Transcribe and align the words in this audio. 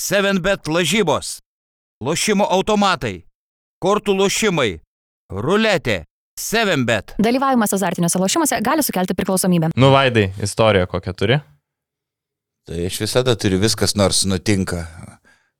7bet 0.00 0.64
lažybos, 0.72 1.40
lošimo 2.00 2.46
automatai, 2.48 3.26
kortų 3.84 4.14
lošimai, 4.16 4.78
ruletė, 5.28 6.06
7bet. 6.40 7.12
Dalyvavimas 7.20 7.74
azartiniuose 7.76 8.20
lošimuose 8.22 8.60
gali 8.64 8.84
sukelti 8.86 9.16
priklausomybę. 9.18 9.74
Nu, 9.76 9.90
Vaidai, 9.92 10.30
istoriją 10.40 10.88
kokią 10.88 11.12
turi? 11.12 11.36
Tai 12.64 12.80
aš 12.86 12.96
visada 13.02 13.34
turiu 13.36 13.60
viskas 13.60 13.92
nors 13.92 14.22
nutinka. 14.24 14.86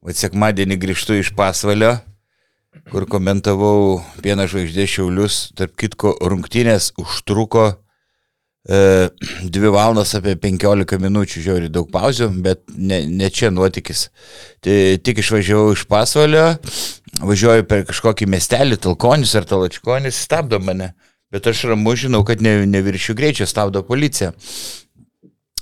O 0.00 0.08
sekmadienį 0.16 0.80
grįžtu 0.80 1.18
iš 1.20 1.34
pasvalio, 1.36 1.98
kur 2.88 3.04
komentavau 3.12 4.00
vieną 4.24 4.48
žvaigždę 4.48 4.88
šiaulius, 4.88 5.50
tarp 5.52 5.76
kitko 5.76 6.14
rungtynės 6.24 6.94
užtruko 6.96 7.74
2 8.68 9.70
valandas 9.72 10.12
apie 10.18 10.34
15 10.36 10.98
minučių, 11.00 11.42
žiauri 11.46 11.70
daug 11.72 11.88
pauzių, 11.90 12.28
bet 12.44 12.60
ne, 12.76 13.00
ne 13.08 13.30
čia 13.32 13.48
nuotykis. 13.50 14.08
Tai 14.60 14.76
tik 15.00 15.22
išvažiavau 15.22 15.72
iš 15.72 15.86
pasvalio, 15.88 16.44
važiuoju 17.24 17.64
per 17.70 17.86
kažkokį 17.88 18.28
miestelį, 18.28 18.76
Talkonis 18.84 19.32
ar 19.38 19.48
Talačkonis, 19.48 20.20
stabdo 20.26 20.60
mane. 20.60 20.92
Bet 21.32 21.46
aš 21.46 21.64
ramu 21.70 21.94
žinau, 21.96 22.20
kad 22.26 22.42
ne, 22.42 22.66
neviršiu 22.66 23.14
greičio, 23.16 23.46
stabdo 23.48 23.82
policija. 23.86 24.32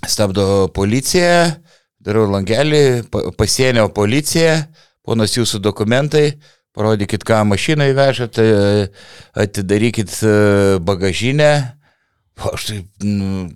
Stabdo 0.08 0.68
policija, 0.74 1.54
darau 2.02 2.26
langelį, 2.32 3.04
pa- 3.12 3.28
pasienio 3.36 3.88
policija, 3.94 4.64
ponas 5.06 5.36
jūsų 5.36 5.60
dokumentai, 5.62 6.38
parodykit, 6.74 7.22
ką 7.26 7.44
mašiną 7.46 7.90
įvežat, 7.92 8.38
e, 8.42 8.88
atidarykit 9.38 10.14
e, 10.22 10.32
bagažinę. 10.82 11.77
O 12.38 12.52
Aš 12.54 12.64
taip, 12.68 12.86
nu, 13.02 13.48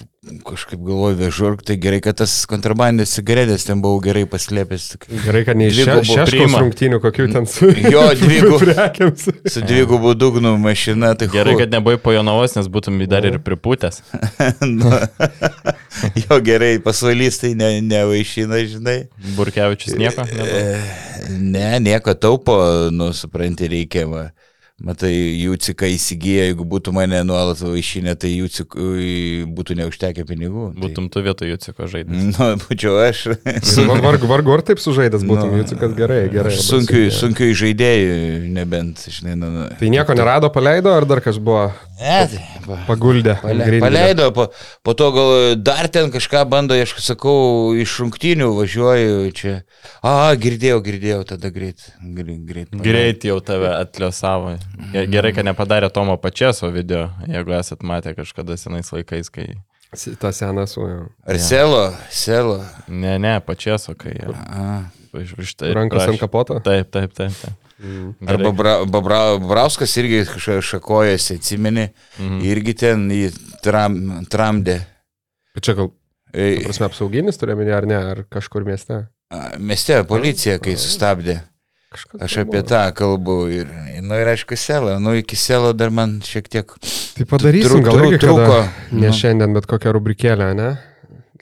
kažkaip 0.47 0.81
galvoju, 0.83 1.17
vežu, 1.21 1.53
ir 1.53 1.61
tai 1.67 1.77
gerai, 1.79 2.01
kad 2.03 2.17
tas 2.19 2.33
kontrabandės 2.51 3.13
cigaretės 3.15 3.63
ten 3.69 3.79
buvau 3.83 4.01
gerai 4.03 4.25
paslėpęs. 4.31 4.87
Gerai, 5.23 5.43
kad 5.47 5.59
neišėjo 5.61 5.87
Dvigubo 6.01 6.17
šeškos 6.19 6.57
rungtynių, 6.65 6.99
kokių 7.05 7.27
ten 7.35 7.47
su... 7.51 7.71
Jo, 7.95 8.03
dvigubų. 8.19 8.59
prekiams. 8.65 9.29
Su 9.55 9.63
dvigubu 9.67 10.17
dugnu 10.19 10.57
mašina, 10.63 11.13
tai 11.19 11.31
Gerai, 11.31 11.55
hu. 11.55 11.63
kad 11.63 11.75
nebuvai 11.75 12.01
po 12.03 12.15
Jonavos, 12.15 12.57
nes 12.59 12.71
būtum 12.75 12.99
jį 13.05 13.09
dar 13.15 13.27
ir 13.31 13.39
pripūtęs. 13.47 14.03
nu, 14.81 14.91
jo, 16.25 16.41
gerai, 16.43 16.75
pasvalys 16.83 17.39
tai 17.43 17.55
ne, 17.59 17.77
nevaišina, 17.87 18.63
žinai. 18.75 18.99
Burkevičius 19.39 19.95
nieko. 19.99 20.27
nebuvo? 20.27 20.51
E, 20.51 21.11
Ne, 21.33 21.79
nieko 21.81 22.15
taupo, 22.19 22.57
nu, 22.91 23.13
supranti, 23.15 23.69
reikia. 23.71 24.09
Va. 24.11 24.25
Matai, 24.83 25.13
jų 25.39 25.55
cika 25.63 25.87
įsigyja, 25.87 26.49
jeigu 26.49 26.65
būtų 26.67 26.91
mane 26.97 27.21
nuolat 27.23 27.61
vaišinę, 27.63 28.17
tai 28.19 28.33
jų 28.33 28.49
cikui 28.51 29.13
būtų 29.47 29.77
neužtekę 29.79 30.25
pinigų. 30.27 30.73
Būtum 30.75 31.07
tu 31.13 31.23
vietoj 31.23 31.53
Juciko 31.53 31.85
Tai, 31.85 31.91
žaidęs. 31.93 32.33
nu, 32.41 32.49
būčiau 32.65 32.97
aš. 33.05 33.21
Vargu, 34.03 34.27
vargu 34.27 34.57
ar 34.57 34.65
taip 34.67 34.83
sužaidęs 34.83 35.23
būtum, 35.29 35.53
Nu, 35.53 35.61
jūsų 35.63 35.79
kas 35.79 35.95
gerai, 35.95 36.25
gerai. 36.33 36.57
Sunkiai, 36.59 37.13
sunkiai. 37.15 37.55
žaidėjai, 37.55 38.51
nebent, 38.51 39.07
žinai, 39.07 39.37
nu. 39.39 39.53
nu. 39.55 39.69
Tai 39.79 39.93
nieko 39.95 40.19
nerado, 40.19 40.51
paleido, 40.55 40.91
ar 40.97 41.07
dar 41.07 41.23
kas 41.23 41.39
buvo 41.39 41.69
Ne, 42.03 42.23
tai, 42.27 42.77
paguldė? 42.89 43.37
Pale, 43.43 43.67
paleido, 43.83 44.29
po, 44.35 44.49
po 44.83 44.95
to 44.99 45.09
gal 45.15 45.31
dar 45.63 45.87
ten 45.93 46.11
kažką 46.15 46.43
bando, 46.51 46.75
aš 46.75 46.97
sakau, 47.05 47.73
iš 47.79 47.95
rungtynių 48.03 48.49
važiuoju 48.57 49.31
čia. 49.39 49.55
A, 50.03 50.33
girdėjau, 50.39 50.81
girdėjau, 50.83 51.21
tada 51.35 51.53
greit. 51.55 51.85
Greit, 52.03 52.43
greit, 52.49 52.75
Greit 52.83 53.27
jau 53.29 53.39
tave 53.45 53.71
atliosavo. 53.77 54.57
Ge- 54.93 55.07
Gerai, 55.13 55.33
kad 55.37 55.45
nepadarė 55.45 55.91
Tomo 55.93 56.17
Pačeso 56.17 56.71
video, 56.73 57.11
jeigu 57.29 57.53
esat 57.59 57.83
matę 57.83 58.15
kažkada 58.17 58.57
senais 58.57 58.93
laikais, 58.93 59.31
kai... 59.31 59.49
Ta 60.21 60.31
sena 60.33 60.65
su 60.67 60.81
jo. 60.89 61.01
Ar 61.29 61.39
selo, 61.39 61.83
selo. 62.11 62.61
Ne, 62.89 63.19
ne, 63.21 63.35
Pačeso, 63.45 63.95
kai... 63.95 64.15
A. 64.25 64.85
Iš, 65.13 65.35
iš 65.45 65.51
tai 65.61 65.75
Rankos 65.77 66.07
ant 66.09 66.17
kapoto? 66.23 66.57
Taip, 66.65 66.89
taip, 66.95 67.13
taip. 67.13 67.35
taip. 67.43 67.59
Mm. 67.83 68.15
Arba 68.31 68.53
Bra, 68.57 68.73
Babra, 68.89 69.19
Brauskas 69.43 69.93
irgi 70.01 70.23
šakojasi, 70.63 71.35
atsimeni, 71.41 71.89
Mhm. 72.19 72.39
irgi 72.47 72.75
ten 72.79 73.09
jį 73.11 73.33
tram, 73.63 73.97
tramdė. 74.31 74.79
Čia 75.61 75.75
gal, 75.77 75.91
prasme, 76.33 76.87
apsauginis 76.89 77.37
turiu 77.37 77.57
minėti, 77.59 77.75
ar 77.77 77.87
ne, 77.91 77.99
ar 78.15 78.23
kažkur 78.31 78.65
mieste? 78.65 79.03
a, 79.33 79.41
Mieste 79.59 79.99
policija, 80.09 80.59
kai 80.63 80.77
sustabdė. 80.81 81.41
Kažkas 81.93 82.23
Aš 82.25 82.37
apie 82.43 82.61
buvo. 82.63 82.69
tą 82.71 82.83
kalbu 82.97 83.37
ir, 83.53 83.67
nu 84.01 84.17
ir 84.17 84.31
aišku, 84.33 84.57
selą. 84.57 84.95
Nu, 85.03 85.13
iki 85.19 85.37
selo 85.37 85.75
dar 85.77 85.91
man 85.93 86.21
šiek 86.25 86.49
tiek 86.49 86.73
Tai 87.19 87.27
padarysim, 87.29 87.83
gal 87.85 87.99
irgi 88.07 88.19
trūko. 88.23 88.47
trūko. 88.47 88.61
Ne 88.97 89.11
Nu. 89.11 89.13
šiandien, 89.13 89.53
bet 89.53 89.67
kokią 89.69 89.93
rubrikėlę, 89.99 90.55
ne? 90.57 90.71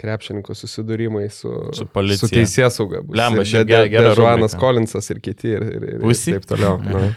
Krepšininkų 0.01 0.55
susidūrimai 0.57 1.27
su, 1.31 1.51
Su 1.77 1.85
policija. 1.87 2.25
su 2.27 2.35
teisės 2.35 2.79
sauga. 2.81 3.03
Blemba, 3.05 3.45
šiaip 3.45 3.69
gera- 3.69 3.89
gera 3.93 4.15
Žuanas. 4.17 4.55
Kolinsas 4.57 5.11
ir 5.13 5.21
kiti 5.21 5.51
ir, 5.53 5.63
ir, 5.63 5.83
ir, 5.95 6.01
ir 6.01 6.15
taip 6.25 6.47
toliau. 6.49 6.79
Na. 6.89 7.11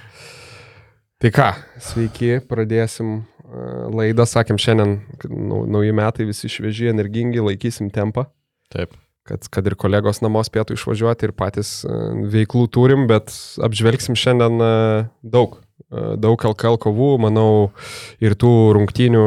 Tai 1.23 1.31
ką, 1.31 1.47
sveiki, 1.79 2.33
pradėsim 2.49 3.13
uh, 3.23 3.87
laidą, 3.95 4.25
sakėm 4.27 4.59
šiandien, 4.59 4.97
nauji 5.71 5.93
metai 5.95 6.25
visi 6.27 6.49
švieži, 6.51 6.89
energingi, 6.91 7.39
laikysim 7.39 7.87
tempą. 7.95 8.25
Taip. 8.69 8.91
Kad, 9.27 9.47
kad 9.47 9.67
ir 9.67 9.75
kolegos 9.79 10.21
namos 10.23 10.51
pietų 10.53 10.77
išvažiuoti 10.77 11.29
ir 11.29 11.35
patys 11.37 11.81
e, 11.87 11.97
veiklų 12.33 12.67
turim, 12.73 13.07
bet 13.09 13.31
apžvelgsim 13.63 14.17
šiandien 14.19 14.59
e, 14.59 14.73
daug. 15.23 15.59
E, 15.59 15.61
Daug 16.17 16.41
LKL 16.49 16.79
kovų, 16.81 17.11
manau, 17.21 17.49
ir 18.23 18.33
tų 18.39 18.53
rungtynių 18.77 19.25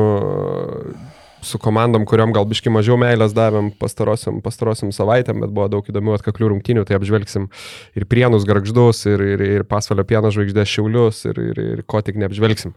su 1.46 1.60
komandom, 1.62 2.04
kuriuom 2.08 2.32
gal 2.34 2.46
biški 2.48 2.72
mažiau 2.74 2.96
meilės 2.98 3.34
davėm 3.36 3.70
pastarosiam, 3.78 4.40
pastarosiam 4.42 4.90
savaitėm, 4.94 5.44
bet 5.44 5.52
buvo 5.54 5.68
daug 5.70 5.86
įdomių 5.86 6.16
atkaklių 6.16 6.50
rungtynių, 6.52 6.82
tai 6.88 6.98
apžvelgsim 6.98 7.48
ir 7.96 8.06
prienus 8.10 8.46
garždus, 8.48 9.04
ir, 9.06 9.22
ir, 9.36 9.44
ir 9.60 9.66
pasvalio 9.68 10.02
pieno 10.08 10.32
žvaigždės 10.34 10.72
šiaulius, 10.74 11.22
ir, 11.30 11.42
ir, 11.52 11.60
ir 11.76 11.84
ko 11.86 12.02
tik 12.02 12.18
neapžvelgsim. 12.18 12.74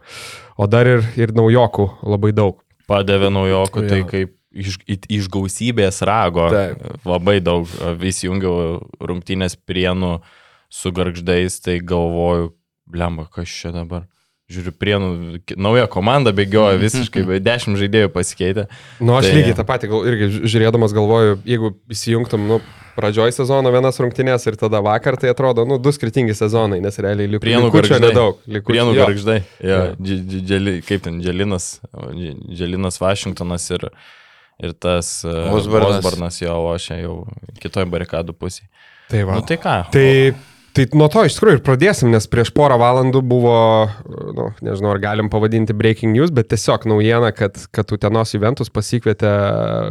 O 0.54 0.70
dar 0.70 0.86
ir, 0.86 1.02
ir 1.18 1.34
naujokų 1.34 1.88
labai 2.06 2.34
daug. 2.36 2.60
Padavė 2.90 3.30
naujokų, 3.34 3.88
tai 3.90 4.04
kaip 4.06 4.36
iš, 4.52 4.78
iš 5.08 5.28
gausybės 5.32 6.02
rago. 6.06 6.48
Taip. 6.52 7.00
Labai 7.06 7.38
daug. 7.40 7.66
Vis 8.00 8.22
jungiau 8.24 8.80
rungtynės 9.00 9.56
prienų 9.56 10.20
su 10.70 10.92
garždais, 10.94 11.60
tai 11.64 11.80
galvoju, 11.82 12.52
blemba, 12.90 13.28
kas 13.30 13.48
čia 13.50 13.72
dabar. 13.74 14.06
Žiūriu, 14.50 14.72
prienų, 14.74 15.08
nauja 15.62 15.84
komanda 15.86 16.32
bėgioja 16.34 16.74
visiškai, 16.82 17.22
be 17.22 17.36
dešimt 17.38 17.78
žaidėjų 17.78 18.08
pasikeitė. 18.10 18.64
Nu, 18.98 19.14
aš 19.14 19.28
Tai- 19.28 19.34
lygiai 19.38 19.54
tą 19.54 19.64
patį 19.68 19.90
gal, 19.92 20.00
irgi 20.10 20.26
ži- 20.34 20.40
žiūrėdamas 20.50 20.94
galvoju, 20.96 21.36
jeigu 21.46 21.70
įsijungtum, 21.94 22.48
nu, 22.50 22.58
pradžioj 22.96 23.30
sezono 23.32 23.70
vienas 23.70 24.00
rungtynės 24.02 24.42
ir 24.50 24.58
tada 24.58 24.80
vakar, 24.82 25.14
tai 25.22 25.30
atrodo, 25.30 25.62
nu, 25.70 25.78
du 25.78 25.92
skirtingi 25.94 26.34
sezonai, 26.34 26.80
nes 26.82 26.98
realiai 26.98 27.30
liko 27.30 27.44
Prienų 27.46 27.70
Gargždai. 27.70 28.00
nedaug. 28.08 28.40
Likučio, 28.50 28.72
Prienų 28.74 28.96
jo. 28.98 29.06
garždai. 29.06 29.38
Ja, 29.62 29.70
Jo. 29.70 29.94
dži- 30.02 30.18
dži- 30.26 30.42
dželi- 30.50 30.74
kaip 30.82 31.06
ten, 31.06 31.22
Dželinas, 31.22 31.68
Dželinas 32.50 32.98
Vašingtonas 33.00 33.70
ir, 33.70 33.86
ir 33.86 33.94
tas 34.78 35.12
uh, 35.24 35.48
Osbornas. 35.56 35.98
Osbornas 36.00 36.40
jo 36.42 36.56
lošia 36.66 37.00
jau 37.00 37.14
kitoje 37.62 37.88
barikadų 37.90 38.36
pusėje. 38.36 38.68
Tai 39.10 39.24
va. 39.26 39.38
Nu 39.40 39.46
tai 39.46 39.58
ką? 39.58 39.76
Tai, 39.94 40.08
tai 40.74 40.86
nuo 40.96 41.06
to 41.12 41.22
iš 41.26 41.36
tikrųjų 41.36 41.58
ir 41.58 41.62
pradėsim, 41.66 42.10
nes 42.12 42.26
prieš 42.30 42.52
porą 42.54 42.76
valandų 42.80 43.22
buvo, 43.26 43.56
nu, 44.36 44.46
nežinau, 44.64 44.92
ar 44.94 45.00
galim 45.02 45.30
pavadinti 45.32 45.74
breaking 45.76 46.14
news, 46.14 46.32
bet 46.34 46.50
tiesiog 46.52 46.86
naujiena, 46.90 47.32
kad, 47.36 47.58
kad 47.74 47.90
Utenos 47.94 48.34
Juventus 48.34 48.70
pasikvietė, 48.72 49.30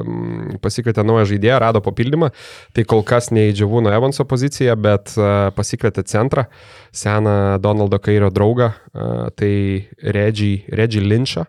mm, 0.03 0.59
pasikvietė 0.63 1.06
naują 1.07 1.28
žaidėją, 1.34 1.59
rado 1.63 1.84
papildymą. 1.85 2.31
Tai 2.75 2.85
kol 2.89 3.03
kas 3.07 3.31
ne 3.35 3.50
į 3.50 3.57
Džiavūno 3.59 3.94
Evanso 3.95 4.25
poziciją, 4.29 4.78
bet 4.79 5.13
uh, 5.18 5.51
pasikvietė 5.56 6.06
centrą, 6.09 6.47
seną 6.95 7.59
Donaldo 7.63 8.00
Kairio 8.03 8.31
draugą, 8.34 8.72
uh, 8.73 9.29
tai 9.35 9.53
Reggie 10.01 11.03
Lynchą. 11.03 11.45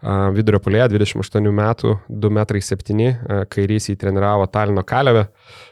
Uh, 0.00 0.30
vidurio 0.34 0.58
polėje, 0.64 0.88
28 0.96 1.44
metų, 1.54 1.92
2,7 2.08 2.94
m, 2.96 3.12
kairys 3.52 3.90
įtreniravo 3.92 4.48
Talino 4.50 4.82
Kalevę, 4.82 5.28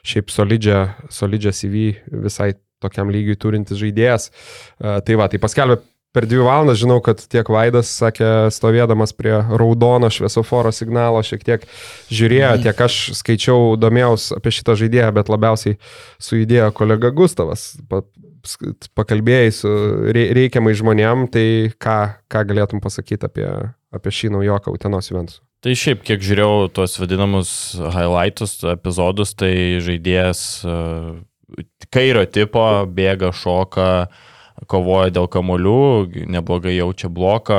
šiaip 0.07 0.31
solidžią, 0.31 0.83
solidžią 1.11 1.55
CV 1.57 1.89
visai 2.13 2.53
tokiam 2.83 3.13
lygiui 3.15 3.39
turintis 3.41 3.81
žaidėjas. 3.81 4.31
Uh, 4.79 4.99
tai 5.05 5.19
va, 5.21 5.31
tai 5.31 5.41
paskelbė 5.43 5.81
per 6.13 6.27
dvi 6.27 6.41
valandas, 6.43 6.81
žinau, 6.81 6.99
kad 7.05 7.21
tiek 7.31 7.49
Vaidas, 7.53 7.91
sakė, 8.01 8.49
stovėdamas 8.55 9.13
prie 9.17 9.35
raudono 9.61 10.09
šviesoforo 10.13 10.73
signalo, 10.75 11.21
šiek 11.25 11.45
tiek 11.47 11.67
žiūrėjo, 12.11 12.55
tiek 12.65 12.81
aš 12.89 12.97
skaičiau, 13.21 13.77
domėjaus 13.81 14.31
apie 14.37 14.53
šitą 14.57 14.77
žaidėją, 14.81 15.11
bet 15.19 15.33
labiausiai 15.33 15.79
sujudėjo 16.23 16.71
kolega 16.77 17.13
Gustavas. 17.15 17.75
Pakalbėjai 18.97 19.53
su 19.53 19.75
rei- 20.15 20.31
reikiamai 20.37 20.73
žmonėm, 20.79 21.29
tai 21.31 21.45
ką, 21.77 21.99
ką 22.33 22.47
galėtum 22.49 22.83
pasakyti 22.83 23.29
apie, 23.29 23.49
apie 23.95 24.15
šį 24.15 24.33
naujoką 24.39 24.73
Utenos 24.73 25.13
Juventus? 25.13 25.43
Tai 25.59 25.75
šiaip, 25.75 26.05
kiek 26.07 26.23
žiūrėjau 26.23 26.69
tuos 26.71 26.93
vadinamus 27.03 27.51
highlightus, 27.95 28.61
epizodus, 28.71 29.35
tai 29.35 29.83
žaidėjas 29.83 30.43
uh, 30.63 31.17
kairio 31.93 32.25
tipo 32.31 32.65
bėga, 32.87 33.33
šoka, 33.35 34.09
kovoja 34.69 35.13
dėl 35.15 35.29
kamolių, 35.31 36.27
neblogai 36.31 36.75
jaučia 36.77 37.11
bloką, 37.13 37.59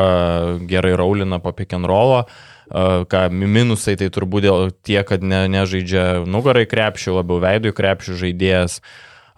gerai 0.70 0.96
raulina 1.00 1.40
po 1.40 1.54
pick 1.56 1.74
and 1.78 1.88
rollą. 1.90 2.26
Uh, 2.70 3.02
ką 3.10 3.24
minusai 3.34 3.96
tai 3.98 4.12
turbūt 4.14 4.46
dėl 4.46 4.68
tie, 4.86 5.00
kad 5.02 5.24
ne, 5.26 5.48
nežaidžia 5.50 6.22
nugarai 6.30 6.68
krepšių, 6.70 7.16
labiau 7.18 7.40
veidų 7.42 7.74
krepšių 7.74 8.18
žaidėjas. 8.20 8.82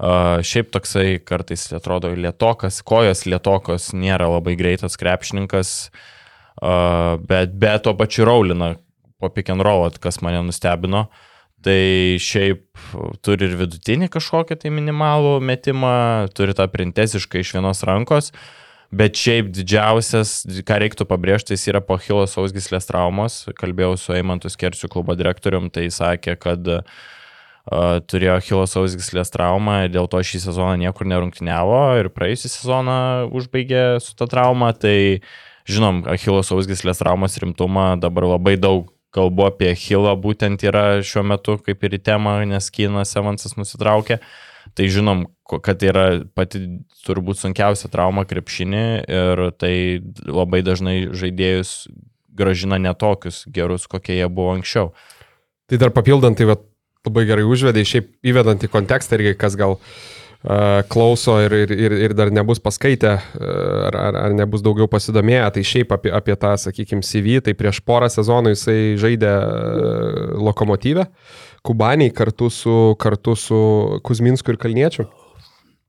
Uh, 0.01 0.41
šiaip 0.43 0.71
toksai 0.73 1.21
kartais 1.23 1.67
atrodo 1.77 2.09
lietokas, 2.17 2.81
kojos 2.83 3.23
lietokos, 3.29 3.91
nėra 3.93 4.27
labai 4.33 4.57
greitas 4.59 4.97
krepšininkas, 4.99 5.91
uh, 6.59 7.21
bet 7.21 7.53
be 7.61 7.75
to 7.85 7.93
pačiu 7.95 8.25
raulina 8.27 8.73
po 9.21 9.29
pick 9.29 9.53
and 9.53 9.61
roll, 9.61 9.87
kas 10.01 10.19
mane 10.25 10.41
nustebino. 10.47 11.05
Tai 11.61 12.17
šiaip 12.21 12.63
turi 13.21 13.45
ir 13.45 13.53
vidutinį 13.59 14.09
kažkokią 14.13 14.57
tai 14.63 14.71
minimalų 14.73 15.35
metimą, 15.45 15.93
turi 16.33 16.55
tą 16.57 16.65
printezišką 16.71 17.43
iš 17.43 17.53
vienos 17.57 17.83
rankos, 17.85 18.31
bet 18.89 19.19
šiaip 19.19 19.51
didžiausias, 19.53 20.39
ką 20.65 20.79
reiktų 20.81 21.05
pabrėžti, 21.09 21.53
jis 21.53 21.67
yra 21.69 21.83
po 21.85 21.99
Hilo 22.01 22.25
sausgislės 22.29 22.89
traumos. 22.89 23.43
Kalbėjau 23.59 23.93
su 24.01 24.15
Eimantu 24.17 24.49
Skersiu 24.49 24.89
klubo 24.91 25.13
direktorium, 25.19 25.69
tai 25.69 25.85
sakė, 25.93 26.33
kad 26.41 26.65
uh, 26.73 26.81
turėjo 28.09 28.39
Hilo 28.47 28.65
sausgislės 28.65 29.29
traumą, 29.33 29.85
dėl 29.93 30.09
to 30.09 30.23
šį 30.25 30.41
sezoną 30.47 30.79
niekur 30.81 31.07
nerungtiniavo 31.09 31.83
ir 32.01 32.09
praėjusią 32.09 32.49
sezoną 32.55 32.97
užbaigė 33.37 33.85
su 34.01 34.17
ta 34.17 34.25
trauma. 34.31 34.73
Tai 34.73 35.21
žinom, 35.69 36.03
Achilo 36.09 36.41
sausgislės 36.45 37.01
traumos 37.01 37.37
rimtumą 37.37 37.93
dabar 38.01 38.27
labai 38.33 38.57
daug 38.57 38.89
kalbu 39.15 39.49
apie 39.49 39.73
Hilą 39.77 40.13
būtent 40.19 40.63
yra 40.67 41.01
šiuo 41.05 41.23
metu 41.27 41.57
kaip 41.63 41.83
ir 41.87 41.97
į 41.97 42.01
temą, 42.07 42.39
nes 42.47 42.71
Kynas 42.73 43.15
Evansas 43.19 43.57
nusitraukė. 43.59 44.21
Tai 44.77 44.87
žinom, 44.87 45.25
kad 45.65 45.81
yra 45.83 46.21
pati 46.37 46.61
turbūt 47.03 47.41
sunkiausia 47.41 47.89
trauma 47.91 48.23
krepšinį 48.29 48.85
ir 49.03 49.43
tai 49.59 49.73
labai 50.27 50.61
dažnai 50.63 51.11
žaidėjus 51.17 51.89
gražina 52.37 52.77
netokius 52.79 53.43
gerus, 53.51 53.89
kokie 53.91 54.21
jie 54.21 54.29
buvo 54.31 54.53
anksčiau. 54.55 54.93
Tai 55.67 55.81
dar 55.81 55.91
papildant, 55.91 56.37
tai 56.37 56.47
labai 56.47 57.25
gerai 57.27 57.43
užvedai, 57.47 57.83
šiaip 57.87 58.13
įvedant 58.31 58.63
į 58.63 58.71
kontekstą 58.71 59.17
irgi, 59.17 59.33
kas 59.41 59.57
gal 59.59 59.75
uh, 59.75 59.91
klauso 60.89 61.35
ir, 61.43 61.53
ir, 61.53 61.71
ir, 61.75 61.95
ir 62.07 62.13
dar 62.17 62.31
nebus 62.33 62.57
paskaitę, 62.63 63.11
ar, 63.37 63.97
ar, 63.97 64.15
ar 64.23 64.33
nebus 64.33 64.63
daugiau 64.65 64.87
pasidomėję, 64.89 65.43
tai 65.53 65.63
šiaip 65.67 65.93
apie, 65.93 66.09
apie 66.17 66.35
tą, 66.41 66.55
sakykime, 66.57 67.05
CV, 67.05 67.37
tai 67.45 67.53
prieš 67.57 67.83
porą 67.85 68.09
sezonų 68.09 68.55
jisai 68.55 68.79
žaidė 69.01 69.35
lokomotyvę, 70.41 71.05
Kubaniai 71.61 72.09
kartu 72.09 72.49
su, 72.49 72.95
kartu 72.97 73.35
su 73.37 73.57
Kuzminsku 74.01 74.49
ir 74.49 74.57
Kalniečiu. 74.57 75.05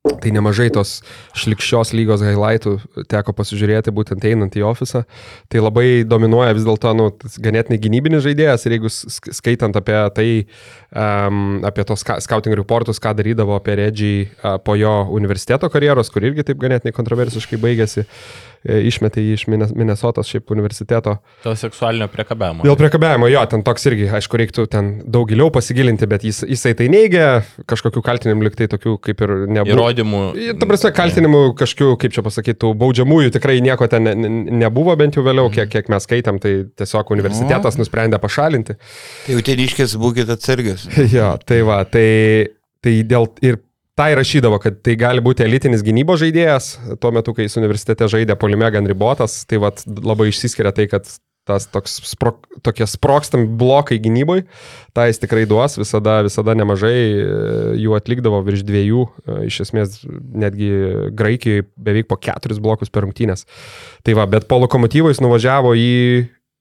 Tai 0.03 0.33
nemažai 0.35 0.65
tos 0.75 0.97
šlikščios 1.39 1.93
lygos 1.95 2.25
highlightų 2.27 2.73
teko 3.07 3.31
pasižiūrėti 3.39 3.93
būtent 3.95 4.25
einant 4.27 4.57
į 4.59 4.65
ofisą. 4.67 5.05
Tai 5.47 5.63
labai 5.63 6.03
dominuoja 6.03 6.57
vis 6.59 6.67
dėlto 6.67 6.91
nu, 6.99 7.07
ganėtinai 7.45 7.79
gynybinis 7.85 8.25
žaidėjas 8.27 8.67
ir 8.67 8.75
jeigu 8.75 8.91
skaitant 8.91 9.79
apie 9.79 10.01
tai, 10.17 10.27
um, 10.91 11.61
apie 11.71 11.87
tos 11.87 12.03
scouting 12.03 12.59
reportus, 12.59 12.99
ką 12.99 13.15
darydavo 13.21 13.55
apie 13.55 13.79
Redžį 13.79 14.15
uh, 14.27 14.57
po 14.59 14.75
jo 14.75 15.05
universiteto 15.15 15.71
karjeros, 15.71 16.11
kur 16.11 16.27
irgi 16.27 16.49
taip 16.51 16.59
ganėtinai 16.67 16.97
kontroversiškai 16.99 17.63
baigėsi, 17.63 18.03
uh, 18.03 18.52
išmetė 18.63 19.23
jį 19.25 19.37
iš 19.37 19.45
Minnesotos 19.51 20.29
šiaip 20.31 20.51
universiteto. 20.55 21.17
Dėl 21.43 21.57
seksualinio 21.59 22.07
priekabiavimo. 22.13 22.67
Dėl 22.67 22.77
priekabiavimo, 22.79 23.29
jo, 23.33 23.43
ten 23.51 23.65
toks 23.67 23.89
irgi, 23.91 24.07
aišku, 24.19 24.39
reiktų 24.39 24.67
ten 24.71 24.93
daug 25.03 25.27
giliau 25.31 25.51
pasigilinti, 25.55 26.07
bet 26.11 26.27
jis, 26.27 26.43
jisai 26.47 26.75
tai 26.79 26.87
neigia, 26.93 27.43
kažkokių 27.71 28.05
kaltinimų 28.07 28.47
liktai 28.47 28.69
tokių 28.71 28.95
kaip 29.03 29.25
ir 29.27 29.35
nebuvo. 29.51 29.75
Įrodymų. 29.75 30.23
Ta 30.61 30.69
prasme, 30.71 30.93
kaltinimų 30.95 31.43
kažkokių, 31.59 31.99
kaip 32.05 32.15
čia 32.15 32.27
pasakytų, 32.27 32.73
baudžiamųjų 32.85 33.35
tikrai 33.39 33.59
nieko 33.65 33.91
ten 33.91 34.07
ne, 34.07 34.15
ne, 34.19 34.31
nebuvo, 34.63 34.95
bent 35.01 35.19
jau 35.19 35.27
vėliau, 35.27 35.51
kiek, 35.55 35.71
kiek 35.73 35.91
mes 35.93 36.07
skaitėm, 36.07 36.39
tai 36.43 36.55
tiesiog 36.79 37.13
universitetas 37.17 37.77
no. 37.79 37.83
nusprendė 37.83 38.23
pašalinti. 38.23 38.79
Tai 39.27 39.37
jau 39.37 39.45
ten 39.51 39.67
iškės 39.67 39.99
būkite 40.01 40.39
atsargius. 40.39 40.87
jo, 41.17 41.35
tai 41.47 41.63
va, 41.67 41.83
tai, 41.89 42.09
tai 42.85 43.01
dėl 43.09 43.31
ir 43.43 43.59
tą 43.99 44.09
įrašydavo, 44.15 44.61
kad 44.63 44.81
tai 44.85 44.97
gali 45.01 45.25
būti 45.25 45.45
elitinis 45.45 45.85
gynybos 45.85 46.23
žaidėjas, 46.23 46.73
tuo 47.03 47.13
metu, 47.15 47.35
kai 47.37 47.47
jis 47.49 47.59
universitete 47.61 48.09
žaidė 48.09 48.39
polime 48.41 48.71
gan 48.73 48.89
ribotas, 48.89 49.43
tai 49.49 49.61
vat, 49.63 49.85
labai 49.87 50.31
išsiskiria 50.33 50.73
tai, 50.77 50.89
kad 50.93 51.09
tas 51.49 51.67
toks 51.67 51.97
spro, 52.07 52.37
tokie 52.63 52.87
sprokstami 52.87 53.49
blokai 53.59 53.99
gynyboje, 54.03 54.45
tą 54.95 55.09
jis 55.11 55.19
tikrai 55.25 55.43
duos, 55.51 55.75
visada, 55.81 56.21
visada 56.23 56.55
nemažai 56.55 56.95
e, 56.95 57.25
jų 57.83 57.97
atlikdavo 57.99 58.39
virš 58.47 58.63
dviejų, 58.69 59.03
e, 59.27 59.39
iš 59.49 59.59
esmės 59.67 59.99
netgi 60.07 60.71
Graikijoje 61.19 61.67
beveik 61.75 62.07
po 62.11 62.21
keturis 62.23 62.63
blokus 62.63 62.95
per 62.95 63.03
rungtynės. 63.07 63.49
Tai 64.07 64.15
va, 64.21 64.29
bet 64.31 64.47
po 64.51 64.61
lokomotyvo 64.63 65.11
jis 65.11 65.23
nuvažiavo 65.25 65.75
į, 65.75 65.91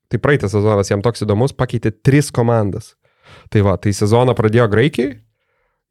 tai 0.09 0.21
praeitą 0.23 0.49
sezonas 0.49 0.89
jam 0.89 1.05
toks 1.05 1.27
įdomus, 1.27 1.53
pakeitė 1.53 1.93
tris 1.93 2.33
komandas. 2.33 2.95
Tai 3.53 3.61
va, 3.67 3.77
tai 3.77 3.93
sezoną 3.93 4.33
pradėjo 4.35 4.65
Graikijai, 4.71 5.19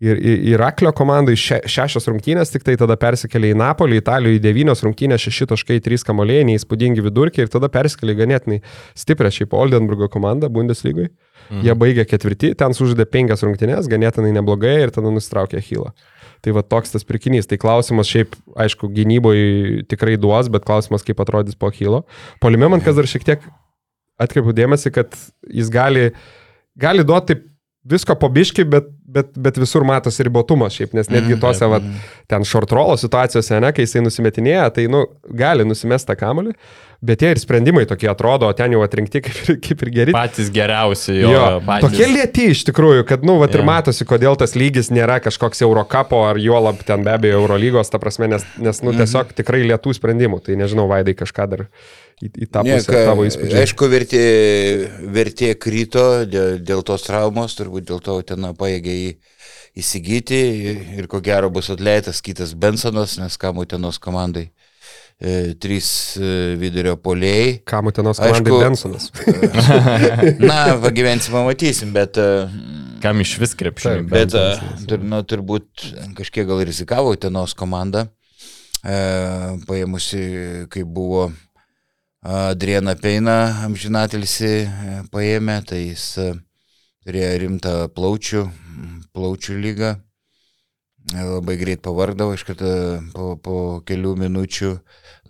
Ir 0.01 0.17
Iraklio 0.55 0.95
komandai 0.97 1.35
še, 1.37 1.59
šešios 1.69 2.07
rungtynės, 2.09 2.49
tik 2.49 2.63
tai 2.65 2.73
tada 2.81 2.95
persikėlė 2.97 3.51
į 3.53 3.57
Napolį, 3.61 3.99
Italijoje 4.01 4.41
devynios 4.41 4.81
rungtynės, 4.87 5.27
šeši 5.27 5.51
taškai, 5.51 5.77
trys 5.85 6.07
kamoliai, 6.09 6.47
neįspūdingi 6.49 7.05
vidurkiai 7.05 7.45
ir 7.45 7.53
tada 7.53 7.69
persikėlė 7.73 8.15
ganėtinai 8.23 8.63
stiprią 8.97 9.29
šiaip 9.37 9.53
Oldenburgo 9.59 10.09
komandą 10.09 10.49
Bundeslygoje. 10.49 11.11
Mhm. 11.51 11.67
Jie 11.67 11.77
baigė 11.83 12.07
ketvirtį, 12.09 12.55
ten 12.57 12.73
sužaidė 12.77 13.05
penkias 13.13 13.45
rungtynės, 13.45 13.91
ganėtinai 13.93 14.33
neblogai 14.39 14.79
ir 14.87 14.95
tada 14.95 15.13
nustraukė 15.13 15.61
Hylą. 15.69 15.93
Tai 16.41 16.57
va 16.57 16.65
toks 16.65 16.95
tas 16.95 17.05
pirkinys. 17.05 17.51
Tai 17.51 17.61
klausimas 17.61 18.09
šiaip, 18.09 18.39
aišku, 18.57 18.89
gynyboje 18.97 19.85
tikrai 19.91 20.17
duos, 20.17 20.49
bet 20.49 20.65
klausimas, 20.65 21.05
kaip 21.05 21.21
atrodys 21.21 21.59
po 21.61 21.69
Hylo. 21.75 22.07
Polime 22.41 22.71
man 22.73 22.81
kas 22.81 22.97
dar 22.97 23.09
šiek 23.11 23.27
tiek 23.27 23.45
atkreipiu 24.21 24.57
dėmesį, 24.57 24.93
kad 24.97 25.17
jis 25.49 25.69
gali, 25.73 26.11
gali 26.81 27.05
duoti 27.05 27.35
taip 27.35 27.47
visko 27.89 28.17
pabiški, 28.21 28.65
bet, 28.69 28.89
bet, 29.15 29.33
bet 29.37 29.59
visur 29.61 29.85
matosi 29.87 30.27
ribotumas 30.27 30.77
šiaip, 30.77 30.95
nes 30.97 31.11
netgi 31.11 31.35
mm, 31.37 31.41
tose, 31.43 31.69
va, 31.71 31.81
ten 32.31 32.47
short 32.49 32.73
rolo 32.77 32.97
situacijose, 33.01 33.59
ne, 33.63 33.73
kai 33.77 33.87
jisai 33.87 34.05
nusimetinėja, 34.05 34.69
tai, 34.77 34.87
nu, 34.93 35.05
gali 35.43 35.67
nusimesti 35.67 36.13
tą 36.13 36.19
kamolį, 36.21 36.55
bet 37.01 37.21
tie 37.23 37.31
ir 37.33 37.41
sprendimai 37.41 37.87
tokie 37.89 38.09
atrodo, 38.13 38.51
ten 38.57 38.75
jau 38.75 38.83
atrinkti 38.85 39.23
kaip 39.25 39.39
ir, 39.41 39.57
kaip 39.65 39.85
ir 39.87 39.91
geri. 39.95 40.15
Patys 40.17 40.51
geriausi 40.53 41.15
jo. 41.17 41.31
jo 41.33 41.45
patys... 41.65 41.87
Tokie 41.89 42.09
lėti 42.11 42.51
iš 42.53 42.65
tikrųjų, 42.69 43.07
kad, 43.09 43.25
nu, 43.27 43.39
va, 43.41 43.49
yeah. 43.49 43.57
ir 43.57 43.67
matosi, 43.69 44.07
kodėl 44.09 44.37
tas 44.41 44.53
lygis 44.59 44.93
nėra 44.93 45.17
kažkoks 45.25 45.65
Eurocapo 45.65 46.21
ar 46.29 46.41
juolab 46.41 46.85
ten 46.87 47.07
be 47.07 47.15
abejo 47.15 47.41
Eurolygos, 47.41 47.93
ta 47.93 48.01
prasme, 48.03 48.29
nes, 48.35 48.45
nes 48.61 48.83
nu, 48.85 48.93
mhm. 48.93 49.01
tiesiog 49.01 49.33
tikrai 49.41 49.63
lėtų 49.65 49.97
sprendimų, 49.97 50.43
tai 50.45 50.61
nežinau, 50.61 50.89
Vaidai 50.91 51.17
kažką 51.17 51.49
dar 51.49 51.67
į, 52.21 52.29
į 52.29 52.51
tą 52.53 52.67
pusę 52.69 52.93
ne, 52.93 53.05
tavo 53.09 53.27
įspūdžių. 53.29 53.59
Aišku, 53.65 53.91
vertė, 53.93 54.25
vertė 55.17 55.55
krito 55.57 56.07
dėl, 56.29 56.61
dėl 56.61 56.85
tos 56.87 57.09
traumos, 57.09 57.57
turbūt 57.57 57.89
dėl 57.89 58.05
to 58.05 58.21
ten 58.29 58.53
paėgė 58.59 58.97
jį 58.97 59.13
įsigyti 59.81 60.41
ir 60.99 61.07
ko 61.09 61.21
gero 61.25 61.49
bus 61.55 61.71
atleitas 61.73 62.21
kitas 62.27 62.53
Bensonas, 62.59 63.17
nes 63.23 63.39
kam 63.41 63.63
Utenos 63.63 64.03
komandai 64.03 64.51
e, 65.21 65.55
trys 65.61 66.17
e, 66.17 66.57
vidurio 66.61 66.97
poliai. 66.97 67.61
Kam 67.69 67.91
Utenos 67.93 68.19
komandai 68.23 68.57
Bensonas? 68.65 69.11
na, 70.51 70.79
pagyvensim, 70.81 71.37
pamatysim, 71.37 71.93
bet... 71.97 72.17
E, 72.17 72.49
kam 73.05 73.21
iš 73.21 73.37
vis 73.43 73.55
krepšinį? 73.61 74.09
Bet, 74.09 74.33
bet 74.33 74.89
tur, 74.89 75.05
nu, 75.05 75.21
turbūt 75.29 75.87
kažkiek 76.19 76.49
gal 76.49 76.65
rizikavo 76.65 77.13
Utenos 77.17 77.55
komanda, 77.59 78.09
e, 78.81 78.97
paėmusi, 79.69 80.25
kai 80.73 80.85
buvo 80.89 81.29
Adriana 82.21 82.93
Peina 83.01 83.65
amžinatilsi 83.65 84.49
e, 84.61 84.97
paėmė, 85.09 85.55
tai 85.65 85.79
jis 85.87 86.05
e, 86.21 86.27
turėjo 87.07 87.31
rimtą 87.41 87.73
plaučių, 87.97 88.43
plaučių 89.17 89.57
lygą. 89.57 89.95
E, 91.09 91.23
labai 91.25 91.57
greit 91.57 91.81
pavardavo 91.83 92.37
iš 92.37 92.45
karto 92.47 92.69
po, 93.15 93.33
po 93.41 93.57
kelių 93.89 94.15
minučių, 94.21 94.75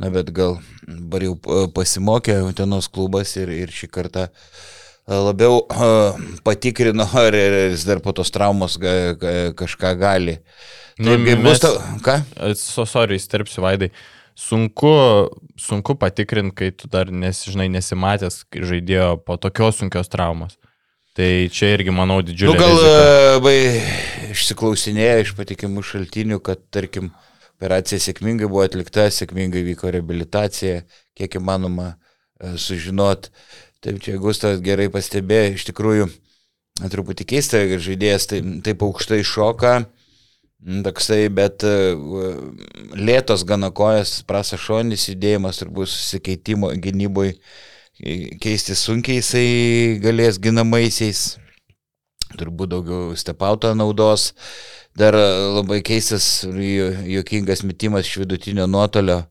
na 0.03 0.11
bet 0.13 0.33
gal 0.35 0.59
bar 0.85 1.25
jau 1.25 1.37
pasimokė 1.77 2.41
Utenos 2.45 2.91
klubas 2.93 3.37
ir, 3.39 3.53
ir 3.55 3.73
šį 3.73 3.89
kartą 3.95 4.27
labiau 5.11 5.63
patikrino, 6.47 7.07
ar 7.25 7.37
jis 7.37 7.87
dar 7.89 8.03
po 8.05 8.15
tos 8.17 8.33
traumos 8.35 8.79
kažką 8.81 9.95
gali. 10.01 10.39
Nu, 11.01 11.15
Taip, 11.15 11.23
mes, 11.25 11.45
bus 11.47 11.63
ta, 11.63 11.71
ką? 12.05 12.17
So, 12.61 12.85
sorry, 12.85 13.17
įsterpsiu 13.17 13.65
vaidai. 13.65 13.89
Sunku, 14.37 14.91
sunku 15.61 15.95
patikrinti, 16.01 16.55
kai 16.57 16.69
tu 16.77 16.89
dar 16.93 17.09
nesižinai, 17.13 17.71
nesimatęs 17.73 18.43
žaidėjo 18.53 19.15
po 19.25 19.39
tokios 19.41 19.81
sunkios 19.81 20.13
traumos. 20.13 20.59
Tai 21.21 21.33
čia 21.53 21.75
irgi, 21.75 21.93
manau, 21.93 22.23
didžiulė. 22.25 22.55
Nu, 22.55 22.61
gal 22.63 22.79
labai 23.37 23.59
išsiklausinėja 24.33 25.19
iš 25.21 25.35
patikimų 25.37 25.83
šaltinių, 25.85 26.39
kad, 26.41 26.63
tarkim, 26.73 27.11
operacija 27.59 28.01
sėkmingai 28.01 28.49
buvo 28.49 28.63
atlikta, 28.65 29.05
sėkmingai 29.13 29.61
vyko 29.67 29.93
rehabilitacija, 29.93 30.79
kiek 31.21 31.37
įmanoma 31.37 31.91
e, 31.91 32.55
sužinot. 32.57 33.29
Taip, 33.85 34.01
čia 34.01 34.17
Gustavas 34.23 34.65
gerai 34.65 34.89
pastebėjo, 34.95 35.59
iš 35.59 35.69
tikrųjų, 35.69 36.09
truputį 36.89 37.29
keista, 37.35 37.61
kad 37.69 37.85
žaidėjas 37.85 38.31
taip, 38.33 38.49
taip 38.65 38.89
aukštai 38.89 39.21
šoka 39.21 39.75
toksai, 40.89 41.27
bet 41.37 41.69
e, 41.69 41.75
lėtos 42.97 43.45
gana 43.45 43.69
kojas, 43.77 44.23
prasas 44.25 44.65
šonis 44.65 45.11
judėjimas 45.13 45.61
turbūt 45.61 45.93
susikeitimo 45.93 46.73
gynyboje 46.81 47.37
keisti 48.41 48.77
sunkiai 48.79 49.21
jisai 49.21 49.47
galės 50.03 50.39
ginamaisiais, 50.43 51.37
turbūt 52.39 52.73
daugiau 52.75 53.17
stepauto 53.19 53.75
naudos. 53.75 54.33
dar 54.99 55.15
labai 55.15 55.81
keistas, 55.87 56.43
ju- 56.45 56.95
juokingas 57.07 57.63
metimas 57.63 58.09
iš 58.09 58.17
vidutinio 58.25 58.67
nuotolio. 58.67 59.23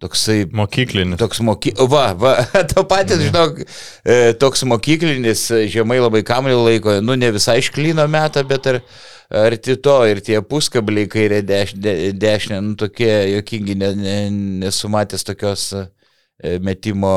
Toksai 0.00 0.46
Mokyklinis. 0.52 1.18
Toks 1.20 1.40
moky... 1.44 1.74
Va, 1.92 2.14
va, 2.16 2.32
to 2.72 2.82
patys, 2.88 3.20
žinok, 3.20 3.58
e, 4.02 4.32
toks 4.40 4.64
mokyklinis, 4.64 5.42
žemai 5.68 5.98
labai 6.00 6.22
kamelį 6.24 6.56
laiko, 6.56 6.94
nu 7.04 7.14
ne 7.20 7.28
visai 7.36 7.58
išklino 7.60 8.06
metą, 8.08 8.42
bet 8.48 8.66
ar, 8.72 8.78
arti 9.44 9.76
to 9.76 9.98
ir 10.08 10.22
tie 10.24 10.40
puskabliai 10.40 11.04
kairė 11.12 11.42
deš, 11.44 11.74
de, 11.76 11.94
dešinė, 12.16 12.62
nu 12.64 12.78
tokie 12.80 13.12
jokingi, 13.36 13.76
ne, 13.76 13.92
ne, 14.00 14.16
nesumatęs 14.64 15.28
tokios 15.28 15.66
e, 15.76 15.84
metimo, 16.62 17.12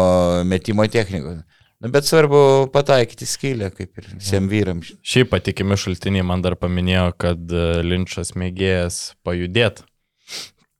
metimo 0.47 0.87
technikos. 0.91 1.43
Nu, 1.83 1.89
bet 1.91 2.07
svarbu 2.07 2.69
pataikyti 2.71 3.27
skylę, 3.27 3.67
kaip 3.75 3.99
ir 3.99 4.05
visiems 4.15 4.47
vyrams. 4.51 4.93
Šiaip 5.03 5.33
patikimi 5.33 5.75
šaltiniai 5.75 6.23
man 6.23 6.43
dar 6.45 6.55
paminėjo, 6.55 7.09
kad 7.19 7.51
e, 7.51 7.65
Linčas 7.83 8.31
mėgėjas 8.39 9.01
pajudėti. 9.27 9.83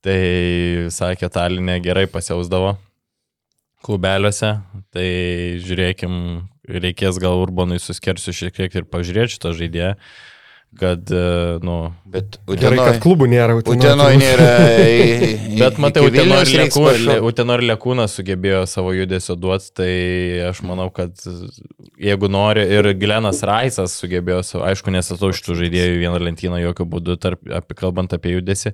Tai 0.04 0.22
sakė, 0.92 1.28
Talinė 1.32 1.78
gerai 1.84 2.06
pasiausdavo 2.12 2.78
klubeliuose. 3.84 4.54
Tai 4.96 5.08
žiūrėkim, 5.64 6.16
reikės 6.72 7.20
gal 7.24 7.42
Urbonui 7.44 7.82
suskersiu 7.84 8.36
šiek 8.36 8.56
tiek 8.56 8.80
ir 8.80 8.88
pažiūrėti 8.88 9.36
šitą 9.36 9.52
žaidėją, 9.60 9.94
kad, 10.80 11.12
e, 11.14 11.60
nu, 11.64 11.76
Bet 12.14 12.36
Gerai, 12.46 12.78
kad 12.78 12.88
Utenoj, 12.96 13.00
klubų 13.04 13.28
nėra. 13.32 13.56
Utenoj 13.62 14.18
nėra. 14.22 14.48
i- 14.78 15.30
i- 15.54 15.60
Bet 15.60 15.78
matai, 15.82 16.04
iki 16.04 16.12
Utenor 16.12 16.44
Vilniaus 16.44 16.52
reiks 16.60 16.78
Lekūnas, 16.78 16.98
pašokt. 17.06 17.28
Utenor 17.30 17.64
Lekūnas 17.66 18.16
sugebėjo 18.20 18.64
savo 18.70 18.92
judesio 18.94 19.36
duoti, 19.40 19.72
tai 19.80 19.92
aš 20.50 20.62
manau, 20.66 20.90
kad 20.94 21.14
jeigu 22.02 22.30
nori 22.30 22.66
ir 22.78 22.92
Glenas 23.02 23.42
Raisas 23.48 23.96
sugebėjo 24.02 24.44
savo, 24.46 24.66
aišku, 24.70 24.94
nesatau 24.94 25.32
šitų 25.34 25.58
žaidėjų 25.64 25.96
į 25.98 26.02
vieną 26.06 26.22
lentyną 26.28 26.62
jokių 26.68 26.88
būdų, 26.96 27.18
tarp, 27.26 27.42
apie, 27.50 27.78
kalbant 27.80 28.14
apie 28.14 28.36
judesį, 28.38 28.74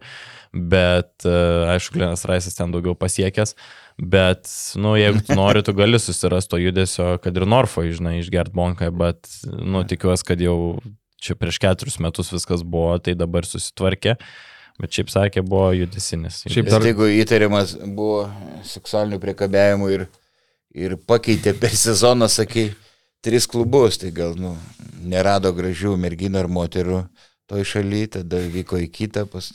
bet 0.53 1.27
e, 1.27 1.36
aišku, 1.75 1.96
Glenas 2.00 2.25
Raisas 2.27 2.56
ten 2.58 2.72
daugiau 2.75 2.96
pasiekęs, 3.00 3.56
bet, 4.00 4.48
nu, 4.79 4.96
jeigu 5.00 5.22
tu 5.27 5.36
nori, 5.38 5.63
tu 5.63 5.74
gali 5.77 6.00
susirasti 6.00 6.56
to 6.56 6.60
judesio, 6.63 7.13
kad 7.24 7.36
ir 7.38 7.46
Norfo, 7.50 7.84
žinai, 7.88 8.18
išgert 8.24 8.51
bonką, 8.56 8.89
bet, 8.96 9.27
nu, 9.48 9.84
tikiuosi, 9.88 10.25
kad 10.27 10.41
jau 10.44 10.58
čia 11.21 11.35
prieš 11.39 11.59
keturis 11.61 11.99
metus 12.03 12.31
viskas 12.33 12.63
buvo, 12.63 12.95
tai 13.03 13.15
dabar 13.19 13.47
susitvarkė. 13.47 14.15
Bet 14.79 14.95
šiaip 14.95 15.09
sakė, 15.11 15.43
buvo 15.43 15.73
judesinis. 15.75 16.45
Šiaip 16.47 16.69
Bet 16.69 16.73
dar- 16.77 16.85
jeigu 16.88 17.09
įtariamas 17.19 17.75
buvo 17.83 18.29
seksualinių 18.63 19.19
priekabiavimų 19.19 19.89
ir, 19.91 20.05
ir 20.71 20.95
pakeitė 21.09 21.51
per 21.59 21.75
sezoną, 21.75 22.29
sakai, 22.31 22.69
tris 23.21 23.47
klubus, 23.51 23.99
tai 23.99 24.13
gal, 24.15 24.38
nu, 24.39 24.53
nerado 25.03 25.51
gražių 25.55 25.97
merginų 25.99 26.39
ar 26.39 26.47
moterų 26.47 27.01
toj 27.51 27.65
šaly, 27.67 28.05
tada 28.15 28.39
vyko 28.39 28.79
į 28.79 28.88
kitą, 28.93 29.25
pas... 29.27 29.51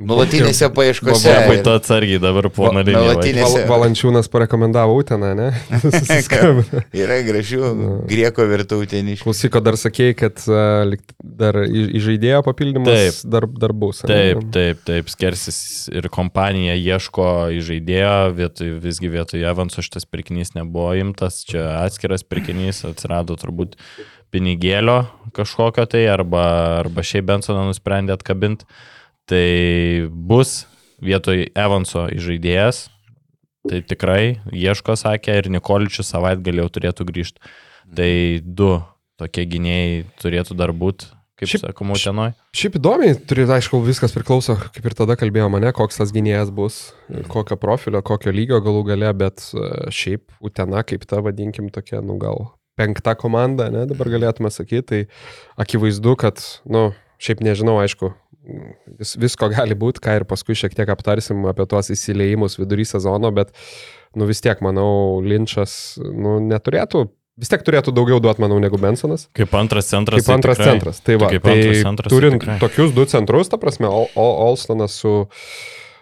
Nulatinėse 0.00 0.68
paieškose. 0.72 1.28
Labai 1.28 1.58
to 1.64 1.74
atsargiai 1.76 2.20
dabar 2.22 2.46
nuolatinė- 2.48 3.02
vaikai. 3.04 3.32
Val, 3.44 3.56
Valančiūnas 3.68 4.30
parekomendavo 4.32 4.94
Uteną, 4.96 5.34
ne? 5.36 5.48
Yra 7.02 7.18
gražių 7.26 7.72
grieko 8.08 8.46
virtautiniškų. 8.48 9.26
Klausyko 9.26 9.60
dar 9.64 9.76
sakėjai, 9.80 10.14
kad 10.16 10.40
uh, 10.48 10.94
dar 11.20 11.60
į, 11.66 11.82
į 11.98 12.02
žaidėjo 12.06 12.40
papildymas 12.46 12.88
Taip. 12.90 13.18
dar, 13.34 13.46
dar 13.64 13.74
bus. 13.76 14.00
Taip, 14.08 14.40
taip, 14.54 14.80
taip, 14.88 15.10
skersis 15.12 15.90
ir 15.92 16.08
kompanija 16.12 16.78
ieško 16.80 17.26
įžaidėjo, 17.58 18.14
vietoj, 18.38 18.72
visgi 18.80 19.10
vietoj 19.12 19.44
Evanso 19.52 19.84
šitas 19.84 20.08
pirkinys 20.08 20.54
nebuvo 20.56 20.94
imtas, 21.00 21.42
čia 21.48 21.66
atskiras 21.82 22.24
pirkinys, 22.24 22.86
atsirado 22.88 23.36
turbūt 23.40 23.76
pinigėlio 24.32 25.02
kažkokio 25.36 25.84
tai, 25.90 26.06
arba, 26.10 26.46
arba 26.80 27.04
šiaip 27.04 27.28
Bensoną 27.28 27.66
nusprendė 27.68 28.16
atkabinti. 28.16 28.64
Tai 29.30 30.08
bus 30.10 30.64
vietoj 30.98 31.44
Evanso 31.54 32.08
įžaidėjas, 32.10 32.88
tai 33.70 33.78
tikrai 33.86 34.40
ieško, 34.50 34.96
sakė, 34.98 35.36
ir 35.38 35.50
Nikoličius 35.54 36.10
savaitę 36.10 36.42
galėjau 36.48 36.70
turėtų 36.74 37.06
grįžti. 37.06 37.52
Tai 37.94 38.10
du 38.42 38.72
tokie 39.20 39.44
gynėjai 39.46 40.04
turėtų 40.18 40.56
dar 40.58 40.72
būti, 40.74 41.06
kaip 41.38 41.50
Šiaip- 41.52 41.62
sakoma, 41.62 41.98
tenoj. 42.00 42.32
Šiaip 42.56 42.78
įdomiai, 42.80 43.14
turi, 43.30 43.44
aišku, 43.46 43.78
viskas 43.86 44.14
priklauso, 44.16 44.56
kaip 44.74 44.86
ir 44.90 44.96
tada 44.98 45.14
kalbėjo 45.20 45.46
mane, 45.52 45.70
koks 45.76 46.00
tas 46.00 46.14
gynėjas 46.14 46.50
bus, 46.54 46.80
kokio 47.30 47.58
profilio, 47.60 48.02
kokio 48.02 48.32
lygio 48.34 48.58
galų 48.64 48.82
gale, 48.88 49.12
bet 49.14 49.44
e, 49.54 49.68
šiaip 49.94 50.26
Utena 50.42 50.82
kaip 50.82 51.06
ta, 51.06 51.22
vadinkim, 51.22 51.70
tokia, 51.70 52.02
nu 52.02 52.18
gal 52.18 52.50
penkta 52.80 53.14
komanda, 53.14 53.68
ne, 53.70 53.84
dabar 53.86 54.08
galėtume 54.10 54.50
sakyti, 54.50 54.82
tai 54.88 55.00
akivaizdu, 55.60 56.16
kad, 56.18 56.40
nu, 56.64 56.90
šiaip 57.20 57.44
nežinau, 57.44 57.76
aišku, 57.82 58.14
vis, 58.98 59.14
visko 59.20 59.50
gali 59.52 59.76
būti, 59.78 60.02
ką 60.04 60.20
ir 60.20 60.26
paskui 60.28 60.56
šiek 60.58 60.74
tiek 60.76 60.90
aptarsim 60.92 61.44
apie 61.50 61.66
tuos 61.70 61.90
įsileimus 61.92 62.58
vidury 62.60 62.86
sezono, 62.88 63.32
bet, 63.34 63.52
nu 64.16 64.28
vis 64.28 64.42
tiek, 64.44 64.60
manau, 64.64 65.20
Linčas, 65.24 65.72
nu, 66.00 66.38
neturėtų, 66.44 67.06
vis 67.40 67.52
tiek 67.52 67.64
turėtų 67.66 67.94
daugiau 67.96 68.20
duoti, 68.22 68.42
manau, 68.44 68.58
negu 68.62 68.80
Bensonas. 68.80 69.28
Kaip 69.36 69.54
antras 69.58 69.90
centras. 69.92 70.22
Kaip 70.22 70.34
antras 70.36 70.60
tikrai. 70.60 70.72
centras. 70.74 71.02
Tai 71.04 71.20
va, 71.22 71.30
kaip 71.32 71.46
tai 71.46 71.56
antras 71.58 71.84
centras. 71.84 72.10
tai 72.10 72.16
turint 72.16 72.40
tikrai. 72.40 72.58
tokius 72.62 72.96
du 72.96 73.06
centrus, 73.10 73.52
ta 73.52 73.60
prasme, 73.60 73.88
Ol- 73.90 74.10
Ol- 74.14 74.36
Olstonas 74.48 74.96
su, 75.02 75.14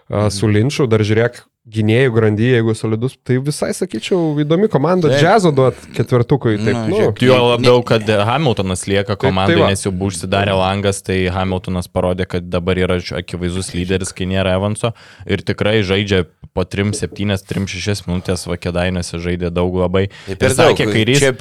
mhm. 0.08 0.32
su 0.34 0.50
Linču, 0.50 0.88
dar 0.90 1.04
žiūrėk, 1.06 1.42
gynėjų 1.72 2.12
grandy, 2.14 2.48
jeigu 2.54 2.74
solidus, 2.76 3.16
tai 3.26 3.38
visai 3.44 3.70
sakyčiau, 3.76 4.32
įdomi 4.42 4.70
komanda, 4.72 5.10
Taip. 5.12 5.20
džiazo 5.22 5.52
duot 5.54 5.78
ketvirtukui. 5.96 6.56
Taip, 6.62 6.78
nu, 6.88 7.00
žiūrėk. 7.00 7.22
Jo 7.28 7.38
labiau, 7.52 7.82
kad 7.86 8.08
Hamiltonas 8.28 8.86
lieka 8.90 9.14
tai 9.14 9.28
komandai, 9.28 9.58
va. 9.60 9.70
nes 9.72 9.84
jau 9.84 9.92
buvo 9.92 10.12
užsidarę 10.12 10.56
langas, 10.58 11.02
tai 11.06 11.20
Hamiltonas 11.34 11.90
parodė, 11.92 12.28
kad 12.30 12.48
dabar 12.48 12.80
yra 12.80 12.98
akivaizdus 13.20 13.74
lyderis, 13.76 14.14
kai 14.16 14.28
nėra 14.30 14.56
Evanso. 14.58 14.94
Ir 15.28 15.44
tikrai 15.46 15.80
žaidžia 15.86 16.24
po 16.56 16.64
3-7, 16.64 17.36
3-6 17.46 18.06
minutės 18.08 18.46
vakėdainėse 18.48 19.20
žaidė 19.22 19.52
daug 19.54 19.76
labai. 19.78 20.08
Tai 20.26 20.34
Ir 20.34 20.40
per 20.40 20.54
daug. 20.54 20.72
sakė, 20.72 20.88
kairys. 20.90 21.22
Čia, 21.22 21.32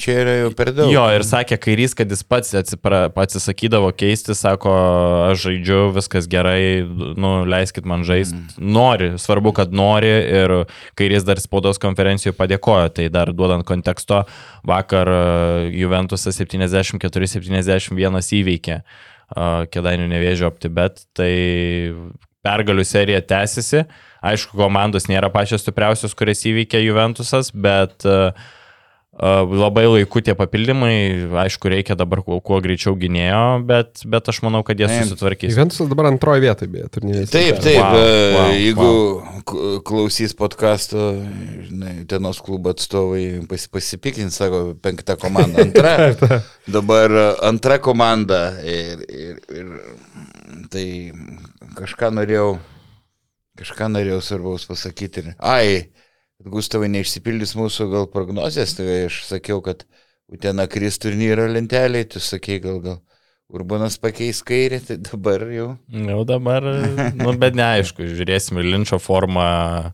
čia 0.00 0.16
yra 0.22 0.36
jau 0.38 0.52
per 0.56 0.72
daug. 0.76 0.92
Jo, 0.92 1.04
ir 1.16 1.26
sakė 1.26 1.58
kairys, 1.60 1.96
kad 1.98 2.12
jis 2.12 2.22
pats 2.24 2.54
atsipra, 2.62 3.04
atsisakydavo 3.24 3.90
keisti, 3.96 4.36
sako, 4.38 4.72
aš 5.32 5.46
žaidžiu, 5.48 5.80
viskas 5.96 6.28
gerai, 6.30 6.84
nu, 6.86 7.34
leiskit 7.48 7.88
man 7.88 8.06
žaisti. 8.08 8.38
Mm. 8.38 8.72
Nori, 8.78 9.10
svarbu, 9.20 9.52
kad 9.58 9.71
nori 9.74 10.10
ir 10.10 10.54
kairys 10.98 11.26
dar 11.26 11.40
spaudos 11.42 11.80
konferencijoje 11.82 12.36
padėkojo, 12.38 12.92
tai 12.98 13.08
dar 13.12 13.32
duodant 13.36 13.66
konteksto, 13.68 14.22
vakar 14.68 15.10
e, 15.10 15.22
Juventusas 15.80 16.38
74-71 16.40 18.32
įveikė 18.40 18.78
e, 18.78 18.84
Kedainių 19.72 20.08
nevėžio 20.14 20.48
OptiBet, 20.52 21.06
tai 21.16 21.32
pergalių 22.42 22.84
serija 22.86 23.20
tęsiasi. 23.22 23.86
Aišku, 24.22 24.56
komandos 24.58 25.08
nėra 25.10 25.30
pačios 25.34 25.62
stipriausios, 25.64 26.14
kurias 26.18 26.42
įveikė 26.46 26.82
Juventusas, 26.84 27.50
bet 27.54 28.06
Uh, 28.06 28.34
Labai 29.22 29.84
laiku 29.86 30.18
tie 30.18 30.34
papildymai, 30.34 30.94
aišku, 31.44 31.70
reikia 31.70 31.94
dabar 31.94 32.24
kuo, 32.26 32.40
kuo 32.42 32.56
greičiau 32.64 32.96
gynėjo, 32.98 33.42
bet, 33.68 34.00
bet 34.10 34.26
aš 34.32 34.40
manau, 34.42 34.64
kad 34.66 34.80
jie 34.82 34.88
susitvarkys. 34.90 35.52
Juventusas 35.54 35.86
dabar 35.92 36.08
antroje 36.10 36.42
vietoje, 36.42 36.70
beje, 36.72 36.88
turnyrės. 36.96 37.30
Taip, 37.30 37.60
taip, 37.62 37.78
Wow, 37.78 38.00
e, 38.02 38.16
wow, 38.34 38.50
jeigu 38.56 38.88
k- 39.46 39.76
klausys 39.86 40.34
podkasto, 40.34 41.04
žinai, 41.68 41.94
tenos 42.10 42.42
klubo 42.42 42.74
atstovai 42.74 43.22
pas, 43.46 43.68
pasipiklins, 43.70 44.40
sako, 44.42 44.64
penkta 44.82 45.14
komanda, 45.22 45.68
antra, 45.68 45.94
dabar 46.80 47.14
e, 47.14 47.26
antra 47.46 47.78
komanda 47.78 48.42
ir, 48.66 49.06
ir, 49.06 49.38
ir 49.54 50.66
tai 50.74 50.86
kažką 51.78 52.10
norėjau, 52.18 52.56
kažką 53.62 53.92
norėjau 53.94 54.18
svarbaus 54.32 54.66
pasakyti. 54.66 55.28
Ir, 55.30 55.34
ai, 56.42 56.50
Gustavai 56.50 56.88
neišsipildys 56.92 57.54
mūsų 57.58 57.88
gal 57.92 58.08
prognozijas, 58.10 58.74
tai 58.78 59.06
aš 59.06 59.24
sakiau, 59.28 59.62
kad 59.62 59.86
Utena 60.32 60.66
kris 60.66 60.98
turnyro 60.98 61.46
lenteliai, 61.50 62.04
tu 62.08 62.20
sakei, 62.20 62.60
gal 62.60 62.80
gal 62.80 63.00
Urbanas 63.52 63.98
pakeis 64.00 64.40
kairę, 64.42 64.80
tai 64.80 64.96
dabar 64.96 65.42
jau. 65.52 65.76
Jau 65.92 66.22
dabar, 66.24 66.64
nu, 67.12 67.34
bet 67.36 67.54
neaišku, 67.58 68.06
žiūrėsim 68.08 68.56
į 68.62 68.64
Linčio 68.64 68.96
formą, 69.02 69.92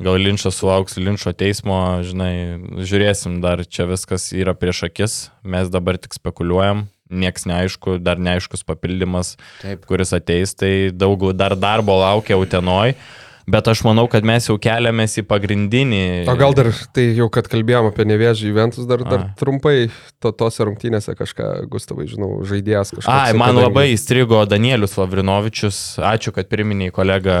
gal 0.00 0.16
Linčas 0.16 0.56
sulauks 0.56 0.96
Linčio 0.96 1.34
teismo, 1.36 2.00
žinai, 2.06 2.56
žiūrėsim, 2.80 3.42
dar 3.44 3.66
čia 3.68 3.84
viskas 3.90 4.30
yra 4.32 4.56
prieš 4.56 4.86
akis, 4.88 5.18
mes 5.44 5.68
dabar 5.68 6.00
tik 6.00 6.16
spekuliuojam, 6.16 6.86
nieks 7.12 7.44
neaišku, 7.44 7.98
dar 8.00 8.16
neaiškus 8.16 8.64
papildymas, 8.64 9.36
Taip. 9.60 9.84
kuris 9.84 10.16
ateis, 10.16 10.56
tai 10.56 10.88
daug 10.88 11.28
dar 11.36 11.52
darbo 11.52 12.00
laukia 12.00 12.40
Utenoj. 12.40 12.96
Bet 13.46 13.68
aš 13.70 13.84
manau, 13.86 14.08
kad 14.10 14.24
mes 14.26 14.48
jau 14.48 14.56
keliamės 14.58 15.12
į 15.20 15.22
pagrindinį. 15.30 16.02
O 16.26 16.34
gal 16.34 16.54
dar, 16.58 16.72
tai 16.90 17.04
jau 17.14 17.28
kad 17.30 17.46
kalbėjom 17.46 17.92
apie 17.92 18.02
nevėžį 18.10 18.48
Juventus, 18.50 18.88
dar, 18.90 19.04
dar 19.06 19.20
A. 19.22 19.26
trumpai 19.38 19.86
to, 20.18 20.32
tose 20.34 20.64
rungtynėse 20.66 21.14
kažką, 21.14 21.50
Gustavai, 21.70 22.08
žinau, 22.10 22.40
žaidėjas 22.42 22.90
kažkas. 22.96 23.06
Ai, 23.06 23.36
man 23.38 23.54
labai 23.54 23.92
įstrigo 23.92 24.40
Danielius 24.50 24.96
Lavrinovičius. 24.98 25.78
Ačiū, 26.02 26.32
kad 26.34 26.50
priminėjai 26.50 26.94
kolegą. 26.96 27.36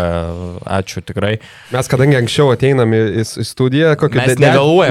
Ačiū 0.78 1.02
tikrai. 1.02 1.40
Mes 1.74 1.90
kadangi 1.90 2.20
anksčiau 2.20 2.52
ateinam 2.54 2.94
į, 2.94 3.02
į, 3.24 3.26
į 3.42 3.46
studiją, 3.50 3.96
kokį 3.98 4.20
Mes 4.20 4.30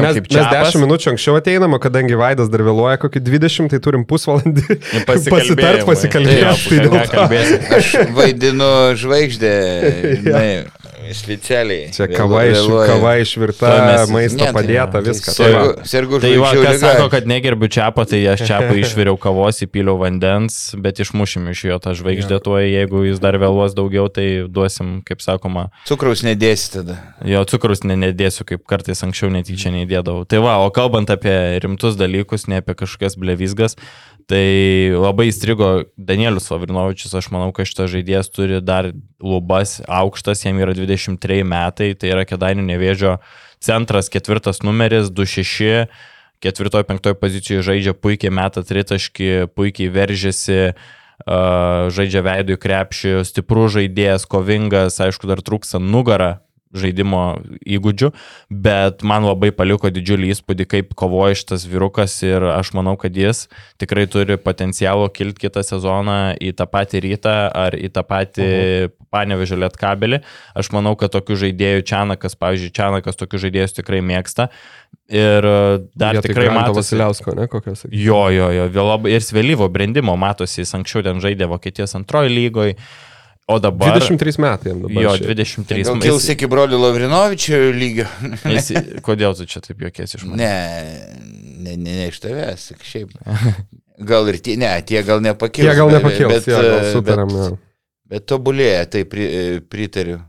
mes, 0.03 0.19
kaip 0.19 0.27
mes 0.27 0.35
Čiapas. 0.35 0.75
10 0.75 0.83
minučių 0.83 1.11
anksčiau 1.13 1.39
ateinam, 1.39 1.77
kadangi 1.79 2.19
Vaidas 2.19 2.51
dar 2.51 2.65
vėluoja 2.67 2.99
kokį 3.05 3.23
20, 3.23 3.71
tai 3.71 3.79
turim 3.87 4.03
pusvalandį 4.09 4.81
pasitart, 5.07 5.87
pasikalbėti. 5.87 7.07
Tai. 7.15 7.29
Aš 7.79 7.95
vaidinu 8.19 8.73
žvaigždę, 8.99 9.55
žinai, 11.05 11.15
specialiai. 11.15 11.91
Čia 11.93 12.07
kava, 12.09 12.41
iš, 12.49 12.65
kava 12.89 13.11
išvirta, 13.21 13.69
mes- 13.85 14.09
maisto 14.09 14.37
Ne, 14.41 14.51
tai- 14.51 14.53
padėta, 14.57 14.91
tai 14.91 15.01
viskas. 15.05 15.37
Tai. 15.37 15.45
Sergu, 15.45 15.85
sergu 15.85 16.19
Tai 16.21 16.31
va, 16.41 16.51
kas 16.51 16.81
liga. 16.81 16.93
sako, 16.93 17.09
kad 17.09 17.27
negerbiu 17.29 17.67
čiapo, 17.69 18.05
tai 18.09 18.21
aš 18.33 18.41
čiapą 18.47 18.73
išviriau 18.81 19.17
kavos, 19.19 19.61
įpyliau 19.65 19.97
vandens, 20.01 20.73
bet 20.77 20.97
išmušim 20.99 21.49
iš 21.51 21.63
jo 21.65 21.77
tą 21.79 21.93
žvaigždę 21.95 22.41
tuo, 22.43 22.57
jeigu 22.59 23.05
jis 23.05 23.19
dar 23.19 23.37
vėluos 23.37 23.75
daugiau, 23.77 24.09
tai 24.09 24.47
duosim, 24.49 25.01
kaip 25.05 25.21
sakoma, 25.21 25.69
Cukraus 25.85 26.23
nedėsi 26.23 26.71
tada. 26.73 26.97
jo 27.23 27.43
cukrus 27.45 27.83
ne, 27.83 27.95
nedėsiu, 27.95 28.45
kaip 28.45 28.65
kartais 28.65 29.01
anksčiau 29.03 29.29
netyčia 29.29 29.71
neįdėdavau. 29.71 30.25
Tai 30.27 30.39
va, 30.39 30.57
o 30.65 30.69
kalbant 30.71 31.09
apie 31.09 31.59
rimtus 31.61 31.95
dalykus, 31.95 32.47
ne 32.47 32.57
apie 32.63 32.73
kažkokias 32.75 33.15
blevizgas, 33.17 33.75
tai 34.29 34.89
labai 34.93 35.29
įstrigo 35.29 35.85
Danielius 35.97 36.49
Vavrinovičius, 36.49 37.13
aš 37.17 37.29
manau, 37.33 37.51
kad 37.53 37.69
šitas 37.69 37.91
žaidėjas 37.93 38.31
turi 38.33 38.61
dar 38.63 38.89
lubas 39.21 39.77
aukštas, 39.85 40.45
jam 40.45 40.59
yra 40.61 40.73
23 40.77 41.45
metai, 41.45 41.93
tai 41.93 42.13
yra 42.13 42.25
Kedainių 42.27 42.65
nevėžio 42.65 43.17
centras, 43.63 44.09
ketvirtas 44.13 44.63
numeris, 44.65 45.11
2-6, 45.13 45.85
ketvirtoje, 46.43 46.87
penktoje 46.89 47.17
pozicijoje 47.21 47.65
žaidžia 47.69 47.95
puikiai 47.97 48.33
metą 48.33 48.65
tritaškį, 48.65 49.31
puikiai 49.55 49.91
veržiasi, 49.93 50.61
žaidžia 51.25 52.25
veidų 52.25 52.57
į 52.57 52.61
krepšį, 52.65 53.13
stiprus 53.29 53.77
žaidėjas, 53.77 54.27
kovingas, 54.29 54.99
aišku, 55.01 55.29
dar 55.29 55.41
trūksta 55.45 55.79
nugarą 55.79 56.44
žaidimo 56.75 57.23
įgūdžių, 57.65 58.11
bet 58.51 59.05
man 59.07 59.27
labai 59.27 59.51
paliko 59.55 59.91
didžiulį 59.93 60.31
įspūdį, 60.35 60.67
kaip 60.71 60.93
kovoja 60.97 61.37
šitas 61.39 61.65
vyrukas 61.69 62.17
ir 62.25 62.45
aš 62.51 62.73
manau, 62.77 62.95
kad 62.99 63.15
jis 63.15 63.45
tikrai 63.81 64.05
turi 64.11 64.37
potencialo 64.41 65.07
kilti 65.13 65.47
kitą 65.47 65.63
sezoną 65.65 66.35
į 66.43 66.53
tą 66.59 66.67
patį 66.69 67.03
rytą 67.07 67.35
ar 67.55 67.77
į 67.77 67.91
tą 67.95 68.05
patį 68.07 68.49
panevežę 69.15 69.57
lietkabelį. 69.59 70.21
Aš 70.57 70.71
manau, 70.75 70.95
kad 70.99 71.13
tokių 71.15 71.37
žaidėjų 71.45 71.85
Čianakas, 71.87 72.35
pavyzdžiui, 72.39 72.73
Čianakas 72.75 73.19
tokių 73.19 73.45
žaidėjus 73.45 73.77
tikrai 73.79 74.01
mėgsta 74.03 74.49
ir 75.09 75.45
e, 75.45 75.57
dar 75.95 76.17
Vietoj 76.17 76.29
tikrai 76.29 76.47
Granto 76.49 76.61
matosi. 76.61 76.81
Vasiliausko, 76.81 77.35
ne, 77.37 77.47
kokios. 77.51 77.85
Jo, 77.91 78.21
jo, 78.33 78.49
jo, 78.55 78.69
vėl 78.73 78.89
labai 78.89 79.15
ir 79.15 79.25
svėlyvo 79.25 79.69
brandimo 79.73 80.15
matosi, 80.19 80.61
jis 80.63 80.73
anksčiau 80.77 81.05
ten 81.05 81.21
žaidė 81.23 81.49
Vokietijos 81.51 81.95
antroji 81.99 82.33
lygoje, 82.33 82.77
o 83.47 83.57
dabar... 83.61 83.95
23 83.99 84.39
metai 84.41 84.71
jam 84.71 84.81
dabar. 84.83 85.03
Jo, 85.03 85.13
šiaip. 85.17 85.31
23 85.31 85.85
Gal 85.85 85.97
metai. 85.97 86.09
kils 86.09 86.27
iki 86.33 86.49
brolių 86.51 86.79
Lavrinovičių 86.81 87.61
lygio? 87.77 88.07
Jis, 88.55 88.71
kodėl 89.05 89.37
tu 89.37 89.47
čia 89.49 89.61
taip 89.65 89.83
juokiesi 89.85 90.19
iš 90.19 90.27
manęs? 90.27 90.41
Ne, 90.41 91.25
ne, 91.61 91.77
ne, 91.77 91.97
ne 92.01 92.09
iš 92.09 92.21
tavęs, 92.23 92.67
šiaip. 92.85 93.13
Gal 94.05 94.27
ir 94.31 94.41
tie, 94.43 94.57
ne, 94.59 94.71
tie 94.87 95.01
gal 95.07 95.23
nepakils. 95.23 95.69
Jie 95.69 95.77
gal 95.77 95.91
bet- 95.91 96.01
nepakils, 96.01 96.33
bet, 96.33 96.49
jo, 96.51 96.61
gal 96.65 96.87
sutarėm. 96.95 97.33
Bet, 97.35 97.53
jo. 97.53 97.59
bet 98.11 98.27
tobulėja, 98.31 98.85
tai 98.91 99.05
pri, 99.09 99.27
e, 99.29 99.59
pritariu. 99.61 100.19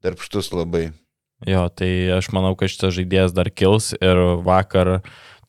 Darbštus 0.00 0.52
labai. 0.56 0.86
Jo, 1.48 1.66
tai 1.72 1.88
aš 2.16 2.30
manau, 2.36 2.52
kad 2.56 2.72
šitas 2.72 2.94
žaidėjas 2.96 3.34
dar 3.36 3.48
kils 3.52 3.90
ir 3.96 4.18
vakar 4.44 5.00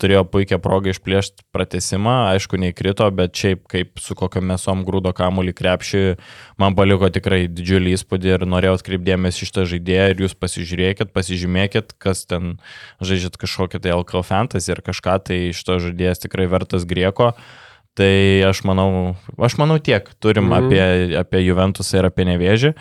turėjo 0.02 0.24
puikią 0.34 0.58
progą 0.64 0.92
išplėšti 0.92 1.46
pratesimą, 1.54 2.16
aišku, 2.34 2.58
neįkrito, 2.62 3.06
bet 3.16 3.38
šiaip 3.38 3.64
kaip 3.72 4.02
su 4.02 4.18
kokio 4.18 4.42
mesom 4.42 4.82
grūdo 4.88 5.14
kamuolį 5.16 5.54
krepšį, 5.58 6.04
man 6.62 6.76
paliko 6.78 7.10
tikrai 7.14 7.46
didžiulį 7.52 7.96
įspūdį 7.98 8.34
ir 8.36 8.46
norėjau 8.50 8.80
atkreipdėmės 8.80 9.42
iš 9.46 9.54
tą 9.56 9.66
žaidėją 9.70 10.08
ir 10.16 10.24
jūs 10.26 10.38
pasižiūrėkit, 10.42 11.14
pasižymėkit, 11.16 11.96
kas 12.02 12.26
ten 12.30 12.56
žaidžiat 13.02 13.38
kažkokią 13.42 13.82
tai 13.84 13.94
LKL 13.96 14.26
fantasy 14.28 14.74
ir 14.74 14.82
kažką, 14.86 15.20
tai 15.30 15.42
šito 15.56 15.78
žaidėjas 15.86 16.26
tikrai 16.26 16.50
vertas 16.52 16.88
grieko. 16.90 17.34
Tai 17.92 18.14
aš 18.48 18.62
manau, 18.64 19.18
aš 19.36 19.58
manau 19.60 19.76
tiek 19.84 20.06
turim 20.24 20.48
Mhm. 20.48 20.56
apie, 20.56 20.84
apie 21.20 21.42
Juventusą 21.44 22.00
ir 22.00 22.06
apie 22.08 22.24
Nevėžį 22.24 22.74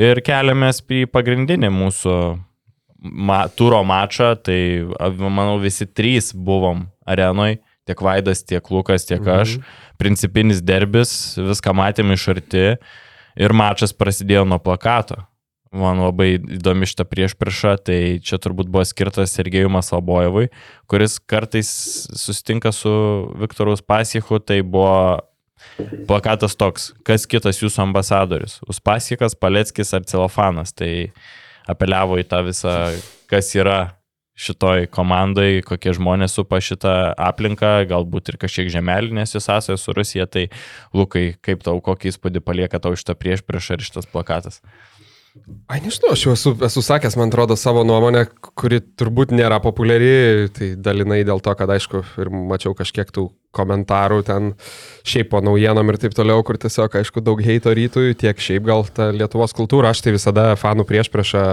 ir 0.00 0.20
keliamės 0.24 0.80
į 0.88 1.04
pagrindinį 1.12 1.68
mūsų 1.68 2.14
ma, 3.04 3.44
turo 3.48 3.82
mačą, 3.84 4.34
tai 4.40 4.58
manau 5.20 5.58
visi 5.62 5.86
trys 5.86 6.32
buvom 6.34 6.86
arenoj, 7.06 7.58
tiek 7.84 8.00
Vaidas, 8.00 8.42
tiek 8.48 8.64
Lukas, 8.72 9.04
tiek 9.08 9.24
aš. 9.28 9.58
Principinis 10.00 10.62
derbis, 10.64 11.36
viską 11.38 11.76
matėm 11.76 12.14
iš 12.16 12.26
arti 12.32 12.64
ir 13.36 13.54
mačas 13.54 13.94
prasidėjo 13.94 14.46
nuo 14.48 14.58
plakato. 14.62 15.20
Man 15.74 15.98
labai 15.98 16.36
įdomi 16.38 16.86
šitą 16.86 17.02
priešpriešą, 17.10 17.74
tai 17.82 17.98
čia 18.22 18.38
turbūt 18.38 18.68
buvo 18.70 18.84
skirtas 18.86 19.34
Sergejui 19.34 19.72
Maslabojevui, 19.74 20.46
kuris 20.90 21.18
kartais 21.18 21.68
susitinka 22.14 22.70
su 22.70 22.92
Viktoru 23.40 23.74
Spasichu, 23.80 24.38
tai 24.38 24.60
buvo 24.62 25.18
plakatas 26.06 26.54
toks, 26.54 26.92
kas 27.06 27.26
kitas 27.26 27.58
jūsų 27.58 27.88
ambasadorius. 27.88 28.60
Uspasikas, 28.70 29.34
Paleckis 29.34 29.90
ar 29.96 30.06
Celofanas. 30.06 30.70
Tai 30.78 31.10
apeliavo 31.70 32.18
į 32.20 32.26
tą 32.28 32.42
visą, 32.46 32.74
kas 33.30 33.52
yra 33.56 33.78
šitoj 34.34 34.88
komandai, 34.90 35.62
kokie 35.62 35.92
žmonės 35.94 36.34
supa 36.34 36.58
šitą 36.62 37.14
aplinką, 37.22 37.84
galbūt 37.90 38.32
ir 38.32 38.38
kažkiek 38.42 38.70
žemelinės 38.74 39.36
jų 39.36 39.42
sąsajos 39.44 39.84
su 39.86 39.94
Rusija. 39.94 40.26
Tai 40.26 40.48
Lukai, 40.96 41.36
kaip 41.44 41.62
tau, 41.66 41.78
kokį 41.84 42.10
įspūdį 42.10 42.42
palieka 42.42 42.82
tau 42.82 42.98
šitą 42.98 43.14
prieš 43.18 43.44
prieš 43.46 43.70
ir 43.76 43.86
šitas 43.86 44.10
plakatas? 44.10 44.58
Ai, 45.66 45.80
nežinau, 45.82 46.12
aš 46.14 46.20
jau 46.22 46.32
esu, 46.36 46.50
esu 46.62 46.82
sakęs, 46.84 47.16
man 47.18 47.32
atrodo, 47.32 47.56
savo 47.58 47.82
nuomonę, 47.82 48.20
kuri 48.54 48.78
turbūt 48.94 49.32
nėra 49.34 49.56
populiari, 49.64 50.46
tai 50.54 50.68
dalinai 50.78 51.24
dėl 51.26 51.42
to, 51.42 51.50
kad, 51.58 51.72
aišku, 51.74 52.04
ir 52.22 52.30
mačiau 52.30 52.70
kažkiek 52.78 53.10
tų 53.10 53.24
komentarų 53.54 54.20
ten 54.28 54.52
šiaip 55.02 55.32
po 55.32 55.40
naujienom 55.42 55.90
ir 55.90 55.98
taip 56.04 56.14
toliau, 56.14 56.44
kur 56.46 56.60
tiesiog, 56.62 56.94
aišku, 57.00 57.24
daug 57.26 57.42
heito 57.42 57.74
rytui, 57.74 58.14
tiek 58.18 58.38
šiaip 58.38 58.68
gal 58.68 58.86
ta 58.86 59.10
Lietuvos 59.10 59.56
kultūra, 59.58 59.90
aš 59.90 60.04
tai 60.06 60.14
visada 60.14 60.52
fanų 60.60 60.86
prieš 60.86 61.10
priešą, 61.10 61.44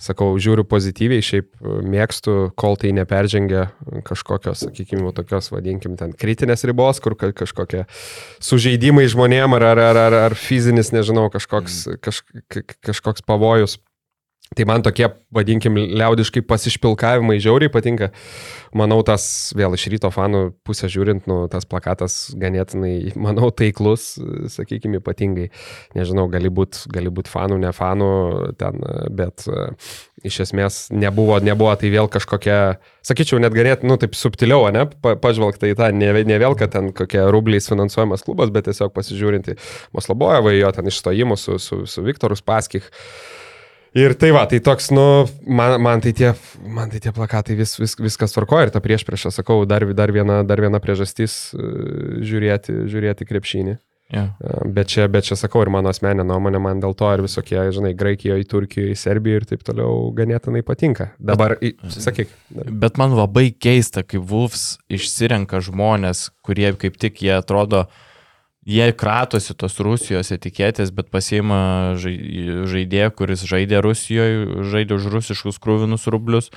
sakau, 0.00 0.32
žiūriu 0.40 0.64
pozityviai, 0.68 1.24
šiaip 1.24 1.50
mėgstu, 1.60 2.36
kol 2.58 2.78
tai 2.80 2.92
neperžengia 2.96 3.66
kažkokios, 4.06 4.64
sakykime, 4.66 5.12
tokios, 5.16 5.50
vadinkim, 5.52 5.98
ten 6.00 6.14
kritinės 6.16 6.64
ribos, 6.68 7.02
kur 7.04 7.16
ka- 7.20 7.34
kažkokie 7.36 7.84
sužeidimai 8.40 9.04
žmonėm 9.12 9.58
ar, 9.58 9.66
ar, 9.74 9.82
ar, 9.90 10.00
ar, 10.06 10.18
ar 10.30 10.38
fizinis, 10.38 10.92
nežinau, 10.96 11.28
kažkoks, 11.32 11.82
kaž, 12.00 12.22
ka- 12.48 12.64
kažkoks 12.90 13.24
pavojus. 13.28 13.76
Tai 14.50 14.64
man 14.66 14.82
tokie, 14.82 15.06
vadinkim, 15.30 15.76
liaudiškai 15.78 16.40
pasišpilkavimai 16.42 17.36
žiauriai 17.38 17.70
patinka. 17.70 18.08
Manau, 18.74 18.96
tas 19.06 19.22
vėl 19.54 19.76
iš 19.76 19.84
ryto 19.92 20.10
fanų 20.10 20.40
pusės 20.66 20.90
žiūrint, 20.90 21.28
nu, 21.30 21.44
tas 21.52 21.68
plakatas 21.70 22.16
ganėtinai, 22.34 23.12
manau, 23.14 23.52
taiklus, 23.54 24.16
sakykime, 24.50 24.98
ypatingai. 24.98 25.52
Nežinau, 25.94 26.26
gali 26.34 26.50
būti 26.50 26.90
būt 26.90 27.30
fanų, 27.30 27.60
ne 27.62 27.70
fanų 27.70 28.10
ten, 28.58 28.82
bet 29.14 29.46
e, 29.46 29.70
iš 30.26 30.42
esmės 30.48 30.82
nebuvo, 30.90 31.38
nebuvo 31.38 31.78
tai 31.78 31.94
vėl 31.94 32.10
kažkokia, 32.10 32.60
sakyčiau, 33.06 33.38
net 33.38 33.54
ganėtinai, 33.54 33.94
nu, 33.94 34.02
taip 34.02 34.18
subtiliau, 34.18 34.66
ne, 34.74 34.88
pa, 34.90 35.14
pažvelgta 35.14 35.70
į 35.70 35.78
tą, 35.78 35.94
ne, 35.94 36.10
ne 36.26 36.42
vėl, 36.42 36.58
kad 36.58 36.74
ten 36.74 36.90
kokie 36.90 37.22
rubliais 37.30 37.70
finansuojamas 37.70 38.26
klubas, 38.26 38.50
bet 38.50 38.66
tiesiog 38.66 38.90
pasižiūrinti 38.98 39.60
Moslabojevą, 39.94 40.58
jo 40.58 40.74
ten 40.74 40.90
išstojimus 40.90 41.46
su, 41.46 41.62
su, 41.62 41.84
su 41.86 42.02
Viktoru 42.02 42.34
Spaskich. 42.34 42.90
Ir 43.98 44.14
tai 44.14 44.30
va, 44.30 44.44
tai 44.46 44.60
toks, 44.62 44.92
nu, 44.94 45.04
man, 45.50 45.74
man, 45.82 46.02
tai, 46.02 46.12
tie, 46.14 46.30
man 46.62 46.92
tai 46.92 47.00
tie 47.02 47.10
plakatai 47.14 47.56
vis, 47.58 47.74
vis, 47.80 47.96
viskas 47.98 48.36
tvarkoja 48.36 48.68
ir 48.68 48.74
ta 48.74 48.82
prieš 48.82 49.02
priešą, 49.08 49.32
sakau, 49.34 49.64
dar, 49.66 49.82
dar, 49.98 50.12
viena, 50.14 50.44
dar 50.46 50.62
viena 50.62 50.78
priežastis 50.82 51.50
e, 51.50 51.70
žiūrėti, 52.22 52.84
žiūrėti 52.90 53.26
krepšinį. 53.26 53.74
E, 54.10 54.26
Bet 54.70 54.90
čia, 54.90 55.08
bet 55.10 55.26
čia 55.26 55.36
sakau 55.38 55.62
ir 55.62 55.70
mano 55.74 55.90
asmeninė 55.90 56.26
nuomonė, 56.26 56.60
man 56.62 56.82
dėl 56.82 56.94
to 56.98 57.10
ir 57.14 57.22
visokie, 57.26 57.58
žinai, 57.74 57.92
Graikijoje, 57.98 58.46
Turkijoje, 58.50 58.94
Serbijoje 58.98 59.42
ir 59.42 59.48
taip 59.52 59.66
toliau 59.66 60.10
ganėtinai 60.14 60.62
patinka. 60.66 61.10
Dabar, 61.18 61.56
į, 61.58 61.72
sakyk, 61.94 62.30
Bet 62.50 62.98
man 62.98 63.14
labai 63.18 63.50
keista, 63.54 64.02
kai 64.06 64.22
Wolfs 64.22 64.78
išsirenka 64.90 65.62
žmonės, 65.66 66.28
kurie 66.46 66.70
kaip 66.78 66.98
tik 66.98 67.22
jie 67.26 67.36
atrodo, 67.38 67.88
jie 68.66 68.92
kratosi 68.92 69.54
tos 69.56 69.78
Rusijos 69.80 70.30
etiketės, 70.34 70.92
bet 70.92 71.10
pasiima 71.10 71.96
žai- 71.96 72.66
žaidėją, 72.68 73.10
kuris 73.16 73.46
žaidė 73.48 73.80
Rusijoje, 73.82 74.64
žaidė 74.72 74.94
už 75.00 75.08
rusiškus 75.16 75.58
krūvinus 75.58 76.06
rublius. 76.10 76.50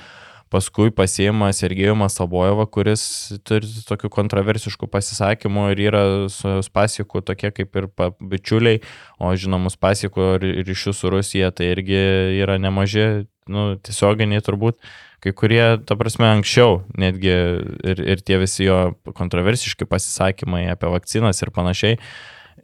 paskui 0.54 0.92
pasiima 0.94 1.48
Sergejų 1.50 1.96
Masabojevą, 1.98 2.66
kuris 2.70 3.32
turi 3.48 3.66
tokių 3.88 4.10
kontroversiškų 4.12 4.86
pasisakymų 4.86 5.64
ir 5.72 5.80
yra 5.88 6.02
su 6.30 6.60
Spasiku 6.62 7.22
tokie 7.24 7.50
kaip 7.50 7.74
ir 7.74 7.88
bičiuliai, 8.20 8.80
o 9.18 9.32
žinomus 9.34 9.74
Pasiko 9.80 10.36
ryšių 10.38 10.94
su 10.94 11.10
Rusija 11.10 11.50
tai 11.50 11.72
irgi 11.72 11.98
yra 12.44 12.58
nemaži, 12.60 13.26
nu, 13.48 13.74
tiesioginiai 13.82 14.44
turbūt 14.44 14.78
kai 15.24 15.32
kurie, 15.32 15.62
ta 15.88 15.96
prasme, 15.96 16.28
anksčiau 16.36 16.82
netgi 17.00 17.32
ir, 17.32 18.02
ir 18.14 18.22
tie 18.24 18.38
visi 18.42 18.66
jo 18.66 18.78
kontroversiški 19.16 19.88
pasisakymai 19.88 20.66
apie 20.74 20.90
vakcinas 20.92 21.40
ir 21.42 21.52
panašiai. 21.54 21.98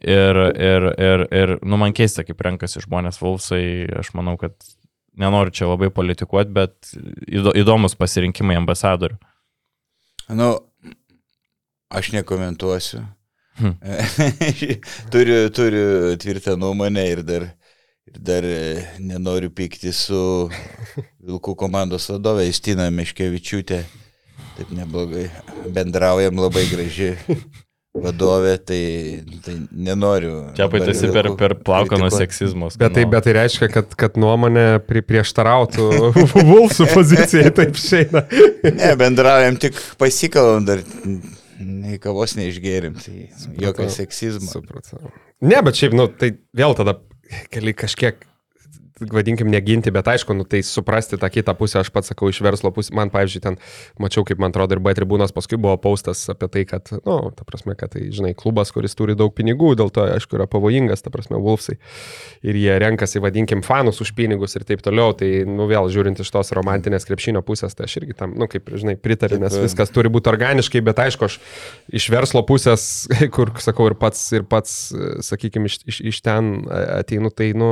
Ir, 0.01 0.37
ir, 0.57 0.85
ir, 0.97 1.23
ir 1.29 1.55
nu, 1.61 1.77
man 1.77 1.93
keista, 1.93 2.23
kaip 2.25 2.39
renkasi 2.41 2.81
žmonės 2.81 3.19
Vulfsai, 3.21 3.63
aš 4.01 4.13
manau, 4.17 4.33
kad 4.41 4.55
nenoriu 5.19 5.53
čia 5.53 5.67
labai 5.69 5.91
politikuoti, 5.93 6.53
bet 6.55 6.93
įdo, 7.27 7.53
įdomus 7.57 7.97
pasirinkimai 7.99 8.57
ambasadorių. 8.61 9.19
Nu, 10.37 10.53
aš 11.91 12.13
nekomentuosiu. 12.15 13.03
Hm. 13.59 13.75
turiu, 15.13 15.39
turiu 15.53 16.15
tvirtą 16.17 16.55
nuomonę 16.57 17.03
ir 17.11 17.21
dar, 17.27 17.49
ir 18.07 18.19
dar 18.19 18.43
e, 18.43 18.85
nenoriu 18.99 19.51
pykti 19.53 19.93
su 19.93 20.21
Vilkų 21.21 21.55
komandos 21.59 22.09
vadovė 22.11 22.47
Justina 22.47 22.89
Meškevičiūtė. 22.93 23.81
Taip 24.57 24.71
neblogai 24.75 25.27
bendraujam, 25.73 26.39
labai 26.41 26.65
graži 26.69 27.13
vadovė, 27.91 28.55
tai, 28.63 28.81
tai 29.43 29.55
nenoriu. 29.71 30.33
Čia 30.55 30.67
patasi 30.71 31.09
per, 31.11 31.29
per 31.39 31.55
kritikuot. 31.59 32.15
seksizmo. 32.15 32.71
Bet 32.79 32.95
tai, 32.95 33.05
bet 33.11 33.27
tai 33.27 33.35
reiškia, 33.35 33.69
kad, 33.71 33.93
kad 33.99 34.17
nuomonė 34.21 34.65
pri, 34.87 35.03
prieštarautų 35.07 35.89
Vulsų 36.51 36.87
pozicijai, 36.93 37.51
taip 37.55 37.75
išeina. 37.77 38.25
Ne, 38.65 38.91
bendraujam 38.99 39.59
tik 39.61 39.77
pasikalbam, 40.01 40.67
dar 40.67 40.83
nei 41.61 41.99
kavos 42.01 42.37
neišgėrim, 42.39 42.97
tai 43.03 43.29
jokio 43.61 43.87
seksizmo. 43.93 44.49
Supratau. 44.49 45.13
Ne, 45.43 45.59
bet 45.65 45.77
šiaip, 45.77 45.95
nu, 45.97 46.07
tai 46.09 46.35
vėl 46.57 46.77
tada 46.77 46.95
líka 47.61 47.87
skegg 47.87 48.30
vadinkim, 49.09 49.49
neginti, 49.51 49.91
bet 49.93 50.07
aišku, 50.11 50.35
nu, 50.37 50.45
tai 50.47 50.61
suprasti 50.65 51.17
tą 51.19 51.29
kitą 51.31 51.55
pusę, 51.57 51.79
aš 51.81 51.89
pats 51.93 52.11
sakau, 52.11 52.29
iš 52.31 52.41
verslo 52.45 52.71
pusės, 52.73 52.93
man, 52.95 53.11
pavyzdžiui, 53.13 53.41
ten 53.43 53.57
mačiau, 54.01 54.23
kaip 54.27 54.41
man 54.41 54.53
atrodo, 54.53 54.77
ir 54.77 54.83
B 54.83 54.93
tribūnos 54.97 55.33
paskui 55.35 55.59
buvo 55.61 55.77
paustas 55.81 56.23
apie 56.31 56.49
tai, 56.51 56.63
kad, 56.69 56.91
na, 56.93 57.01
nu, 57.05 57.31
ta 57.35 57.45
prasme, 57.47 57.75
kad 57.79 57.93
tai, 57.95 58.07
žinai, 58.13 58.33
klubas, 58.37 58.73
kuris 58.75 58.95
turi 58.97 59.15
daug 59.17 59.33
pinigų, 59.35 59.73
dėl 59.79 59.91
to, 59.93 60.05
aišku, 60.17 60.37
yra 60.39 60.47
pavojingas, 60.51 61.03
ta 61.05 61.13
prasme, 61.13 61.39
Wolfsai. 61.41 61.77
Ir 62.45 62.59
jie 62.59 62.77
renkasi, 62.81 63.21
vadinkim, 63.23 63.63
fanus 63.65 64.01
už 64.03 64.13
pinigus 64.17 64.55
ir 64.59 64.65
taip 64.67 64.83
toliau, 64.85 65.15
tai, 65.17 65.43
nu, 65.47 65.67
vėl 65.71 65.89
žiūrint 65.93 66.21
iš 66.21 66.31
tos 66.33 66.53
romantinės 66.57 67.07
krepšinio 67.09 67.43
pusės, 67.45 67.75
tai 67.77 67.87
aš 67.89 67.97
irgi 68.01 68.17
tam, 68.21 68.35
nu, 68.37 68.49
kaip, 68.51 68.69
žinai, 68.69 68.97
pritariu, 68.99 69.41
nes 69.41 69.55
viskas 69.61 69.93
turi 69.93 70.11
būti 70.13 70.31
organiškai, 70.31 70.83
bet 70.85 71.01
aišku, 71.05 71.29
aš 71.29 71.39
iš 72.01 72.09
verslo 72.13 72.43
pusės, 72.47 72.87
kur, 73.35 73.53
sakau, 73.63 73.89
ir 73.91 73.97
pats, 73.99 74.23
ir 74.35 74.45
pats, 74.49 74.77
sakykime, 75.25 75.71
iš, 75.71 75.81
iš, 75.89 76.01
iš 76.13 76.21
ten 76.25 76.53
ateinu, 76.71 77.31
tai, 77.33 77.51
nu, 77.57 77.71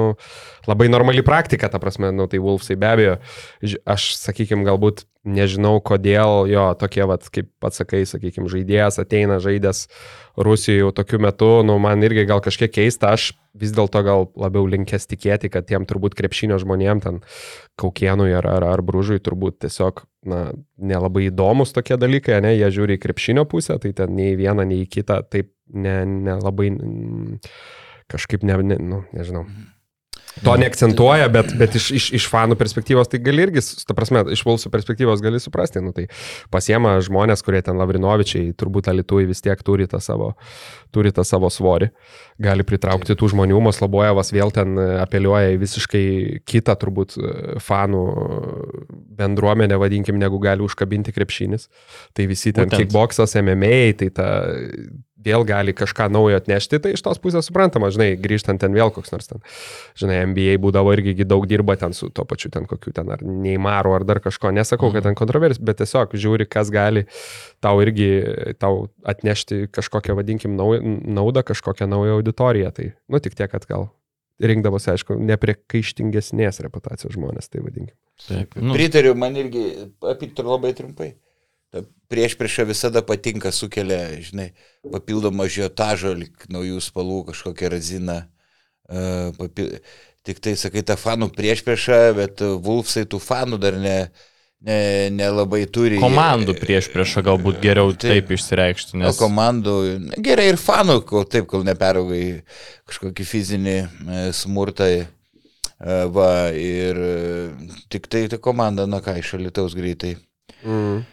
labai 0.69 0.89
normali 1.19 1.23
praktika, 1.23 1.69
ta 1.69 1.79
prasme, 1.79 2.11
nu, 2.11 2.27
tai 2.27 2.39
Wolfsai 2.39 2.75
be 2.77 2.87
abejo, 2.87 3.17
aš, 3.85 4.15
sakykime, 4.17 4.63
galbūt 4.65 5.05
nežinau, 5.23 5.81
kodėl 5.81 6.47
jo 6.47 6.73
tokie, 6.79 7.05
vat, 7.05 7.27
kaip 7.29 7.49
pats 7.59 7.77
sakai, 7.77 8.05
sakykime, 8.05 8.49
žaidėjas 8.49 8.99
ateina 8.99 9.39
žaidęs 9.39 9.89
Rusijoje 10.39 10.79
jau 10.79 10.91
tokiu 10.95 11.19
metu, 11.19 11.63
nu, 11.63 11.77
man 11.79 12.01
irgi 12.01 12.25
gal 12.25 12.39
kažkiek 12.39 12.71
keista, 12.71 13.11
aš 13.11 13.33
vis 13.53 13.73
dėlto 13.75 14.01
gal 14.03 14.29
labiau 14.39 14.65
linkęs 14.65 15.07
tikėti, 15.09 15.49
kad 15.49 15.67
tiem 15.67 15.85
turbūt 15.85 16.15
krepšinio 16.15 16.59
žmonėm, 16.59 17.01
ten 17.03 17.19
Kaukienui 17.79 18.31
ar, 18.33 18.47
ar, 18.47 18.63
ar 18.63 18.81
Bružui 18.81 19.19
turbūt 19.19 19.59
tiesiog, 19.65 20.05
na, 20.23 20.53
nelabai 20.77 21.27
įdomus 21.27 21.75
tokie 21.75 21.97
dalykai, 21.99 22.39
ne, 22.41 22.53
jie 22.55 22.71
žiūri 22.71 22.95
į 22.95 23.03
krepšinio 23.03 23.43
pusę, 23.49 23.75
tai 23.79 23.91
ten 23.95 24.15
nei 24.15 24.31
į 24.33 24.39
vieną, 24.39 24.63
nei 24.69 24.85
į 24.85 24.89
kitą, 24.95 25.19
taip 25.27 25.51
nelabai 25.69 26.23
ne, 26.23 26.39
labai, 26.39 26.71
mm, 26.71 27.51
kažkaip, 28.09 28.47
ne, 28.47 28.61
ne, 28.71 28.79
nu, 28.79 29.03
nežinau. 29.11 29.43
To 30.45 30.55
neakcentuoja, 30.59 31.27
bet, 31.33 31.51
bet 31.59 31.75
iš, 31.79 31.89
iš, 31.95 32.07
iš 32.19 32.27
fanų 32.31 32.57
perspektyvos 32.59 33.09
tai 33.11 33.19
gali 33.23 33.43
irgi, 33.47 33.63
ta 33.87 33.95
prasme, 33.97 34.23
iš 34.33 34.43
Vulsų 34.47 34.71
perspektyvos 34.73 35.23
gali 35.23 35.41
suprasti, 35.41 35.81
nu 35.83 35.91
tai 35.95 36.07
pasiema 36.53 36.95
žmonės, 37.03 37.43
kurie 37.45 37.61
ten 37.65 37.79
Lavrinovičiai, 37.79 38.53
turbūt 38.59 38.91
Alitui 38.91 39.27
vis 39.29 39.43
tiek 39.45 39.59
turi 39.65 39.87
tą 39.89 40.01
savo, 40.03 40.31
turi 40.95 41.11
tą 41.15 41.25
savo 41.27 41.51
svorį, 41.53 41.91
gali 42.41 42.65
pritraukti 42.67 43.17
tų 43.19 43.31
žmonių, 43.35 43.59
Moslobojevas 43.69 44.33
vėl 44.35 44.53
ten 44.55 44.79
apeliuoja 45.03 45.55
į 45.55 45.59
visiškai 45.63 46.05
kitą 46.47 46.77
turbūt 46.79 47.17
fanų 47.65 48.05
bendruomenę, 49.19 49.77
vadinkim, 49.81 50.19
negu 50.21 50.39
gali 50.43 50.63
užkabinti 50.65 51.13
krepšinis. 51.15 51.67
Tai 52.15 52.29
visi 52.29 52.53
ten 52.55 52.69
Būtent. 52.69 52.85
kickboxas, 52.85 53.35
MMA, 53.43 53.77
tai 53.99 54.09
ta 54.15 54.29
vėl 55.29 55.45
gali 55.47 55.73
kažką 55.77 56.09
naujo 56.11 56.39
atnešti, 56.41 56.81
tai 56.83 56.95
iš 56.97 57.03
tos 57.05 57.21
pusės 57.21 57.47
suprantama, 57.49 57.91
žinai, 57.93 58.11
grįžtant 58.19 58.59
ten 58.61 58.75
vėl 58.75 58.91
koks 58.95 59.13
nors 59.13 59.29
ten, 59.29 59.43
žinai, 59.99 60.19
NBA 60.33 60.57
būdavo 60.63 60.91
irgi 60.97 61.13
gi 61.21 61.27
daug 61.29 61.45
dirba 61.49 61.77
ten 61.79 61.93
su 61.95 62.09
to 62.09 62.25
pačiu 62.27 62.51
ten 62.53 62.65
kokiu 62.69 62.93
ten 62.97 63.09
ar 63.13 63.21
Neimaru 63.23 63.93
ar 63.99 64.05
dar 64.09 64.19
kažko, 64.23 64.51
nesakau, 64.55 64.91
kad 64.95 65.05
ten 65.07 65.15
kontroversija, 65.19 65.63
bet 65.69 65.79
tiesiog 65.83 66.17
žiūri, 66.19 66.49
kas 66.49 66.73
gali 66.73 67.05
tau 67.63 67.79
irgi, 67.85 68.09
tau 68.59 68.87
atnešti 69.07 69.67
kažkokią, 69.75 70.17
vadinkim, 70.19 70.57
nau- 70.59 70.81
naudą, 70.81 71.45
kažkokią 71.47 71.87
naują 71.89 72.17
auditoriją, 72.19 72.73
tai, 72.75 72.91
nu, 73.07 73.21
tik 73.23 73.37
tiek, 73.37 73.51
kad 73.51 73.67
gal 73.69 73.89
rinkdavosi, 74.39 74.93
aišku, 74.93 75.17
nepriekaištingesnės 75.29 76.61
reputacijos 76.63 77.15
žmonės, 77.17 77.49
tai 77.51 77.63
vadinkim. 77.65 77.95
Taip, 78.27 78.55
Nu. 78.59 78.73
Pritariu, 78.75 79.13
man 79.15 79.35
irgi, 79.39 79.65
apiktur 80.11 80.47
labai 80.47 80.73
trumpai. 80.75 81.13
Ta 81.73 81.85
Prieš 82.09 82.33
priešą 82.39 82.63
visada 82.65 83.03
patinka, 83.05 83.51
sukelia, 83.53 83.99
žinai, 84.25 84.47
papildomą 84.81 85.45
žiotažą, 85.45 86.15
naujų 86.49 86.79
spalvų, 86.81 87.19
kažkokią 87.27 87.69
raziną. 87.75 88.23
Uh, 88.89 89.29
papi... 89.37 89.67
Tik 90.25 90.41
tai, 90.43 90.55
sakai, 90.59 90.81
ta 90.83 90.97
fanų 90.99 91.29
prieš 91.31 91.61
priešą, 91.63 91.99
bet 92.17 92.41
Vulfsai 92.65 93.05
tų 93.07 93.21
fanų 93.23 93.59
dar 93.61 93.77
ne, 93.79 93.93
ne, 94.67 94.79
nelabai 95.15 95.61
turi. 95.71 95.95
komandų 96.01 96.57
prieš 96.59 96.89
priešą 96.91 97.23
galbūt 97.29 97.61
geriau 97.63 97.93
Taip. 97.93 98.11
taip 98.11 98.33
išsireikšti, 98.35 98.97
Nes... 98.99 99.13
nes 99.13 99.21
Komandų, 99.21 99.75
gerai 100.25 100.49
ir 100.51 100.59
fanų, 100.59 100.97
kol 101.07 101.23
taip, 101.23 101.47
kol 101.49 101.63
neperaugai 101.65 102.41
kažkokį 102.89 103.27
fizinį 103.31 103.77
e, 103.79 104.25
smurtą. 104.35 104.89
E, 104.97 105.07
Va, 106.11 106.51
ir 106.51 106.97
e, 106.99 107.13
tik 107.87 108.09
tai 108.11 108.25
ta 108.27 108.35
komanda, 108.43 108.83
na 108.91 108.99
ką, 108.99 109.13
iš 109.21 109.37
Alitaus 109.37 109.77
greitai. 109.79 110.17
Mm. 110.67 111.05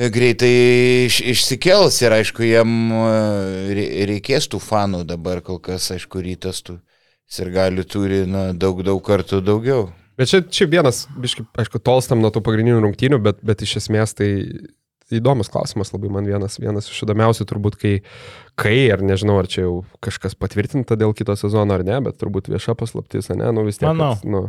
Greitai 0.00 1.04
iš, 1.04 1.18
išsikels 1.34 1.98
ir 2.00 2.14
aišku, 2.16 2.46
jiem 2.48 2.70
e, 2.96 3.08
rei- 3.76 4.06
reikės 4.08 4.48
tų 4.48 4.60
fanų 4.64 5.02
dabar, 5.04 5.42
kol 5.44 5.58
kas, 5.60 5.90
aišku, 5.92 6.22
rytas 6.24 6.62
tų 6.64 6.78
sirgalių 7.28 7.84
turi 7.84 8.22
na, 8.24 8.46
daug, 8.56 8.80
daug 8.86 9.02
kartų 9.04 9.42
daugiau. 9.44 9.90
Bet 10.16 10.32
čia, 10.32 10.40
čia 10.48 10.64
vienas, 10.72 11.04
biškai, 11.20 11.44
aišku, 11.60 11.80
tolstam 11.84 12.24
nuo 12.24 12.32
tų 12.32 12.40
pagrindinių 12.44 12.80
rungtynių, 12.86 13.20
bet, 13.20 13.44
bet 13.44 13.64
iš 13.66 13.82
esmės 13.82 14.16
tai 14.16 14.30
įdomus 15.18 15.50
klausimas 15.52 15.92
labai 15.94 16.10
man 16.12 16.26
vienas, 16.28 16.58
vienas 16.62 16.88
iš 16.90 17.02
įdomiausių 17.06 17.46
turbūt, 17.48 17.76
kai, 17.80 17.92
kai, 18.58 18.76
ar 18.94 19.02
nežinau, 19.04 19.36
ar 19.40 19.48
čia 19.50 19.64
jau 19.64 19.74
kažkas 20.04 20.36
patvirtinta 20.38 20.96
dėl 21.00 21.14
kito 21.16 21.34
sezono 21.38 21.76
ar 21.76 21.84
ne, 21.86 21.98
bet 22.04 22.18
turbūt 22.20 22.50
vieša 22.52 22.74
paslaptis, 22.78 23.30
ne, 23.32 23.50
nu 23.54 23.64
vis 23.66 23.80
tiek, 23.80 23.90
Manau. 23.90 24.14
kad, 24.20 24.28
nu, 24.28 24.42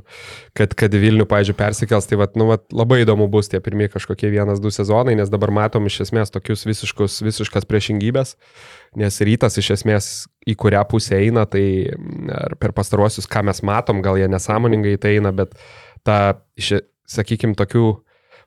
kad, 0.57 0.75
kad 0.79 0.97
Vilnių, 1.03 1.27
pažiūrėjau, 1.29 1.59
persikels, 1.59 2.07
tai 2.09 2.19
vat, 2.21 2.37
nu, 2.39 2.47
vat, 2.51 2.65
labai 2.75 3.01
įdomu 3.03 3.27
bus 3.31 3.51
tie 3.51 3.61
pirmie 3.63 3.89
kažkokie 3.91 4.31
vienas, 4.33 4.61
du 4.63 4.71
sezonai, 4.73 5.17
nes 5.19 5.31
dabar 5.33 5.53
matom 5.55 5.89
iš 5.89 6.01
esmės 6.07 6.33
tokius 6.33 6.65
visiškus, 6.69 7.19
visiškas 7.25 7.67
priešingybės, 7.69 8.35
nes 8.99 9.21
rytas 9.25 9.59
iš 9.61 9.73
esmės 9.79 10.13
į 10.47 10.55
kurią 10.59 10.83
pusę 10.91 11.17
eina, 11.19 11.45
tai 11.49 11.65
per 12.59 12.73
pastaruosius, 12.75 13.27
ką 13.31 13.45
mes 13.47 13.63
matom, 13.65 14.01
gal 14.03 14.19
jie 14.19 14.27
nesąmoningai 14.31 14.97
tai 15.01 15.17
eina, 15.17 15.31
bet 15.35 15.55
ta, 16.03 16.39
iš- 16.59 16.83
sakykime, 17.09 17.55
tokių 17.59 17.85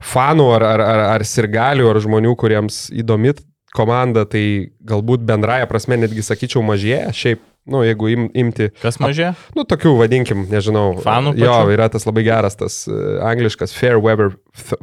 fanų 0.02 0.48
ar, 0.56 0.66
ar, 0.74 0.84
ar, 0.84 1.02
ar 1.16 1.24
sirgalių, 1.26 1.90
ar 1.92 2.00
žmonių, 2.04 2.34
kuriems 2.38 2.86
įdomi 2.94 3.34
komanda, 3.76 4.24
tai 4.28 4.72
galbūt 4.88 5.24
bendraja 5.28 5.68
prasme 5.68 5.98
netgi 6.00 6.24
sakyčiau 6.24 6.62
mažėja. 6.64 7.10
Šiaip, 7.16 7.42
nu, 7.68 7.82
jeigu 7.84 8.08
im, 8.14 8.26
imti, 8.32 8.70
kas 8.80 8.96
mažė? 9.02 9.34
nu, 9.56 9.66
tokių 9.68 9.92
vadinkim, 10.00 10.46
nežinau. 10.52 10.94
Fanų 11.04 11.34
Jo, 11.36 11.52
pačių? 11.60 11.74
yra 11.76 11.88
tas 11.92 12.06
labai 12.08 12.24
geras, 12.28 12.56
tas 12.56 12.82
uh, 12.88 13.18
angliškas 13.28 13.74
fair 13.76 14.00
weather 14.00 14.32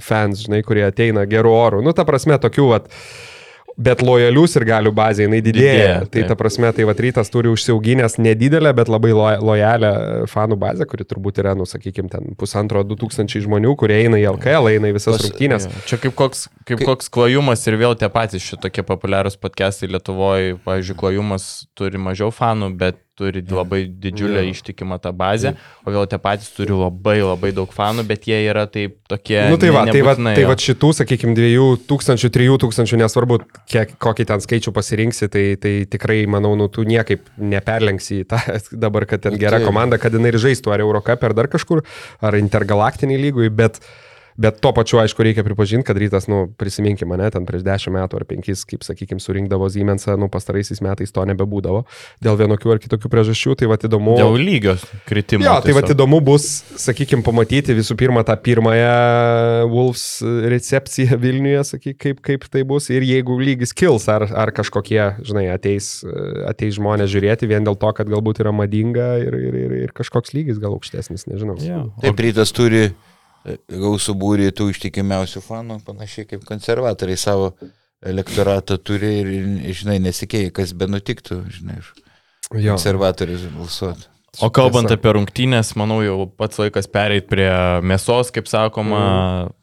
fans, 0.04 0.43
žinai, 0.45 0.62
kurie 0.67 0.86
ateina 0.86 1.26
gerų 1.30 1.56
orų. 1.58 1.84
Nu, 1.86 1.95
ta 1.97 2.06
prasme, 2.06 2.38
tokių, 2.41 2.67
vat, 2.76 2.91
Bet 3.77 4.03
lojalių 4.05 4.43
ir 4.59 4.65
galių 4.69 4.91
bazė 4.93 5.25
jinai 5.25 5.39
didėja. 5.41 5.73
Didėja, 5.73 5.93
tai 6.13 6.21
ta 6.23 6.27
taip. 6.33 6.38
prasme, 6.43 6.69
tai 6.77 6.83
va 6.86 6.93
rytas 6.93 7.31
turi 7.33 7.49
užsiauginęs 7.49 8.19
nedidelę, 8.21 8.69
bet 8.77 8.88
labai 8.88 9.09
lo- 9.17 9.39
lojalią 9.49 10.27
fanų 10.29 10.57
bazę, 10.62 10.86
kuri 10.86 11.03
turbūt 11.09 11.39
yra, 11.41 11.55
nu, 11.57 11.65
sakykime, 11.65 12.09
ten 12.12 12.36
pusantro, 12.38 12.83
du 12.86 12.93
tūkstančiai 12.95 13.41
žmonių, 13.47 13.75
kurie 13.75 13.97
eina 14.05 14.17
į 14.21 14.27
LKL, 14.36 14.69
eina 14.75 14.91
į 14.91 14.97
visas 14.99 15.17
Pas- 15.17 15.25
rungtynės. 15.25 15.65
Jo, 15.65 15.83
Čia 15.89 15.97
kaip 16.05 16.13
koks, 16.15 16.47
kaip 16.69 16.77
Kai- 16.83 16.86
koks 16.86 17.09
klajumas 17.09 17.65
ir 17.67 17.73
vėl 17.81 17.97
tie 17.97 18.09
patys 18.13 18.45
šitokie 18.45 18.83
populiarūs 18.86 19.39
podcastai 19.41 19.89
Lietuvoje, 19.89 20.59
pavyzdžiui, 20.63 20.99
klajumas 20.99 21.65
turi 21.75 21.97
mažiau 21.97 22.29
fanų, 22.29 22.75
bet 22.77 22.97
turi 23.19 23.43
labai 23.45 23.84
didžiulę 23.88 24.41
Jo. 24.41 24.52
ištikimą 24.54 24.97
tą 25.04 25.12
bazę, 25.13 25.52
o 25.86 25.91
vėl 25.93 26.08
tie 26.10 26.17
patys 26.21 26.49
turi 26.56 26.73
labai 26.73 27.19
labai 27.21 27.52
daug 27.54 27.69
fanų, 27.73 28.06
bet 28.10 28.26
jie 28.26 28.39
yra 28.49 28.63
taip 28.65 28.95
tokie... 29.12 29.38
Nu 29.52 29.60
tai 29.62 29.69
va, 29.76 29.84
ne- 29.86 29.93
tai 29.93 30.02
va, 30.06 30.15
tai 30.17 30.45
va 30.49 30.56
šitų, 30.58 30.89
sakykime, 30.97 31.36
2000, 31.38 32.32
3000, 32.34 32.97
nesvarbu, 33.04 33.38
kiek, 33.69 33.93
kokį 34.02 34.26
ten 34.32 34.41
skaičių 34.43 34.73
pasirinksi, 34.73 35.30
tai, 35.34 35.43
tai 35.62 35.73
tikrai, 35.93 36.23
manau, 36.26 36.56
nu, 36.58 36.69
tu 36.73 36.86
niekaip 36.89 37.30
neperlenksi 37.38 38.23
į 38.23 38.30
tą 38.34 38.41
dabar, 38.88 39.06
kad 39.10 39.21
ten 39.28 39.38
gera 39.38 39.60
Taip. 39.62 39.69
komanda, 39.69 40.02
kad 40.02 40.15
jinai 40.17 40.34
ir 40.34 40.39
žaistų 40.41 40.73
ar 40.73 40.82
Eurocap, 40.86 41.21
ar 41.30 41.38
dar 41.38 41.52
kažkur, 41.54 41.84
ar 42.23 42.39
intergalaktiniai 42.41 43.21
lygui, 43.28 43.52
bet, 43.54 43.78
bet 44.38 44.60
tuo 44.63 44.74
pačiu, 44.76 45.00
aišku, 45.04 45.24
reikia 45.26 45.46
pripažinti, 45.46 45.86
kad 45.88 45.98
rytas, 46.00 46.28
nu, 46.32 46.46
prisiminkime 46.58 47.13
mane, 47.13 47.30
ten 47.34 47.46
prieš 47.48 47.65
10 47.65 47.93
metų 47.93 48.19
ar 48.19 48.26
5, 48.30 48.65
kaip, 48.69 48.86
sakykime, 48.86 49.22
surinkdavo 49.24 49.69
Siemensą, 49.72 50.15
nu, 50.19 50.30
pastaraisiais 50.32 50.82
metais 50.86 51.13
to 51.13 51.26
nebebūdavo, 51.30 51.84
dėl 52.24 52.39
vienokių 52.39 52.74
ar 52.76 52.82
kitokių 52.84 53.12
priežasčių, 53.13 53.56
tai 53.60 53.69
va 53.72 53.78
įdomu. 53.78 54.15
Dėl 54.19 54.38
lygios 54.39 54.86
kritimo. 55.10 55.46
Jo, 55.46 55.58
tai 55.63 55.76
va 55.78 55.84
įdomu 55.86 56.22
bus, 56.26 56.48
sakykime, 56.82 57.26
pamatyti 57.26 57.76
visų 57.78 57.98
pirma 58.00 58.26
tą 58.28 58.38
pirmąją 58.41 59.69
Wolves 59.72 60.08
recepciją 60.54 61.19
Vilniuje, 61.22 61.63
sakyk, 61.74 62.00
kaip, 62.02 62.24
kaip 62.26 62.48
tai 62.54 62.65
bus 62.67 62.89
ir 62.93 63.06
jeigu 63.08 63.38
lygis 63.39 63.76
kils, 63.78 64.08
ar, 64.12 64.26
ar 64.30 64.54
kažkokie, 64.56 65.02
žinai, 65.26 65.48
ateis, 65.54 65.96
ateis 66.50 66.78
žmonės 66.80 67.12
žiūrėti 67.13 67.50
vien 67.52 67.65
dėl 67.65 67.78
to, 67.80 67.93
kad 67.96 68.10
galbūt 68.10 68.43
yra 68.43 68.54
madinga 68.56 69.13
ir, 69.22 69.38
ir, 69.38 69.58
ir, 69.65 69.80
ir 69.88 69.96
kažkoks 69.96 70.36
lygis 70.36 70.62
gal 70.63 70.76
aukštesnis, 70.78 71.28
nežinau. 71.30 71.58
Jo. 71.63 71.88
Taip, 72.04 72.24
rytas 72.24 72.54
turi 72.56 72.89
gausų 73.69 74.15
būrį 74.19 74.51
tų 74.56 74.69
ištikimiausių 74.73 75.43
fanų, 75.43 75.79
panašiai 75.88 76.27
kaip 76.29 76.45
konservatoriai 76.47 77.19
savo 77.19 77.53
elektoratą 78.03 78.77
turi 78.84 79.12
ir, 79.21 79.29
žinai, 79.75 79.99
nesikeikia, 80.03 80.51
kas 80.56 80.73
be 80.75 80.89
nutiktų, 80.91 81.43
žinai, 81.51 81.79
Jo. 82.53 82.75
konservatorius 82.75 83.45
balsuoti. 83.56 84.10
O 84.41 84.49
kalbant 84.49 84.89
Tiesa. 84.89 84.97
apie 84.97 85.12
rungtynės, 85.13 85.75
manau, 85.77 85.99
jau 86.01 86.25
pats 86.25 86.58
laikas 86.58 86.88
pereiti 86.89 87.29
prie 87.29 87.49
mėsos, 87.86 88.32
kaip 88.34 88.49
sakoma. 88.49 89.01
Mm. 89.03 89.53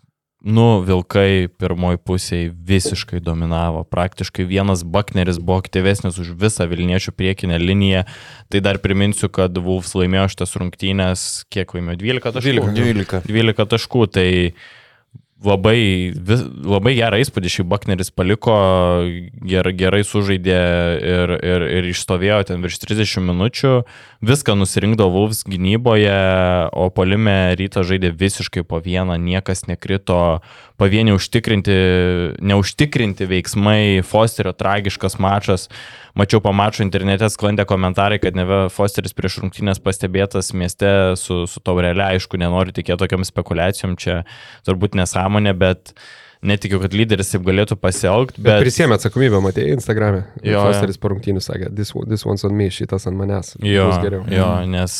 Nu, 0.40 0.80
Vilkai 0.80 1.50
pirmoji 1.60 1.98
pusėje 2.00 2.48
visiškai 2.48 3.20
dominavo. 3.20 3.82
Praktiškai 3.84 4.46
vienas 4.48 4.80
Bakneris 4.88 5.36
buvo 5.36 5.58
aktyvesnis 5.60 6.16
už 6.22 6.32
visą 6.40 6.64
Vilniečių 6.70 7.12
priekinę 7.12 7.58
liniją. 7.60 8.06
Tai 8.48 8.62
dar 8.64 8.80
priminsiu, 8.80 9.28
kad 9.28 9.52
Vulfs 9.60 9.92
laimėjo 9.98 10.30
šitas 10.32 10.56
rungtynės, 10.56 11.26
kiek 11.52 11.76
laimėjo 11.76 12.00
12 12.00 12.32
taškų. 12.38 12.72
12. 12.72 13.22
12 13.28 13.68
taškų, 13.74 14.06
tai 14.16 14.28
labai, 15.44 16.12
vis, 16.14 16.42
labai 16.44 16.94
gerą 16.98 17.20
įspūdį 17.22 17.52
šį 17.54 17.64
Bakneris 17.70 18.12
paliko, 18.12 18.56
ger, 19.48 19.70
gerai 19.76 20.02
sužaidė 20.04 20.60
ir, 21.00 21.34
ir, 21.38 21.64
ir 21.80 21.88
išstovėjo 21.92 22.40
ten 22.50 22.64
virš 22.64 22.80
30 22.84 23.24
minučių, 23.30 23.72
viską 24.26 24.56
nusirinkdavo 24.60 25.14
Vulfs 25.14 25.44
gynyboje, 25.48 26.18
o 26.76 26.88
polime 26.92 27.54
ryto 27.58 27.84
žaidė 27.86 28.12
visiškai 28.12 28.64
po 28.68 28.82
vieną, 28.84 29.16
niekas 29.20 29.66
nekrito, 29.70 30.40
pavieniai 30.80 31.16
užtikrinti, 31.18 31.74
neužtikrinti 32.40 33.28
veiksmai, 33.28 34.00
Fosterio 34.06 34.54
tragiškas 34.56 35.18
mačas. 35.20 35.68
Mačiau 36.18 36.40
po 36.42 36.52
mačo 36.56 36.82
internete 36.82 37.28
sklandė 37.30 37.66
komentarai, 37.68 38.18
kad 38.22 38.38
neve 38.38 38.64
Fosteris 38.74 39.14
prieš 39.16 39.40
rungtynės 39.44 39.82
pastebėtas 39.84 40.50
mieste 40.56 40.90
su, 41.20 41.44
su 41.50 41.62
taurelė, 41.64 42.16
aišku, 42.16 42.40
nenoriu 42.40 42.74
tikėti 42.74 43.04
tokiam 43.04 43.26
spekulacijom, 43.26 43.98
čia 44.00 44.22
turbūt 44.66 44.98
nesąmonė, 44.98 45.54
bet 45.60 45.94
netikiu, 46.46 46.78
kad 46.80 46.94
lyderis 46.96 47.32
taip 47.34 47.42
galėtų 47.44 47.76
pasielgti. 47.80 48.40
Bet, 48.40 48.46
bet 48.48 48.62
prisėmė 48.64 48.96
atsakomybę, 48.96 49.40
matėjai 49.44 49.74
Instagram'e. 49.76 50.22
Jo. 50.46 50.62
Fosteris 50.64 50.96
po 51.00 51.10
rungtynių 51.12 51.42
sakė, 51.44 51.68
this, 51.76 51.92
one- 51.96 52.08
this 52.08 52.24
one's 52.24 52.44
on 52.48 52.54
me, 52.56 52.70
šitas 52.72 53.04
ant 53.10 53.18
manęs. 53.20 53.52
Jo, 53.60 53.88
jo, 54.32 54.46
nes, 54.70 54.94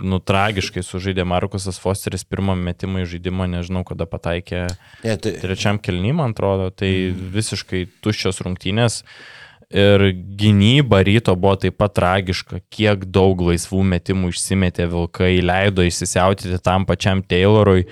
nu, 0.00 0.20
tragiškai 0.24 0.84
sužaidė 0.86 1.26
Markusas 1.28 1.80
Fosteris 1.82 2.24
pirmą 2.24 2.56
metimą 2.56 3.04
į 3.04 3.10
žaidimą, 3.16 3.48
nežinau, 3.58 3.84
kada 3.88 4.06
pataikė 4.08 4.62
Ne, 5.04 5.16
tai, 5.20 5.34
trečiam 5.42 5.78
kelnym, 5.80 6.16
man 6.22 6.32
atrodo, 6.32 6.70
tai 6.72 7.12
visiškai 7.12 7.84
tuščios 8.04 8.40
rungtynės. 8.46 9.02
Ir 9.70 10.02
gynyba 10.34 10.98
ryto 11.06 11.36
buvo 11.38 11.54
taip 11.62 11.76
pat 11.78 11.92
tragiška, 11.94 12.58
kiek 12.74 13.04
daug 13.06 13.38
laisvų 13.46 13.84
metimų 13.92 14.32
išsimetė 14.32 14.88
Vilkai, 14.90 15.36
leido 15.44 15.84
įsisiautyti 15.86 16.58
tam 16.64 16.82
pačiam 16.88 17.22
Taylorui, 17.22 17.84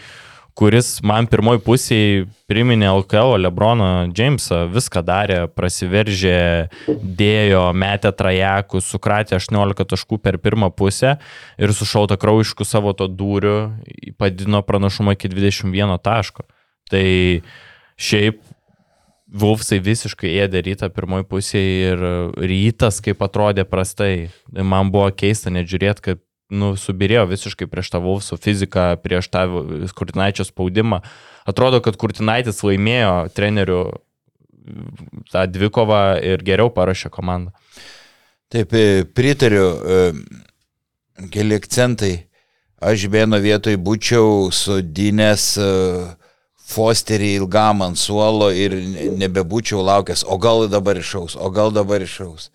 kuris 0.59 0.97
man 1.07 1.29
pirmoji 1.31 1.61
pusėje 1.63 2.25
priminė 2.51 2.89
LKL 2.91 3.37
Lebroną 3.45 4.09
Jamesą, 4.17 4.65
viską 4.73 5.05
darė, 5.07 5.39
prasiveržė, 5.55 6.41
dėjo, 6.89 7.63
metė 7.79 8.11
trajekus, 8.19 8.89
sukratė 8.91 9.37
18 9.39 9.87
taškų 9.93 10.19
per 10.25 10.41
pirmą 10.43 10.73
pusę 10.75 11.17
ir 11.61 11.75
su 11.77 11.87
šauta 11.87 12.19
kraujišku 12.19 12.67
savo 12.67 12.95
to 12.99 13.07
dūriu 13.07 13.71
padino 14.19 14.65
pranašumą 14.67 15.15
iki 15.15 15.31
21 15.31 15.99
taško. 16.03 16.47
Tai 16.91 17.07
šiaip 17.99 18.43
Vulfsai 19.29 19.77
visiškai 19.85 20.31
ėdė 20.41 20.63
rytą 20.65 20.87
pirmoji 20.89 21.27
pusėje 21.29 21.91
ir 21.91 22.05
rytas, 22.41 23.03
kaip 23.05 23.21
atrodė 23.21 23.67
prastai. 23.69 24.31
Man 24.57 24.89
buvo 24.89 25.11
keista 25.13 25.53
net 25.53 25.69
žiūrėti, 25.69 26.05
kad 26.07 26.23
nu, 26.51 26.73
subirėjo 26.81 27.27
visiškai 27.29 27.69
prieš 27.69 27.91
tą 27.93 28.01
Vulfsų 28.03 28.39
fiziką, 28.41 28.91
prieš 29.05 29.29
tą 29.33 29.45
Kurtinaičio 29.97 30.47
spaudimą. 30.49 31.03
Atrodo, 31.49 31.81
kad 31.85 31.97
Kurtinaitis 32.01 32.63
laimėjo 32.65 33.29
trenerių 33.37 33.83
tą 35.33 35.45
dvikovą 35.49 36.03
ir 36.25 36.45
geriau 36.45 36.73
parašė 36.73 37.11
komandą. 37.11 37.53
taip, 38.49 38.73
e, 38.73 39.05
pritariu, 39.05 39.67
e, 39.85 40.13
keli 41.31 41.55
akcentai. 41.55 42.25
Aš 42.81 43.09
vieno 43.11 43.37
vietoj 43.37 43.77
būčiau 43.77 44.49
sudinęs 44.55 45.59
e, 45.59 46.17
Fosterį 46.69 47.35
ilgam 47.41 47.83
ant 47.83 47.97
suolo 47.97 48.51
ir 48.53 48.73
ne- 48.73 49.11
nebebūčiau 49.25 49.81
laukęs, 49.85 50.25
o 50.29 50.37
gal 50.39 50.69
dabar 50.69 50.97
išaus, 50.97 51.37
o 51.37 51.51
gal 51.51 51.73
dabar 51.73 52.01
išaus. 52.01 52.51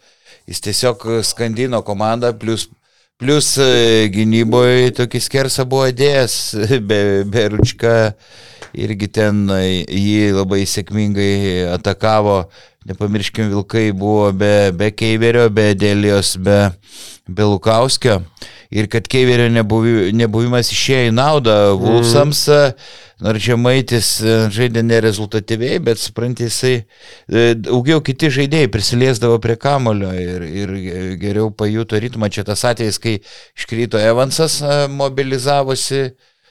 Jis 0.47 0.61
tiesiog 0.61 1.05
skandino 1.25 1.81
komandą, 1.81 2.33
plus, 2.37 2.69
plus 3.21 3.53
e, 3.61 4.09
gynyboje 4.13 4.93
tokį 4.99 5.21
skersą 5.23 5.65
buvo 5.69 5.89
dėjęs, 5.93 6.37
be, 6.89 6.99
be 7.29 7.47
ručka 7.53 7.95
irgi 8.73 9.09
ten 9.13 9.45
e, 9.53 9.83
jį 9.85 10.33
labai 10.39 10.63
sėkmingai 10.69 11.69
atakavo. 11.73 12.43
Nepamirškim, 12.85 13.47
Vilkai 13.53 13.91
buvo 13.95 14.31
be, 14.35 14.71
be 14.75 14.89
Keiverio, 14.91 15.47
be 15.53 15.71
Dėlijos, 15.79 16.35
be, 16.43 16.57
be 17.27 17.45
Lukauskio. 17.47 18.19
Ir 18.73 18.89
kad 18.91 19.07
Keiverio 19.07 19.47
nebuvi, 19.53 20.11
nebuvimas 20.17 20.71
išėjo 20.73 21.11
į 21.11 21.13
naudą 21.15 21.55
Vulsams, 21.79 22.41
nors 23.23 23.43
Žemaitis 23.45 24.09
e, 24.19 24.33
žaidė 24.51 24.83
nerezultatyviai, 24.83 25.77
bet 25.85 26.01
supranti, 26.01 26.49
jisai 26.49 26.73
e, 26.81 27.53
daugiau 27.55 28.01
kiti 28.03 28.31
žaidėjai 28.33 28.71
prisiliesdavo 28.73 29.37
prie 29.43 29.55
kamulio 29.61 30.11
ir, 30.17 30.43
ir 30.43 30.75
geriau 31.21 31.53
pajuto 31.55 32.01
ritmą. 32.01 32.31
Čia 32.33 32.43
tas 32.49 32.65
atvejis, 32.67 32.99
kai 32.99 33.15
iškrito 33.55 34.01
Evansas, 34.01 34.59
e, 34.59 34.83
mobilizavosi, 34.91 36.09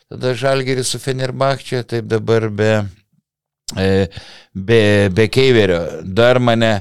tada 0.08 0.32
Žalgeris 0.38 0.94
su 0.94 1.02
Fenerbahčia, 1.02 1.82
taip 1.84 2.08
dabar 2.08 2.48
be, 2.48 2.72
be, 3.74 4.82
be 5.14 5.26
Keiverio. 5.32 5.80
Dar 6.04 6.40
mane 6.42 6.72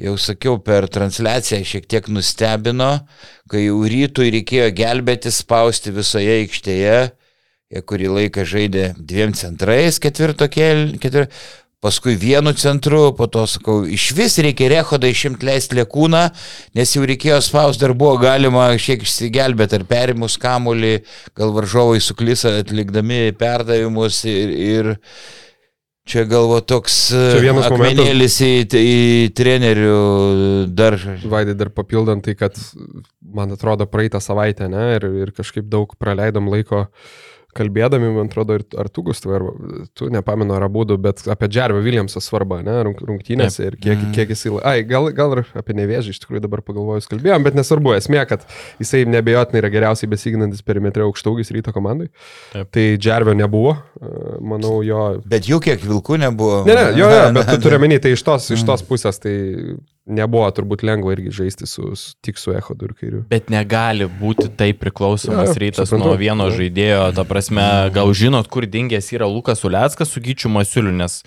jau 0.00 0.14
sakiau, 0.18 0.58
per 0.58 0.88
transliaciją 0.90 1.62
šiek 1.66 1.90
tiek 1.90 2.08
nustebino, 2.10 2.92
kai 3.50 3.66
jau 3.66 3.82
rytui 3.88 4.32
reikėjo 4.34 4.70
gelbėti, 4.74 5.30
spausti 5.34 5.94
visoje 5.94 6.40
aikštėje, 6.40 6.96
jie 7.74 7.82
kurį 7.86 8.14
laiką 8.18 8.46
žaidė 8.48 8.88
dviem 8.98 9.36
centrais, 9.38 10.00
ketvirto 10.02 10.50
kel, 10.50 10.96
ketvir... 11.02 11.30
paskui 11.84 12.14
vienu 12.16 12.54
centru, 12.56 13.12
po 13.12 13.26
to 13.28 13.42
sakau, 13.44 13.82
iš 13.84 14.06
vis 14.16 14.38
reikia 14.40 14.70
rehodą 14.72 15.04
išimti 15.12 15.44
leisti 15.44 15.76
lėkūną, 15.76 16.22
nes 16.78 16.94
jau 16.96 17.04
reikėjo 17.04 17.42
spausti, 17.44 17.82
dar 17.82 17.92
buvo 17.92 18.16
galima 18.22 18.70
šiek 18.80 19.04
išsigelbėti 19.04 19.76
ar 19.76 19.84
perimus 19.90 20.38
kamulį, 20.40 20.94
gal 21.36 21.52
varžovai 21.52 22.00
suklysa 22.00 22.54
atlikdami 22.62 23.34
perdavimus 23.36 24.22
ir, 24.24 24.54
ir 24.56 24.90
Čia 26.04 26.26
galvo 26.28 26.58
toks 26.60 26.96
vienas 27.40 27.70
akmenėlis 27.70 28.34
į, 28.44 28.52
į 28.76 28.96
trenerių 29.36 29.94
dar. 30.76 30.98
Vaidai 31.24 31.54
dar 31.56 31.70
papildant 31.72 32.26
tai, 32.26 32.34
kad 32.36 32.58
man 33.34 33.54
atrodo 33.56 33.86
praeitą 33.88 34.20
savaitę, 34.20 34.68
ne, 34.68 34.82
ir, 34.98 35.06
ir 35.24 35.32
kažkaip 35.32 35.64
daug 35.72 35.96
praleidom 35.96 36.50
laiko 36.52 36.84
kalbėdami, 37.54 38.10
man 38.16 38.28
atrodo, 38.28 38.58
ir 38.58 38.64
ar 38.80 38.88
tu, 38.92 39.02
Gustavai, 39.06 39.38
ar 39.40 39.86
tu 39.96 40.08
nepamenu, 40.12 40.54
ar 40.56 40.66
abu, 40.66 40.84
bet 41.00 41.22
apie 41.30 41.48
Džervio 41.48 41.80
Williamso 41.84 42.20
svarbą, 42.20 42.58
ne, 42.66 42.74
rung- 42.88 43.00
rungtynėse 43.08 43.66
ir 43.70 43.76
kiek, 43.80 43.96
Mhm. 43.98 44.12
kiek 44.16 44.28
jisai... 44.34 44.52
Ai, 44.64 44.82
gal, 44.88 45.08
gal 45.16 45.32
ir 45.38 45.44
apie 45.54 45.74
nevėžį 45.78 46.14
iš 46.14 46.20
tikrųjų 46.24 46.42
dabar 46.44 46.62
pagalvojus 46.66 47.08
kalbėjom, 47.10 47.44
bet 47.46 47.54
nesvarbu, 47.58 47.94
esmė, 47.96 48.26
kad 48.28 48.44
jisai 48.82 49.04
nebejotinai 49.06 49.62
yra 49.62 49.70
geriausiai 49.72 50.10
besiginantis 50.10 50.62
perimetre 50.66 51.06
aukštaugis 51.06 51.50
ryto 51.54 51.72
komandai. 51.72 52.10
Taip. 52.52 52.70
Tai 52.74 52.86
Džervio 52.98 53.34
nebuvo, 53.38 53.76
manau, 54.40 54.82
jo 54.84 55.20
Bet 55.24 55.46
jų 55.48 55.60
kiek 55.64 55.80
vilkų 55.84 56.18
nebuvo. 56.26 56.64
Ne, 56.66 56.74
ne, 56.74 56.86
jo, 56.98 57.08
jo, 57.08 57.24
bet 57.38 57.48
tu 57.54 57.58
turi 57.68 57.78
menį, 57.82 58.00
tai 58.04 58.12
iš 58.18 58.22
tos, 58.26 58.50
iš 58.54 58.64
tos 58.66 58.82
pusės, 58.86 59.18
tai 59.22 59.34
nebuvo 60.06 60.48
turbūt 60.52 60.82
lengva 60.84 61.14
irgi 61.14 61.32
žaisti 61.32 61.66
su, 61.68 61.94
su, 61.96 62.12
tik 62.24 62.38
su 62.40 62.52
Echodu 62.56 62.90
ir 62.90 62.94
kairiu. 62.98 63.22
Bet 63.30 63.48
negali 63.52 64.06
būti 64.20 64.50
taip 64.56 64.82
priklausomas 64.82 65.54
Jo, 65.54 65.60
rytas 65.62 65.88
suprantu. 65.88 66.10
nuo 66.10 66.18
vieno 66.20 66.50
žaidėjo. 66.52 67.06
Ta 67.16 67.24
prasme, 67.28 67.64
gal 67.94 68.12
žinot, 68.16 68.48
kur 68.52 68.66
dingęs 68.68 69.12
yra 69.16 69.28
Lukas 69.30 69.64
Uleckas 69.64 70.12
su 70.12 70.20
Gyčiu 70.20 70.52
Masiuliu, 70.52 70.92
nes 70.92 71.22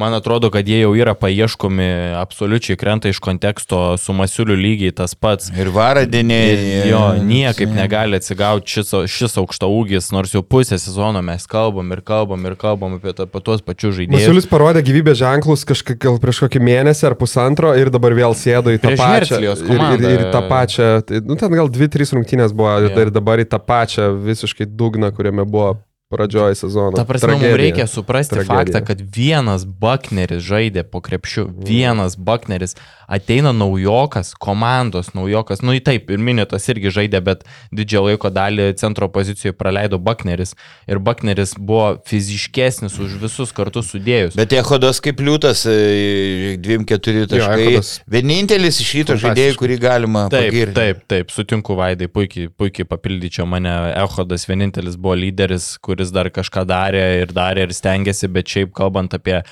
man 0.00 0.14
atrodo, 0.16 0.48
kad 0.50 0.68
jie 0.68 0.80
jau 0.80 0.94
yra 0.96 1.12
paieškomi, 1.18 1.88
absoliučiai 2.16 2.78
krenta 2.80 3.10
iš 3.12 3.20
konteksto 3.22 3.96
su 4.00 4.14
Masiuliu 4.16 4.56
lygiai 4.56 4.94
tas 4.96 5.14
pats. 5.14 5.50
Ir 5.52 5.68
varadinė. 5.74 6.38
Ir 6.54 6.88
jo, 6.88 7.02
niekaip 7.26 7.72
negali 7.74 8.16
atsigauti 8.16 8.78
šis, 8.78 8.94
šis 9.12 9.36
aukšta 9.42 9.68
ūgis, 9.68 10.08
nors 10.14 10.32
jau 10.34 10.42
pusę 10.42 10.78
sezono 10.80 11.20
mes 11.26 11.44
kalbam 11.50 11.92
ir 11.92 12.00
kalbam 12.06 12.48
ir 12.48 12.56
kalbam 12.60 12.96
apie, 12.96 13.12
ta, 13.16 13.28
apie 13.28 13.42
tuos 13.44 13.64
pačius 13.66 13.98
žaidėjus. 13.98 14.16
Masiulis 14.16 14.48
parodė 14.50 14.84
gyvybės 14.88 15.20
ženklus 15.20 15.66
kažkaip 15.68 16.00
gal 16.06 16.16
prieš 16.22 16.44
kokį 16.46 16.64
mėnesį 16.70 17.10
ar 17.10 17.18
pusantro 17.20 17.74
ir 17.76 17.92
dabar 17.92 18.16
vėl 18.16 18.36
sėdo 18.38 18.72
į 18.72 18.80
tą 18.80 18.94
Prieš 18.94 19.04
pačią. 19.04 19.42
Ir, 19.44 19.84
ir, 19.98 20.08
ir 20.14 20.26
tą 20.32 20.42
pačią, 20.50 20.90
tai, 21.06 21.20
nu 21.26 21.36
ten 21.40 21.52
gal 21.60 21.68
dvi, 21.72 21.90
trys 21.92 22.14
rungtynės 22.16 22.56
buvo 22.56 22.78
yeah. 22.80 22.98
ir 23.04 23.12
dabar 23.14 23.42
į 23.42 23.50
tą 23.52 23.60
pačią 23.60 24.10
visiškai 24.24 24.68
dugną, 24.70 25.12
kuriame 25.16 25.44
buvo 25.44 25.76
pradžioje 26.10 26.54
sezono. 26.58 26.92
Ta 26.98 27.04
prasme, 27.06 27.28
mums 27.32 27.44
Tragedija. 27.44 27.56
reikia 27.62 27.86
suprasti 27.86 28.34
Tragedija. 28.34 28.56
faktą, 28.58 28.82
kad 28.86 29.00
vienas 29.16 29.64
Buckneris 29.64 30.42
žaidė 30.42 30.82
po 30.82 31.00
krepšiu, 31.00 31.46
vienas 31.66 32.16
Buckneris 32.18 32.74
ateina 33.10 33.50
naujokas, 33.52 34.34
komandos 34.38 35.12
naujokas, 35.14 35.62
nu 35.66 35.74
į 35.74 35.80
taip, 35.86 36.10
ir 36.14 36.18
minėtas 36.22 36.66
irgi 36.70 36.92
žaidė, 36.94 37.20
bet 37.26 37.42
didžiąją 37.74 38.04
laiko 38.10 38.30
dalį 38.30 38.68
centro 38.78 39.08
pozicijoje 39.10 39.54
praleido 39.58 39.98
Buckneris 39.98 40.54
ir 40.86 40.98
Buckneris 41.02 41.54
buvo 41.58 41.96
fiziškesnis 42.06 42.98
už 43.02 43.16
visus 43.22 43.50
kartus 43.54 43.90
sudėjus. 43.94 44.34
Bet 44.38 44.52
Echodas 44.54 45.00
kaip 45.02 45.18
liūtas, 45.22 45.64
e, 45.70 46.56
2-4 46.62 47.26
taškai. 47.30 47.60
Echodas 47.66 48.00
Vienintelis 48.10 48.80
iš 48.80 48.90
fantastiškas. 48.90 49.20
žaidėjų, 49.24 49.56
kurį 49.60 49.78
galima 49.82 50.26
Taip, 50.30 50.50
pagirti. 50.50 50.74
taip, 50.74 51.02
taip, 51.10 51.30
sutinku 51.34 51.74
Vaidai, 51.78 52.08
puikiai, 52.08 52.48
puikiai 52.48 52.86
papildyčiau 52.86 53.46
mane. 53.46 53.70
Echodas 54.00 54.46
vienintelis 54.48 54.96
buvo 54.96 55.14
lyderis, 55.18 55.76
kuris 55.82 55.99
dar 56.08 56.30
kažką 56.32 56.64
darė 56.64 57.04
ir 57.20 57.34
darė 57.36 57.68
ir 57.68 57.74
stengiasi, 57.76 58.30
bet 58.32 58.48
šiaip 58.48 58.72
kalbant 58.72 59.12
apie 59.12 59.42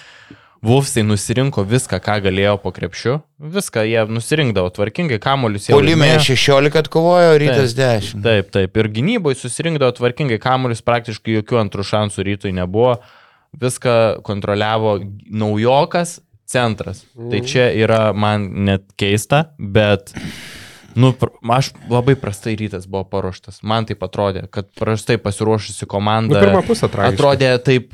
Wolfsai 0.65 1.05
nusirinko 1.07 1.63
viską, 1.63 2.01
ką 2.03 2.17
galėjo 2.25 2.57
po 2.59 2.73
krepšiu. 2.75 3.21
Viską 3.39 3.85
jie 3.87 4.01
nusirinkdavo 4.11 4.73
tvarkingai, 4.75 5.21
kamuolius 5.23 5.69
jie 5.69 5.77
laimėjo. 5.77 6.17
16 6.33 6.81
atkovojo, 6.81 7.37
rytas 7.39 7.77
10. 7.79 8.25
Taip, 8.25 8.49
taip. 8.57 8.81
Ir 8.81 8.89
gynyboje 8.97 9.39
susirinkdavo 9.45 9.95
tvarkingai 10.01 10.41
kamuolius, 10.43 10.83
praktiškai 10.83 11.37
jokių 11.39 11.61
antrų 11.63 11.87
šansų 11.93 12.27
rytui 12.27 12.55
nebuvo. 12.57 12.97
Viską 13.61 13.95
kontroliavo 14.27 14.97
naujokas 15.31 16.19
centras. 16.49 17.05
Tai 17.15 17.45
čia 17.47 17.69
yra 17.77 18.09
man 18.17 18.51
net 18.67 18.89
keista, 18.99 19.53
bet 19.59 20.11
Nu, 20.99 21.13
aš 21.55 21.71
labai 21.91 22.17
prastai 22.19 22.57
rytas 22.59 22.89
buvo 22.91 23.05
paruoštas. 23.07 23.63
Man 23.63 23.87
tai 23.87 23.95
atrodė, 24.03 24.49
kad 24.51 24.71
prastai 24.79 25.19
pasiruošusi 25.23 25.87
Nu, 25.87 25.91
komanda. 25.91 26.41
pirmą 26.43 26.65
pusę 26.67 26.89
tragiška. 26.91 27.15
Atrodė 27.15 27.53
taip, 27.63 27.93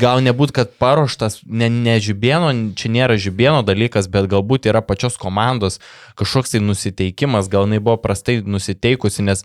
gal 0.00 0.22
nebūt, 0.24 0.54
kad 0.56 0.72
paruoštas, 0.80 1.42
ne, 1.46 1.68
ne 1.70 1.98
žibėno, 2.02 2.50
čia 2.78 2.90
nėra 2.92 3.18
žibėno 3.20 3.60
dalykas, 3.66 4.08
bet 4.10 4.30
galbūt 4.32 4.66
yra 4.70 4.82
pačios 4.82 5.18
komandos 5.20 5.78
kažkoks 6.18 6.56
tai 6.56 6.62
nusiteikimas, 6.64 7.50
gal 7.52 7.68
jinai 7.68 7.82
buvo 7.84 7.98
prastai 8.02 8.40
nusiteikusi, 8.42 9.22
nes 9.28 9.44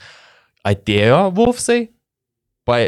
atėjo 0.66 1.28
Wolfsai, 1.38 1.90
pa, 2.66 2.88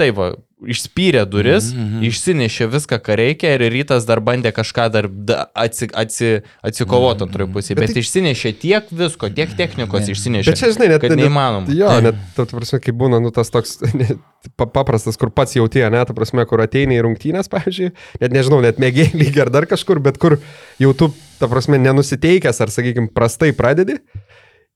taip, 0.00 0.18
išspyrė 0.64 1.26
duris, 1.28 1.66
mm 1.72 1.76
Mhm. 1.76 1.96
-hmm. 2.00 2.06
išsinešė 2.08 2.66
viską, 2.72 2.96
ką 3.04 3.16
reikia 3.16 3.50
ir 3.54 3.60
rytas 3.72 4.06
dar 4.08 4.20
bandė 4.24 4.52
kažką 4.56 4.88
dar 4.90 5.08
da- 5.08 5.46
atsi, 5.54 5.88
atsi, 5.92 6.40
atsikovoti 6.64 7.22
antroje 7.26 7.48
pusėje, 7.52 7.74
bet, 7.76 7.86
Bet 7.86 7.94
bet 7.94 7.96
išsinešė 8.04 8.52
tiek 8.60 8.84
visko, 8.90 9.28
tiek 9.28 9.52
technikos 9.56 10.08
išsinešė, 10.08 10.46
Bet 10.50 10.56
čia, 10.58 10.72
žinai, 10.72 10.88
net 10.88 11.00
kad 11.00 11.10
net- 11.10 11.18
neįmanoma. 11.28 11.68
Jo, 11.68 12.00
net, 12.00 12.14
ta 12.34 12.44
prasme, 12.46 12.80
kai 12.80 12.92
būna, 12.92 13.20
nu, 13.20 13.30
tas 13.30 13.50
toks 13.50 13.80
ne, 14.00 14.16
pa- 14.56 14.66
paprastas, 14.66 15.16
kur 15.16 15.30
pats 15.30 15.52
jauti, 15.56 15.78
ne, 15.90 16.04
ta 16.04 16.14
prasme, 16.14 16.46
kur 16.46 16.58
ateini 16.64 16.96
į 16.96 17.02
rungtynės, 17.04 17.48
pavyzdžiui, 17.54 17.92
net 18.20 18.32
nežinau, 18.32 18.62
net 18.62 18.78
mėgiai 18.78 19.12
lygiai 19.20 19.42
ar 19.44 19.50
dar 19.50 19.66
kažkur, 19.66 20.00
bet 20.00 20.16
kur 20.18 20.38
jau 20.80 20.92
tu, 20.96 21.12
ta 21.38 21.46
prasme, 21.48 21.76
nenusiteikęs 21.78 22.60
ar, 22.64 22.68
sakykime, 22.72 23.12
prastai 23.12 23.52
pradedi 23.52 23.98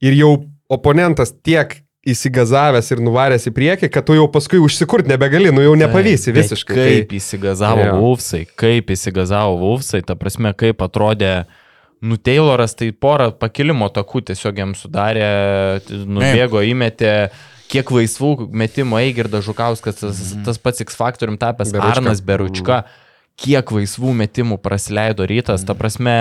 ir 0.00 0.12
jau 0.12 0.44
oponentas 0.68 1.32
tiek 1.42 1.80
įsigazavęs 2.08 2.86
ir 2.94 3.00
nuvaręs 3.04 3.44
į 3.50 3.52
priekį, 3.56 3.88
kad 3.92 4.06
tu 4.08 4.14
jau 4.16 4.24
paskui 4.32 4.60
užsikurt 4.62 5.08
nebegali, 5.10 5.50
nu 5.52 5.60
jau 5.64 5.74
nepavysi 5.76 6.32
visiškai. 6.32 6.76
Kaip 6.76 7.10
Tai, 7.10 7.18
įsigazavo 7.18 7.84
Jo. 7.84 7.96
Wolfsai, 8.00 8.46
kaip 8.60 8.88
įsigazavo 8.94 9.58
Wolfsai, 9.60 10.00
ta 10.06 10.16
prasme, 10.16 10.54
kaip 10.56 10.80
atrodė, 10.86 11.44
nu, 12.00 12.16
Tayloras 12.16 12.72
tai 12.78 12.88
porą 12.96 13.28
pakilimo 13.36 13.90
takų 13.92 14.22
tiesiog 14.32 14.62
jam 14.62 14.72
sudarė, 14.78 15.28
nubėgo, 16.08 16.62
įmetė, 16.64 17.12
kiek 17.70 17.92
laisvų 17.92 18.48
metimų 18.48 19.02
Eigirdas 19.04 19.44
Žukauskas, 19.46 20.00
tas, 20.00 20.22
tas 20.46 20.58
pats 20.58 20.80
X 20.86 20.96
faktorium 20.96 21.36
tapęs 21.38 21.68
Mhm. 21.68 21.76
Beručka. 21.76 22.00
Arnas 22.00 22.20
Beručka, 22.24 22.80
kiek 23.36 23.70
laisvų 23.76 24.14
metimų 24.24 24.56
praleido 24.64 25.28
rytas, 25.28 25.60
Mhm. 25.60 25.66
ta 25.68 25.74
prasme, 25.74 26.16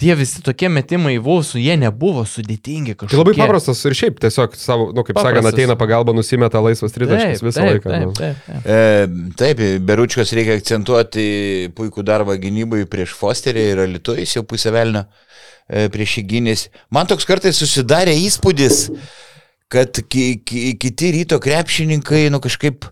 tie 0.00 0.14
visi 0.16 0.42
tokie 0.44 0.68
metimai 0.72 1.16
Wolfsų, 1.22 1.60
jie 1.62 1.76
nebuvo 1.80 2.24
sudėtingi 2.28 2.94
kažkokie. 2.94 3.14
tai 3.14 3.20
labai 3.20 3.34
paprastas 3.38 3.80
ir 3.88 3.96
šiaip 3.96 4.18
tiesiog 4.20 4.56
savo, 4.60 4.90
nu, 4.96 5.04
kaip 5.06 5.20
sakant, 5.20 5.48
ateina 5.48 5.76
pagalba, 5.80 6.12
nusimeta 6.16 6.60
laisvas 6.64 6.92
tritaškis 6.92 7.40
Taip, 7.40 7.46
visą 7.48 7.62
taip, 7.62 7.70
laiką. 7.72 8.00
nu. 8.04 8.12
Taip, 8.16 8.42
taip, 8.44 8.64
taip. 8.64 8.68
E, 8.76 9.30
taip, 9.40 9.62
Beručkas 9.88 10.34
reikia 10.36 10.58
akcentuoti 10.60 11.28
puikų 11.76 12.04
darbą 12.06 12.36
gynybai 12.42 12.84
prieš 12.92 13.16
Fosterį 13.16 13.68
ir 13.72 13.84
Lietuvais 13.94 14.36
jau 14.36 14.44
pusę 14.48 14.74
velnio 14.74 15.06
e, 15.06 15.86
prieš 15.92 16.18
įgynės. 16.24 16.68
Man 16.92 17.08
toks 17.08 17.28
kartais 17.28 17.56
susidarė 17.56 18.12
įspūdis, 18.26 18.90
kad 19.72 20.04
ki, 20.04 20.26
ki, 20.44 20.66
kiti 20.82 21.14
ryto 21.16 21.40
krepšininkai, 21.42 22.26
nu 22.34 22.42
kažkaip, 22.44 22.84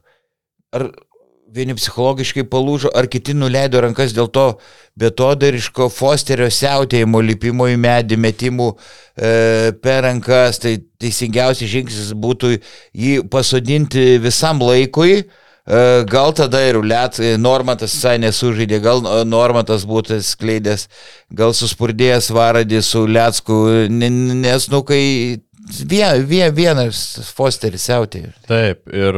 ar 0.73 0.88
vieni 1.55 1.75
psichologiškai 1.79 2.45
palūžo, 2.51 2.90
ar 2.97 3.07
kiti 3.11 3.35
nuleido 3.37 3.81
rankas 3.85 4.14
dėl 4.17 4.29
to 4.35 4.47
betodariško 5.01 5.88
Fosterio 5.93 6.49
siautėjimo, 6.53 7.23
lipimo 7.23 7.69
į 7.71 7.79
medį, 7.83 8.19
metimų 8.25 8.69
e, 8.75 9.73
per 9.83 10.03
rankas. 10.09 10.61
Tai 10.62 10.75
teisingiausias 11.03 11.71
žingsnis 11.71 12.12
būtų 12.19 12.57
jį 12.59 13.17
pasodinti 13.31 14.19
visam 14.23 14.62
laikui. 14.62 15.25
E, 15.25 15.81
Gal 16.11 16.35
tada 16.37 16.61
ir 16.69 16.81
Liet, 16.85 17.19
Normatas 17.40 17.95
visai 17.97 18.19
nesužaidė, 18.23 18.83
gal 18.85 19.01
e, 19.07 19.23
Normatas 19.25 19.87
būtų 19.88 20.21
skleidęs, 20.27 20.88
gal 21.33 21.55
suspurdėjęs 21.57 22.31
varadį 22.35 22.83
su 22.85 23.07
Lietsku, 23.09 23.61
ne- 23.90 24.12
nes, 24.45 24.69
nu, 24.75 24.83
kai 24.87 25.03
vien, 25.81 26.27
vien, 26.29 26.51
vienas 26.55 27.07
Fosteris 27.35 27.87
siautė. 27.88 28.27
Taip, 28.51 28.85
ir 28.93 29.17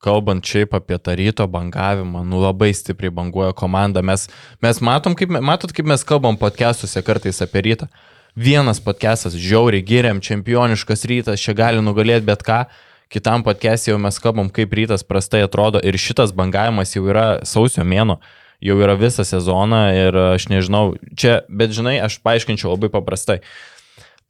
kalbant 0.00 0.44
šiaip 0.46 0.74
apie 0.76 0.98
tą 0.98 1.14
ryto 1.18 1.46
bangavimą, 1.50 2.24
nu 2.24 2.40
labai 2.40 2.72
stipriai 2.74 3.12
banguoja 3.12 3.52
komanda. 3.56 4.02
Mes, 4.02 4.28
mes 4.62 4.80
matom, 4.80 5.16
kaip, 5.16 5.32
matot, 5.44 5.72
kaip 5.76 5.88
mes 5.88 6.04
kalbam 6.08 6.38
podcastuose 6.40 7.02
kartais 7.04 7.42
apie 7.44 7.64
rytą. 7.68 7.90
Vienas 8.36 8.80
podcastas, 8.80 9.34
žiauriai 9.34 9.84
giriam, 9.84 10.20
čempioniškas 10.22 11.04
rytas, 11.10 11.42
čia 11.42 11.52
gali 11.58 11.82
nugalėti 11.84 12.24
bet 12.28 12.44
ką. 12.46 12.62
Kitam 13.10 13.42
podcast'e 13.42 13.90
jau 13.90 13.98
mes 14.00 14.20
kalbam, 14.22 14.48
kaip 14.54 14.72
rytas 14.78 15.02
prastai 15.04 15.42
atrodo 15.44 15.82
ir 15.82 15.98
šitas 15.98 16.32
bangavimas 16.32 16.94
jau 16.94 17.02
yra 17.10 17.42
sausio 17.44 17.82
mėno, 17.82 18.20
jau 18.62 18.76
yra 18.80 18.94
visą 18.96 19.26
sezoną 19.26 19.82
ir 19.98 20.18
aš 20.30 20.46
nežinau, 20.52 20.94
čia, 21.18 21.40
bet 21.50 21.74
žinai, 21.76 21.98
aš 22.06 22.20
paaiškinčiau 22.24 22.70
labai 22.76 22.92
paprastai. 22.94 23.40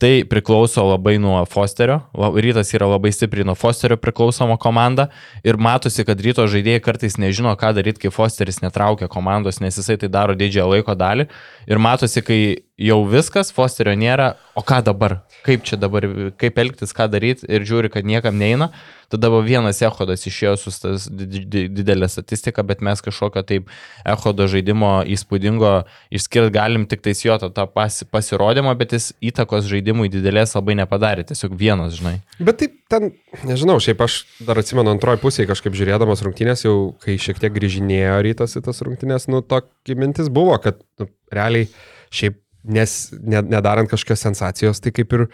Tai 0.00 0.24
priklauso 0.24 0.80
labai 0.88 1.18
nuo 1.20 1.42
Fosterio. 1.44 1.98
Rytas 2.16 2.70
yra 2.72 2.86
labai 2.88 3.10
stipriai 3.12 3.44
nuo 3.44 3.54
Fosterio 3.54 3.98
priklausoma 4.00 4.56
komanda 4.56 5.10
ir 5.44 5.58
matosi, 5.60 6.06
kad 6.08 6.22
ryto 6.24 6.46
žaidėjai 6.48 6.80
kartais 6.80 7.18
nežino, 7.20 7.52
ką 7.60 7.74
daryti, 7.76 8.06
kai 8.06 8.14
Fosteris 8.14 8.62
netraukia 8.64 9.10
komandos, 9.12 9.60
nes 9.60 9.76
jisai 9.76 9.98
tai 10.00 10.08
daro 10.08 10.32
didžiąją 10.40 10.70
laiko 10.72 10.96
dalį. 10.96 11.28
Ir 11.68 11.82
matosi, 11.84 12.24
kai 12.24 12.40
jau 12.80 13.02
viskas, 13.08 13.50
Fosterio 13.52 13.92
nėra, 13.98 14.34
o 14.56 14.62
ką 14.64 14.80
dabar? 14.86 15.20
Kaip 15.44 15.64
čia 15.68 15.76
dabar, 15.80 16.06
kaip 16.40 16.58
elgtis, 16.60 16.94
ką 16.96 17.06
daryti 17.12 17.46
ir 17.48 17.64
žiūri, 17.68 17.90
kad 17.92 18.08
niekam 18.08 18.36
neina. 18.40 18.70
Tada 19.10 19.26
buvo 19.26 19.42
vienas 19.42 19.80
Ehodas 19.82 20.22
išėjo 20.28 20.52
su 20.60 20.70
di- 21.10 21.66
didelė 21.66 22.06
statistika, 22.08 22.62
bet 22.62 22.82
mes 22.84 23.00
kažkokio 23.02 23.42
taip 23.46 23.70
Ehodo 24.06 24.46
žaidimo 24.50 25.00
įspūdingo 25.02 25.72
išskirti 26.14 26.52
galim 26.54 26.84
tik 26.86 27.02
tais 27.02 27.24
jo 27.24 27.34
tą, 27.42 27.66
pasi, 27.66 28.06
pasirodymą, 28.06 28.76
bet 28.78 28.94
jis 28.94 29.10
įtakos 29.32 29.66
žaidimui 29.70 30.10
didelės 30.12 30.54
labai 30.54 30.76
nepadarė, 30.78 31.26
tiesiog 31.26 31.56
vienas, 31.58 31.96
žinai. 31.98 32.20
Bet 32.38 32.60
taip 32.62 32.76
ten, 32.92 33.10
nežinau, 33.48 33.80
šiaip 33.82 34.04
aš 34.06 34.20
dar 34.46 34.60
atsimenu 34.62 34.94
antroji 34.94 35.22
pusėje 35.24 35.50
kažkaip 35.50 35.74
žiūrėdamas 35.74 36.22
rungtynės, 36.26 36.62
jau 36.68 36.76
kai 37.02 37.18
šiek 37.18 37.42
tiek 37.42 37.56
grįžinėjo 37.56 38.20
rytas 38.28 38.54
į 38.60 38.62
tas 38.68 38.78
rungtynės, 38.86 39.26
nu 39.32 39.42
tokia 39.42 39.98
mintis 39.98 40.30
buvo, 40.30 40.54
kad 40.62 40.78
nu, 41.02 41.10
realiai 41.34 41.66
šiaip 42.14 42.38
nes, 42.64 42.96
ne, 43.20 43.42
nedarant 43.46 43.90
kažkokios 43.90 44.22
sensacijos, 44.26 44.82
tai 44.82 44.92
kaip 44.94 45.16
ir 45.16 45.26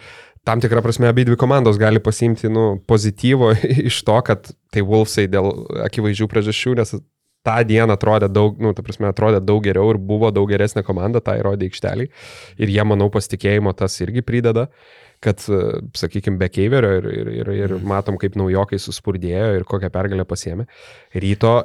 tam 0.47 0.61
tikrą 0.63 0.81
prasme 0.85 1.09
abi 1.09 1.25
dvi 1.27 1.35
komandos 1.39 1.79
gali 1.79 1.99
pasimti 2.03 2.49
nu, 2.51 2.77
pozityvo 2.87 3.53
iš 3.89 4.01
to, 4.07 4.17
kad 4.27 4.51
tai 4.73 4.85
Wolfsai 4.87 5.27
dėl 5.31 5.51
akivaizdžių 5.87 6.29
priežasčių, 6.31 6.77
nes 6.79 6.95
tą 7.47 7.57
dieną 7.67 7.95
atrodė 7.95 8.27
daug, 8.31 8.57
nu, 8.59 8.73
ta 8.75 8.83
prasme, 8.83 9.07
atrodė 9.11 9.39
daug 9.43 9.63
geriau 9.63 9.93
ir 9.93 9.99
buvo 10.03 10.31
daug 10.35 10.49
geresnė 10.51 10.83
komanda, 10.87 11.23
tą 11.23 11.37
įrodė 11.39 11.69
aikštelį. 11.69 12.07
Ir 12.59 12.71
jie, 12.73 12.81
manau, 12.87 13.07
pasitikėjimo 13.13 13.71
tas 13.77 13.95
irgi 14.03 14.23
prideda 14.25 14.67
kad, 15.23 15.41
sakykime, 15.97 16.37
be 16.37 16.49
Keiverio 16.53 16.91
ir, 16.99 17.07
ir, 17.09 17.31
ir, 17.41 17.51
ir 17.65 17.75
matom, 17.87 18.19
kaip 18.21 18.37
naujokai 18.37 18.79
suspurdėjo 18.81 19.55
ir 19.57 19.65
kokią 19.67 19.89
pergalę 19.93 20.27
pasiemė. 20.29 20.67
Ryto 21.17 21.55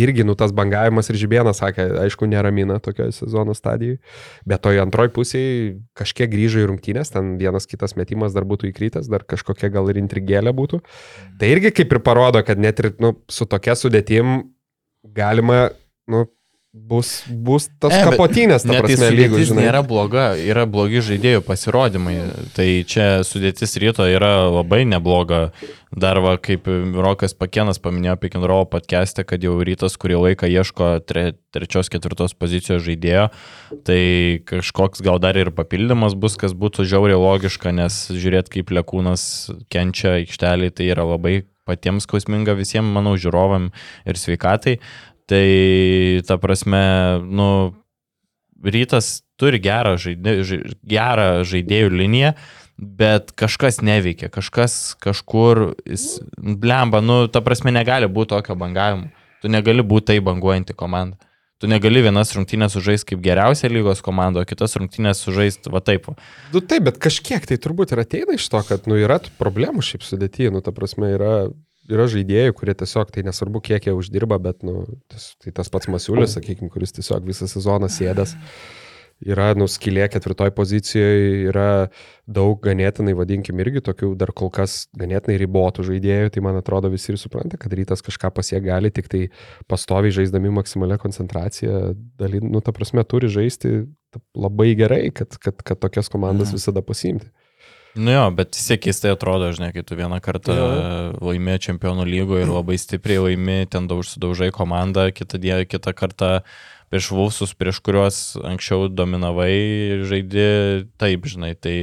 irgi, 0.00 0.24
nu, 0.24 0.34
tas 0.38 0.52
bangavimas 0.56 1.10
ir 1.10 1.18
žibienas, 1.20 1.60
sakė, 1.60 1.84
aišku, 2.06 2.26
neramina 2.30 2.78
tokioje 2.82 3.12
sezono 3.16 3.54
stadijoje, 3.56 4.00
bet 4.48 4.62
toj 4.64 4.80
antroji 4.84 5.12
pusėje 5.16 5.56
kažkiek 5.98 6.30
grįžo 6.32 6.62
į 6.62 6.68
rungtynės, 6.70 7.12
ten 7.12 7.34
vienas 7.40 7.68
kitas 7.68 7.96
metimas 8.00 8.36
dar 8.36 8.46
būtų 8.48 8.70
įkrytas, 8.70 9.10
dar 9.12 9.26
kažkokia 9.28 9.72
gal 9.74 9.90
ir 9.92 10.00
intrigėlė 10.00 10.54
būtų. 10.56 10.80
Tai 11.40 11.52
irgi 11.52 11.74
kaip 11.76 11.92
ir 11.92 12.02
parodo, 12.04 12.40
kad 12.46 12.60
net 12.62 12.80
ir 12.80 12.92
nu, 13.02 13.14
su 13.28 13.48
tokia 13.48 13.76
sudėtim 13.78 14.38
galima, 15.02 15.66
nu, 16.08 16.26
bus, 16.72 17.24
bus 17.28 17.66
tas 17.76 17.92
bet 17.92 18.06
kapotinės, 18.08 18.64
ta 18.64 18.72
tai 18.72 18.80
prasme, 18.80 19.10
sudėtis 19.10 19.50
žinai. 19.50 19.66
nėra 19.66 19.82
bloga, 19.84 20.24
yra 20.40 20.64
blogi 20.64 21.02
žaidėjų 21.04 21.42
pasirodymai. 21.44 22.14
Tai 22.56 22.66
čia 22.88 23.08
sudėtis 23.28 23.76
ryto 23.82 24.06
yra 24.08 24.48
labai 24.48 24.86
nebloga. 24.88 25.50
Dar 25.92 26.22
va, 26.24 26.38
kaip 26.40 26.64
Rokas 27.04 27.36
Pakienas 27.36 27.76
paminėjo 27.84 28.16
apie 28.16 28.30
Kinrovo 28.32 28.64
podcast'e, 28.72 29.26
kad 29.28 29.44
jau 29.44 29.58
rytas 29.60 29.98
kurį 30.00 30.22
laiką 30.22 30.48
ieško 30.48 30.88
tre, 31.04 31.34
trečios, 31.52 31.92
ketvirtos 31.92 32.32
pozicijos 32.32 32.80
žaidėjo. 32.86 33.28
Tai 33.84 34.00
kažkoks 34.48 35.04
gal 35.04 35.20
dar 35.20 35.36
ir 35.36 35.52
papildymas 35.52 36.16
bus, 36.16 36.40
kas 36.40 36.56
būtų 36.56 36.88
žiauriai 36.88 37.20
logiška, 37.20 37.76
nes 37.76 38.06
žiūrėt, 38.08 38.48
kaip 38.56 38.72
Lekūnas 38.72 39.52
kenčia 39.68 40.22
aikštelį, 40.22 40.72
tai 40.72 40.88
yra 40.88 41.04
labai 41.04 41.42
patiems 41.68 42.08
skausminga 42.08 42.56
visiems, 42.58 42.90
manau, 42.90 43.14
žiūrovam 43.20 43.70
ir 44.08 44.18
sveikatai. 44.18 44.78
Tai 45.30 45.46
ta 46.26 46.36
prasme, 46.42 46.82
nu, 47.30 47.48
rytas 48.62 49.22
turi 49.40 49.60
gerą, 49.62 49.96
žaidė, 50.00 50.36
žai, 50.46 50.60
gerą 50.86 51.28
žaidėjų 51.48 51.92
liniją, 51.94 52.32
bet 52.78 53.34
kažkas 53.38 53.80
neveikia, 53.84 54.30
kažkas 54.32 54.94
kažkur, 55.02 55.74
blemba, 56.36 57.02
nu, 57.04 57.24
ta 57.30 57.42
prasme, 57.44 57.74
negali 57.74 58.10
būti 58.10 58.34
tokio 58.34 58.58
bangavimo. 58.58 59.10
Tu 59.42 59.50
negali 59.50 59.82
būti 59.82 60.12
tai 60.12 60.18
banguojanti 60.22 60.74
komanda. 60.78 61.18
Tu 61.62 61.68
negali 61.70 62.00
vienas 62.02 62.32
rungtynės 62.34 62.74
sužaisti 62.74 63.12
kaip 63.12 63.20
geriausia 63.22 63.68
lygos 63.70 64.00
komanda, 64.02 64.42
o 64.42 64.46
kitas 64.46 64.74
rungtynės 64.78 65.20
sužaisti 65.22 65.70
va 65.70 65.78
taip. 65.82 66.08
Nu 66.54 66.58
taip, 66.58 66.88
bet 66.88 66.98
kažkiek 67.02 67.44
tai 67.46 67.58
turbūt 67.62 67.94
ir 67.94 68.02
ateina 68.02 68.34
iš 68.34 68.48
to, 68.50 68.62
kad, 68.66 68.88
nu, 68.90 68.98
yra 68.98 69.20
problemų 69.38 69.84
šiaip 69.86 70.02
sudėtyje, 70.06 70.50
nu, 70.54 70.62
ta 70.62 70.74
prasme, 70.74 71.12
yra, 71.14 71.36
yra 71.90 72.06
žaidėjų, 72.10 72.54
kurie 72.58 72.76
tiesiog, 72.78 73.10
tai 73.14 73.24
nesvarbu, 73.26 73.62
kiek 73.64 73.88
jie 73.88 73.96
uždirba, 73.96 74.38
bet, 74.42 74.62
nu, 74.66 74.84
tas, 75.10 75.32
tai 75.42 75.54
tas 75.54 75.72
pats 75.72 75.90
Masiulis, 75.90 76.36
sakykime, 76.36 76.70
kuris 76.72 76.94
tiesiog 76.94 77.26
visą 77.26 77.48
sezoną 77.50 77.90
sėdęs, 77.92 78.36
yra, 79.22 79.50
nu, 79.58 79.66
skilė 79.70 80.08
ketvirtoj 80.12 80.52
pozicijoje, 80.54 81.48
yra 81.50 81.68
daug 82.30 82.58
ganėtinai, 82.62 83.14
vadinkim, 83.18 83.60
irgi 83.62 83.82
tokių 83.84 84.12
dar 84.18 84.32
kol 84.36 84.50
kas 84.54 84.86
ganėtinai 84.98 85.38
ribotų 85.42 85.86
žaidėjų, 85.90 86.32
tai 86.34 86.44
man 86.44 86.58
atrodo 86.60 86.90
visi 86.92 87.12
ir 87.12 87.20
supranta, 87.20 87.58
kad 87.60 87.74
rytas 87.76 88.04
kažką 88.04 88.32
pasiek 88.34 88.62
gali, 88.64 88.92
tik 88.94 89.10
tai 89.12 89.24
pastoviai 89.70 90.14
žaisdami 90.14 90.54
maksimalią 90.58 90.98
koncentraciją, 91.02 91.94
daly, 92.20 92.42
nu, 92.46 92.62
ta 92.64 92.74
prasme, 92.74 93.04
turi 93.06 93.30
žaisti 93.32 93.82
labai 94.38 94.72
gerai, 94.78 95.06
kad, 95.14 95.38
kad, 95.40 95.62
kad 95.66 95.80
tokias 95.82 96.10
komandas 96.12 96.54
visada 96.54 96.82
pasiimti. 96.84 97.30
Nu 97.94 98.12
jo, 98.12 98.24
bet 98.32 98.56
vis 98.56 98.64
tiek 98.70 98.80
keistai 98.86 99.12
atrodo, 99.12 99.50
žinai, 99.52 99.72
kai 99.74 99.82
tu 99.84 99.96
vieną 99.98 100.16
kartą 100.24 100.54
Jo. 100.56 100.68
laimė 101.20 101.58
čempionų 101.60 102.06
lygoje 102.08 102.46
ir 102.46 102.52
labai 102.52 102.78
stipriai 102.80 103.20
laimė, 103.26 103.58
ten 103.68 103.88
daug 103.90 104.00
sudaužai 104.06 104.48
komandą, 104.54 105.10
kitą, 105.12 105.40
die, 105.42 105.52
kitą 105.68 105.92
kartą 105.92 106.30
prieš 106.92 107.10
Vulsus, 107.12 107.52
prieš 107.56 107.82
kuriuos 107.84 108.20
anksčiau 108.48 108.88
dominavai, 108.88 110.04
žaidži 110.08 110.88
taip, 111.00 111.28
žinai, 111.28 111.52
tai 111.56 111.76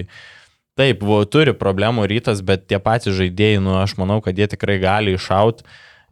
taip, 0.80 1.02
buvo, 1.04 1.22
turi 1.30 1.54
problemų 1.58 2.08
rytas, 2.10 2.42
bet 2.46 2.66
tie 2.70 2.82
patys 2.82 3.18
žaidėjai, 3.18 3.62
nu 3.62 3.78
aš 3.82 3.98
manau, 4.02 4.18
kad 4.26 4.38
jie 4.38 4.50
tikrai 4.50 4.80
gali 4.82 5.14
iššaut. 5.18 5.62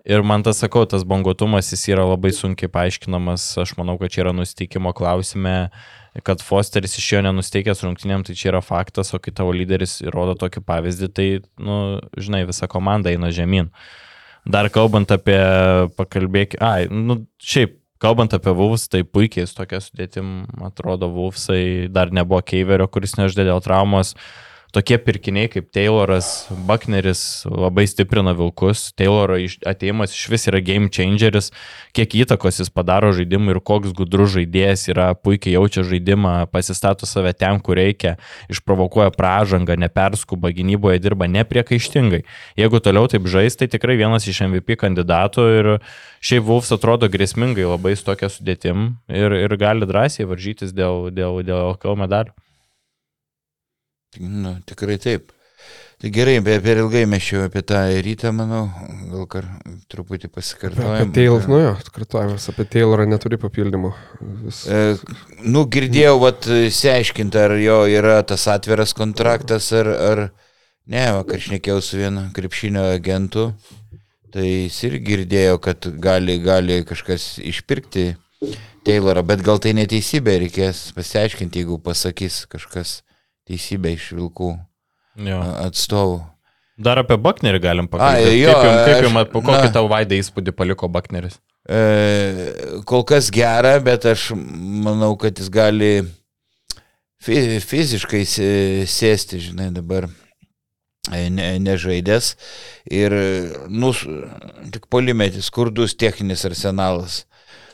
Ir 0.07 0.23
man 0.23 0.43
tas 0.45 0.61
sakau, 0.63 0.85
tas 0.87 1.03
bangotumas 1.03 1.73
jis 1.73 1.81
yra 1.91 2.05
labai 2.07 2.31
sunkiai 2.31 2.71
paaiškinamas, 2.71 3.49
aš 3.59 3.73
manau, 3.79 3.97
kad 3.99 4.13
čia 4.13 4.23
yra 4.23 4.31
nusteikimo 4.35 4.93
klausime, 4.95 5.71
kad 6.25 6.41
Fosteris 6.45 6.97
išėjo 6.99 7.23
nenusteikęs 7.27 7.83
rungtynėm, 7.85 8.23
tai 8.25 8.35
čia 8.37 8.51
yra 8.51 8.61
faktas, 8.65 9.13
o 9.13 9.19
kai 9.21 9.33
tavo 9.35 9.53
lyderis 9.55 9.99
rodo 10.13 10.37
tokį 10.39 10.63
pavyzdį, 10.67 11.09
tai, 11.13 11.27
nu, 11.61 11.79
žinai, 12.17 12.45
visa 12.49 12.69
komanda 12.71 13.13
eina 13.13 13.31
žemyn. 13.33 13.71
Dar 14.47 14.69
kalbant 14.73 15.11
apie, 15.11 15.37
pakalbėk, 15.99 16.55
ai, 16.63 16.87
nu, 16.89 17.19
šiaip, 17.43 17.75
kalbant 18.01 18.33
apie 18.37 18.53
Vulfs, 18.55 18.87
tai 18.91 19.03
puikiai 19.03 19.47
su 19.49 19.57
tokia 19.57 19.81
sudėtim, 19.83 20.45
atrodo, 20.63 21.09
Vulfsai 21.13 21.87
dar 21.91 22.13
nebuvo 22.15 22.41
Keiverio, 22.45 22.87
kuris 22.87 23.17
neždė 23.19 23.47
dėl 23.49 23.63
traumos. 23.65 24.15
Tokie 24.75 24.97
pirkiniai 24.99 25.47
kaip 25.47 25.69
Tayloras, 25.71 26.49
Buckneris 26.67 27.21
labai 27.47 27.85
stiprina 27.87 28.33
Vilkus. 28.35 28.89
Tayloro 28.99 29.37
atėjimas 29.39 30.11
iš 30.11 30.25
vis 30.27 30.43
yra 30.51 30.59
game 30.59 30.89
changeris, 30.91 31.53
kiek 31.95 32.17
įtakos 32.25 32.59
jis 32.59 32.71
padaro 32.75 33.13
žaidimui 33.15 33.53
ir 33.53 33.61
koks 33.63 33.93
gudrus 33.95 34.33
žaidėjas 34.33 34.83
yra, 34.91 35.05
puikiai 35.15 35.53
jaučia 35.55 35.85
žaidimą, 35.87 36.33
pasistato 36.51 37.07
save 37.07 37.31
ten, 37.39 37.61
kur 37.63 37.79
reikia, 37.79 38.17
išprovokuoja 38.51 39.13
pražangą, 39.15 39.77
neperskuba 39.79 40.51
gynyboje, 40.57 40.99
dirba 40.99 41.29
nepriekaištingai. 41.31 42.25
Jeigu 42.59 42.81
toliau 42.83 43.07
taip 43.07 43.29
žais, 43.31 43.55
tai 43.55 43.69
tikrai 43.71 43.95
vienas 44.01 44.27
iš 44.27 44.41
MVP 44.49 44.75
kandidatų 44.83 45.45
ir 45.61 45.71
šiaip 46.19 46.43
Wolfs 46.49 46.75
atrodo 46.75 47.07
grėsmingai 47.07 47.63
labai 47.71 47.95
su 47.95 48.03
tokia 48.09 48.27
sudėtim 48.27 48.97
ir, 49.07 49.37
ir 49.47 49.55
gali 49.55 49.87
drąsiai 49.87 50.27
varžytis 50.27 50.75
dėl, 50.75 51.07
dėl, 51.15 51.39
dėl 51.47 51.71
LKL 51.71 52.03
medalių. 52.03 52.35
Nu, 54.23 54.57
tikrai 54.67 54.97
taip. 55.01 55.33
Tai 55.97 56.11
gerai, 56.13 56.35
bet 56.45 56.61
per 56.61 56.77
ilgai 56.77 57.07
mes 57.09 57.25
jau 57.25 57.39
apie 57.41 57.63
tą 57.65 57.79
rytą, 58.05 58.29
manau, 58.29 58.67
gal 59.09 59.23
kar, 59.31 59.45
truputį 59.89 60.27
Apie 60.27 60.35
pasikartojam. 60.35 61.13
Taylor, 61.15 61.47
nu 61.49 61.61
jo, 61.63 61.71
kartuojamas, 61.95 62.45
apie 62.51 62.67
Taylorą 62.69 63.07
neturi 63.09 63.39
papildymų. 63.41 63.89
Vis, 64.43 64.59
E, 64.69 64.83
nu, 65.41 65.63
girdėjau, 65.73 66.19
vat, 66.21 66.45
išsiaiškinti, 66.67 67.41
ar 67.41 67.55
jo 67.57 67.79
yra 67.89 68.19
tas 68.29 68.45
atviras 68.53 68.93
kontraktas, 68.93 69.71
ar, 69.73 69.89
ar 69.89 70.23
ne, 70.85 71.07
vakar 71.17 71.41
šnekėjau 71.47 71.81
su 71.81 71.97
vienu 72.03 72.27
krepšinio 72.37 72.85
agentu, 72.91 73.47
tai 74.29 74.45
jis 74.45 74.77
ir 74.85 74.99
girdėjo, 75.01 75.57
kad 75.65 75.89
gali, 75.97 76.37
gali 76.45 76.83
kažkas 76.85 77.39
išpirkti 77.41 78.11
Taylorą, 78.85 79.25
bet 79.25 79.41
gal 79.41 79.57
tai 79.57 79.73
neteisybė, 79.81 80.37
reikės 80.45 80.91
pasiaiškinti, 80.93 81.65
jeigu 81.65 81.81
pasakys 81.81 82.43
kažkas 82.53 82.99
teisybę 83.47 83.93
iš 83.97 84.11
vilkų 84.17 84.51
Jo. 85.27 85.39
a, 85.41 85.53
atstovų. 85.67 86.19
Dar 86.77 86.99
apie 87.01 87.15
Bucknerį 87.17 87.59
galim 87.63 87.87
pakalbėti. 87.89 88.35
jo, 88.43 88.51
kaip 88.53 88.67
jums, 88.67 88.83
kaip 88.85 89.05
jums, 89.07 89.31
po 89.33 89.41
kokį 89.41 89.71
tau 89.73 89.87
vaidą 89.89 90.19
įspūdį 90.21 90.53
paliko 90.53 90.85
Buckneris? 90.93 91.39
E, 91.67 91.79
kol 92.87 93.01
kas 93.09 93.31
gera, 93.33 93.73
bet 93.83 94.05
aš 94.05 94.27
manau, 94.37 95.15
kad 95.19 95.39
jis 95.41 95.49
gali 95.51 95.89
fi- 97.19 97.57
fiziškai 97.59 98.21
sė- 98.29 98.85
sėsti, 98.87 99.39
žinai, 99.49 99.71
dabar 99.73 100.05
e, 101.11 101.23
ne, 101.33 101.49
nežaidęs. 101.65 102.35
Ir, 102.93 103.15
nu, 103.73 103.89
tik 104.71 104.85
polimetis, 104.93 105.49
skurdus 105.49 105.97
techninis 105.97 106.45
arsenalas. 106.47 107.23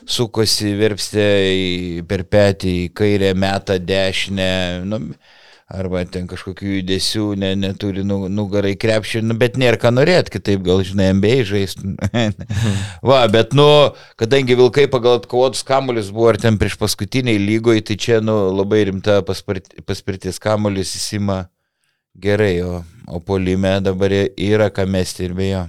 Sukosi, 0.04 0.74
verpstė 0.76 2.02
per 2.08 2.24
petį, 2.28 2.72
į 2.88 2.90
kairę 2.96 3.30
metą, 3.40 3.78
dešinę. 3.80 4.50
Nu, 4.88 4.98
Arba 5.74 6.04
ten 6.06 6.28
kažkokių 6.30 6.76
judesių 6.78 7.24
ne, 7.40 7.50
neturi 7.58 8.04
nu- 8.06 8.28
nugarai 8.30 8.74
krepšį, 8.78 9.24
nu, 9.26 9.34
bet 9.38 9.58
nėra 9.60 9.78
ką 9.80 9.90
norėti, 9.94 10.36
kitaip 10.36 10.62
gal, 10.66 10.84
žinai, 10.86 11.10
MBA 11.18 11.40
žaisti. 11.48 11.94
Va, 13.08 13.24
bet, 13.32 13.56
nu, 13.58 13.66
kadangi 14.20 14.56
Vilkai 14.58 14.86
pagal 14.92 15.18
atkovotus 15.18 15.64
kamuolius 15.66 16.12
buvo 16.14 16.30
ar 16.30 16.38
ten 16.40 16.58
prieš 16.60 16.78
paskutiniai 16.80 17.40
lygoje, 17.42 17.82
tai 17.90 17.98
čia, 17.98 18.20
nu, 18.22 18.36
labai 18.54 18.84
rimta 18.90 19.18
paspirtis 19.26 20.38
kamuolius 20.42 20.94
įsima 21.00 21.44
gerai, 22.14 22.62
o, 22.62 22.84
o 23.10 23.20
polime 23.20 23.80
dabar 23.82 24.14
yra 24.14 24.70
ką 24.70 24.86
mesti 24.86 25.26
ir 25.26 25.34
be 25.34 25.50
jo. 25.50 25.64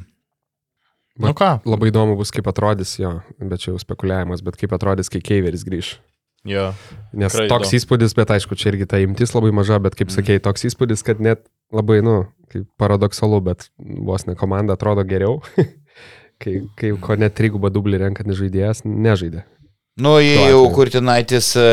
Nu 1.15 1.31
ką? 1.31 1.61
Labai 1.65 1.89
įdomu 1.93 2.17
bus, 2.19 2.31
kaip 2.35 2.47
atrodys 2.51 2.97
jo, 2.99 3.17
bet 3.39 3.63
čia 3.63 3.71
jau 3.71 3.79
spekuliavimas, 3.79 4.43
bet 4.43 4.57
kaip 4.59 4.73
atrodys, 4.75 5.09
kai 5.09 5.23
Keiveris 5.23 5.63
grįž. 5.63 5.95
Jo. 6.45 6.69
Nes 7.17 7.33
Tikrai 7.33 7.49
toks 7.49 7.73
įspūdis, 7.73 8.13
bet 8.17 8.31
aišku, 8.35 8.57
čia 8.59 8.69
irgi 8.71 8.85
ta 8.89 8.99
imtis 9.01 9.33
labai 9.33 9.49
maža, 9.55 9.79
bet 9.81 9.97
kaip 9.97 10.13
sakėjai, 10.13 10.43
toks 10.45 10.67
įspūdis, 10.69 11.01
kad 11.05 11.21
net 11.23 11.41
labai, 11.73 12.01
nu, 12.05 12.19
kaip 12.53 12.67
paradoksalu, 12.81 13.41
bet 13.47 13.69
vos 14.05 14.27
ne 14.29 14.37
komanda 14.37 14.77
atrodo 14.77 15.03
geriau, 15.07 15.39
kai, 16.41 16.59
kai 16.77 16.93
ko 17.01 17.17
net 17.17 17.33
trigubą 17.37 17.73
dublį 17.73 18.03
renkantis 18.05 18.37
žaidėjas 18.43 18.85
nežaidė. 18.85 19.45
Nu, 19.97 20.17
jau. 20.19 20.65
Kurtinaitis 20.75 21.53
e, 21.57 21.67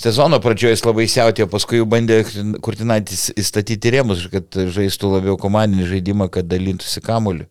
sezono 0.00 0.40
pradžioje 0.42 0.78
jis 0.78 0.84
labai 0.88 1.04
siautėjo, 1.12 1.46
paskui 1.52 1.78
jau 1.78 1.86
bandė 1.86 2.22
Kurtinaitis 2.64 3.28
įstatyti 3.38 3.92
rėmus, 3.94 4.26
kad 4.32 4.58
žaistų 4.74 5.12
labiau 5.18 5.36
komandinį 5.40 5.90
žaidimą, 5.92 6.30
kad 6.32 6.48
dalintųsi 6.50 7.04
kamuoliu. 7.04 7.46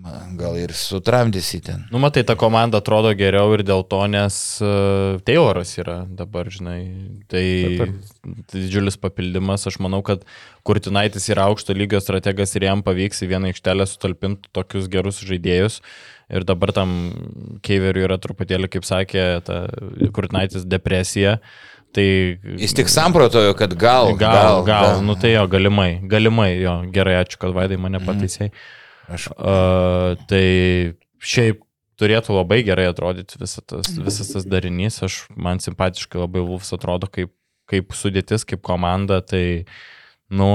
Man 0.00 0.36
Gal 0.40 0.56
ir 0.56 0.72
sutramdysi 0.72 1.58
ten. 1.64 1.82
Nu, 1.92 1.98
matai, 2.00 2.22
ta 2.24 2.36
komanda 2.38 2.78
atrodo 2.80 3.10
geriau 3.16 3.52
ir 3.52 3.62
dėl 3.66 3.82
to, 3.90 3.98
nes 4.08 4.36
uh, 4.64 5.18
Tayloras 5.26 5.74
yra 5.80 5.98
dabar, 6.08 6.48
žinai. 6.48 6.78
Tai 7.28 7.42
tai 7.80 8.62
didžiulis 8.62 8.96
papildymas. 9.00 9.66
Aš 9.68 9.76
manau, 9.84 10.00
kad 10.06 10.24
Kurtinaitis 10.64 11.28
yra 11.32 11.50
aukšto 11.50 11.76
lygio 11.76 12.00
strategas 12.00 12.56
ir 12.56 12.68
jam 12.70 12.84
pavyks 12.86 13.26
į 13.26 13.30
vieną 13.34 13.52
aikštelę 13.52 13.88
sutalpinti 13.90 14.48
tokius 14.56 14.88
gerus 14.92 15.20
žaidėjus. 15.20 15.80
Ir 16.30 16.46
dabar 16.48 16.72
tam 16.72 16.96
Keiveriui 17.66 18.06
yra 18.06 18.16
truputėlį, 18.22 18.70
kaip 18.72 18.88
sakė, 18.88 19.26
ta 19.44 19.66
Kurtinaitis 20.16 20.64
depresija. 20.64 21.40
Tai 21.92 22.06
Jis 22.62 22.72
tik 22.78 22.88
samprotojo, 22.88 23.52
kad 23.58 23.72
gal. 23.74 24.14
gal, 24.14 24.60
gal, 24.62 24.66
gal, 24.68 25.00
nu 25.02 25.16
tai 25.18 25.34
jo, 25.34 25.42
galimai, 25.50 25.96
galimai, 26.08 26.52
jo, 26.62 26.76
gerai, 26.94 27.18
ačiū, 27.24 27.40
kad 27.42 27.56
Vaidai 27.56 27.80
mane 27.82 27.98
pataisai. 28.06 28.52
Aš 29.10 29.30
Uh, 29.34 30.14
tai 30.30 30.44
šiaip 31.20 31.64
turėtų 32.00 32.34
labai 32.34 32.62
gerai 32.64 32.88
atrodyti 32.90 33.38
visas 33.40 33.64
tas, 33.68 33.92
visas 33.98 34.32
tas 34.32 34.46
darinys. 34.48 35.00
Aš, 35.04 35.24
man 35.36 35.60
simpatiškai 35.60 36.22
labai 36.22 36.44
Wolfs 36.46 36.72
atrodo 36.76 37.10
kaip, 37.10 37.32
kaip 37.70 37.92
sudėtis, 37.96 38.46
kaip 38.48 38.62
komanda. 38.66 39.20
Tai, 39.20 39.44
nu, 40.32 40.50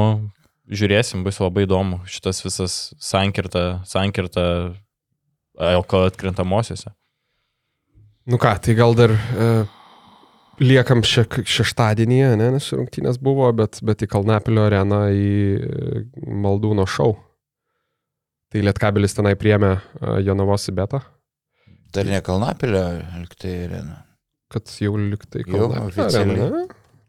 žiūrėsim, 0.66 1.24
bus 1.26 1.40
labai 1.44 1.68
įdomu 1.68 2.02
šitas 2.10 2.42
visas 2.46 2.78
sankirta, 3.02 3.82
sankirta 3.90 4.46
LKL 5.56 6.10
atkrintamosiose. 6.10 6.92
Nu 8.26 8.40
ką, 8.42 8.56
tai 8.66 8.74
gal 8.74 8.96
dar 8.98 9.14
e, 9.14 9.50
liekam 10.58 11.04
šiek, 11.06 11.44
šeštadienyje, 11.46 12.32
ne, 12.42 12.50
nes 12.56 12.72
rungtynės 12.74 13.20
buvo, 13.22 13.52
bet, 13.54 13.78
bet 13.86 14.02
į 14.02 14.10
Kalnapilio 14.10 14.66
areną 14.66 15.04
į 15.14 15.30
e, 15.30 16.02
Maldūno 16.26 16.88
šou. 16.90 17.14
Tai 18.56 18.62
Lietkabelis 18.64 19.12
tenai 19.18 19.34
priemė 19.36 19.74
Jonavos 20.24 20.70
į 20.72 20.78
betą, 20.78 21.02
dar 21.96 22.08
ne 22.08 22.22
Kalnapilio, 22.24 22.86
liktai 23.20 23.54
arena. 23.66 23.98
kad 24.52 24.72
jau 24.80 24.94
liktai 24.96 25.44
Kalnapilio 25.44 26.06
arena. 26.08 26.50
ne? 26.54 26.66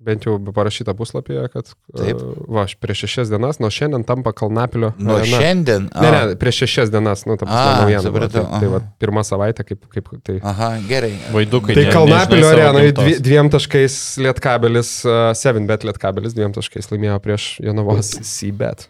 Bent 0.06 0.22
jau 0.26 0.34
parašyta 0.54 0.92
puslapyje, 0.94 1.46
kad 1.50 1.70
Taip. 1.96 2.18
va, 2.52 2.62
aš 2.66 2.74
prieš 2.78 3.00
šešias 3.06 3.30
dienas, 3.32 3.56
nuo 3.62 3.70
šiandien 3.72 4.04
tampa 4.06 4.30
Kalnapilio 4.36 4.92
Nuo 4.98 5.16
arena. 5.16 5.38
šiandien. 5.40 5.86
Ne, 5.94 6.08
a, 6.10 6.26
ne, 6.28 6.36
prieš 6.38 6.60
šešias 6.62 6.92
dienas, 6.94 7.24
nu, 7.26 7.34
ta 7.40 7.46
A, 7.46 7.48
prasme, 7.48 7.80
naujiena. 7.80 8.02
buvo. 8.02 8.10
supratau, 8.28 8.44
Tai, 8.50 8.60
tai 8.60 8.68
va, 8.74 8.80
aha. 8.84 8.92
pirmą 9.02 9.24
savaitę, 9.26 9.64
kaip, 9.66 9.86
kaip 9.90 10.10
tai. 10.26 10.36
Aha, 10.46 10.68
gerai. 10.86 11.14
Vaidukai. 11.34 11.74
Tai 11.78 11.86
ne- 11.88 11.94
Kalnapilio 11.96 12.50
arenai 12.52 12.92
dvi, 12.94 13.16
dviem 13.24 13.50
taškais 13.50 13.96
Lietkabelis, 14.22 14.92
uh, 15.08 15.32
7bet 15.34 15.86
Lietkabelis 15.88 16.36
dviem 16.38 16.54
taškais 16.54 16.90
laimėjo 16.92 17.18
prieš 17.24 17.48
Jonavos 17.66 18.12
Seabet. 18.22 18.86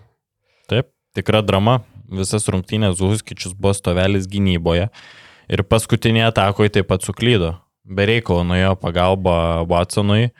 Taip, 0.68 0.90
tikra 1.16 1.40
drama. 1.46 1.80
Visas 2.11 2.46
rungtynės 2.52 2.98
Zuhuskičius 3.00 3.54
buvo 3.54 3.74
stovelis 3.74 4.28
gynyboje. 4.30 4.88
Ir 5.50 5.62
paskutinėje 5.62 6.28
atakoje 6.32 6.72
taip 6.78 6.88
pat 6.90 7.07
suklydo. 7.07 7.54
Bereikalo 7.86 8.42
nuėjo 8.46 8.72
pagalba 8.82 9.62
Watsonui, 9.70 10.30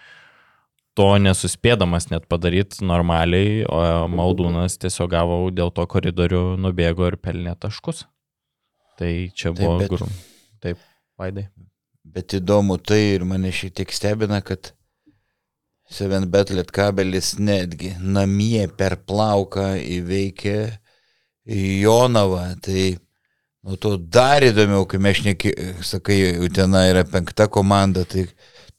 to 0.99 1.07
nesuspėdamas 1.23 2.09
net 2.11 2.25
padaryti 2.27 2.83
normaliai, 2.87 3.61
o 3.69 3.81
Maldūnas 4.11 4.79
tiesiog 4.83 5.11
gavo 5.13 5.37
dėl 5.55 5.71
to 5.77 5.85
koridorių, 5.87 6.57
nubėgo 6.59 7.07
ir 7.07 7.19
pelnė 7.23 7.55
taškus. 7.61 8.05
Tai 8.99 9.13
čia 9.37 9.53
Taip, 9.53 9.61
buvo 9.61 9.79
bet- 9.79 9.93
grum. 9.93 10.11
Taip, 10.65 10.79
Vaidai. 11.21 11.47
Bet 12.07 12.35
įdomu 12.39 12.79
tai 12.83 12.99
ir 13.17 13.25
mane 13.29 13.51
šiek 13.53 13.75
tiek 13.77 13.93
stebina, 13.93 14.41
kad 14.43 14.73
Seven 15.91 16.27
Bet 16.31 16.51
Lietkabelis 16.51 17.37
netgi 17.39 17.93
namie 18.01 18.67
per 18.79 18.97
plauką 19.07 19.77
įveikė 19.79 20.57
Jonavą. 21.47 22.45
Tai 22.63 22.85
nuo 23.67 23.79
to 23.81 23.97
dar 23.97 24.45
įdomiau, 24.47 24.87
kai 24.91 25.01
mes 25.03 25.21
šneki, 25.21 25.55
sakai, 25.87 26.21
Utena 26.43 26.87
yra 26.91 27.05
penkta 27.09 27.49
komanda, 27.53 28.05
tai, 28.09 28.27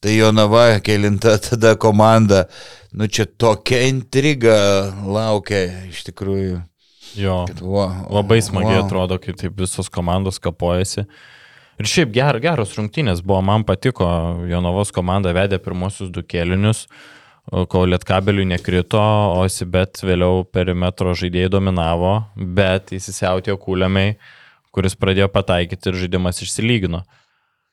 tai 0.04 0.18
Jonava 0.18 0.70
kelinta 0.84 1.38
tada 1.50 1.76
komanda. 1.80 2.46
Nu 2.92 3.08
čia 3.08 3.28
tokia 3.28 3.84
intriga 3.88 4.58
laukia 5.06 5.66
iš 5.90 6.06
tikrųjų. 6.08 6.62
Jo. 7.18 7.42
Kad, 7.50 7.64
wow, 7.64 8.06
Labai 8.14 8.40
smagiai 8.44 8.78
wow. 8.78 8.86
atrodo, 8.86 9.18
kai 9.22 9.34
taip 9.38 9.58
visos 9.58 9.90
komandos 9.90 10.40
kapojasi. 10.44 11.08
Ir 11.78 11.90
šiaip 11.90 12.10
ger, 12.14 12.40
geros 12.42 12.74
rungtynės 12.78 13.22
buvo, 13.26 13.40
man 13.46 13.66
patiko, 13.66 14.08
Jonavos 14.50 14.92
komanda 14.94 15.34
vedė 15.38 15.60
pirmosius 15.62 16.10
du 16.14 16.24
kelinius, 16.26 16.88
kol 17.48 17.88
Lietkabeliui 17.94 18.48
nekrito, 18.50 19.00
o 19.38 19.46
Sibet 19.52 20.02
vėliau 20.04 20.44
perimetro 20.52 21.14
žaidėjai 21.16 21.52
dominavo, 21.54 22.18
bet 22.36 22.92
įsisiautėjo 22.98 23.56
kūliamiai, 23.62 24.18
kuris 24.76 24.98
pradėjo 25.00 25.30
pataikyti 25.32 25.92
ir 25.92 26.02
žaidimas 26.04 26.44
išsilygino. 26.44 27.06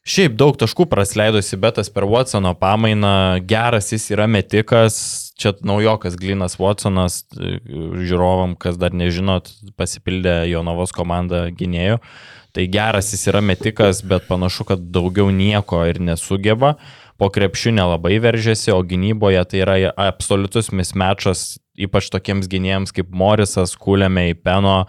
Šiaip 0.05 0.35
daug 0.37 0.57
taškų 0.61 0.85
praleido 0.93 1.41
Sibetas 1.41 1.89
per 1.89 2.05
Watsono 2.05 2.53
pamainą, 2.61 3.41
geras 3.49 3.89
jis 3.89 4.11
yra 4.13 4.27
metikas, 4.29 4.99
čia 5.41 5.55
naujokas 5.65 6.19
Glinas 6.21 6.59
Watsonas, 6.61 7.23
žiūrovam, 7.33 8.53
kas 8.61 8.77
dar 8.77 8.93
nežinot, 8.93 9.49
pasipildė 9.81 10.43
Jonavos 10.51 10.93
komanda 10.93 11.47
gynėjų. 11.57 12.03
Tai 12.55 12.67
geras 12.71 13.09
jis 13.11 13.25
yra 13.33 13.41
metikas, 13.43 14.05
bet 14.07 14.29
panašu, 14.29 14.69
kad 14.69 14.85
daugiau 14.93 15.33
nieko 15.33 15.81
ir 15.89 15.99
nesugeba. 16.05 16.77
Po 17.21 17.29
krepšių 17.31 17.75
nelabai 17.77 18.17
veržėsi, 18.23 18.73
o 18.75 18.81
gynyboje 18.83 19.45
tai 19.51 19.61
yra 19.63 19.77
absoliutus 20.09 20.73
mismečas, 20.75 21.61
ypač 21.79 22.11
tokiems 22.11 22.49
gynėjams 22.51 22.95
kaip 22.95 23.13
Morisas, 23.15 23.77
Kulėme, 23.79 24.27
Peno. 24.35 24.85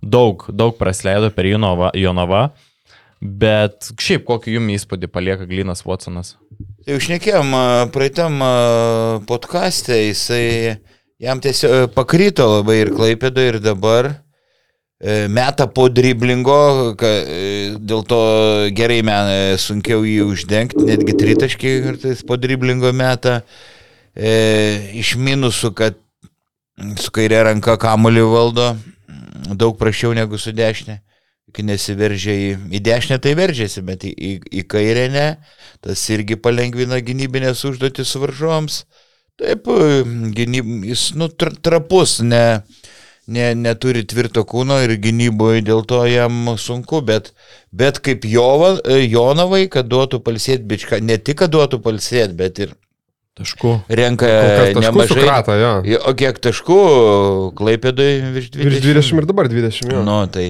Daug, 0.00 0.46
daug 0.50 0.74
praleido 0.78 1.30
per 1.34 1.46
Jonava. 1.46 1.92
Jonava. 1.94 2.48
Bet 3.20 3.90
šiaip 4.00 4.24
kokį 4.24 4.54
jums 4.56 4.78
įspūdį 4.78 5.10
palieka 5.12 5.44
Glinas 5.44 5.84
Watsonas? 5.84 6.38
Jau 6.88 6.96
šnekėjom 6.96 7.52
praeitam 7.92 8.40
podkastė, 9.28 9.98
jisai 10.08 10.80
jam 11.20 11.42
tiesiog 11.44 11.74
e, 11.74 11.88
pakrito 11.92 12.46
labai 12.48 12.78
ir 12.80 12.92
klaipėdo 12.96 13.44
ir 13.44 13.58
dabar 13.60 14.14
meta 15.28 15.66
po 15.66 15.88
driblingo, 15.88 16.94
e, 17.00 17.76
dėl 17.80 18.04
to 18.04 18.20
gerai 18.76 19.00
men, 19.06 19.30
e, 19.32 19.56
sunkiau 19.56 20.04
jį 20.04 20.26
uždengti, 20.28 20.84
netgi 20.84 21.16
tritaškiai 21.16 21.82
kartais 21.86 22.24
po 22.26 22.36
driblingo 22.36 22.92
meta. 22.92 23.40
E, 24.12 24.92
iš 25.00 25.14
minusų, 25.16 25.72
kad 25.72 25.96
su 27.00 27.12
kairė 27.16 27.46
ranka 27.48 27.78
kamuolį 27.80 28.26
valdo, 28.28 28.74
daug 29.56 29.78
prašiau 29.80 30.12
negu 30.16 30.38
su 30.38 30.52
dešinė. 30.52 31.00
Kai 31.50 31.64
nesiveržia 31.66 32.34
į, 32.36 32.50
į 32.76 32.80
dešinę, 32.86 33.16
tai 33.18 33.32
veržiasi, 33.34 33.80
bet 33.82 34.04
į, 34.06 34.12
į, 34.12 34.34
į 34.60 34.66
kairę 34.70 35.08
ne. 35.10 35.28
Tas 35.82 36.04
irgi 36.12 36.36
palengvina 36.38 37.00
gynybinės 37.02 37.64
užduotis 37.66 38.12
varžoms. 38.20 38.84
Taip, 39.40 39.66
gynyb, 40.36 40.68
jis 40.86 41.08
nu, 41.16 41.30
tra, 41.32 41.50
trapus, 41.64 42.18
ne, 42.20 42.60
ne, 43.30 43.46
neturi 43.54 44.02
tvirto 44.10 44.42
kūno 44.48 44.80
ir 44.84 44.96
gynyboje 45.02 45.62
dėl 45.70 45.84
to 45.88 46.02
jam 46.10 46.50
sunku, 46.58 47.00
bet, 47.06 47.30
bet 47.72 48.00
kaip 48.04 48.26
Jova, 48.28 48.74
Jonavai, 49.06 49.64
kad 49.72 49.88
duotų 49.90 50.20
palsėti 50.26 50.66
bičką, 50.70 50.98
ne 51.06 51.16
tik 51.18 51.38
kad 51.44 51.54
duotų 51.54 51.80
palsėti, 51.84 52.36
bet 52.38 52.58
ir 52.66 52.74
Taškų. 53.40 53.70
renka 53.88 54.26
nemažai. 54.74 55.06
sukrata. 55.14 55.54
Jo, 55.86 56.00
O 56.10 56.12
kiek 56.18 56.40
taškų 56.44 56.78
Klaipėdai 57.56 58.08
virš 58.34 58.50
20? 58.56 58.64
Virš 58.66 58.80
20 58.90 59.22
ir 59.22 59.28
dabar 59.30 59.48
20. 59.48 59.92
Jo. 59.94 60.02
Nu, 60.04 60.16
tai, 60.34 60.48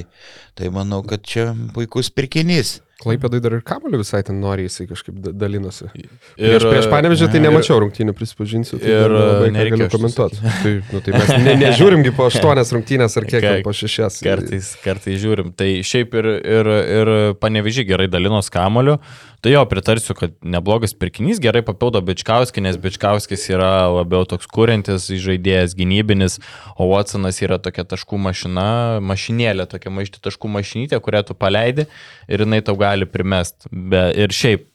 tai 0.58 0.70
manau, 0.74 1.02
kad 1.06 1.22
čia 1.22 1.50
puikus 1.76 2.08
pirkinys. 2.10 2.78
Klaipėdai 3.00 3.38
dar 3.40 3.54
ir 3.56 3.62
kamuolį 3.64 4.02
visai 4.02 4.20
ten 4.26 4.36
nori, 4.42 4.66
jisai 4.68 4.84
kažkaip 4.90 5.16
da- 5.24 5.32
dalinosi. 5.32 5.86
Ir, 5.96 6.10
prieš, 6.36 6.66
prieš 6.66 6.88
panevežį 6.92 7.28
tai 7.32 7.40
nemačiau 7.40 7.78
rungtynių, 7.80 8.12
prisipažinsiu. 8.18 8.76
Tai 8.82 8.90
ir, 8.90 8.98
ir 9.06 9.14
labai 9.16 9.46
ką 9.48 9.54
nereikėjo 9.54 9.78
galiu 9.78 9.88
šito 9.88 9.96
komentuoti. 9.96 10.42
Tai, 10.60 10.72
nu, 10.92 11.00
tai 11.06 11.14
mes 11.16 11.32
ne, 11.46 11.54
nežiūrimgi 11.62 12.12
po 12.18 12.28
aštuonias 12.28 12.72
rungtynės 12.76 13.16
ar 13.16 13.28
kiek, 13.30 13.48
po 13.64 13.72
šešias. 13.76 14.20
Kartais, 14.26 14.74
kartais 14.84 15.16
žiūrim. 15.24 15.54
Tai 15.56 15.70
šiaip 15.92 16.18
ir, 16.20 16.30
ir, 16.58 16.72
ir 17.00 17.12
panevežį 17.40 17.86
gerai 17.88 18.10
dalinos 18.12 18.52
kamoliu. 18.52 18.98
Tai 19.40 19.52
jo, 19.54 19.60
pritarsiu, 19.64 20.12
kad 20.18 20.34
neblogas 20.44 20.92
pirkinys, 21.00 21.38
gerai 21.40 21.62
papildo 21.64 22.02
Bičkauskį, 22.04 22.60
nes 22.66 22.76
Bičkauskis 22.80 23.46
yra 23.48 23.86
labiau 23.88 24.26
toks 24.28 24.44
kūrintis 24.52 25.06
žaidėjas, 25.08 25.72
gynybinis, 25.78 26.36
o 26.76 26.90
Watsonas 26.90 27.40
yra 27.40 27.56
tokia 27.62 27.86
taškų 27.88 28.20
mašina, 28.20 28.66
mašinėlė, 29.00 29.64
tokia 29.70 29.92
maišti 29.96 30.20
taškų 30.26 30.52
mašinytė, 30.58 31.00
kurią 31.00 31.24
tu 31.30 31.38
paleidi 31.40 31.88
ir 32.28 32.44
jinai 32.44 32.60
tau 32.66 32.76
gali 32.80 33.08
primest. 33.08 33.64
Be, 33.72 34.10
ir 34.12 34.36
šiaip 34.36 34.68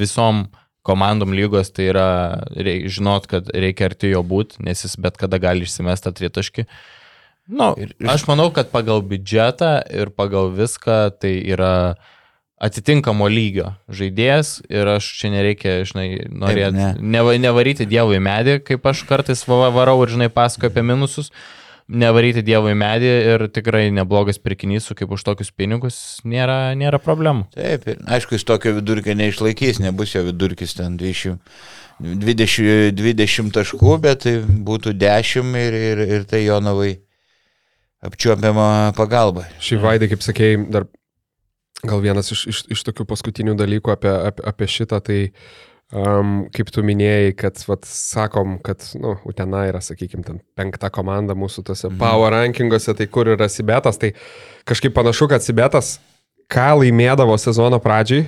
visom 0.00 0.46
komandom 0.88 1.36
lygos 1.36 1.68
tai 1.76 1.90
yra 1.92 2.08
reik, 2.56 2.88
žinot, 2.88 3.28
kad 3.28 3.52
reikia 3.52 3.90
arti 3.90 4.14
jo 4.14 4.24
būti, 4.24 4.62
nes 4.64 4.86
jis 4.86 4.96
bet 4.96 5.20
kada 5.20 5.36
gali 5.42 5.68
išsimesti 5.68 6.14
tritaškį. 6.16 6.64
Nu, 7.48 7.74
Ir- 7.76 7.92
ir, 7.96 8.08
aš 8.08 8.24
manau, 8.28 8.48
kad 8.52 8.72
pagal 8.72 9.04
biudžetą 9.04 9.82
ir 9.92 10.10
pagal 10.16 10.48
viską 10.56 11.18
tai 11.20 11.38
yra 11.44 11.96
atitinkamo 12.62 13.28
lygio 13.30 13.72
žaidėjas 13.94 14.58
ir 14.70 14.90
aš 14.96 15.06
čia 15.20 15.30
nereikia, 15.32 15.76
žinai, 15.88 16.08
norėti, 16.26 16.74
ne. 16.74 16.90
ne. 16.98 17.12
neva, 17.16 17.36
nevaryti 17.38 17.86
dievų 17.88 18.18
į 18.18 18.24
medį, 18.26 18.58
kaip 18.66 18.86
aš 18.90 19.04
kartais 19.08 19.44
va- 19.48 19.70
varau 19.74 20.00
ir, 20.02 20.12
žinai, 20.14 20.28
pasakoju 20.34 20.72
apie 20.72 20.84
minusus, 20.86 21.30
nevaryti 21.88 22.42
dievui 22.44 22.74
medį 22.78 23.12
ir 23.32 23.46
tikrai 23.54 23.86
neblogas 23.94 24.40
pirkinys, 24.42 24.90
su 24.90 24.96
kaip 24.98 25.14
už 25.14 25.24
tokius 25.30 25.52
pinigus 25.54 25.98
nėra, 26.28 26.74
nėra 26.78 27.00
problemų. 27.00 27.48
Taip, 27.54 27.86
ir 27.88 28.02
aišku, 28.18 28.36
jis 28.36 28.46
tokio 28.48 28.74
vidurkio 28.80 29.16
neišlaikys, 29.16 29.80
nebus 29.84 30.16
jo 30.16 30.26
vidurkis 30.26 30.76
ten 30.76 30.98
20, 31.00 31.38
20, 32.02 32.92
20 32.98 33.54
taškų, 33.54 33.96
bet 34.04 34.26
tai 34.26 34.38
būtų 34.42 34.98
10 34.98 35.56
ir, 35.62 35.78
ir, 35.92 36.04
ir 36.18 36.28
tai 36.28 36.44
Jonavai 36.44 36.96
apčiuopiama 38.04 38.92
pagalba. 38.98 39.48
Šį 39.62 39.80
vaidį, 39.82 40.12
kaip 40.12 40.22
sakėjai, 40.26 40.60
dar 40.74 40.90
gal 41.86 42.02
vienas 42.02 42.32
iš, 42.34 42.46
iš, 42.50 42.60
iš 42.74 42.84
tokių 42.88 43.06
paskutinių 43.08 43.54
dalykų 43.58 43.94
apie, 43.94 44.10
apie, 44.30 44.44
apie 44.50 44.68
šitą, 44.70 45.00
tai 45.04 45.18
um, 45.92 46.40
kaip 46.54 46.72
tu 46.74 46.82
minėjai, 46.86 47.32
kad, 47.38 47.62
vat, 47.70 47.86
sakom, 47.88 48.58
kad, 48.64 48.82
nu, 48.98 49.16
Utena 49.28 49.64
yra, 49.70 49.82
sakykime, 49.84 50.24
ten 50.26 50.42
penkta 50.58 50.90
komanda 50.94 51.36
mūsų 51.38 51.66
tose 51.70 51.88
mhm. 51.90 52.00
power 52.02 52.34
rankinguose, 52.34 52.94
tai 52.98 53.08
kur 53.10 53.30
yra 53.34 53.50
Sibetas, 53.52 54.00
tai 54.00 54.14
kažkaip 54.68 54.96
panašu, 54.96 55.30
kad 55.30 55.44
Sibetas 55.44 55.98
ką 56.48 56.70
laimėdavo 56.80 57.36
sezono 57.40 57.78
pradžiai, 57.82 58.26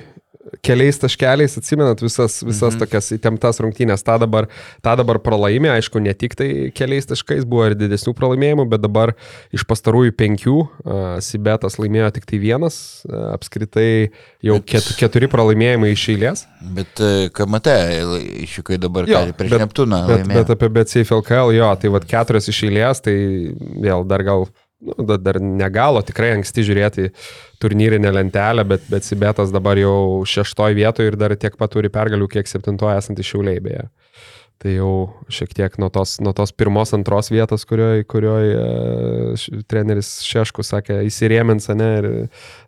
keliais 0.65 0.97
taškeliais, 1.01 1.53
atsimenat 1.59 2.01
visas, 2.01 2.39
visas 2.43 2.73
mhm. 2.73 2.81
tokias 2.81 3.11
įtemptas 3.15 3.61
rungtynės. 3.61 4.03
Ta 4.05 4.17
dabar, 4.21 4.47
ta 4.83 4.95
dabar 4.99 5.19
pralaimė, 5.23 5.71
aišku, 5.75 6.01
ne 6.03 6.13
tik 6.17 6.35
tai 6.39 6.49
keliais 6.75 7.07
taškais 7.09 7.45
buvo 7.49 7.67
ir 7.69 7.75
didesnių 7.77 8.13
pralaimėjimų, 8.17 8.65
bet 8.71 8.83
dabar 8.83 9.13
iš 9.55 9.65
pastarųjų 9.69 10.15
penkių 10.17 10.55
uh, 10.61 11.03
Sibetas 11.23 11.77
laimėjo 11.81 12.09
tik 12.17 12.27
tai 12.31 12.41
vienas, 12.41 12.79
uh, 13.09 13.31
apskritai 13.35 13.91
jau 14.45 14.57
bet, 14.57 14.69
ket, 14.73 14.89
keturi 14.99 15.29
pralaimėjimai 15.31 15.93
iš 15.93 16.07
eilės. 16.15 16.45
Bet 16.79 17.03
uh, 17.03 17.27
KMT, 17.35 17.77
išikai 18.47 18.81
dabar 18.81 19.09
jo, 19.09 19.23
prieš 19.37 19.55
bet, 19.55 19.65
Neptūną. 19.67 20.01
Bet, 20.09 20.27
bet 20.31 20.55
apie 20.57 20.71
BCFLKL 20.79 21.55
jo, 21.59 21.71
tai 21.81 21.93
vad 21.93 22.09
keturias 22.09 22.49
iš 22.51 22.65
eilės, 22.69 23.05
tai 23.05 23.15
vėl 23.83 24.07
dar 24.09 24.25
gal 24.25 24.49
nu, 24.81 25.17
dar 25.17 25.39
negalo, 25.41 26.01
tikrai 26.05 26.33
anksti 26.37 26.65
žiūrėti 26.67 27.09
turnyrinę 27.61 28.11
lentelę, 28.13 28.65
bet, 28.67 28.85
bet 28.91 29.05
Sibetas 29.05 29.53
dabar 29.53 29.79
jau 29.79 30.23
šeštoje 30.27 30.77
vietoje 30.77 31.11
ir 31.11 31.19
dar 31.19 31.35
tiek 31.37 31.57
pat 31.59 31.73
turi 31.75 31.91
pergalių, 31.93 32.29
kiek 32.31 32.49
septintoje 32.49 32.97
esantys 33.01 33.29
šiauliai 33.29 33.61
beje. 33.63 33.85
Tai 34.61 34.73
jau 34.75 34.93
šiek 35.33 35.55
tiek 35.57 35.77
nuo 35.81 35.89
tos, 35.89 36.19
nuo 36.21 36.35
tos 36.37 36.51
pirmos, 36.53 36.91
antros 36.93 37.31
vietos, 37.33 37.65
kurioje 37.65 38.05
kurioj, 38.09 38.51
e, 38.53 39.61
treneris 39.65 40.19
Šeškus 40.21 40.69
sakė, 40.75 40.99
įsirėmins, 41.09 41.65
ne, 41.73 41.89
ir 41.97 42.09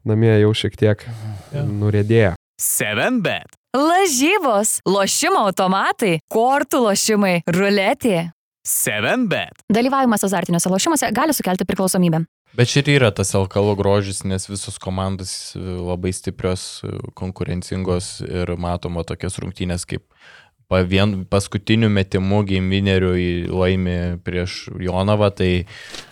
namie 0.09 0.33
jau 0.41 0.55
šiek 0.57 0.79
tiek 0.79 1.05
ja. 1.05 1.65
nurėdėjo. 1.67 2.33
7bet. 2.61 3.59
Lažybos, 3.73 4.79
lošimo 4.85 5.47
automatai, 5.47 6.19
kortų 6.33 6.81
lošimai, 6.87 7.39
ruletė. 7.49 8.31
7bet. 8.63 9.65
Dalyvavimas 9.73 10.23
azartiniuose 10.23 10.71
lošimuose 10.71 11.11
gali 11.11 11.35
sukelti 11.35 11.67
priklausomybę. 11.67 12.23
Bet 12.53 12.69
čia 12.69 12.83
ir 12.83 12.91
yra 12.99 13.09
tas 13.11 13.33
LKL 13.33 13.73
grožis, 13.75 14.21
nes 14.29 14.45
visos 14.45 14.77
komandos 14.79 15.55
labai 15.57 16.13
stiprios, 16.13 16.83
konkurencingos 17.17 18.19
ir 18.27 18.53
matoma 18.61 19.03
tokias 19.03 19.39
rungtynės 19.41 19.87
kaip 19.89 20.05
vien 20.89 21.19
paskutiniu 21.29 21.89
metimu 21.93 22.41
gimvinerių 22.47 23.11
laimi 23.51 23.97
prieš 24.25 24.69
Jonavą, 24.81 25.29
tai 25.35 25.65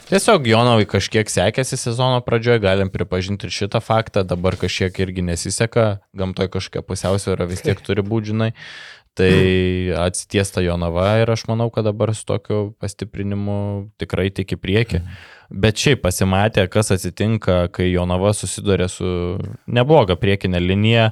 tiesiog 0.09 0.45
Jonavai 0.45 0.85
kažkiek 0.85 1.29
sekėsi 1.31 1.79
sezono 1.79 2.21
pradžioje, 2.21 2.61
galim 2.61 2.91
pripažinti 2.93 3.47
ir 3.47 3.55
šitą 3.55 3.81
faktą, 3.81 4.25
dabar 4.27 4.57
kažkiek 4.59 4.93
irgi 5.01 5.25
nesiseka, 5.25 6.01
gamtoje 6.13 6.51
kažkokia 6.53 6.85
pusiausvėra 6.85 7.49
vis 7.49 7.63
tiek 7.65 7.81
turi 7.81 8.05
būti, 8.05 8.33
žinai. 8.35 8.51
Tai 9.19 9.91
atsitiesta 9.99 10.61
Jonava 10.63 11.17
ir 11.19 11.29
aš 11.33 11.43
manau, 11.49 11.67
kad 11.73 11.83
dabar 11.83 12.13
su 12.15 12.23
tokiu 12.29 12.59
pastiprinimu 12.79 13.91
tikrai 13.99 14.29
tik 14.31 14.53
į 14.55 14.57
priekį. 14.61 15.01
Bet 15.51 15.81
šiaip 15.83 15.99
pasimatė, 16.05 16.63
kas 16.71 16.93
atsitinka, 16.95 17.65
kai 17.75 17.89
Jonava 17.89 18.31
susiduria 18.31 18.87
su 18.87 19.35
nebloga 19.67 20.15
priekinė 20.19 20.61
linija. 20.63 21.09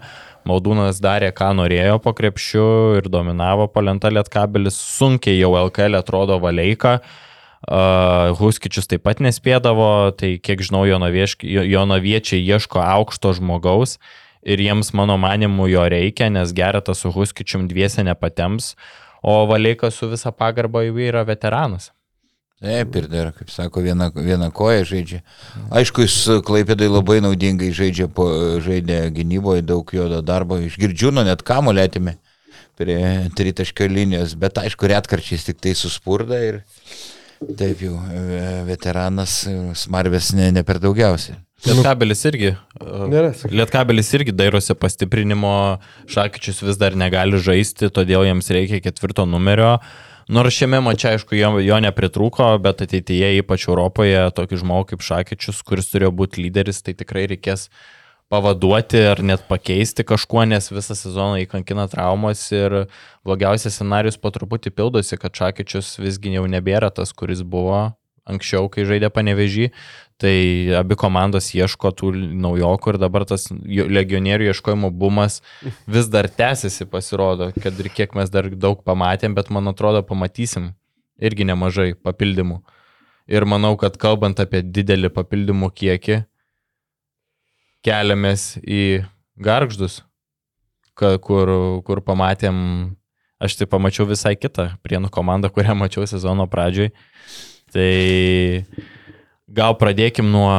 Maudūnas 0.47 1.01
darė, 1.03 1.33
ką 1.35 1.51
norėjo 1.59 1.97
po 1.99 2.13
krepšiu 2.15 2.63
ir 3.01 3.11
dominavo 3.11 3.67
palenta 3.67 4.07
lietkabelis. 4.13 4.79
Sunkiai 4.95 5.35
jau 5.41 5.51
LKL 5.65 5.99
atrodo 5.99 6.39
valeika. 6.39 7.01
Uh, 7.59 8.31
Huskičius 8.39 8.87
taip 8.87 9.03
pat 9.03 9.19
nespėdavo, 9.19 10.15
tai 10.15 10.37
kiek 10.39 10.63
žinau, 10.63 10.85
jonaviečiai 10.87 12.39
ieško 12.39 12.79
aukšto 12.79 13.35
žmogaus 13.35 13.97
ir 14.43 14.61
jiems 14.63 14.93
mano 14.93 15.17
manimu 15.17 15.67
jo 15.69 15.85
reikia, 15.89 16.29
nes 16.29 16.53
Geretas 16.55 17.03
su 17.03 17.11
Huskičium 17.11 17.67
dviese 17.67 18.03
nepatems, 18.03 18.75
o 19.21 19.45
Valeikas 19.49 19.99
su 19.99 20.09
visa 20.09 20.31
pagarba 20.31 20.83
jau 20.87 20.99
yra 20.99 21.25
veteranas. 21.27 21.91
Taip, 22.59 22.95
ir 22.99 23.05
dar, 23.07 23.29
kaip 23.31 23.51
sako, 23.51 23.79
viena, 23.85 24.09
viena 24.11 24.49
koja 24.51 24.83
žaidžia. 24.83 25.21
Aišku, 25.79 26.03
jis 26.03 26.41
Klaipėdai 26.43 26.89
labai 26.91 27.21
naudingai 27.23 27.69
žaidžia, 27.75 28.09
po, 28.11 28.25
žaidė 28.63 29.05
gynyboje, 29.15 29.63
daug 29.63 29.93
jo 29.95 30.09
darbo. 30.19 30.57
Iš 30.59 30.75
girdžiūno 30.81 31.23
net 31.23 31.45
kamo 31.47 31.71
lėtimi 31.71 32.17
prie 32.79 32.99
tritaškio 33.35 33.87
linijos, 33.91 34.35
bet 34.39 34.59
aišku, 34.59 34.91
retkarčiais 34.91 35.47
tik 35.47 35.63
tai 35.63 35.71
suspurda 35.75 36.39
ir 36.43 36.61
taip 37.59 37.79
jau 37.83 37.95
e, 38.11 38.19
veteranas 38.67 39.41
smarvės 39.79 40.33
ne, 40.35 40.51
ne 40.55 40.63
per 40.67 40.83
daugiausiai. 40.83 41.39
Lietkabelis 41.65 42.21
irgi. 42.29 42.53
Nėra. 43.11 43.31
Lietkabelis 43.51 44.11
irgi 44.15 44.35
dairosi 44.35 44.75
pastiprinimo, 44.79 45.53
Šakyčius 46.09 46.61
vis 46.63 46.79
dar 46.79 46.95
negali 46.99 47.39
žaisti, 47.41 47.91
todėl 47.93 48.23
jiems 48.27 48.51
reikia 48.55 48.79
ketvirto 48.83 49.25
numerio. 49.27 49.77
Nors 50.29 50.53
šiame 50.53 50.77
mače, 50.85 51.15
aišku, 51.15 51.33
jo, 51.33 51.55
jo 51.65 51.77
nepritrūko, 51.81 52.51
bet 52.61 52.83
ateityje, 52.85 53.31
ypač 53.41 53.65
Europoje, 53.67 54.27
tokį 54.37 54.59
žmogų 54.61 54.91
kaip 54.93 55.05
Šakyčius, 55.07 55.63
kuris 55.65 55.89
turėjo 55.89 56.13
būti 56.15 56.43
lyderis, 56.45 56.83
tai 56.85 56.93
tikrai 56.97 57.25
reikės 57.31 57.67
pavaduoti 58.29 59.01
ar 59.09 59.23
net 59.25 59.47
pakeisti 59.49 60.05
kažkuo, 60.05 60.43
nes 60.45 60.69
visą 60.69 60.93
sezoną 60.93 61.41
įkankina 61.47 61.87
traumos 61.89 62.43
ir 62.53 62.83
blogiausias 63.25 63.79
scenarius 63.79 64.21
po 64.21 64.29
truputį 64.35 64.71
pildosi, 64.77 65.17
kad 65.17 65.33
Šakyčius 65.33 65.95
visgi 65.97 66.37
jau 66.37 66.45
nebėra 66.45 66.93
tas, 66.93 67.09
kuris 67.09 67.41
buvo 67.41 67.87
anksčiau, 68.29 68.69
kai 68.69 68.85
žaidė 68.85 69.09
panevežį, 69.09 69.71
tai 70.19 70.71
abi 70.75 70.97
komandos 70.99 71.47
ieško 71.55 71.93
tų 71.95 72.11
naujokų 72.43 72.93
ir 72.93 72.97
dabar 72.99 73.23
tas 73.27 73.47
legionierių 73.51 74.49
ieškojimo 74.51 74.89
bumas 74.91 75.39
vis 75.87 76.09
dar 76.11 76.27
tęsiasi, 76.27 76.89
pasirodo, 76.91 77.53
kad 77.55 77.79
ir 77.79 77.87
kiek 77.93 78.17
mes 78.19 78.31
dar 78.33 78.49
daug 78.51 78.83
pamatėm, 78.83 79.37
bet 79.37 79.51
man 79.53 79.71
atrodo 79.71 80.03
pamatysim 80.03 80.73
irgi 81.23 81.47
nemažai 81.47 81.93
papildymų. 81.95 82.59
Ir 83.29 83.45
manau, 83.45 83.75
kad 83.79 83.95
kalbant 84.01 84.41
apie 84.41 84.63
didelį 84.65 85.11
papildymų 85.13 85.71
kiekį, 85.77 86.19
keliamės 87.85 88.55
į 88.59 88.83
garždus, 89.39 90.01
kur, 90.99 91.51
kur 91.87 92.03
pamatėm, 92.03 92.57
aš 93.39 93.55
tai 93.59 93.69
pamačiau 93.71 94.09
visai 94.09 94.35
kitą 94.35 94.73
prienų 94.83 95.11
komandą, 95.15 95.51
kurią 95.53 95.77
mačiau 95.77 96.07
sezono 96.09 96.49
pradžioj. 96.51 96.91
Tai 97.69 97.91
gal 99.55 99.75
pradėkim 99.79 100.29
nuo 100.31 100.53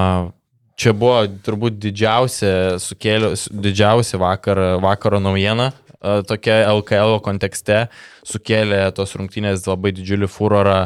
čia 0.81 0.95
buvo 0.97 1.25
turbūt 1.45 1.79
didžiausia, 1.81 2.81
sukėlė, 2.81 3.35
didžiausia 3.53 4.21
vakar, 4.21 4.61
vakaro 4.81 5.21
naujiena, 5.23 5.71
tokia 6.01 6.63
LKL 6.73 7.19
kontekste, 7.25 7.89
sukėlė 8.27 8.87
tos 8.97 9.13
rungtynės 9.19 9.67
labai 9.69 9.93
didžiulį 9.97 10.31
furorą. 10.31 10.79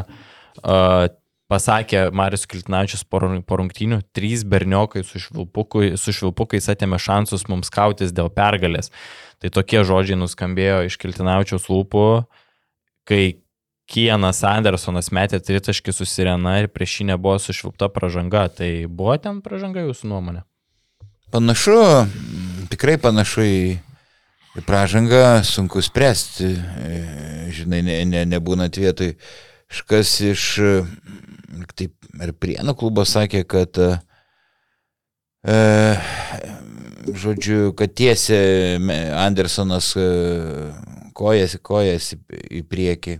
Pasakė 1.45 2.07
Marius 2.09 2.47
Kiltinačius 2.49 3.03
po 3.05 3.19
rungtynių, 3.21 3.99
trys 4.17 4.41
berniokai 4.49 5.03
su, 5.05 5.21
švilpukai, 5.21 5.91
su 6.01 6.09
švilpukais 6.15 6.65
atėmė 6.73 6.97
šansus 6.97 7.45
mums 7.51 7.69
kautis 7.69 8.15
dėl 8.17 8.31
pergalės. 8.33 8.89
Tai 9.37 9.51
tokie 9.53 9.83
žodžiai 9.85 10.17
nuskambėjo 10.17 10.79
iš 10.87 10.97
Kiltinačiaus 10.97 11.69
lūpų, 11.69 12.07
kai 13.05 13.21
Kienas 13.85 14.41
Andersonas 14.47 15.11
metė 15.13 15.37
tritaškį 15.45 15.93
su 15.93 16.07
Sirena 16.09 16.57
ir 16.63 16.71
prieš 16.73 16.99
jį 16.99 17.11
nebuvo 17.11 17.37
sušvilpta 17.41 17.91
pažanga. 17.93 18.47
Tai 18.49 18.69
buvo 18.89 19.17
ten 19.21 19.43
pažanga 19.45 19.83
jūsų 19.85 20.09
nuomonė? 20.09 20.41
Panašu, 21.33 21.77
tikrai 22.71 22.95
panašu 23.01 23.45
į, 23.45 23.59
pažangą, 24.63 25.43
sunku 25.43 25.81
spręsti, 25.81 26.45
e, 26.45 27.49
žinai, 27.51 27.81
ne, 27.83 27.99
ne, 28.05 28.23
nebūnant 28.25 28.77
vietoj. 28.77 29.15
Kažkas 29.69 30.13
iš, 30.31 30.43
taip, 31.75 31.93
ir 32.21 32.33
Prienų 32.39 32.75
klubo 32.77 33.03
sakė, 33.05 33.43
kad, 33.49 33.77
e, 35.43 35.57
žodžiu, 37.11 37.73
kad 37.77 37.93
tiesia 37.97 38.39
Andersonas 39.25 39.91
e, 39.99 40.09
kojas, 41.17 41.57
kojas 41.61 42.13
į 42.15 42.63
priekį. 42.69 43.19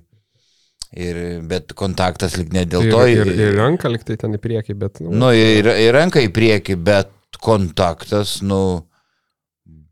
Ir, 0.96 1.18
bet 1.44 1.74
kontaktas 1.76 2.38
lik 2.40 2.54
ne 2.56 2.64
dėl 2.72 2.86
ir, 2.88 2.94
to. 2.94 3.02
Ir, 3.12 3.28
ir, 3.28 3.42
ir 3.50 3.58
ranka 3.60 3.92
lik 3.92 4.06
tai 4.08 4.16
ten 4.22 4.38
į 4.38 4.40
priekį, 4.40 4.78
bet... 4.80 5.02
Nu, 5.04 5.12
nu 5.26 5.32
ir, 5.36 5.68
ir 5.68 5.92
ranka 5.92 6.24
į 6.24 6.30
priekį, 6.32 6.78
bet 6.88 7.12
kontaktas, 7.44 8.38
nu, 8.46 8.62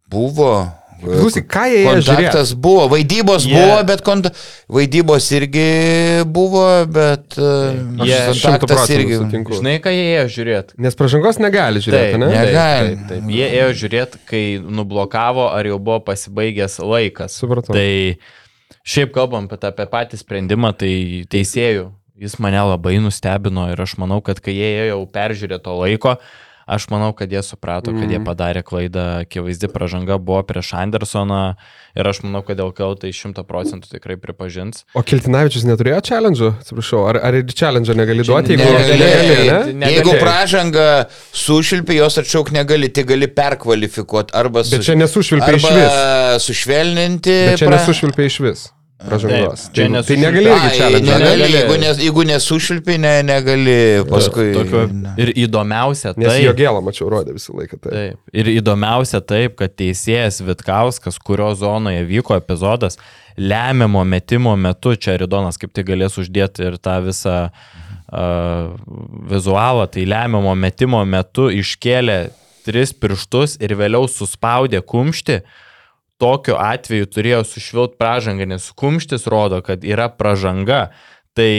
buvo, 0.07 0.55
Klausyk, 1.03 1.47
ką 1.51 1.63
jie 1.67 1.79
Kontaktas 1.83 2.51
žiūrėt? 2.53 2.59
buvo, 2.63 2.83
vaidybos 2.91 3.47
yeah. 3.47 3.59
buvo, 3.59 3.79
bet 3.89 4.03
kont... 4.05 4.29
vaidybos 4.71 5.25
irgi 5.35 5.65
buvo, 6.31 6.63
bet 6.87 7.35
uh, 7.39 7.73
yeah, 8.07 8.29
kontaktas 8.31 8.93
irgi. 8.93 9.17
Sutinku. 9.19 9.57
Žinai, 9.59 9.73
ką 9.83 9.91
jie 9.93 10.05
ėjo 10.13 10.29
žiūrėti? 10.37 10.77
Nes 10.85 10.95
pažangos 10.99 11.41
negali 11.43 11.83
žiūrėti, 11.83 12.13
taip, 12.13 12.21
ne? 12.23 12.29
Negali. 12.31 12.93
Taip, 12.93 13.03
taip, 13.09 13.25
taip. 13.25 13.33
Jie 13.35 13.49
ėjo 13.49 13.73
žiūrėti, 13.81 14.21
kai 14.29 14.43
nublokavo, 14.79 15.49
ar 15.51 15.67
jau 15.73 15.81
buvo 15.83 15.99
pasibaigęs 16.07 16.79
laikas. 16.79 17.35
Supratau. 17.41 17.75
Tai 17.75 17.89
šiaip 18.83 19.13
kalbam 19.15 19.49
apie 19.49 19.89
patį 19.89 20.19
sprendimą, 20.21 20.73
tai 20.77 20.93
teisėjų. 21.31 21.91
Jis 22.23 22.37
mane 22.39 22.61
labai 22.61 22.99
nustebino 23.01 23.65
ir 23.71 23.79
aš 23.81 23.97
manau, 23.97 24.21
kad 24.21 24.39
kai 24.43 24.53
jie 24.53 24.89
jau 24.91 24.99
peržiūrė 25.09 25.57
to 25.63 25.73
laiko, 25.79 26.13
uh, 26.19 26.42
Aš 26.65 26.87
manau, 26.91 27.11
kad 27.13 27.31
jie 27.31 27.41
suprato, 27.43 27.91
kad 27.91 28.05
mm. 28.05 28.11
jie 28.11 28.19
mhm. 28.19 28.27
padarė 28.27 28.63
klaidą, 28.63 29.05
akivaizdi 29.25 29.67
pažanga 29.71 30.17
buvo 30.17 30.41
prieš 30.47 30.73
Andersoną 30.79 31.41
ir 31.97 32.09
aš 32.09 32.21
manau, 32.23 32.43
kad 32.47 32.59
LKL 32.63 32.95
tai 33.01 33.11
šimta 33.15 33.43
procentų 33.47 33.91
tikrai 33.91 34.15
pripažins. 34.21 34.85
O 34.95 35.03
Kiltinavičius 35.05 35.65
neturėjo 35.67 35.99
challenge, 36.07 36.51
atsiprašau, 36.63 37.03
ar, 37.11 37.19
ar 37.27 37.39
ir 37.41 37.51
challenge 37.51 37.95
negali 37.97 38.25
duoti, 38.27 38.55
jeigu 38.55 38.69
negali, 38.69 38.99
negali, 39.01 39.49
ne? 39.49 39.57
negali. 39.81 39.97
Jeigu 39.97 40.15
pražanga 40.21 40.87
sušilpi, 41.35 41.97
jos 41.99 42.21
atšauk 42.23 42.53
negali, 42.55 42.91
tai 42.93 43.03
gali 43.09 43.27
perkvalifikuoti 43.27 44.35
arba, 44.39 44.63
su, 44.63 44.77
Bet 44.77 44.87
čia 44.87 44.95
nesušvilpia 44.99 45.59
iš 45.59 45.67
vis. 45.67 45.99
sušvelninti. 46.47 47.37
Bet 47.51 47.61
čia 47.63 47.69
pra... 47.69 47.81
nesušvilpia 47.81 48.31
iš 48.31 48.39
vis 48.47 48.65
pražangos. 49.01 49.67
Taip, 49.73 49.91
tai, 49.91 50.03
tai 50.07 50.17
negali 50.17 50.49
irgi 50.49 50.69
čia 50.77 50.89
negali. 50.89 51.23
negali. 51.23 51.47
Jeigu, 51.53 51.77
nes, 51.81 52.01
jeigu 52.03 52.25
nesušilpi, 52.29 52.97
ne, 53.01 53.13
negali 53.27 53.77
paskui. 54.09 54.49
Tokio, 54.55 54.83
ir 55.21 55.33
įdomiausia 55.45 56.13
tai... 56.13 56.23
Nes 56.23 56.39
jo 56.43 56.53
gėlą 56.57 56.83
mačiau 56.85 57.09
rodė 57.13 57.35
visą 57.35 57.55
laiką. 57.57 57.79
Taip. 57.79 57.93
taip. 57.93 58.21
Ir 58.35 58.51
įdomiausia 58.55 59.23
taip, 59.25 59.57
kad 59.59 59.75
teisėjas 59.79 60.41
Vitkauskas, 60.45 61.19
kurio 61.23 61.51
zonoje 61.59 62.05
vyko 62.09 62.37
epizodas, 62.39 62.99
lemiamo 63.37 64.05
metimo 64.07 64.55
metu, 64.59 64.95
čia 64.95 65.17
Ridonas 65.21 65.59
kaip 65.61 65.73
tik 65.75 65.89
galės 65.89 66.19
uždėti 66.21 66.69
ir 66.69 66.79
tą 66.81 66.99
visą 67.07 67.37
uh, 67.49 68.71
vizualą, 69.33 69.89
tai 69.91 70.07
lemiamo 70.09 70.55
metimo 70.55 71.03
metu 71.05 71.49
iškėlė 71.53 72.21
tris 72.63 72.93
pirštus 72.95 73.57
ir 73.59 73.73
vėliau 73.75 74.07
suspaudė 74.07 74.79
kumštį, 74.87 75.41
uh, 75.41 75.59
tokiu 76.21 76.57
atveju 76.59 77.09
turėjo 77.09 77.41
sušvilt 77.47 77.97
pražangą, 78.01 78.47
nes 78.53 78.69
kumštis 78.77 79.27
rodo, 79.31 79.61
kad 79.65 79.83
yra 79.87 80.09
pražanga. 80.09 80.87
Tai 81.37 81.51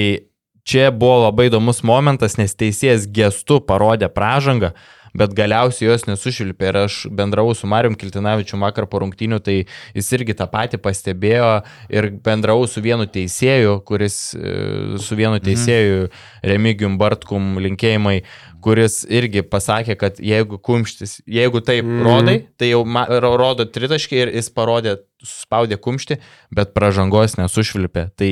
čia 0.64 0.90
buvo 0.94 1.24
labai 1.26 1.48
įdomus 1.50 1.82
momentas, 1.86 2.38
nes 2.40 2.54
teisėjas 2.56 3.08
gestu 3.10 3.60
parodė 3.64 4.08
pražangą, 4.12 4.74
bet 5.14 5.34
galiausiai 5.36 5.90
jos 5.90 6.06
nesušilpė 6.08 6.70
ir 6.70 6.78
aš 6.84 6.98
bendravau 7.14 7.54
su 7.56 7.68
Marium 7.70 7.94
Kiltinavičiu 7.98 8.58
vakar 8.62 8.88
po 8.90 9.00
rungtynių, 9.02 9.38
tai 9.44 9.56
jis 9.94 10.10
irgi 10.16 10.36
tą 10.38 10.48
patį 10.50 10.80
pastebėjo 10.82 11.50
ir 11.92 12.10
bendravau 12.24 12.66
su 12.70 12.82
vienu 12.84 13.06
teisėju, 13.10 13.78
kuris 13.86 14.18
e, 14.34 14.54
su 15.02 15.18
vienu 15.18 15.36
mhm. 15.38 15.44
teisėju, 15.46 16.10
Remigijum 16.44 16.98
Bartkum 17.00 17.54
linkėjimai, 17.62 18.18
kuris 18.64 19.02
irgi 19.12 19.44
pasakė, 19.46 19.96
kad 20.00 20.20
jeigu 20.22 20.58
kumštis, 20.64 21.18
jeigu 21.28 21.60
taip 21.64 21.84
mm. 21.84 22.04
rodai, 22.06 22.36
tai 22.60 22.70
jau 22.70 22.80
ma, 22.88 23.04
rodo 23.20 23.66
tritaškį 23.68 24.20
ir 24.22 24.32
jis 24.38 24.48
parodė, 24.56 24.96
suspaudė 25.24 25.76
kumštį, 25.84 26.18
bet 26.54 26.72
pražangos 26.76 27.36
nesušvilpė. 27.40 28.06
Tai, 28.16 28.30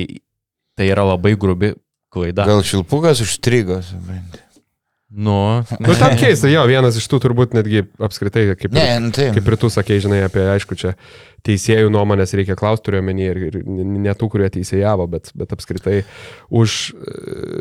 tai 0.79 0.89
yra 0.89 1.05
labai 1.11 1.35
grubi 1.37 1.75
klaida. 2.13 2.47
Gal 2.49 2.65
šilpukas 2.65 3.21
užstrigo, 3.25 3.77
suprantate. 3.85 4.52
Nu, 5.13 5.61
nu 5.77 5.95
tam 5.99 6.15
keista, 6.17 6.49
jo, 6.49 6.63
vienas 6.65 6.97
iš 6.97 7.05
tų 7.11 7.19
turbūt 7.21 7.53
netgi 7.53 7.83
apskritai, 8.01 8.47
kaip, 8.57 8.73
ne, 8.73 8.85
ir, 8.95 9.11
tai. 9.13 9.27
kaip 9.35 9.51
ir 9.51 9.57
tu 9.61 9.69
sakei, 9.69 9.99
žinai, 10.01 10.23
apie, 10.25 10.41
aišku, 10.55 10.77
čia 10.79 10.95
teisėjų 11.43 11.91
nuomonės 11.91 12.33
reikia 12.37 12.55
klausti, 12.59 12.85
turiu 12.87 13.01
omeny, 13.01 13.25
ir, 13.27 13.39
ir 13.49 13.57
ne 13.67 14.13
tų, 14.15 14.29
kurie 14.31 14.47
teisėjavo, 14.53 15.07
bet, 15.11 15.31
bet 15.37 15.51
apskritai 15.55 16.03
už, 16.53 16.77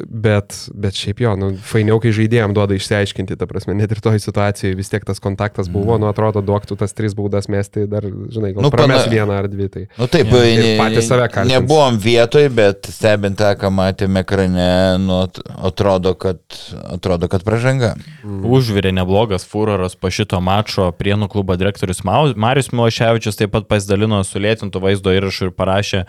bet, 0.07 0.57
bet 0.71 0.99
šiaip 0.99 1.23
jo, 1.25 1.35
nu, 1.39 1.51
fainiau, 1.67 1.99
kai 2.03 2.13
žaidėjams 2.15 2.55
duoda 2.57 2.77
išsiaiškinti, 2.79 3.37
ta 3.41 3.49
prasme, 3.51 3.75
net 3.79 3.95
ir 3.95 4.03
toj 4.05 4.21
situacijai 4.23 4.77
vis 4.79 4.93
tiek 4.93 5.07
tas 5.09 5.19
kontaktas 5.23 5.71
buvo, 5.73 5.97
mm. 5.97 6.05
nu 6.05 6.11
atrodo, 6.11 6.45
duoktų 6.47 6.79
tas 6.79 6.95
tris 6.95 7.17
baudas 7.19 7.51
mesti, 7.51 7.89
dar, 7.91 8.07
žinai, 8.07 8.53
gal 8.55 8.67
nu, 8.67 8.71
prames 8.75 9.03
pana... 9.03 9.15
vieną 9.17 9.39
ar 9.41 9.51
dvi. 9.51 9.69
Tai, 9.73 9.85
nu 9.99 10.09
taip, 10.15 10.31
ja, 10.31 10.69
patys 10.79 11.11
save 11.11 11.27
kalbame. 11.33 11.57
Nebuvom 11.57 11.99
vietoj, 12.03 12.49
bet 12.55 12.91
stebint 12.93 13.41
tą, 13.41 13.51
ką 13.59 13.73
matėme 13.75 14.23
ekrane, 14.23 14.71
nu, 15.03 15.25
atrodo, 15.59 16.15
kad, 16.19 16.39
atrodo, 16.87 17.31
kad 17.33 17.43
pražanga. 17.47 17.95
Mm. 18.23 18.47
Užvirė 18.53 18.95
neblogas 18.95 19.47
furoras 19.49 19.99
po 19.99 20.13
šito 20.13 20.39
mačo 20.45 20.91
prienų 20.95 21.27
klubo 21.33 21.57
direktorius 21.59 22.05
Marius 22.07 22.71
Miloševičius 22.71 23.39
taip 23.39 23.53
pat 23.55 23.67
pasidalino 23.73 24.21
sulėtintų 24.27 24.85
vaizdo 24.85 25.17
įrašų 25.17 25.49
ir 25.49 25.57
parašė, 25.57 26.05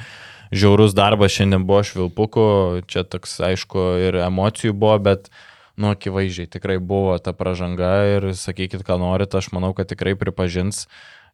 žiaurus 0.53 0.93
darbas 0.97 1.34
šiandien 1.34 1.66
buvo 1.68 1.82
švilpuku, 1.88 2.45
čia 2.91 3.07
toks 3.07 3.39
aišku 3.47 3.88
ir 4.03 4.20
emocijų 4.28 4.76
buvo, 4.76 4.99
bet 5.07 5.32
nu, 5.80 5.93
akivaizdžiai 5.93 6.51
tikrai 6.53 6.78
buvo 6.78 7.18
ta 7.24 7.34
pažanga 7.34 7.95
ir 8.11 8.32
sakykit, 8.38 8.86
ką 8.86 8.99
norit, 9.01 9.34
aš 9.34 9.49
manau, 9.55 9.74
kad 9.78 9.89
tikrai 9.89 10.14
pripažins 10.20 10.86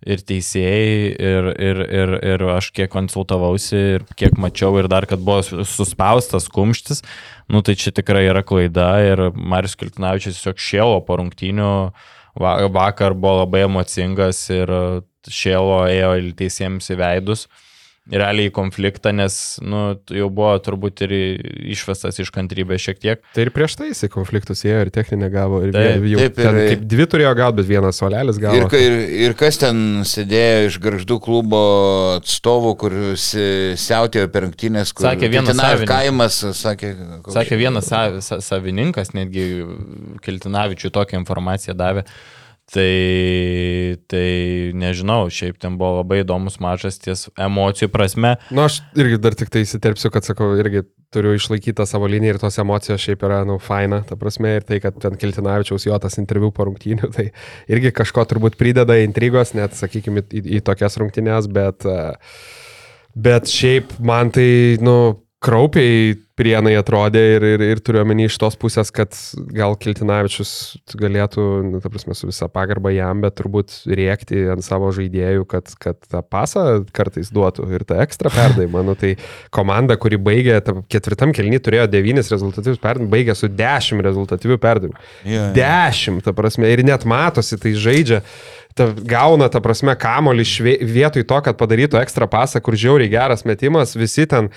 ir 0.07 0.21
teisėjai, 0.23 1.09
ir, 1.19 1.49
ir, 1.59 1.81
ir, 1.83 2.13
ir 2.31 2.45
aš 2.55 2.69
kiek 2.75 2.91
konsultavausi, 2.93 3.79
ir 3.97 4.05
kiek 4.19 4.37
mačiau, 4.39 4.71
ir 4.79 4.87
dar, 4.91 5.07
kad 5.09 5.19
buvo 5.19 5.65
suspaustas 5.67 6.47
kumštis, 6.53 7.03
nu 7.51 7.59
tai 7.65 7.75
čia 7.79 7.91
tikrai 7.95 8.23
yra 8.29 8.45
klaida 8.47 8.93
ir 9.03 9.25
Marius 9.35 9.75
Kiltinavičius 9.79 10.39
tiesiog 10.39 10.63
šėlo 10.63 11.01
po 11.03 11.19
rungtynių, 11.19 11.73
vakar 12.39 13.17
buvo 13.17 13.41
labai 13.41 13.65
emocingas 13.67 14.45
ir 14.55 14.71
šėlo 15.27 15.83
ėjo 15.91 16.13
teisėjams 16.39 16.93
į 16.93 16.99
veidus 16.99 17.47
realiai 18.09 18.49
į 18.49 18.53
konfliktą, 18.53 19.11
nes 19.13 19.33
nu, 19.61 19.81
jau 20.13 20.29
buvo 20.33 20.53
turbūt 20.63 21.03
ir 21.05 21.13
išvestas 21.73 22.19
iš 22.21 22.31
kantrybės 22.33 22.81
šiek 22.81 23.01
tiek. 23.01 23.21
Tai 23.35 23.45
ir 23.45 23.51
prieš 23.53 23.75
tai 23.79 23.89
jisai 23.91 24.09
konfliktus 24.11 24.63
ėjo 24.65 24.81
ir 24.85 24.91
techninę 24.93 25.29
gavo. 25.33 25.61
Ir 25.65 25.75
taip, 25.75 26.07
jau, 26.09 26.23
taip, 26.23 26.39
ir, 26.41 26.59
kaip 26.73 26.87
dvi 26.93 27.07
turėjo 27.11 27.33
gauti, 27.37 27.59
bet 27.59 27.69
vienas 27.69 28.01
solelis 28.01 28.41
gavo. 28.41 28.57
Ir, 28.57 28.79
ir, 28.79 28.97
ir 29.27 29.35
kas 29.39 29.61
ten 29.61 30.01
sėdėjo 30.09 30.71
iš 30.71 30.79
garždų 30.85 31.19
klubo 31.25 31.61
atstovų, 32.17 32.73
kur 32.81 32.97
siautėjo 33.19 34.31
per 34.33 34.47
rungtynės, 34.47 34.95
kur 34.95 35.09
sakė 35.11 35.31
vienas 35.35 35.85
kaimas, 35.89 36.41
sakė, 36.63 36.93
sakė 37.29 37.61
vienas 37.61 37.93
savininkas, 38.47 39.13
netgi 39.17 39.47
Kiltinavičiui 40.25 40.93
tokią 40.95 41.21
informaciją 41.21 41.77
davė. 41.77 42.07
Tai, 42.69 43.97
tai 44.11 44.69
nežinau, 44.77 45.23
šiaip 45.33 45.57
ten 45.57 45.73
buvo 45.79 46.03
labai 46.03 46.19
įdomus 46.21 46.59
mačas 46.61 46.99
ties 47.01 47.25
emocijų 47.33 47.89
prasme. 47.89 48.35
Na, 48.51 48.53
nu, 48.53 48.65
aš 48.67 48.83
irgi 48.99 49.17
dar 49.23 49.33
tik 49.37 49.49
tai 49.49 49.63
įsiterpsiu, 49.65 50.11
kad 50.13 50.27
sakau, 50.27 50.51
irgi 50.61 50.83
turiu 51.09 51.33
išlaikyti 51.33 51.85
savo 51.89 52.05
liniją 52.11 52.35
ir 52.35 52.41
tos 52.43 52.59
emocijos 52.61 53.01
šiaip 53.01 53.25
yra, 53.25 53.39
nu, 53.49 53.57
faina, 53.63 54.03
ta 54.05 54.17
prasme, 54.21 54.51
ir 54.59 54.67
tai, 54.67 54.77
kad 54.83 54.99
ten 55.01 55.17
Kiltinavičiaus 55.17 55.87
jo 55.87 55.97
tas 56.01 56.19
interviu 56.21 56.51
po 56.53 56.67
rungtynių, 56.69 57.09
tai 57.15 57.31
irgi 57.73 57.93
kažko 58.03 58.27
turbūt 58.29 58.59
prideda 58.59 58.99
intrigos, 59.01 59.55
net, 59.57 59.73
sakykime, 59.79 60.27
į, 60.29 60.45
į 60.59 60.61
tokias 60.69 60.99
rungtynės, 61.01 61.49
bet, 61.49 61.89
bet 63.17 63.49
šiaip 63.49 63.97
man 64.05 64.29
tai, 64.35 64.77
nu, 64.85 64.99
kraupiai 65.41 66.13
prienai 66.39 66.73
atrodė 66.79 67.21
ir, 67.35 67.45
ir, 67.55 67.63
ir 67.73 67.81
turiu 67.83 68.01
omeny 68.03 68.25
iš 68.27 68.37
tos 68.39 68.55
pusės, 68.59 68.91
kad 68.95 69.15
gal 69.55 69.75
Kiltinavičius 69.79 70.51
galėtų, 70.99 71.45
nu, 71.67 71.81
ta 71.83 71.91
prasme, 71.91 72.15
su 72.17 72.29
visa 72.29 72.47
pagarba 72.51 72.93
jam, 72.95 73.23
bet 73.23 73.35
turbūt 73.39 73.75
rėkti 73.99 74.45
ant 74.53 74.65
savo 74.65 74.91
žaidėjų, 74.95 75.45
kad, 75.49 75.73
kad 75.81 75.99
tą 76.07 76.23
pasą 76.23 76.65
kartais 76.95 77.31
duotų 77.35 77.67
ir 77.75 77.85
tą 77.89 77.99
ekstra 78.05 78.31
perdavimą. 78.33 78.83
Nu, 78.87 78.95
tai 78.99 79.15
komanda, 79.55 79.97
kuri 79.99 80.19
baigė, 80.21 80.59
ketvirtam 80.91 81.33
kelnį 81.35 81.61
turėjo 81.65 81.89
devynis 81.91 82.31
rezultatyvius 82.33 82.81
perdavimus, 82.81 83.13
baigė 83.13 83.35
su 83.37 83.51
dešimt 83.51 84.05
rezultatyvių 84.07 84.59
perdavimų. 84.63 84.97
Yeah, 85.25 85.33
yeah. 85.33 85.51
Dešimt, 85.59 86.23
ta 86.25 86.35
prasme, 86.37 86.71
ir 86.71 86.85
net 86.87 87.05
matosi, 87.09 87.59
tai 87.59 87.75
žaidžia 87.77 88.23
ta, 88.79 88.87
gauna, 88.95 89.49
ta 89.51 89.59
prasme, 89.63 89.93
kamolį 89.99 90.45
švie, 90.47 90.73
vietoj 90.87 91.25
to, 91.27 91.39
kad 91.43 91.57
padarytų 91.59 91.99
ekstra 91.99 92.29
pasą, 92.31 92.61
kur 92.63 92.77
žiauriai 92.79 93.11
geras 93.11 93.43
metimas, 93.47 93.95
visi 93.99 94.23
ten, 94.29 94.47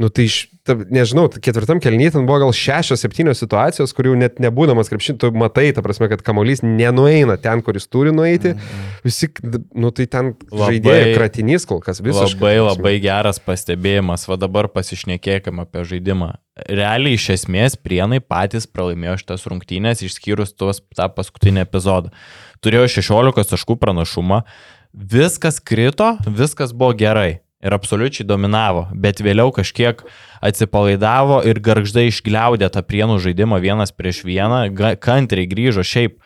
nu 0.00 0.10
tai, 0.12 0.26
ta, 0.68 0.76
nežinau, 0.92 1.24
ketvirtam 1.32 1.80
kelnyje 1.80 2.14
ten 2.16 2.26
buvo 2.28 2.42
gal 2.44 2.52
šešios, 2.56 3.00
septynios 3.00 3.40
situacijos, 3.40 3.94
kurių 3.96 4.18
net 4.20 4.42
nebūdamas 4.44 4.92
krepšin, 4.92 5.16
tu 5.22 5.30
matai, 5.32 5.70
ta 5.76 5.84
prasme, 5.86 6.10
kad 6.12 6.24
kamolys 6.26 6.60
nenueina 6.66 7.38
ten, 7.40 7.64
kur 7.64 7.78
jis 7.78 7.88
turi 7.88 8.12
nueiti, 8.16 8.52
mhm. 8.52 9.00
visi, 9.06 9.30
nu 9.72 9.92
tai 9.96 10.08
ten 10.12 10.34
žaidėjai 10.52 11.16
kratinys 11.16 11.64
kol 11.70 11.80
kas 11.84 12.02
visiškai. 12.04 12.36
Labai, 12.36 12.54
labai 12.66 12.94
geras 13.00 13.40
pastebėjimas, 13.44 14.28
va 14.28 14.36
dabar 14.40 14.68
pasišnekėkime 14.74 15.64
apie 15.64 15.86
žaidimą. 15.94 16.34
Realiai 16.68 17.16
iš 17.16 17.30
esmės 17.38 17.78
prienai 17.80 18.18
patys 18.20 18.66
pralaimėjo 18.68 19.16
šitas 19.22 19.46
rungtynės, 19.48 20.02
išskyrus 20.04 20.52
tuos 20.52 20.82
tą 20.92 21.06
paskutinį 21.16 21.64
epizodą 21.64 22.12
turėjo 22.64 22.88
16 23.00 23.52
taškų 23.54 23.76
pranašumą, 23.80 24.42
viskas 24.92 25.60
krito, 25.60 26.16
viskas 26.26 26.74
buvo 26.76 26.92
gerai 26.98 27.40
ir 27.60 27.76
absoliučiai 27.76 28.26
dominavo, 28.26 28.86
bet 28.96 29.20
vėliau 29.20 29.52
kažkiek 29.52 30.00
atsipalaidavo 30.44 31.42
ir 31.48 31.60
garždai 31.60 32.06
išgliaudė 32.08 32.70
tą 32.72 32.82
prienų 32.86 33.18
žaidimą 33.20 33.60
vienas 33.60 33.92
prieš 33.92 34.22
vieną, 34.24 34.64
kantriai 35.00 35.48
grįžo 35.50 35.84
šiaip. 35.84 36.18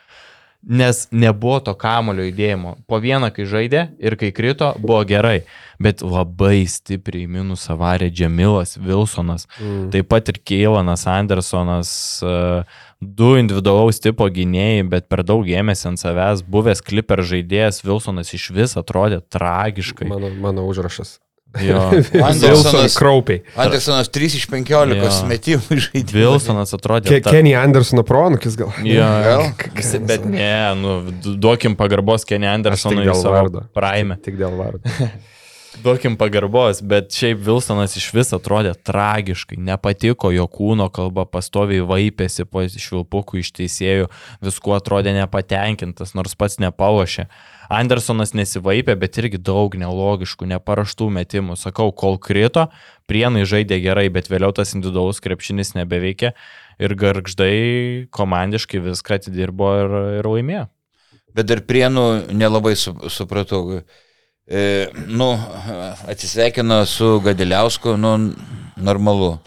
Nes 0.67 1.09
nebuvo 1.13 1.59
to 1.61 1.75
kamulio 1.77 2.25
judėjimo. 2.29 2.77
Po 2.89 3.01
vieną, 3.03 3.31
kai 3.35 3.47
žaidė 3.49 3.85
ir 4.01 4.17
kai 4.21 4.31
krito, 4.35 4.73
buvo 4.81 5.03
gerai, 5.09 5.45
bet 5.83 6.03
labai 6.05 6.65
stipriai 6.71 7.29
minusą 7.31 7.77
varė 7.81 8.09
Džemilas 8.13 8.79
Wilsonas, 8.81 9.49
mm. 9.59 9.91
taip 9.95 10.09
pat 10.13 10.31
ir 10.33 10.41
Keilanas 10.47 11.05
Andersonas, 11.11 11.93
e, 12.25 12.37
du 13.01 13.35
individualaus 13.41 14.01
tipo 14.01 14.29
gynėjai, 14.33 14.87
bet 14.89 15.11
per 15.13 15.25
daug 15.27 15.45
ėmėsi 15.49 15.91
ant 15.93 16.01
savęs, 16.01 16.45
buvęs 16.49 16.85
kliper 16.85 17.25
žaidėjas 17.27 17.85
Wilsonas 17.85 18.33
iš 18.37 18.49
vis 18.57 18.79
atrodė 18.81 19.21
tragiškai. 19.21 20.09
Mano, 20.11 20.33
mano 20.41 20.67
užrašas. 20.71 21.19
Jo, 21.69 21.81
Andersonas 22.25 22.97
kraupiai. 22.99 23.43
Andersonas 23.57 24.09
3 24.11 24.39
iš 24.41 24.47
15 24.51 24.95
Jo. 24.97 25.11
metimų 25.31 25.79
žaidė. 25.87 26.17
Wilsonas 26.19 26.75
atrodė. 26.75 27.13
Ke, 27.15 27.21
Kenny 27.31 27.53
Andersono 27.59 28.03
pronukis 28.07 28.57
gal. 28.59 28.73
Jo, 28.83 29.07
Gal? 29.29 29.45
k- 29.59 29.71
bet 30.09 30.25
ne, 30.27 30.51
nu, 30.81 30.97
du- 31.23 31.37
duokim 31.39 31.77
pagarbos 31.79 32.27
Kenny 32.27 32.49
Andersonui 32.51 33.07
dėl 33.07 33.15
savo 33.21 33.37
vardo. 33.39 33.63
praime. 33.77 34.19
Tik 34.25 34.37
dėl 34.41 34.59
vardo. 34.59 34.83
Duokim 35.85 36.15
pagarbos, 36.17 36.79
bet 36.87 37.11
šiaip 37.11 37.41
Wilsonas 37.49 37.97
iš 37.99 38.05
vis 38.15 38.29
atrodė 38.37 38.77
tragiškai, 38.87 39.57
nepatiko 39.59 40.31
jo 40.31 40.45
kūno 40.47 40.87
kalba, 40.95 41.25
pastoviai 41.27 41.83
vaipėsi 41.83 42.47
po 42.47 42.63
švilpukų 42.63 43.41
iš 43.43 43.51
teisėjų, 43.59 44.07
viskuo 44.47 44.77
atrodė 44.79 45.17
nepatenkintas, 45.19 46.15
nors 46.15 46.37
pats 46.39 46.61
nepalošė. 46.63 47.27
Andersonas 47.73 48.35
nesivaipė, 48.37 48.97
bet 49.01 49.17
irgi 49.23 49.41
daug 49.41 49.75
nelogiškų, 49.79 50.49
neparaštų 50.53 51.09
metimų. 51.19 51.57
Sakau, 51.61 51.91
kol 51.97 52.19
krito, 52.23 52.69
prienai 53.11 53.45
žaidė 53.49 53.81
gerai, 53.85 54.09
bet 54.13 54.29
vėliau 54.33 54.53
tas 54.57 54.75
individualus 54.77 55.23
krepšinis 55.25 55.75
nebeveikė 55.79 56.35
ir 56.83 56.97
garždai 56.99 58.09
komandiškai 58.15 58.83
viską 58.85 59.21
atidirbo 59.21 59.71
ir, 59.81 59.97
ir 60.21 60.29
laimėjo. 60.29 60.67
Bet 61.35 61.49
dar 61.51 61.65
prienų 61.67 62.35
nelabai 62.35 62.75
su, 62.79 62.95
supratau. 63.11 63.81
E, 64.45 64.91
nu, 65.09 65.33
atsisveikino 66.11 66.85
su 66.87 67.17
Gadiliausku, 67.25 67.97
nu, 67.99 68.15
normalu. 68.77 69.39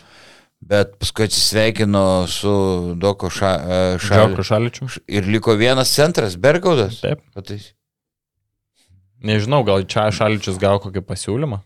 Bet 0.67 0.97
paskui 0.99 1.27
atsisveikino 1.29 2.03
su 2.27 2.53
Doko 2.99 3.29
ša, 3.31 3.53
e, 3.55 3.81
šaliu. 4.03 4.43
šaličiu. 4.43 4.89
Ir 5.07 5.29
liko 5.29 5.55
vienas 5.55 5.93
centras, 5.93 6.35
Bergaudas. 6.35 6.99
Taip. 7.05 7.21
Patais. 7.37 7.76
Nežinau, 9.25 9.63
gal 9.65 9.85
čia 9.89 10.09
šaličius 10.13 10.59
gavo 10.61 10.83
kokį 10.83 11.01
pasiūlymą. 11.07 11.63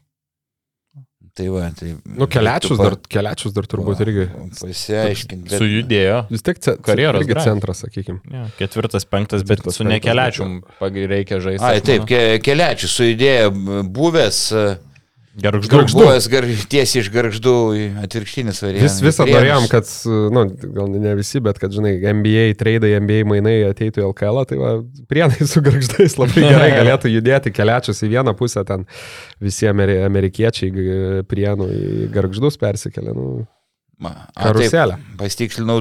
Tai 1.31 1.47
va, 1.47 1.69
tai. 1.71 1.93
Nu, 2.03 2.27
keliačius 2.27 2.79
dar, 2.79 2.97
keliačius 3.07 3.53
dar 3.55 3.67
turbūt 3.71 4.01
irgi. 4.03 4.25
Pasiaiškinti. 4.59 5.47
Bet... 5.47 5.61
Sujudėjo. 5.61 6.17
Vis 6.31 6.43
tiek 6.43 6.59
ce, 6.59 6.73
Karjeros 6.83 7.23
irgi 7.23 7.37
centras, 7.39 7.83
sakykime. 7.85 8.19
Ja, 8.33 8.43
ketvirtas, 8.57 9.07
penktas, 9.07 9.45
bet 9.47 9.61
Ketvirtas, 9.61 9.79
su 9.79 9.87
nekeliačium 9.87 10.57
reikia 10.81 11.39
žaisti. 11.39 11.63
Ai, 11.63 11.79
taip, 11.79 12.03
manau. 12.03 12.09
ke, 12.11 12.41
keliačių 12.43 12.91
sujudėjo 12.91 13.53
buvęs. 13.95 14.41
e, 14.51 14.65
Buvęs 15.39 16.25
gar, 16.27 16.43
tiesiai 16.67 16.99
iš 17.05 17.07
garždų 17.13 17.53
į 17.79 17.83
atvirkštinis 18.03 18.57
variantas. 18.65 18.97
Vis, 18.97 19.05
visą 19.05 19.27
norėjom, 19.29 19.67
kad, 19.71 19.87
nu, 20.35 20.43
gal 20.75 20.89
ne 20.91 21.13
visi, 21.15 21.39
bet 21.43 21.61
kad, 21.61 21.71
žinai, 21.71 21.93
NBA 22.19 22.49
treidai, 22.59 22.91
NBA 22.99 23.21
mainai 23.29 23.53
ateitų 23.69 24.03
į 24.03 24.05
LKL, 24.09 24.41
tai 24.49 24.57
va, 24.59 24.73
prienai 25.11 25.47
su 25.53 25.63
garždais 25.63 26.17
labai 26.19 26.43
gerai 26.43 26.67
galėtų 26.81 27.13
judėti 27.13 27.53
keliačius 27.55 28.03
į 28.03 28.11
vieną 28.17 28.35
pusę, 28.35 28.65
ten 28.67 28.83
visi 29.39 29.69
ameri 29.71 30.01
amerikiečiai 30.03 31.23
prienų 31.31 31.69
į 31.77 32.09
garždus 32.11 32.59
persikėlė, 32.59 33.15
nu, 33.15 33.29
karuselę. 34.35 34.99
Pasitikslinau 35.21 35.79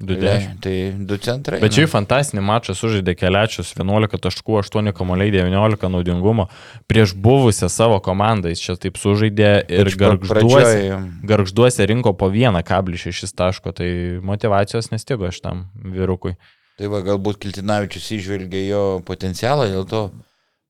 2-10. 0.00 0.60
20. 0.60 0.60
Tai 0.60 0.92
2 1.08 1.18
centrai. 1.24 1.60
Bet 1.62 1.72
šiaip 1.72 1.88
fantastinį 1.88 2.42
mačą 2.44 2.74
sužaidė 2.76 3.14
keliačius 3.16 3.70
11 3.78 4.20
taškų, 4.26 4.58
8 4.60 4.92
kamuoliai, 4.92 5.32
19 5.32 5.88
naudingumo 5.88 6.50
prieš 6.84 7.14
buvusią 7.16 7.70
savo 7.72 7.96
komandą. 8.04 8.52
Jis 8.52 8.64
čia 8.66 8.76
taip 8.80 9.00
sužaidė 9.00 9.54
ir 9.72 9.88
garžduose, 9.96 11.00
garžduose 11.24 11.88
rinko 11.88 12.12
po 12.12 12.28
vieną 12.28 12.60
kablį 12.66 13.00
6 13.06 13.32
taško, 13.40 13.72
tai 13.72 13.88
motivacijos 14.20 14.92
nestigo 14.92 15.32
šitam 15.32 15.64
vyrukui. 15.80 16.36
Tai 16.76 16.92
va, 16.92 17.00
galbūt 17.00 17.40
Kiltinavičius 17.40 18.10
išvelgė 18.18 18.66
jo 18.66 18.84
potencialą, 19.08 19.70
dėl 19.72 19.88
to 19.88 20.02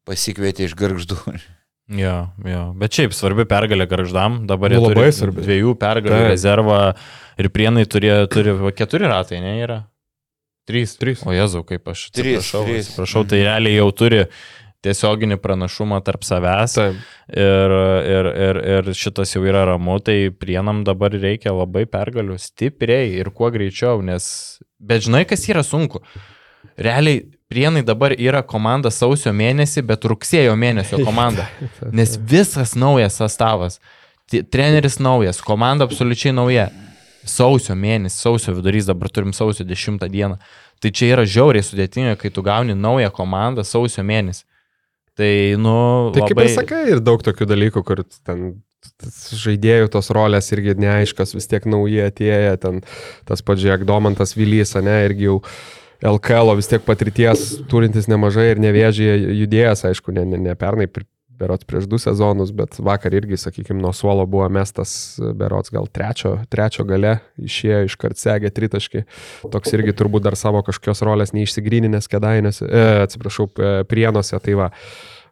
pasikvietė 0.07 0.71
iš 0.71 0.79
garždų. 0.79 1.19
Jo, 1.89 2.15
jo. 2.43 2.63
Bet 2.75 2.97
šiaip 2.99 3.13
svarbi 3.15 3.45
pergalė 3.47 3.87
garždam, 3.87 4.41
dabar 4.51 4.73
jie 4.75 4.81
Nu, 4.81 4.89
labai 4.91 5.13
svarbi. 5.15 5.45
dviejų 5.47 5.77
pergalių 5.79 6.17
Taip. 6.19 6.31
rezervą 6.33 6.79
ir 7.39 7.49
prienai 7.55 7.85
turi, 7.87 8.11
turi 8.33 8.55
keturi 8.75 9.07
ratai, 9.07 9.39
ne 9.41 9.53
yra? 9.63 9.77
Trys. 10.67 10.97
Trys. 10.99 11.23
O 11.23 11.31
Jezu, 11.31 11.63
kaip 11.63 11.87
aš 11.93 12.09
Trys, 12.11 12.41
atsiprašau. 12.43 12.65
trys. 12.67 12.89
Atsiprašau, 12.91 13.23
tai 13.31 13.43
realiai 13.47 13.77
jau 13.79 13.93
turi 13.95 14.25
tiesioginį 14.83 15.39
pranašumą 15.43 16.01
tarp 16.05 16.27
savęs 16.27 16.75
Taip. 16.75 16.99
ir, 17.31 17.75
ir, 18.17 18.27
ir, 18.49 18.59
ir 18.89 18.91
šitas 18.95 19.33
jau 19.37 19.45
yra 19.47 19.63
ramu, 19.71 20.01
tai 20.03 20.31
prienam 20.35 20.83
dabar 20.87 21.15
reikia 21.15 21.55
labai 21.55 21.87
pergalių 21.87 22.35
stipriai 22.39 23.15
ir 23.21 23.31
kuo 23.31 23.51
greičiau, 23.55 24.03
nes, 24.03 24.59
bet 24.83 25.07
žinai, 25.07 25.23
kas 25.27 25.47
yra 25.49 25.63
sunku. 25.67 26.03
Realiai 26.79 27.23
prienai 27.49 27.83
dabar 27.87 28.15
yra 28.19 28.43
komanda 28.43 28.91
sausio 28.91 29.33
mėnesį, 29.37 29.85
bet 29.87 30.07
rugsėjo 30.09 30.57
mėnesio 30.59 31.01
komanda. 31.05 31.47
Nes 31.99 32.17
visas 32.19 32.75
naujas 32.79 33.21
sastavas, 33.21 33.81
treneris 34.31 34.99
naujas, 35.03 35.41
komanda 35.45 35.87
absoliučiai 35.89 36.35
nauja. 36.37 36.71
Sausio 37.27 37.75
mėnesį, 37.75 38.21
sausio 38.23 38.53
vidurys, 38.55 38.87
dabar 38.87 39.11
turim 39.11 39.33
sausio 39.35 39.65
10 39.67 40.05
dieną. 40.13 40.37
Tai 40.79 40.91
čia 40.95 41.09
yra 41.17 41.25
žiauriai 41.27 41.65
sudėtinga, 41.67 42.13
kai 42.21 42.31
tu 42.31 42.45
gauni 42.47 42.77
naują 42.79 43.11
komandą 43.15 43.65
sausio 43.67 44.05
mėnesį. 44.07 44.45
Tai, 45.17 45.33
nu, 45.59 45.75
Tai 46.15 46.27
kaip 46.29 46.37
labai... 46.37 46.45
ir 46.47 46.55
sakai, 46.55 46.83
ir 46.93 47.01
daug 47.03 47.23
tokių 47.25 47.49
dalykų, 47.49 47.83
kur 47.89 48.05
ten 48.29 48.45
žaidėjų 49.35 49.89
tos 49.95 50.11
rolės 50.15 50.53
irgi 50.55 50.77
neaiškios, 50.79 51.33
vis 51.35 51.49
tiek 51.51 51.67
nauji 51.67 52.05
atėję, 52.05 52.53
ten 52.63 52.83
tas 53.29 53.43
pats 53.43 53.65
Žiek 53.65 53.87
Domantas 53.89 54.37
Vilys, 54.37 54.77
ne, 54.85 54.99
irgi 55.09 55.31
jau 55.31 55.41
LKL 56.05 56.55
vis 56.59 56.69
tiek 56.69 56.83
patirties 56.85 57.47
turintis 57.71 58.09
nemažai 58.11 58.51
ir 58.55 58.61
nevėžyje 58.63 59.15
judėjęs, 59.43 59.85
aišku, 59.93 60.13
ne, 60.17 60.25
ne, 60.29 60.41
ne 60.51 60.55
pernai, 60.59 60.89
berots 61.37 61.67
prieš 61.69 61.85
du 61.85 61.99
sezonus, 62.01 62.49
bet 62.57 62.79
vakar 62.81 63.13
irgi, 63.13 63.37
sakykime, 63.37 63.77
nuo 63.83 63.91
suolo 63.93 64.25
buvo 64.29 64.47
mestas, 64.49 65.19
berots 65.37 65.69
gal 65.75 65.85
trečio, 65.93 66.39
trečio 66.49 66.87
gale, 66.89 67.19
išėjo 67.37 67.83
iš 67.91 67.97
kartsegė 68.01 68.49
tritaškį, 68.57 69.03
toks 69.53 69.75
irgi 69.77 69.93
turbūt 69.99 70.25
dar 70.25 70.37
savo 70.41 70.63
kažkokios 70.65 71.05
rolės 71.05 71.35
neišsigryninės 71.37 72.09
kedainėse, 72.09 72.65
e, 72.65 72.87
atsiprašau, 73.05 73.51
p- 73.53 73.77
prienuose, 73.91 74.41
tai 74.41 74.57
va. 74.57 74.71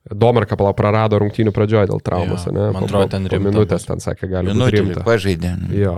Domarka 0.05 0.53
pala 0.61 0.75
prarado 0.77 1.17
rungtynių 1.17 1.49
pradžioje 1.57 1.89
dėl 1.89 2.03
traumos, 2.05 2.43
Jo, 2.45 2.53
ne? 2.53 2.65
man 2.77 2.85
atrodo, 2.85 3.07
ten 3.09 3.25
po 3.25 3.33
rimta 3.39 3.49
minutės 3.49 3.87
ten 3.89 4.03
sakė, 4.05 4.29
gali 4.29 4.51
būti 4.53 4.59
Minutį 4.59 4.81
rimta. 4.83 5.05
pažaidė. 5.07 5.53
Jo. 5.73 5.95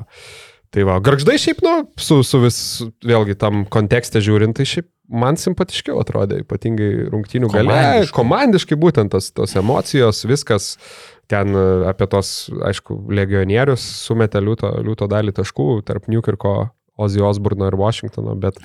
Tai 0.75 0.85
va, 0.89 0.99
garždai 1.05 1.37
šiaip, 1.41 1.63
nu, 1.65 1.75
su, 2.01 2.21
su 2.27 2.41
vis, 2.43 2.59
vėlgi 3.07 3.37
tam 3.39 3.65
kontekste 3.73 4.21
žiūrint, 4.25 4.57
tai 4.59 4.67
šiaip 4.69 4.89
man 5.13 5.39
simpatiškiau 5.39 6.01
atrodė, 6.03 6.41
ypatingai 6.43 7.09
rungtynių 7.13 7.51
gale. 7.53 7.71
Komandiškai. 7.71 8.17
Komandiškai 8.17 8.79
būtent 8.83 9.15
tos, 9.15 9.31
tos 9.37 9.55
emocijos, 9.59 10.25
viskas. 10.29 10.75
Ten 11.31 11.55
e, 11.59 11.67
apie 11.91 12.07
tos, 12.11 12.49
aišku, 12.69 13.01
legionierius 13.15 13.83
sumetė 14.07 14.43
liūto, 14.45 14.71
liūto 14.87 15.09
dalį 15.11 15.35
taškų 15.35 15.69
tarp 15.87 16.07
Newkirko, 16.11 16.57
Ozzy 17.03 17.23
Osburno 17.25 17.67
ir 17.69 17.77
Washingtono, 17.77 18.37
bet, 18.41 18.61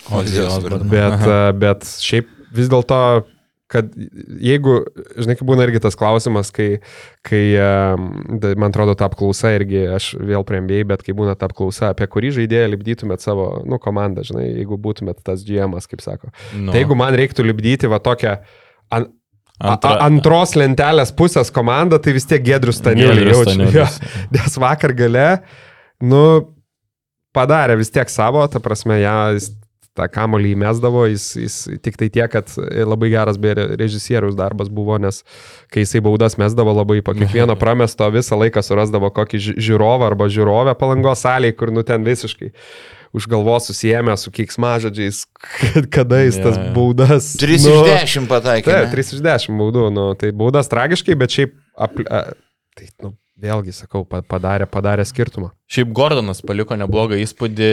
bet, 0.91 1.25
e, 1.25 1.39
bet 1.57 1.87
šiaip 2.05 2.29
vis 2.55 2.69
dėlto, 2.71 2.99
kad 3.71 3.91
jeigu, 4.43 4.81
žinai, 5.15 5.37
kaip 5.39 5.47
būna 5.47 5.65
irgi 5.67 5.81
tas 5.83 5.95
klausimas, 5.99 6.51
kai, 6.55 6.81
kai 7.27 7.43
man 8.59 8.67
atrodo, 8.67 8.97
ta 8.99 9.07
apklausa 9.07 9.53
irgi, 9.55 9.85
aš 9.95 10.11
vėl 10.19 10.43
prie 10.47 10.59
MBA, 10.65 10.83
bet 10.89 11.05
kai 11.07 11.15
būna 11.17 11.37
ta 11.39 11.47
apklausa, 11.47 11.93
apie 11.93 12.09
kurį 12.11 12.33
žaidėją 12.41 12.73
lipdytumėt 12.73 13.23
savo, 13.23 13.47
nu, 13.67 13.79
komandą, 13.81 14.25
žinai, 14.27 14.49
jeigu 14.49 14.79
būtumėt 14.81 15.23
tas 15.25 15.45
GM, 15.47 15.77
kaip 15.91 16.03
sako. 16.03 16.33
Nu, 16.53 16.73
Tai 16.73 16.83
jeigu 16.83 16.97
man 16.99 17.15
reiktų 17.17 17.47
lipdyti 17.47 17.89
va 17.91 18.01
tokią 18.03 18.35
an, 18.91 19.07
antra, 19.61 19.95
a, 19.95 20.09
antros 20.09 20.57
lentelės 20.59 21.15
pusės 21.15 21.53
komandą, 21.53 22.01
tai 22.03 22.15
vis 22.17 22.27
tiek 22.27 22.43
Gedrius 22.43 22.81
Stanėlį 22.81 23.29
jaučiu. 23.31 23.69
Jo, 23.71 23.87
nes 24.35 24.59
vakar 24.59 24.95
gale, 24.97 25.29
nu, 26.03 26.25
padarė 27.35 27.79
vis 27.79 27.93
tiek 27.93 28.11
savo, 28.11 28.43
ta 28.51 28.59
prasme, 28.63 28.99
ją 28.99 29.17
jis 29.37 29.53
tą 29.97 30.05
kamolį 30.07 30.53
įmesdavo, 30.55 31.01
jis, 31.11 31.25
jis 31.35 31.55
tik 31.83 31.97
tai 31.99 32.07
tiek, 32.13 32.29
kad 32.31 32.47
labai 32.87 33.09
geras 33.11 33.35
beje 33.41 33.65
režisieriaus 33.79 34.37
darbas 34.39 34.69
buvo, 34.71 34.95
nes 35.03 35.23
kai 35.73 35.83
jisai 35.83 35.99
baudas 36.05 36.37
mesdavo 36.39 36.71
labai 36.77 37.01
po 37.03 37.11
kiekvieno 37.17 37.57
pramesto 37.63 38.07
visą 38.13 38.39
laiką 38.39 38.63
surasdavo 38.63 39.09
kokį 39.11 39.41
ži- 39.47 39.57
žiūrovą 39.67 40.07
arba 40.13 40.29
žiūrovę 40.31 40.77
palangos 40.79 41.25
salėje, 41.27 41.57
kur 41.59 41.73
nu 41.75 41.83
ten 41.83 42.07
visiškai 42.07 42.53
už 43.11 43.25
galvos 43.27 43.65
susijęmė 43.67 44.13
su 44.15 44.31
keiksmažodžiais, 44.31 45.25
kad- 45.43 45.89
kada 45.91 46.21
jis 46.23 46.37
tas 46.39 46.55
Jo, 46.55 46.63
jo. 46.69 46.73
baudas. 46.77 47.33
3 47.41 47.57
nu, 47.67 47.73
iš 47.81 47.89
10 48.15 48.29
pataikė. 48.31 48.71
Taip, 48.71 48.85
ne? 48.87 48.93
3 48.95 49.15
iš 49.17 49.25
10 49.25 49.57
baudų, 49.59 49.89
nu, 49.91 50.05
tai 50.15 50.31
baudas 50.31 50.71
tragiškai, 50.71 51.17
bet 51.19 51.35
šiaip, 51.35 51.57
apl... 51.75 52.07
a, 52.07 52.21
tai, 52.79 52.87
nu, 53.03 53.11
vėlgi, 53.41 53.73
sakau, 53.75 54.03
padarė, 54.05 54.67
padarė 54.69 55.05
skirtumą. 55.07 55.51
Šiaip 55.71 55.91
Gordonas 55.95 56.43
paliko 56.45 56.77
neblogą 56.79 57.17
įspūdį, 57.21 57.71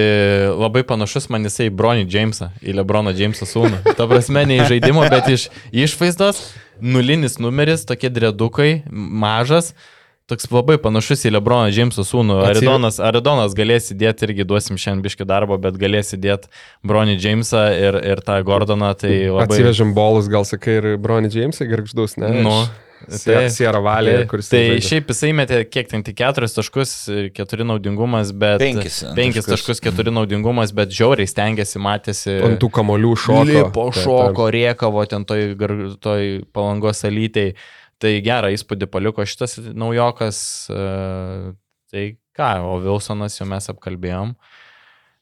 labai 0.57 0.85
panašus 0.89 1.29
man 1.33 1.45
jisai 1.49 1.69
į 1.69 1.75
Bronį 1.79 2.09
Jamesą, 2.09 2.51
į 2.63 2.79
Lebroną 2.79 3.13
Jamesą 3.17 3.49
sūnų. 3.49 3.83
Ta 3.99 4.09
prasme, 4.11 4.47
ne 4.49 4.63
iš 4.63 4.73
žaidimo, 4.73 5.05
bet 5.13 5.29
iš 5.35 5.49
išvaizdos, 5.87 6.41
nulinis 6.81 7.39
numeris, 7.43 7.87
tokie 7.89 8.11
dredukai, 8.13 8.83
mažas. 8.91 9.75
Toks 10.29 10.45
labai 10.53 10.75
panašus 10.77 11.23
į 11.25 11.31
Lebroną 11.39 11.71
Džeimsą 11.73 12.03
sūnų. 12.05 12.35
Aridonas, 12.51 12.99
Aridonas 13.01 13.55
galės 13.57 13.87
įdėti 13.95 14.27
irgi 14.27 14.45
duosim 14.45 14.77
šiandien 14.77 15.01
biški 15.07 15.25
darbo, 15.25 15.57
bet 15.57 15.79
galės 15.81 16.13
įdėti 16.13 16.51
Bronį 16.85 17.15
Džeimsą 17.17 17.63
ir, 17.73 17.97
ir 18.11 18.21
tą 18.27 18.37
Gordoną. 18.45 18.91
Tai 19.01 19.15
labai... 19.15 19.47
Atsivežim 19.47 19.95
bolus, 19.97 20.29
gal 20.29 20.45
sakai, 20.45 20.83
ir 20.83 20.91
Bronį 21.01 21.33
Džeimsą, 21.33 21.65
gergždus, 21.71 22.19
ne? 22.21 22.29
Nu, 22.45 22.59
Tai, 23.07 23.37
Sierra 23.53 23.81
Valė, 23.85 24.15
tai, 24.21 24.27
kuris. 24.31 24.49
Tai 24.51 24.61
žaidė. 24.65 24.85
šiaip 24.85 25.11
jisai 25.13 25.31
metė 25.37 25.59
kiek 25.69 25.91
ten 25.91 26.03
tik 26.07 26.17
keturis 26.19 26.57
taškus 26.57 26.93
ir 27.15 27.29
keturi 27.37 27.67
naudingumas, 27.69 28.33
bet... 28.37 28.59
Penkis. 28.63 29.01
Penkis 29.17 29.49
taškus, 29.49 29.81
keturi 29.85 30.13
naudingumas, 30.15 30.75
bet 30.77 30.93
žiauriai 30.95 31.31
stengiasi, 31.31 31.81
matėsi. 31.83 32.35
Ant 32.49 32.59
tų 32.63 32.71
kamolių 32.81 33.13
šoko. 33.25 33.45
Lipo 33.49 33.89
šoko, 33.97 34.49
riekavo 34.55 35.05
ten 35.11 35.27
toj, 35.29 35.55
toj 36.05 36.31
palangos 36.57 37.05
alytei. 37.09 37.55
Tai 37.99 38.13
gerą 38.23 38.53
įspūdį 38.55 38.91
paliko 38.91 39.27
šitas 39.27 39.59
naujokas. 39.75 40.41
E, 40.71 41.53
tai 41.91 42.05
ką, 42.39 42.53
o 42.67 42.79
Vilsonas 42.85 43.39
jau 43.41 43.47
mes 43.51 43.71
apkalbėjom. 43.73 44.35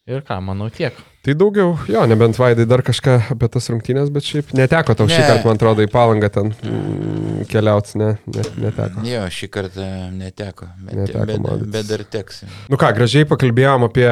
Ir 0.07 0.25
ką, 0.27 0.41
manau, 0.45 0.69
tiek. 0.71 0.97
Tai 1.27 1.35
daugiau, 1.35 1.73
jo, 1.91 2.05
nebent 2.07 2.37
Vaidai 2.39 2.69
dar 2.71 2.85
kažką 2.87 3.17
apie 3.35 3.49
tas 3.51 3.65
rungtynės, 3.73 4.13
bet 4.15 4.23
šiaip 4.29 4.53
neteko 4.55 4.95
tau 4.95 5.09
ne. 5.09 5.17
šį 5.17 5.25
kartą, 5.27 5.49
man 5.49 5.57
atrodo, 5.59 5.83
į 5.83 5.91
palangą 5.91 6.29
ten 6.31 6.53
mm, 6.55 7.49
keliauti, 7.51 7.97
ne, 7.99 8.13
ne, 8.31 8.45
neteko. 8.63 9.03
Jo, 9.09 9.25
šį 9.35 9.49
kartą 9.57 9.89
neteko, 10.15 10.69
bet, 10.85 11.01
neteko 11.01 11.25
bet, 11.27 11.41
bet, 11.49 11.65
bet 11.75 11.89
dar 11.89 12.05
teks. 12.15 12.45
Nu 12.71 12.79
ką, 12.79 12.93
gražiai 12.95 13.27
pakalbėjom 13.27 13.89
apie, 13.89 14.07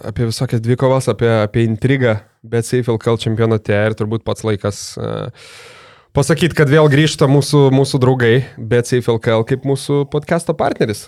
apie 0.00 0.30
visokias 0.30 0.64
dvikovas, 0.64 1.10
apie, 1.12 1.28
apie 1.42 1.66
intrigą, 1.68 2.16
bet 2.40 2.64
Seifel 2.70 2.96
Kal 3.04 3.20
čempionate 3.20 3.76
ir 3.76 3.98
turbūt 4.00 4.24
pats 4.24 4.48
laikas 4.48 4.80
uh, 4.96 5.52
pasakyti, 6.16 6.56
kad 6.58 6.70
vėl 6.70 6.88
grįžta 6.90 7.28
mūsų, 7.30 7.68
mūsų 7.74 8.00
draugai, 8.02 8.34
bet 8.56 8.90
SafeLKL 8.90 9.44
kaip 9.48 9.66
mūsų 9.68 10.04
podcast'o 10.12 10.54
partneris, 10.58 11.06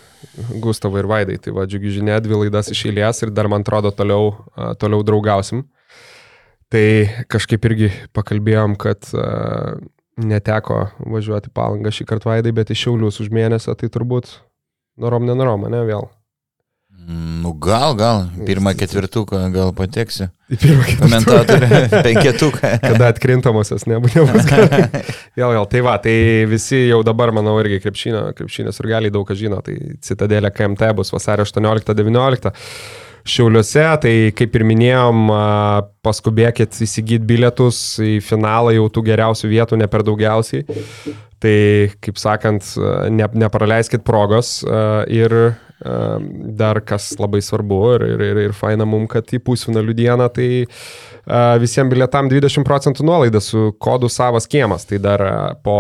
Gustavai 0.63 1.03
ir 1.03 1.11
Vaidai. 1.11 1.39
Tai 1.43 1.55
va, 1.57 1.67
džiugi 1.69 1.97
žinia, 1.99 2.21
dvi 2.23 2.45
laidas 2.45 2.71
iš 2.73 2.85
eilės 2.91 3.25
ir 3.25 3.35
dar 3.35 3.51
man 3.53 3.67
atrodo 3.67 3.93
toliau, 3.95 4.33
toliau 4.81 5.05
draugausim. 5.07 5.67
Tai 6.73 6.87
kažkaip 7.29 7.69
irgi 7.69 7.91
pakalbėjom, 8.17 8.79
kad 8.81 9.11
uh, 9.13 9.77
neteko 10.17 10.87
važiuoti 11.05 11.53
palangą 11.53 11.93
šį 11.93 12.09
kartą 12.09 12.33
Vaidai, 12.33 12.55
bet 12.57 12.73
iš 12.73 12.87
Šiaulius 12.87 13.21
už 13.21 13.33
mėnesio, 13.35 13.75
tai 13.77 13.91
turbūt 13.93 14.39
norom 15.01 15.27
nenorom, 15.29 15.69
ne 15.73 15.85
vėl. 15.89 16.09
Nu 17.43 17.53
gal, 17.59 17.97
gal, 17.99 18.29
pirmą 18.47 18.73
ketvirtuką 18.79 19.41
gal 19.51 19.73
pateksiu. 19.75 20.29
Į 20.53 20.59
pirmą 20.63 20.85
ketvirtuką. 20.87 21.09
Komentatorė, 21.09 21.69
penketuką. 22.07 22.73
Kada 22.85 23.09
atkrintamosios 23.11 23.89
nebus. 23.91 24.15
vėl, 25.39 25.49
vėl, 25.57 25.65
tai 25.73 25.81
va, 25.83 25.97
tai 26.03 26.15
visi 26.51 26.85
jau 26.87 27.01
dabar, 27.07 27.33
manau, 27.35 27.57
irgi 27.63 27.81
krepšinio, 27.83 28.29
krepšinės 28.39 28.79
ir 28.79 28.91
gali 28.93 29.11
daug 29.15 29.27
ką 29.27 29.37
žino. 29.39 29.59
Tai 29.67 29.75
Citadelė 30.05 30.53
KMT 30.55 30.93
bus 31.01 31.11
vasario 31.15 31.47
18-19. 31.49 32.53
Šiauliuose, 33.33 33.83
tai 34.03 34.15
kaip 34.39 34.55
ir 34.59 34.67
minėjom, 34.67 35.27
paskubėkit 36.03 36.79
įsigyti 36.87 37.27
bilietus 37.27 37.83
į 38.03 38.17
finalą 38.27 38.73
jau 38.75 38.89
tų 38.91 39.05
geriausių 39.11 39.51
vietų, 39.51 39.79
ne 39.79 39.87
per 39.91 40.03
daugiausiai. 40.07 40.65
Tai, 41.43 41.59
kaip 42.03 42.19
sakant, 42.19 42.73
ne, 43.15 43.29
nepraleiskit 43.43 44.03
progos 44.07 44.61
ir 45.11 45.39
Dar 45.83 46.81
kas 46.87 47.11
labai 47.19 47.41
svarbu 47.43 47.81
ir, 47.97 48.07
ir, 48.15 48.23
ir, 48.31 48.41
ir 48.47 48.55
faina 48.57 48.87
mum, 48.89 49.09
kad 49.11 49.29
į 49.35 49.43
pusfinalių 49.43 49.97
dieną 49.99 50.29
tai 50.35 50.49
visiems 51.63 51.91
bilietam 51.91 52.31
20 52.31 52.67
procentų 52.67 53.07
nuolaida 53.07 53.43
su 53.43 53.73
kodu 53.83 54.11
savas 54.13 54.49
kiemas. 54.51 54.87
Tai 54.89 55.03
dar 55.03 55.27
po 55.65 55.79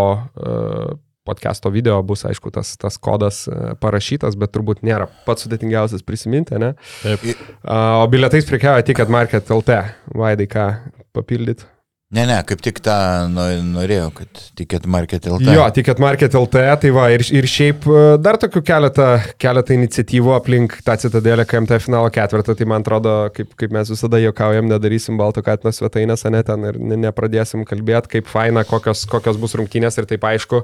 podcast'o 1.22 1.70
video 1.70 2.00
bus, 2.02 2.24
aišku, 2.26 2.50
tas, 2.54 2.74
tas 2.80 2.98
kodas 2.98 3.44
parašytas, 3.82 4.34
bet 4.38 4.50
turbūt 4.54 4.82
nėra 4.86 5.06
pats 5.26 5.46
sudėtingiausias 5.46 6.02
prisiminti, 6.06 6.58
ne? 6.58 6.72
Taip. 7.04 7.44
O 7.62 8.06
bilietais 8.10 8.48
prekiauja 8.48 8.86
tik 8.86 9.04
Market 9.06 9.50
LT. 9.54 9.78
Vaidai, 10.18 10.48
ką 10.50 10.66
papildyti? 11.14 11.68
Ne, 12.12 12.26
ne, 12.28 12.34
kaip 12.44 12.60
tik 12.60 12.76
tą 12.84 12.94
norėjau, 13.32 14.10
kad 14.12 14.40
Ticket 14.58 14.84
Market 14.84 15.24
LT. 15.30 15.54
Jo, 15.56 15.64
Ticket 15.72 16.00
Market 16.02 16.34
LT, 16.36 16.64
tai 16.82 16.90
va, 16.92 17.06
ir, 17.14 17.22
ir 17.32 17.46
šiaip 17.48 17.86
e, 17.88 18.02
dar 18.20 18.36
tokių 18.40 18.60
keletą, 18.68 19.06
keletą 19.40 19.72
iniciatyvų 19.78 20.34
aplink 20.36 20.74
tą 20.84 20.98
citadelę 21.00 21.46
KMT 21.48 21.78
finalo 21.80 22.10
ketvirtą, 22.12 22.52
tai 22.58 22.66
man 22.68 22.84
atrodo, 22.84 23.14
kaip, 23.32 23.54
kaip 23.56 23.72
mes 23.72 23.88
visada 23.94 24.20
juokaujam, 24.20 24.68
nedarysim 24.68 25.16
balto 25.16 25.40
katino 25.46 25.72
svetainės, 25.72 26.26
ne 26.28 26.42
ten 26.44 26.68
ir 26.68 26.76
nepradėsim 27.06 27.64
kalbėti, 27.70 28.18
kaip 28.18 28.28
faina, 28.28 28.66
kokios, 28.68 29.06
kokios 29.08 29.40
bus 29.40 29.56
rungtynės 29.56 29.96
ir 29.96 30.10
taip 30.12 30.28
aišku, 30.28 30.60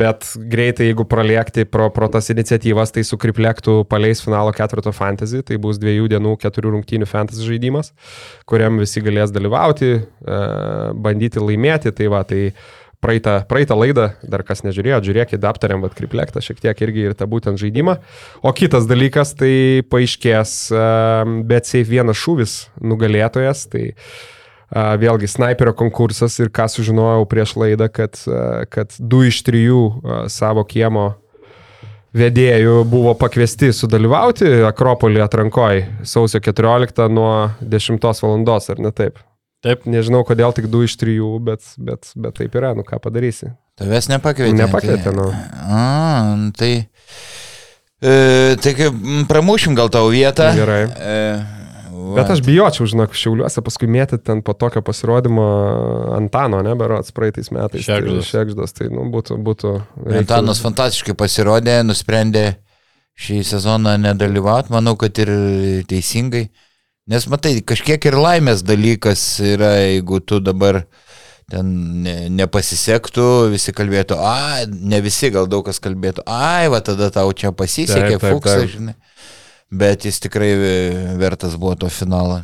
bet 0.00 0.24
greitai, 0.56 0.88
jeigu 0.88 1.04
praliekti 1.08 1.66
pro, 1.68 1.90
pro 1.92 2.08
tas 2.12 2.32
iniciatyvas, 2.32 2.96
tai 2.96 3.04
su 3.04 3.20
kriplektų 3.20 3.82
paleis 3.92 4.24
finalo 4.24 4.56
ketvirto 4.56 4.96
fantasy, 4.96 5.44
tai 5.44 5.60
bus 5.60 5.76
dviejų 5.84 6.08
dienų 6.16 6.34
keturių 6.40 6.78
rungtynių 6.78 7.12
fantasy 7.12 7.44
žaidimas, 7.44 7.92
kuriam 8.48 8.80
visi 8.80 9.04
galės 9.04 9.36
dalyvauti 9.36 9.94
bandyti 10.94 11.42
laimėti. 11.42 11.92
Tai 11.96 12.10
va, 12.12 12.22
tai 12.28 12.50
praeitą, 13.00 13.40
praeitą 13.48 13.76
laidą, 13.78 14.10
dar 14.26 14.44
kas 14.46 14.64
nežiūrėjo, 14.66 15.00
žiūrėkit, 15.06 15.44
aptariam, 15.46 15.82
vad 15.84 15.96
kriplektą 15.96 16.42
šiek 16.44 16.62
tiek 16.62 16.80
irgi 16.86 17.08
ir 17.10 17.18
tą 17.18 17.28
būtent 17.30 17.60
žaidimą. 17.60 17.98
O 18.42 18.52
kitas 18.56 18.88
dalykas, 18.90 19.34
tai 19.38 19.82
paaiškės, 19.90 20.56
bet 21.48 21.68
safe 21.68 21.90
vienas 21.90 22.18
šūvis 22.20 22.56
nugalėtojas, 22.80 23.66
tai 23.72 23.90
vėlgi 24.72 25.28
sniperio 25.30 25.76
konkursas 25.78 26.40
ir 26.42 26.50
ką 26.50 26.66
sužinojau 26.72 27.28
prieš 27.30 27.54
laidą, 27.60 27.86
kad, 27.92 28.18
kad 28.72 28.96
du 28.98 29.22
iš 29.28 29.44
trijų 29.46 29.82
savo 30.32 30.66
kiemo 30.66 31.12
vedėjų 32.16 32.80
buvo 32.88 33.12
pakviesti 33.18 33.70
sudalyvauti 33.76 34.48
Akropolį 34.66 35.22
atrankoje 35.22 35.86
sausio 36.08 36.40
14 36.42 37.10
nuo 37.12 37.32
10 37.60 38.02
val. 38.02 38.46
ar 38.56 38.78
ne 38.82 38.92
taip? 38.92 39.20
Taip. 39.66 39.86
Nežinau, 39.90 40.22
kodėl 40.26 40.54
tik 40.54 40.68
du 40.70 40.84
iš 40.86 40.94
trijų, 41.00 41.32
bet, 41.42 41.64
bet, 41.74 42.12
bet 42.14 42.36
taip 42.38 42.54
yra, 42.58 42.70
nu 42.78 42.84
ką 42.86 43.00
padarysi. 43.02 43.50
Tavęs 43.80 44.06
nepakvietė. 44.12 44.54
Nepakvietė, 44.56 45.10
tai, 45.10 45.14
nu. 45.16 45.26
A, 45.66 45.80
tai, 46.56 46.70
e, 47.98 48.12
tai 48.62 48.74
kaip 48.78 49.00
pramušim 49.28 49.74
gal 49.76 49.90
tavo 49.92 50.12
vietą. 50.14 50.52
Gerai. 50.56 50.84
E, 50.86 51.16
va. 51.90 52.14
bet 52.20 52.30
aš 52.36 52.44
bijočiau, 52.46 52.86
žinok, 52.92 53.16
šiauliuose 53.18 53.64
paskui 53.66 53.90
mėtyti 53.90 54.22
ten 54.30 54.44
po 54.46 54.54
tokio 54.54 54.84
pasirodymo 54.86 55.48
Antano, 56.16 56.62
ne, 56.64 56.76
berots 56.78 57.10
praeitais 57.16 57.50
metais. 57.50 57.84
Šekždas. 57.88 58.22
Tai, 58.22 58.30
šekždas, 58.30 58.76
tai 58.78 58.88
nu, 58.92 59.08
būtų. 59.12 59.40
būtų 59.50 59.74
reiktų... 60.04 60.22
Antanas 60.22 60.62
fantastiškai 60.62 61.16
pasirodė, 61.18 61.80
nusprendė 61.88 62.46
šį 63.16 63.42
sezoną 63.48 63.96
nedalyvauti, 63.98 64.72
manau, 64.76 64.94
kad 65.00 65.18
ir 65.24 65.32
teisingai. 65.90 66.46
Nes 67.06 67.26
matai, 67.30 67.60
kažkiek 67.62 68.02
ir 68.08 68.16
laimės 68.18 68.64
dalykas 68.66 69.20
yra, 69.46 69.76
jeigu 69.78 70.18
tu 70.26 70.40
dabar 70.42 70.80
ten 71.46 71.68
ne, 72.02 72.16
nepasisektų, 72.34 73.26
visi 73.52 73.74
kalbėtų, 73.76 74.18
a, 74.18 74.66
ne 74.66 74.98
visi, 75.04 75.30
gal 75.34 75.46
daug 75.46 75.62
kas 75.68 75.78
kalbėtų, 75.82 76.24
ai, 76.26 76.66
va 76.72 76.82
tada 76.82 77.12
tau 77.14 77.30
čia 77.30 77.54
pasisekė, 77.54 78.18
fuksas, 78.24 78.66
žinai. 78.74 78.96
Bet 79.70 80.06
jis 80.06 80.18
tikrai 80.22 80.50
vertas 81.18 81.54
buvo 81.58 81.76
to 81.78 81.90
finalo. 81.90 82.40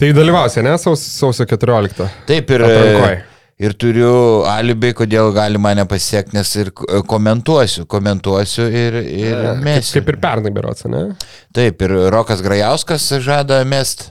Tai 0.00 0.14
dalyvausi, 0.16 0.64
ne, 0.64 0.78
saus, 0.80 1.04
sausio 1.20 1.44
14. 1.48 2.08
Taip 2.28 2.56
ir. 2.56 2.64
Atrankoj 2.64 3.18
ir 3.60 3.74
turiu 3.80 4.12
alibi, 4.48 4.92
kodėl 4.96 5.32
gali 5.36 5.60
mane 5.60 5.84
pasiekti, 5.88 6.36
nes 6.38 6.52
ir 6.58 6.72
komentuosiu, 7.10 7.86
komentuosiu 7.90 8.68
ir, 8.68 9.00
ir 9.04 9.36
e, 9.36 9.56
mesiu. 9.64 10.00
Kaip 10.00 10.14
ir 10.14 10.20
pernai 10.22 10.54
berots, 10.54 10.86
ne? 10.90 11.04
Taip, 11.56 11.84
ir 11.86 11.96
Rokas 12.14 12.42
Grajauskas 12.44 13.10
žada 13.24 13.60
mest, 13.68 14.10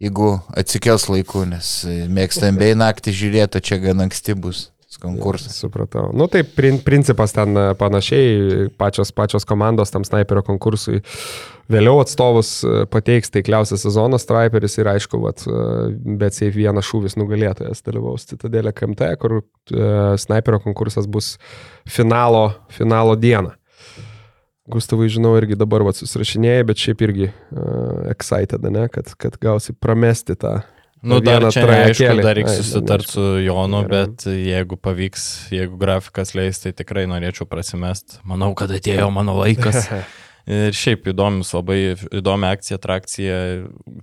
jeigu 0.00 0.36
atsikels 0.58 1.08
laiku, 1.10 1.44
nes 1.48 1.72
mėgstam 2.10 2.60
bei 2.60 2.78
naktį 2.78 3.16
žiūrėti, 3.24 3.64
čia 3.70 3.82
gan 3.82 4.06
anksti 4.06 4.38
bus 4.38 4.68
konkursas. 5.02 5.56
Supratau. 5.62 6.08
Nu 6.16 6.28
taip, 6.30 6.52
principas 6.86 7.34
ten 7.36 7.56
panašiai, 7.80 8.68
pačios, 8.80 9.14
pačios 9.16 9.48
komandos 9.48 9.92
tam 9.94 10.06
sniperio 10.06 10.44
konkursui 10.46 11.00
Vėliau 11.70 12.00
atstovus 12.02 12.48
e, 12.66 12.82
pateiks 12.90 13.30
taikliausias 13.30 13.84
sezono 13.84 14.18
striperis 14.18 14.74
ir 14.80 14.88
aišku, 14.90 15.20
vat, 15.22 15.44
e, 15.46 15.60
bet 16.18 16.34
safe 16.34 16.56
vienas 16.56 16.88
šūvis 16.88 17.14
nugalėtojas 17.20 17.84
dalyvaus 17.86 18.26
Citadelė 18.30 18.72
KMT, 18.74 19.10
kur 19.20 19.36
uh, 19.38 19.44
sniperio 20.18 20.60
konkursas 20.64 21.06
bus 21.10 21.32
finalo, 21.88 22.50
finalo 22.74 23.14
dieną. 23.18 23.54
Gustavai, 24.70 25.08
žinau, 25.10 25.36
irgi 25.38 25.58
dabar 25.58 25.84
vat, 25.86 25.98
susirašinėjai, 25.98 26.66
bet 26.66 26.82
šiaip 26.82 27.06
irgi 27.06 27.30
uh, 27.30 28.10
excited, 28.10 28.66
ne, 28.70 28.86
kad, 28.92 29.14
kad 29.18 29.38
gausi 29.42 29.74
pramesti 29.74 30.38
tą 30.38 30.60
Nu, 31.00 31.20
dar 31.24 31.46
čia 31.48 31.64
neaišku, 31.64 32.20
dar 32.20 32.36
reikia 32.36 32.54
susitarti 32.58 33.14
su 33.14 33.22
Jonu, 33.40 33.80
bet 33.88 34.26
jeigu 34.28 34.76
pavyks, 34.76 35.26
jeigu 35.54 35.78
grafikas 35.80 36.34
leis, 36.36 36.60
tai 36.60 36.74
tikrai 36.76 37.06
norėčiau 37.08 37.48
prasimest. 37.48 38.18
Manau, 38.28 38.52
kad 38.58 38.72
atėjo 38.76 39.08
mano 39.14 39.38
laikas. 39.40 39.88
Ir 40.50 40.74
šiaip 40.74 41.04
įdomus, 41.12 41.52
labai 41.54 41.94
įdomi 42.16 42.48
akcija, 42.48 42.78
atrakcija, 42.80 43.36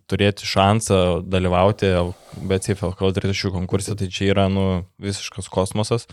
turėti 0.07 0.47
šansą 0.47 0.99
dalyvauti 1.27 1.89
BCF 2.37 2.85
LKL 2.91 3.15
30 3.17 3.53
konkursė, 3.55 3.97
tai 3.99 4.07
čia 4.13 4.29
yra 4.31 4.45
nu, 4.51 4.85
visiškas 5.01 5.49
kosmosas. 5.51 6.07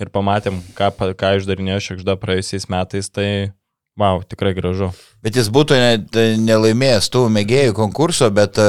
Ir 0.00 0.10
pamatėm, 0.14 0.60
ką, 0.78 0.90
ką 1.18 1.34
išdarinėjo 1.38 1.78
Šekžda 1.84 2.16
praėjusiais 2.18 2.68
metais, 2.72 3.10
tai 3.12 3.28
Wow, 3.98 4.20
tikrai 4.22 4.52
gražu. 4.54 4.92
Bet 5.26 5.34
jis 5.34 5.48
būtų 5.50 5.74
ne, 5.74 5.94
tai 6.14 6.26
nelaimėjęs 6.38 7.08
tų 7.10 7.24
mėgėjų 7.34 7.74
konkurso, 7.74 8.28
bet 8.30 8.60
e, 8.62 8.68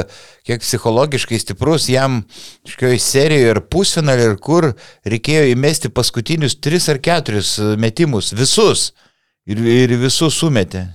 kiek 0.50 0.64
psichologiškai 0.64 1.38
stiprus 1.38 1.86
jam 1.92 2.24
šioje 2.66 2.98
serijoje 3.04 3.52
ir 3.54 3.60
pusfinalį 3.70 4.26
ir 4.26 4.34
kur 4.42 4.72
reikėjo 5.06 5.52
įmesti 5.52 5.92
paskutinius 5.94 6.58
tris 6.58 6.90
ar 6.90 6.98
keturis 7.06 7.52
e, 7.62 7.76
metimus, 7.78 8.32
visus. 8.34 8.90
Ir, 9.50 9.62
ir 9.62 9.94
visus 10.02 10.40
sumetė. 10.42 10.88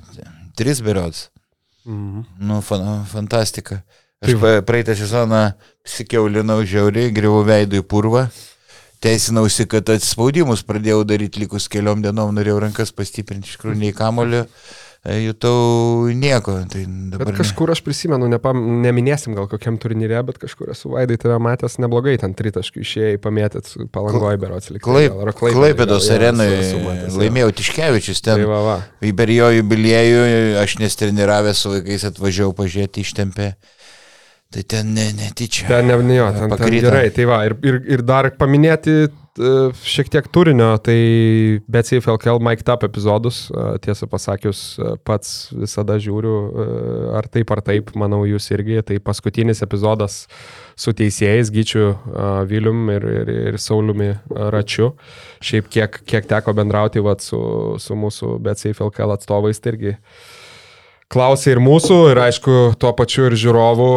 Tris 0.58 0.82
berods. 0.82 1.28
Mhm. 1.86 2.26
Nu, 2.50 2.58
fan, 2.66 3.04
fantastika. 3.10 3.84
Aš 4.24 4.34
Taip. 4.34 4.66
praeitą 4.66 4.98
sezoną 4.98 5.44
sikeulinau 5.86 6.58
žiauriai, 6.66 7.14
grįvau 7.14 7.44
veidų 7.46 7.84
į 7.84 7.86
purvą 7.86 8.26
teisinausi, 9.04 9.66
kad 9.70 9.90
atspaudimus 9.94 10.64
pradėjau 10.66 11.02
daryti 11.08 11.44
likus 11.44 11.68
keliom 11.72 12.04
dienom, 12.04 12.32
norėjau 12.36 12.62
rankas 12.64 12.94
pastiprinti, 12.96 13.50
iš 13.50 13.58
tikrųjų 13.58 13.76
nei 13.80 13.92
kamulio, 13.96 14.44
e, 15.04 15.18
jutau 15.26 16.08
nieko. 16.16 16.56
Tai 16.72 16.84
bet 17.18 17.32
kažkur 17.36 17.74
aš 17.74 17.82
prisimenu, 17.84 18.28
nepam, 18.32 18.62
neminėsim 18.84 19.36
gal 19.36 19.48
kokiam 19.50 19.76
turnyre, 19.82 20.22
bet 20.26 20.40
kažkur 20.42 20.72
esu 20.74 20.94
vaidai 20.94 21.18
tave 21.20 21.36
matęs 21.44 21.76
neblogai, 21.84 22.16
ten 22.22 22.36
tritaškių 22.38 22.84
išėjai 22.86 23.20
pamėtėt 23.24 23.70
palangoje 23.94 24.40
berots 24.42 24.72
likti. 24.72 25.06
Klaipėdos 25.44 26.10
arenoje 26.14 27.12
laimėjau 27.14 27.54
Tiškevičius 27.60 28.24
ten. 28.24 28.42
Tai 28.42 28.50
va, 28.50 28.64
va. 28.70 28.80
Per 29.20 29.36
jo 29.36 29.52
jubiliejų 29.60 30.26
aš 30.64 30.80
nestreniravęs 30.80 31.64
su 31.64 31.76
vaikais 31.76 32.08
atvažiavau 32.10 32.56
pažiūrėti 32.64 33.04
ištempę. 33.04 33.54
Tai 34.54 34.62
ten 34.62 34.94
ne, 34.94 35.10
netyčia. 35.18 35.66
Ten 35.66 35.86
ne, 35.90 35.96
ne 35.98 36.14
jo, 36.20 36.30
ten, 36.30 36.52
ten 36.54 36.78
gerai. 36.78 37.10
Tai 37.10 37.24
va, 37.26 37.42
ir, 37.48 37.56
ir, 37.66 37.78
ir 37.96 38.02
dar 38.06 38.28
paminėti 38.38 38.92
e, 39.02 39.08
šiek 39.82 40.12
tiek 40.14 40.28
turinio, 40.30 40.68
tai 40.78 40.94
BCF 41.66 42.12
LKL 42.12 42.38
Mike 42.38 42.62
Tap 42.68 42.86
epizodus, 42.86 43.48
e, 43.50 43.64
tiesą 43.82 44.06
pasakius, 44.12 44.60
e, 44.78 44.92
pats 45.02 45.32
visada 45.58 45.96
žiūriu, 45.98 46.36
ar 47.18 47.26
taip 47.34 47.50
ar 47.50 47.64
taip, 47.66 47.90
manau, 47.98 48.22
jūs 48.30 48.46
irgi. 48.54 48.78
Tai 48.86 49.00
paskutinis 49.02 49.64
epizodas 49.66 50.20
su 50.78 50.94
teisėjais, 50.94 51.50
Gyčiu 51.54 51.90
Vilium 52.46 52.86
ir, 52.94 53.08
ir, 53.24 53.34
ir 53.50 53.58
Sauliumi 53.58 54.12
Račiu. 54.54 54.92
Šiaip 55.42 55.66
kiek, 55.66 55.98
kiek 56.06 56.30
teko 56.30 56.54
bendrauti 56.54 57.02
vat, 57.02 57.26
su, 57.26 57.42
su 57.82 57.98
mūsų 57.98 58.36
BCF 58.46 58.86
LKL 58.86 59.18
atstovais, 59.18 59.58
tai 59.58 59.74
irgi 59.74 59.96
klausė 61.14 61.52
ir 61.54 61.60
mūsų, 61.62 61.98
ir 62.12 62.20
aišku, 62.24 62.54
tuo 62.80 62.90
pačiu 62.96 63.28
ir 63.28 63.36
žiūrovų, 63.38 63.88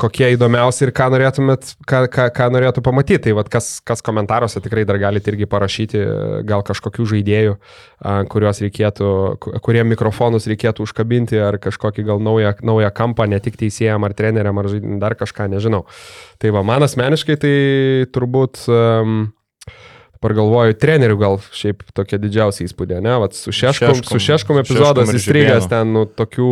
kokie 0.00 0.30
įdomiausi 0.36 0.86
ir 0.86 0.92
ką 0.94 1.08
ką, 1.10 2.00
ką, 2.12 2.28
ką 2.34 2.48
norėtų 2.54 2.84
pamatyti. 2.84 3.24
Tai 3.26 3.36
vad, 3.40 3.50
kas, 3.52 3.78
kas 3.86 4.02
komentaruose 4.04 4.62
tikrai 4.64 4.86
dar 4.88 4.98
galite 5.02 5.32
irgi 5.32 5.48
parašyti, 5.50 6.02
gal 6.48 6.64
kažkokių 6.66 7.06
žaidėjų, 7.14 7.54
kuriuos 8.32 8.62
reikėtų, 8.64 9.10
kurie 9.64 9.84
mikrofonus 9.88 10.48
reikėtų 10.50 10.86
užkabinti, 10.86 11.38
ar 11.42 11.58
kažkokį 11.62 12.06
gal 12.06 12.22
naują, 12.22 12.54
naują 12.62 12.90
kampą, 12.94 13.28
ne 13.30 13.40
tik 13.42 13.58
teisėjam 13.60 14.06
ar 14.06 14.14
treneriam, 14.16 14.58
ar 14.62 14.70
dar 15.02 15.18
kažką, 15.18 15.48
nežinau. 15.54 15.84
Tai 16.42 16.54
va, 16.54 16.64
man 16.66 16.86
asmeniškai 16.86 17.38
tai 17.40 17.56
turbūt 18.14 18.66
um, 18.70 19.24
Dabar 20.24 20.38
galvoju, 20.38 20.74
trenerių 20.80 21.16
gal 21.20 21.34
šiaip 21.52 21.82
tokia 21.92 22.16
didžiausia 22.16 22.62
įspūdė, 22.64 22.96
ne? 23.04 23.18
Vat 23.20 23.34
su 23.36 23.52
Šeškom, 23.52 23.98
šeškom, 23.98 24.06
su 24.08 24.20
Šeškom 24.24 24.60
epizodas 24.62 25.10
šeškom 25.10 25.18
įstrigęs 25.18 25.66
ten, 25.68 25.90
nu, 25.92 26.06
tokių 26.08 26.46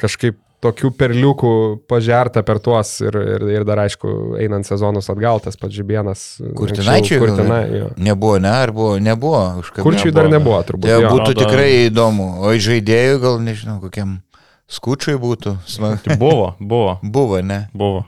kažkaip 0.00 0.38
tokių 0.64 0.90
perliukų 0.96 1.50
pažerta 1.88 2.40
per 2.48 2.62
tuos 2.64 2.94
ir, 3.04 3.18
ir, 3.34 3.44
ir 3.58 3.66
dar 3.68 3.82
aišku, 3.84 4.14
einant 4.40 4.64
sezonus 4.64 5.12
atgal, 5.12 5.42
tas 5.44 5.60
pats 5.60 5.76
Žibienas. 5.76 6.24
Kurtinaičiai, 6.56 7.20
kurtina, 7.20 7.60
nebuvo, 8.00 8.40
ne, 8.40 8.54
ar 8.62 8.72
buvo, 8.72 8.96
nebuvo. 9.04 9.44
Kurčiui 9.68 10.16
dar 10.16 10.32
nebuvo, 10.32 10.62
turbūt. 10.64 10.88
Tai 10.88 11.04
jo. 11.04 11.12
būtų 11.12 11.36
tikrai 11.42 11.68
įdomu, 11.90 12.32
o 12.40 12.56
žaidėjų 12.56 13.20
gal, 13.20 13.38
nežinau, 13.44 13.76
kokiam 13.84 14.16
skučiui 14.64 15.20
būtų. 15.20 15.58
Smag... 15.68 16.00
Tai 16.08 16.16
buvo, 16.24 16.54
buvo. 16.56 16.96
Buvo, 17.04 17.44
ne? 17.44 17.66
Buvo. 17.76 18.06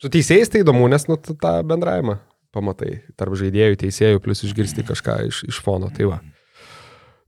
Su 0.00 0.08
teisėjais 0.08 0.48
tai 0.48 0.64
įdomu, 0.64 0.88
nes 0.88 1.04
nu, 1.12 1.20
tą 1.20 1.58
bendravimą 1.68 2.22
pamatai 2.52 3.00
tarp 3.18 3.36
žaidėjų, 3.38 3.78
teisėjų, 3.80 4.22
plus 4.24 4.44
išgirsti 4.46 4.84
kažką 4.88 5.18
iš, 5.28 5.42
iš 5.48 5.60
fono. 5.64 5.90
Tai, 5.94 6.08
va. 6.12 6.18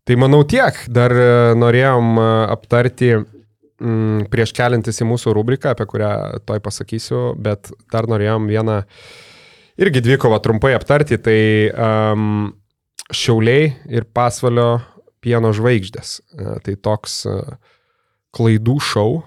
tai 0.06 0.18
manau 0.20 0.42
tiek. 0.48 0.78
Dar 0.92 1.14
e, 1.16 1.28
norėjom 1.58 2.18
e, 2.20 2.26
aptarti 2.54 3.10
m, 3.16 3.26
mm, 3.80 4.26
prieš 4.32 4.54
keliantis 4.56 5.00
į 5.00 5.08
mūsų 5.10 5.34
rubriką, 5.36 5.74
apie 5.74 5.88
kurią 5.90 6.12
toj 6.46 6.62
pasakysiu, 6.64 7.22
bet 7.40 7.72
dar 7.92 8.08
norėjom 8.10 8.48
vieną 8.52 8.80
irgi 9.80 10.04
dvikovą 10.04 10.40
trumpai 10.44 10.74
aptarti. 10.76 11.18
Tai 11.20 11.40
um, 11.72 12.52
Šiauliai 13.14 13.68
ir 13.92 14.06
Pasvalio 14.16 14.78
pieno 15.24 15.50
žvaigždės. 15.56 16.18
E, 16.20 16.58
tai 16.64 16.76
toks 16.80 17.22
klaidų 18.34 18.80
šou 18.82 19.22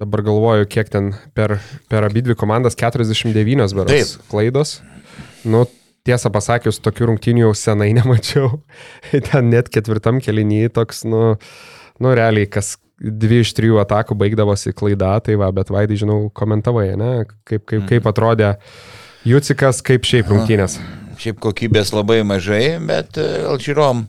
Dabar 0.00 0.22
galvoju, 0.24 0.64
kiek 0.72 0.88
ten 0.88 1.10
per, 1.36 1.58
per 1.92 2.06
abi 2.06 2.22
dvi 2.24 2.32
komandas 2.38 2.78
49 2.78 3.74
beros 3.76 4.14
klaidos. 4.30 4.78
Nu, 5.44 5.66
tiesą 6.08 6.30
pasakius, 6.32 6.78
tokių 6.80 7.10
rungtynių 7.10 7.42
jau 7.44 7.50
senai 7.58 7.90
nemačiau. 7.98 8.62
ten 9.28 9.50
net 9.52 9.68
ketvirtam 9.72 10.22
kelinį 10.24 10.70
toks, 10.72 11.04
nu, 11.04 11.34
nu 12.00 12.14
realiai, 12.16 12.48
kas 12.48 12.78
dvi 13.00 13.42
iš 13.44 13.52
trijų 13.56 13.80
atakų 13.84 14.16
baigdavosi 14.24 14.72
klaida, 14.76 15.18
tai 15.24 15.36
va, 15.40 15.52
bet 15.52 15.68
Vaidai, 15.72 16.00
žinau, 16.00 16.22
komentavai, 16.32 16.88
ne? 17.00 17.12
Kaip, 17.44 17.66
kaip, 17.68 17.84
kaip 17.84 18.00
mhm. 18.00 18.08
atrodė 18.08 18.50
Jucikas, 19.28 19.84
kaip 19.84 20.08
šiaip 20.08 20.32
rungtynės. 20.32 20.80
Šiaip 21.20 21.44
kokybės 21.44 21.92
labai 21.92 22.22
mažai, 22.24 22.78
bet 22.88 23.20
Alžyrom 23.20 24.06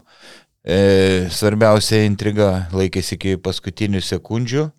e, 0.63 1.27
svarbiausia 1.35 2.05
intriga 2.07 2.69
laikėsi 2.71 3.17
iki 3.19 3.35
paskutinių 3.43 3.99
sekundžių. 4.07 4.69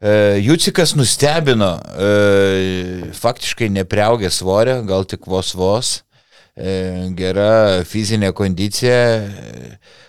E, 0.00 0.40
Jucikas 0.42 0.94
nustebino, 0.98 1.76
e, 1.78 3.10
faktiškai 3.14 3.70
nepriaugė 3.70 4.30
svorio, 4.32 4.80
gal 4.84 5.06
tik 5.06 5.28
vos 5.30 5.54
vos, 5.54 6.02
e, 6.58 7.12
gera 7.14 7.84
fizinė 7.86 8.32
kondicija, 8.34 8.98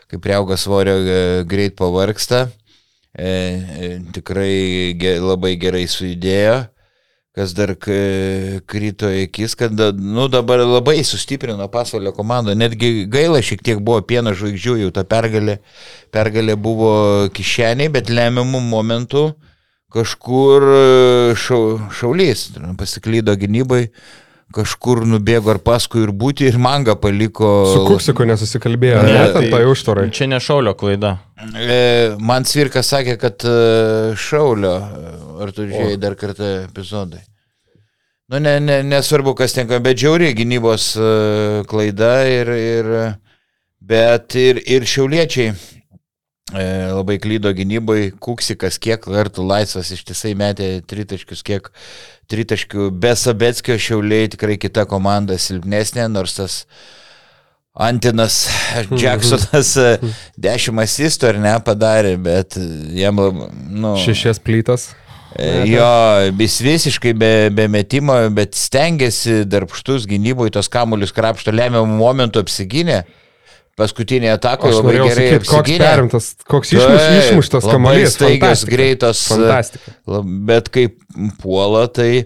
kai 0.10 0.22
priauga 0.22 0.58
svorio 0.58 0.98
greit 1.46 1.78
pavarksta, 1.78 2.48
tikrai 3.16 4.92
labai 5.24 5.54
gerai 5.56 5.86
sujudėjo, 5.88 6.58
kas 7.36 7.54
dar 7.56 7.72
krito 7.80 9.08
į 9.08 9.30
akis, 9.30 9.56
kad 9.56 9.72
nu, 9.96 10.28
dabar 10.28 10.66
labai 10.66 10.98
sustiprino 11.08 11.70
pasaulio 11.72 12.12
komandą, 12.16 12.52
netgi 12.58 13.06
gaila 13.12 13.40
šiek 13.40 13.64
tiek 13.64 13.80
buvo 13.80 14.02
pieno 14.04 14.36
žvaigždžių, 14.36 14.78
jau 14.84 14.92
ta 14.96 15.06
pergalė, 15.08 15.62
pergalė 16.12 16.60
buvo 16.60 16.94
kišeniai, 17.36 17.92
bet 17.96 18.12
lemiamų 18.12 18.64
momentų 18.68 19.30
kažkur 19.96 20.68
e, 20.68 20.84
šau, 21.40 21.64
šaulys, 21.96 22.50
pasiklydo 22.80 23.36
gynybai, 23.40 23.86
kažkur 24.56 25.04
nubėgo 25.08 25.52
ar 25.54 25.60
paskui 25.64 26.04
ir 26.06 26.12
būti 26.16 26.48
ir 26.50 26.58
manga 26.62 26.96
paliko. 27.00 27.52
Su 27.72 27.84
Kuksiku 27.88 28.28
nesusikalbėjo, 28.30 29.04
ne, 29.04 29.14
ne 29.16 29.30
tai, 29.36 29.46
tai 29.54 29.62
užtvarai. 29.70 30.08
Čia 30.16 30.30
ne 30.32 30.40
šaulio 30.44 30.76
klaida. 30.80 31.16
E, 31.60 31.80
man 32.24 32.48
Svirkas 32.48 32.92
sakė, 32.94 33.18
kad 33.22 33.48
e, 33.48 33.56
šaulio, 34.20 34.76
ar 35.44 35.56
tu 35.56 35.68
žiūrėjai 35.68 36.02
dar 36.02 36.18
kartą 36.20 36.52
epizodai. 36.66 37.24
Nu, 38.32 38.40
ne, 38.42 38.58
ne, 38.64 38.80
nesvarbu, 38.88 39.36
kas 39.38 39.54
tenka, 39.54 39.78
bet 39.86 40.00
džiauri 40.02 40.32
gynybos 40.38 40.96
e, 40.98 41.14
klaida 41.70 42.18
ir, 42.30 42.52
ir 42.58 42.92
bet 43.86 44.38
ir, 44.40 44.64
ir 44.66 44.88
šiauliečiai 44.90 45.54
E, 45.54 45.75
labai 46.56 47.18
klydo 47.20 47.52
gynybai, 47.56 48.12
Kuksikas 48.24 48.80
kiek 48.82 49.04
kartų 49.04 49.46
laisvas 49.46 49.92
ištisai 49.96 50.36
metė 50.40 50.70
tritaškius, 50.88 51.44
kiek 51.46 51.72
tritaškių. 52.32 52.90
Be 52.96 53.14
Sabetskio 53.20 53.78
šiauliai 53.82 54.30
tikrai 54.32 54.60
kita 54.62 54.86
komanda 54.90 55.38
silpnesnė, 55.42 56.08
nors 56.12 56.38
tas 56.40 56.60
Antinas 57.76 58.46
Jacksonas 59.02 59.74
10 60.40 60.70
e, 60.72 60.84
asistų 60.86 61.34
ar 61.34 61.42
ne 61.44 61.56
padarė, 61.66 62.16
bet 62.24 62.56
jam 62.96 63.20
labai... 63.20 63.50
Nu, 63.76 63.98
Šešias 64.00 64.40
plytas. 64.40 64.94
E, 65.36 65.66
jo, 65.68 65.88
vis 66.40 66.62
visiškai 66.64 67.12
be, 67.20 67.34
be 67.52 67.68
metimo, 67.68 68.16
bet 68.32 68.56
stengiasi 68.56 69.44
darbštus 69.52 70.08
gynyboje 70.08 70.56
tos 70.56 70.72
kamuolius 70.72 71.12
krapšto 71.16 71.52
lemiamų 71.52 72.00
momentų 72.00 72.46
apsiginę 72.46 73.04
paskutinė 73.80 74.32
ataka 74.36 74.72
labai 74.72 74.98
gerai. 75.02 75.30
Sakyt, 75.36 75.48
koks 75.50 75.80
perimtas, 75.82 76.28
koks 76.48 76.74
išmuš, 76.76 77.08
išmuštas 77.22 77.68
kamuolys. 77.70 78.14
Staigios, 78.16 78.66
greitos. 78.70 79.24
Fantastika. 79.32 79.96
Bet 80.48 80.70
kaip 80.74 81.00
puola, 81.42 81.86
tai 81.92 82.26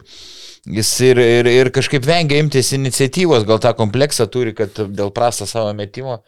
jis 0.69 0.91
ir, 1.07 1.21
ir, 1.23 1.49
ir 1.49 1.71
kažkaip 1.75 2.05
vengia 2.05 2.41
imtis 2.43 2.73
iniciatyvos, 2.77 3.47
gal 3.49 3.61
tą 3.63 3.73
kompleksą 3.77 4.29
turi, 4.31 4.53
kad 4.57 4.77
dėl 4.77 5.13
prasto 5.15 5.49
savo 5.49 5.73
metimo, 5.77 6.19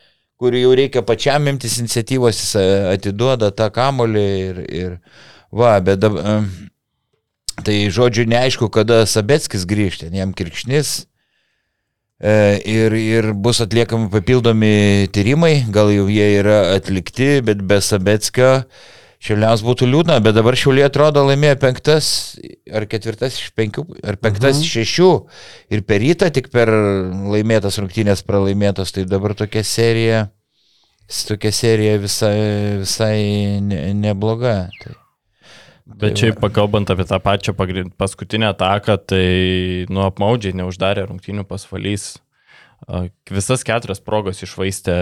kurį 0.41 0.65
jau 0.65 0.73
reikia 0.79 1.05
pačiam 1.05 1.45
imtis 1.51 1.77
iniciatyvos, 1.83 2.41
jis 2.41 2.57
atiduoda 2.95 3.51
tą 3.53 3.69
kamolį 3.73 4.27
ir, 4.47 4.65
ir 4.65 4.97
va, 5.53 5.77
bet 5.85 6.01
dabar. 6.01 6.43
Tai 7.61 7.75
žodžiu, 7.93 8.23
neaišku, 8.31 8.71
kada 8.73 9.03
Sabetskis 9.05 9.67
grįžti, 9.69 10.07
jam 10.17 10.31
kirkšnis 10.33 11.01
E, 11.03 11.10
ir, 12.21 12.93
ir 12.93 13.31
bus 13.33 13.61
atliekami 13.63 14.09
papildomi 14.13 15.09
tyrimai, 15.13 15.63
gal 15.73 15.89
jau 15.93 16.07
jie 16.11 16.27
yra 16.39 16.75
atlikti, 16.75 17.39
bet 17.45 17.63
be 17.65 17.81
Sabetskio 17.81 18.59
Šiauliams 19.21 19.61
būtų 19.61 19.85
liūdna, 19.85 20.15
bet 20.25 20.33
dabar 20.33 20.57
Šiauliai 20.57 20.87
atrodo 20.87 21.21
laimėjo 21.27 21.59
penktas 21.61 22.07
ar 22.73 22.87
ketvirtas 22.89 23.37
iš 23.37 23.51
penkių, 23.57 23.83
ar 24.01 24.17
penktas 24.17 24.57
mhm. 24.57 24.65
iš 24.65 24.71
šešių 24.79 25.09
ir 25.77 25.83
per 25.85 26.01
rytą 26.01 26.31
tik 26.33 26.49
per 26.53 26.71
laimėtas 27.33 27.77
rungtynės 27.81 28.25
pralaimėtos, 28.25 28.93
tai 28.95 29.05
dabar 29.09 29.35
tokia 29.37 29.61
serija, 29.65 30.23
tokia 31.29 31.53
serija 31.53 31.99
visai, 32.01 32.35
visai 32.81 33.21
ne, 33.61 33.83
nebloga. 34.01 34.55
Tai. 34.81 34.97
Bet 35.85 36.19
šiaip 36.19 36.39
pakalbant 36.41 36.89
apie 36.93 37.05
tą 37.09 37.19
pačią 37.23 37.55
paskutinę 37.97 38.51
ataką, 38.53 38.97
tai 39.11 39.85
nu 39.89 40.03
apmaudžiai 40.05 40.57
neuždarė 40.61 41.07
rungtynių 41.09 41.45
pasvalys. 41.49 42.13
Visas 43.29 43.65
keturias 43.65 44.01
progas 44.01 44.41
išvaistė 44.41 44.95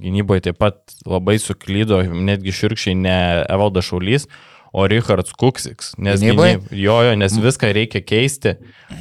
gynyboje, 0.00 0.46
taip 0.48 0.60
pat 0.62 0.78
labai 1.04 1.36
suklydo, 1.42 2.00
netgi 2.02 2.54
širkščiai 2.56 2.96
ne 2.96 3.18
Evaldas 3.48 3.90
Šaulys, 3.90 4.28
o 4.72 4.84
Richards 4.90 5.32
Kuksiks. 5.38 5.94
Nes, 5.98 6.20
gynyb, 6.20 6.68
jo, 6.70 6.98
jo, 7.06 7.16
nes 7.18 7.38
viską 7.40 7.72
reikia 7.76 8.02
keisti, 8.04 8.54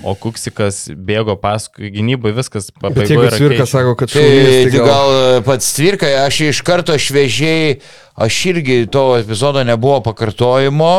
o 0.07 0.15
Kuksikas 0.17 0.85
bėgo 0.95 1.37
paskui 1.41 1.91
gynybai, 1.95 2.33
viskas 2.37 2.71
pabaigoje. 2.71 3.03
Bet 3.03 3.13
jeigu 3.13 3.35
Cvirka 3.35 3.69
sako, 3.69 3.93
kad 3.99 4.15
tai, 4.15 4.25
tai 4.71 4.73
gal... 4.79 4.89
gal 4.89 5.45
pats 5.47 5.69
Cvirka, 5.75 6.09
aš 6.23 6.41
iš 6.49 6.63
karto 6.67 6.97
šviežiai, 6.97 7.77
aš 8.27 8.41
irgi 8.53 8.81
to 8.91 9.09
epizodo 9.19 9.63
nebuvo 9.67 9.99
pakartojimo 10.07 10.97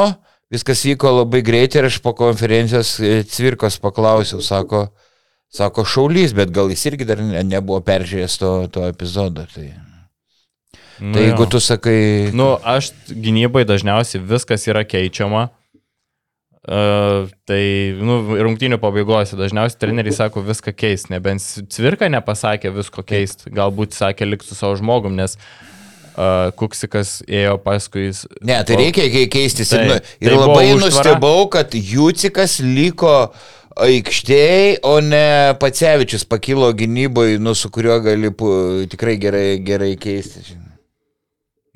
viskas 0.53 0.85
vyko 0.86 1.12
labai 1.20 1.43
greitai 1.45 1.82
ir 1.82 1.90
aš 1.90 2.01
po 2.05 2.15
konferencijos 2.16 2.97
e, 3.01 3.20
Cvirkos 3.28 3.78
paklausiau, 3.85 4.40
sako, 4.45 4.86
sako 5.53 5.85
šaulys, 5.85 6.35
bet 6.36 6.53
gal 6.55 6.73
jis 6.73 6.86
irgi 6.90 7.09
dar 7.09 7.23
ne, 7.24 7.43
nebuvo 7.45 7.81
peržiūrėjęs 7.85 8.39
to, 8.40 8.53
to 8.73 8.86
epizodo. 8.89 9.45
Tai, 9.55 9.69
nu, 11.01 11.15
tai 11.15 11.29
jeigu 11.29 11.47
tu 11.51 11.61
sakai... 11.62 12.01
Nu, 12.37 12.57
aš 12.62 12.93
gynybai 13.09 13.65
dažniausiai 13.69 14.23
viskas 14.25 14.66
yra 14.70 14.85
keičiama. 14.89 15.49
Uh, 16.69 17.31
tai, 17.49 17.62
nu, 18.05 18.19
rungtynių 18.45 18.77
pabaigose 18.83 19.39
dažniausiai 19.39 19.81
treneriai 19.81 20.12
sako 20.12 20.43
viską 20.45 20.75
keisti, 20.77 21.15
nebent 21.15 21.41
Cvirka 21.73 22.11
nepasakė 22.12 22.75
visko 22.75 23.01
keisti, 23.07 23.49
galbūt 23.57 23.97
sakė 23.97 24.29
likti 24.29 24.51
su 24.51 24.59
savo 24.59 24.77
žmogum, 24.77 25.15
nes 25.16 25.39
uh, 25.39 25.47
uh, 26.19 26.49
Kuksikas 26.59 27.19
ėjo 27.29 27.57
paskui. 27.62 28.11
Ne, 28.47 28.59
tai 28.66 28.79
reikia 28.81 29.07
keistis. 29.31 29.73
Tai, 29.73 29.85
ir, 29.87 30.11
ir 30.25 30.35
tai 30.35 30.41
labai 30.41 30.66
nustebau, 30.81 31.47
kad 31.53 31.75
Jūcikas 31.77 32.59
liko 32.65 33.15
aikštėje, 33.79 34.81
o 34.89 34.99
ne 35.05 35.55
Pacevičius 35.61 36.27
pakilo 36.29 36.70
gynyboje, 36.75 37.39
nu, 37.43 37.55
su 37.55 37.70
kuriuo 37.75 38.01
gali 38.03 38.33
tikrai 38.91 39.19
gerai, 39.23 39.47
gerai 39.62 39.93
keistis. 40.01 40.57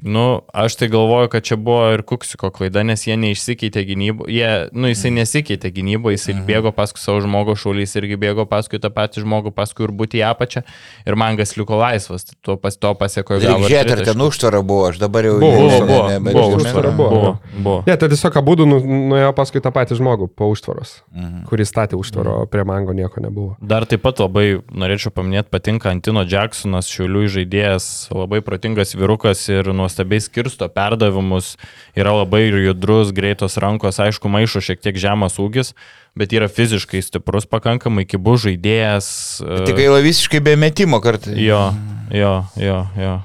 Nu, 0.05 0.41
aš 0.53 0.77
tai 0.77 0.89
galvoju, 0.89 1.29
kad 1.29 1.43
čia 1.43 1.57
buvo 1.57 1.93
ir 1.95 2.03
Kuksiko 2.03 2.51
klaida, 2.51 2.83
nes 2.83 3.05
jie 3.07 3.15
neišsikeitė 3.23 3.85
gynybą. 3.87 4.27
Jie, 4.27 4.49
nu, 4.75 4.89
jisai 4.91 5.13
mhm. 5.13 5.21
nesikeitė 5.23 5.71
gynybą, 5.71 6.11
jisai 6.17 6.35
mhm. 6.35 6.47
bėgo 6.49 6.73
paskui 6.75 6.99
savo 6.99 7.21
žmogų, 7.23 7.55
šaulys 7.63 7.95
irgi 8.01 8.19
bėgo 8.19 8.43
paskui 8.51 8.81
tą 8.83 8.91
patį 8.91 9.23
žmogų, 9.23 9.53
paskui 9.55 9.87
ir 9.87 9.93
būti 9.95 10.19
į 10.19 10.25
apačią. 10.33 10.65
Ir 11.07 11.19
mangas 11.23 11.55
liko 11.55 11.79
laisvas, 11.79 12.27
to, 12.43 12.57
pas, 12.59 12.75
to 12.75 12.91
pasiekojo 12.99 13.45
gal. 13.45 13.63
Žiūrėt, 13.63 13.93
ar 13.95 14.03
ten 14.11 14.25
užtvara 14.27 14.65
buvo, 14.67 14.89
aš 14.91 14.99
dabar 15.05 15.29
jau... 15.29 15.37
Buvo, 15.39 15.61
buvo, 15.61 15.79
buvo, 15.87 16.01
ne, 16.11 16.19
buvo, 16.19 16.35
buvo, 16.35 16.59
užtvara 16.59 16.93
buvo. 16.99 17.09
buvo, 17.15 17.31
buvo. 17.61 17.77
Ne, 17.87 17.97
tai 18.03 18.11
tiesiog 18.11 18.41
abu 18.43 18.59
nu, 18.67 18.81
nuėjo 19.13 19.31
paskui 19.39 19.63
tą 19.63 19.71
patį 19.75 20.01
žmogų 20.01 20.33
po 20.35 20.51
užtvaros, 20.51 20.97
mhm. 21.15 21.47
kuris 21.47 21.71
statė 21.71 22.01
užtvaro, 22.01 22.41
mhm. 22.43 22.51
prie 22.51 22.67
mango 22.67 22.97
nieko 22.99 23.23
nebuvo. 23.23 23.55
Dar 23.63 23.87
taip 23.87 24.03
pat 24.03 24.19
labai 24.25 24.59
norėčiau 24.67 25.15
paminėti, 25.15 25.53
patinka 25.55 25.95
Antino 25.95 26.27
Jacksonas, 26.27 26.91
šiulių 26.91 27.29
žaidėjas, 27.39 27.89
labai 28.11 28.43
protingas 28.43 28.97
vyrukas 28.99 29.47
ir 29.53 29.71
nuo 29.71 29.92
nuostabiai 29.93 30.21
skirsto 30.21 30.69
perdavimus, 30.69 31.57
yra 31.95 32.13
labai 32.17 32.49
judrus, 32.49 33.13
greitos 33.13 33.59
rankos, 33.61 34.01
aišku, 34.01 34.29
maišo 34.29 34.63
šiek 34.65 34.81
tiek 34.81 34.97
žemas 34.97 35.37
ūgis, 35.39 35.75
bet 36.17 36.33
yra 36.33 36.49
fiziškai 36.49 37.03
stiprus, 37.03 37.45
pakankamai 37.47 38.07
kibus 38.09 38.47
žaidėjas. 38.47 39.43
Bet 39.45 39.69
tik 39.69 39.77
gaila 39.77 40.01
visiškai 40.01 40.41
be 40.41 40.57
metimo 40.57 41.01
kartai. 41.01 41.37
Jo, 41.37 41.75
jo, 42.11 42.41
jo, 42.57 42.81
jo. 42.97 43.21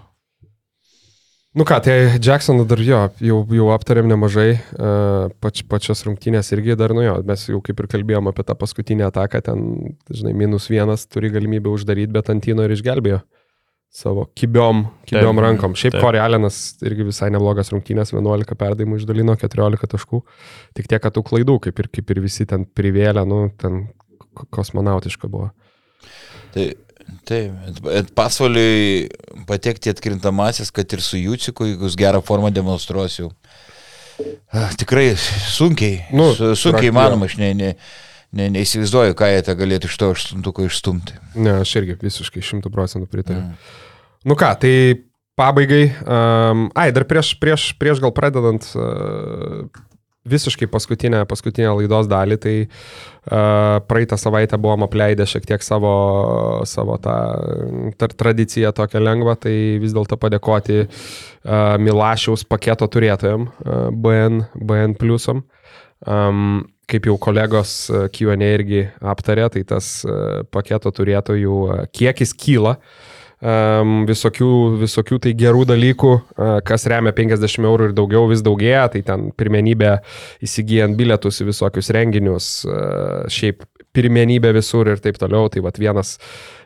Nu 1.58 1.66
ką, 1.66 1.80
tai 1.82 2.20
Jacksoną 2.22 2.68
dar 2.70 2.78
jo, 2.86 3.00
jau, 3.24 3.40
jau 3.50 3.72
aptarėm 3.74 4.06
nemažai, 4.12 4.60
pač, 5.42 5.64
pačios 5.66 6.04
rungtynės 6.06 6.52
irgi 6.54 6.76
dar 6.78 6.94
nu 6.94 7.02
jo, 7.02 7.16
mes 7.26 7.48
jau 7.48 7.64
kaip 7.66 7.80
ir 7.82 7.88
kalbėjom 7.96 8.30
apie 8.30 8.46
tą 8.46 8.54
paskutinę 8.60 9.08
ataką, 9.08 9.42
ten, 9.42 9.64
žinai, 10.12 10.36
minus 10.38 10.68
vienas 10.70 11.08
turi 11.10 11.32
galimybę 11.34 11.72
uždaryti, 11.74 12.14
bet 12.14 12.30
Antino 12.30 12.68
ir 12.68 12.76
išgelbėjo 12.76 13.24
savo 13.94 14.28
kibiom, 14.38 14.84
kibiom 15.10 15.38
taip, 15.38 15.44
rankom. 15.46 15.76
Šiaip 15.80 16.00
Corey 16.00 16.22
Allenas 16.22 16.78
irgi 16.86 17.08
visai 17.08 17.30
neblogas 17.34 17.72
rungtynės, 17.74 18.14
11 18.14 18.58
perdavimų 18.60 19.02
išdalino, 19.02 19.38
14 19.40 19.90
taškų. 19.94 20.24
Tik 20.78 20.90
tiek, 20.92 21.02
kad 21.04 21.16
tų 21.16 21.24
klaidų, 21.28 21.60
kaip 21.68 21.80
ir, 21.82 21.92
kaip 21.94 22.14
ir 22.14 22.22
visi 22.26 22.46
ten 22.50 22.68
privėlė, 22.78 23.24
nu, 23.30 23.48
ten 23.58 23.88
kosmonautiška 24.54 25.32
buvo. 25.32 25.50
Tai 26.54 26.68
Taip, 27.28 27.54
pasvaliui 28.16 29.08
patekti 29.48 29.92
atkrintamasis, 29.94 30.72
kad 30.76 30.92
ir 30.92 31.04
su 31.04 31.20
Jūciku, 31.20 31.68
jeigu 31.70 31.88
jis 31.88 31.96
gerą 32.00 32.20
formą 32.26 32.52
demonstruosiu. 32.52 33.30
Tikrai 34.80 35.12
sunkiai, 35.16 36.02
nu, 36.16 36.32
sunkiai 36.36 36.92
manoma, 36.96 37.30
aš 37.30 37.38
ne, 37.40 37.52
ne, 37.56 37.70
ne, 38.36 38.48
neįsivaizduoju, 38.54 39.16
ką 39.18 39.32
jie 39.32 39.44
tą 39.48 39.58
galėtų 39.60 39.92
iš 39.92 39.98
to 40.02 40.12
aštuntuko 40.16 40.68
išstumti. 40.68 41.18
Ne, 41.40 41.60
aš 41.64 41.76
irgi 41.82 41.98
visiškai 42.02 42.44
šimtų 42.44 42.72
procentų 42.74 43.10
pritariu. 43.12 43.44
Mm. 43.46 43.86
Nu 44.28 44.36
ką, 44.40 44.54
tai 44.62 44.74
pabaigai, 45.38 45.84
um, 46.04 46.68
ai, 46.76 46.90
dar 46.96 47.06
prieš, 47.08 47.36
prieš, 47.40 47.70
prieš 47.80 48.02
gal 48.04 48.12
pradedant 48.16 48.66
uh, 48.76 49.68
visiškai 50.28 50.68
paskutinę, 50.72 51.22
paskutinę 51.30 51.72
laidos 51.78 52.10
dalį, 52.12 52.38
tai 52.44 52.56
uh, 52.66 53.78
praeitą 53.88 54.18
savaitę 54.20 54.60
buvom 54.60 54.88
apleidę 54.88 55.28
šiek 55.30 55.46
tiek 55.48 55.64
savo, 55.64 55.94
savo 56.68 56.98
tą 57.04 57.18
tar, 58.02 58.16
tradiciją 58.18 58.74
tokią 58.76 59.04
lengvą, 59.04 59.38
tai 59.46 59.56
vis 59.82 59.96
dėlto 59.96 60.20
padėkoti 60.20 60.82
uh, 60.84 61.78
Milašiaus 61.80 62.44
paketo 62.50 62.90
turėtojam, 62.92 63.48
uh, 63.48 63.88
BN, 63.94 64.44
BN 64.58 64.98
pliusam. 65.00 65.46
Um, 66.06 66.66
kaip 66.88 67.08
jau 67.10 67.18
kolegos 67.20 67.76
e, 67.92 68.08
Q&A 68.14 68.50
irgi 68.56 68.86
aptarė, 69.04 69.50
tai 69.54 69.64
tas 69.68 70.00
e, 70.08 70.18
paketo 70.54 70.92
turėtojų 70.96 71.60
e, 71.68 71.80
kiekis 71.96 72.36
kyla. 72.38 72.78
Visokių, 73.38 74.48
visokių 74.82 75.20
tai 75.22 75.32
gerų 75.38 75.60
dalykų, 75.70 76.12
kas 76.66 76.88
remia 76.90 77.12
50 77.14 77.68
eurų 77.70 77.90
ir 77.92 77.92
daugiau 77.94 78.24
vis 78.32 78.40
daugėja, 78.42 78.88
tai 78.96 79.04
ten 79.06 79.28
pirmenybė 79.38 79.92
įsigijant 80.42 80.98
bilietus 80.98 81.38
į 81.44 81.52
visokius 81.52 81.92
renginius, 81.94 82.48
šiaip 83.30 83.62
pirmenybė 83.94 84.56
visur 84.58 84.90
ir 84.90 85.04
taip 85.06 85.22
toliau, 85.22 85.52
tai 85.54 85.62
vat 85.62 85.78
vienas, 85.78 86.16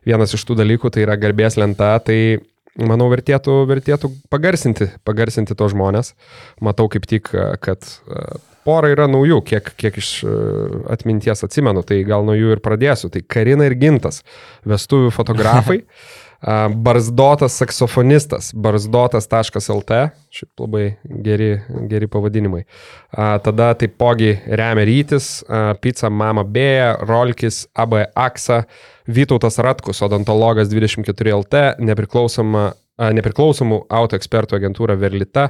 vienas 0.07 0.31
iš 0.38 0.48
tų 0.48 0.61
dalykų 0.61 0.93
tai 0.95 1.03
yra 1.03 1.19
garbės 1.19 1.60
lenta, 1.60 1.91
tai 2.07 2.39
manau 2.80 3.10
vertėtų, 3.11 3.57
vertėtų 3.68 4.14
pagarsinti, 4.31 4.93
pagarsinti 5.03 5.60
to 5.60 5.68
žmonės. 5.76 6.14
Matau 6.64 6.88
kaip 6.95 7.03
tik, 7.11 7.34
kad 7.68 7.84
pora 8.66 8.92
yra 8.94 9.08
naujų, 9.12 9.42
kiek, 9.48 9.72
kiek 9.80 10.00
iš 10.02 10.10
e, 10.24 10.34
atminties 10.94 11.46
atsimenu, 11.48 11.84
tai 11.88 12.02
gal 12.08 12.26
nuo 12.28 12.36
jų 12.38 12.56
ir 12.56 12.64
pradėsiu. 12.64 13.12
Tai 13.14 13.24
Karina 13.28 13.68
ir 13.70 13.78
Gintas, 13.82 14.22
vestuvių 14.68 15.14
fotografai. 15.16 15.82
Barzdotas 16.42 17.54
saksofonistas, 17.62 18.48
barzdotas.lt, 18.58 19.98
šiaip 20.34 20.64
labai 20.64 20.86
geri, 21.22 21.52
geri 21.86 22.08
pavadinimai. 22.10 22.64
Tada 23.46 23.68
taipogi 23.78 24.32
remia 24.48 24.88
Rytis, 24.90 25.28
Pizza 25.86 26.10
Mama 26.10 26.42
Bėja, 26.42 26.96
Rolkis, 27.06 27.68
AB 27.78 28.00
Aksa, 28.18 28.64
Vytautas 29.06 29.62
Ratkus, 29.62 30.02
odontologas 30.02 30.74
24LT, 30.74 31.76
nepriklausoma 31.86 32.72
nepriklausomų 33.10 33.86
auto 33.90 34.18
ekspertų 34.20 34.60
agentūra 34.60 34.98
Verlita, 35.00 35.50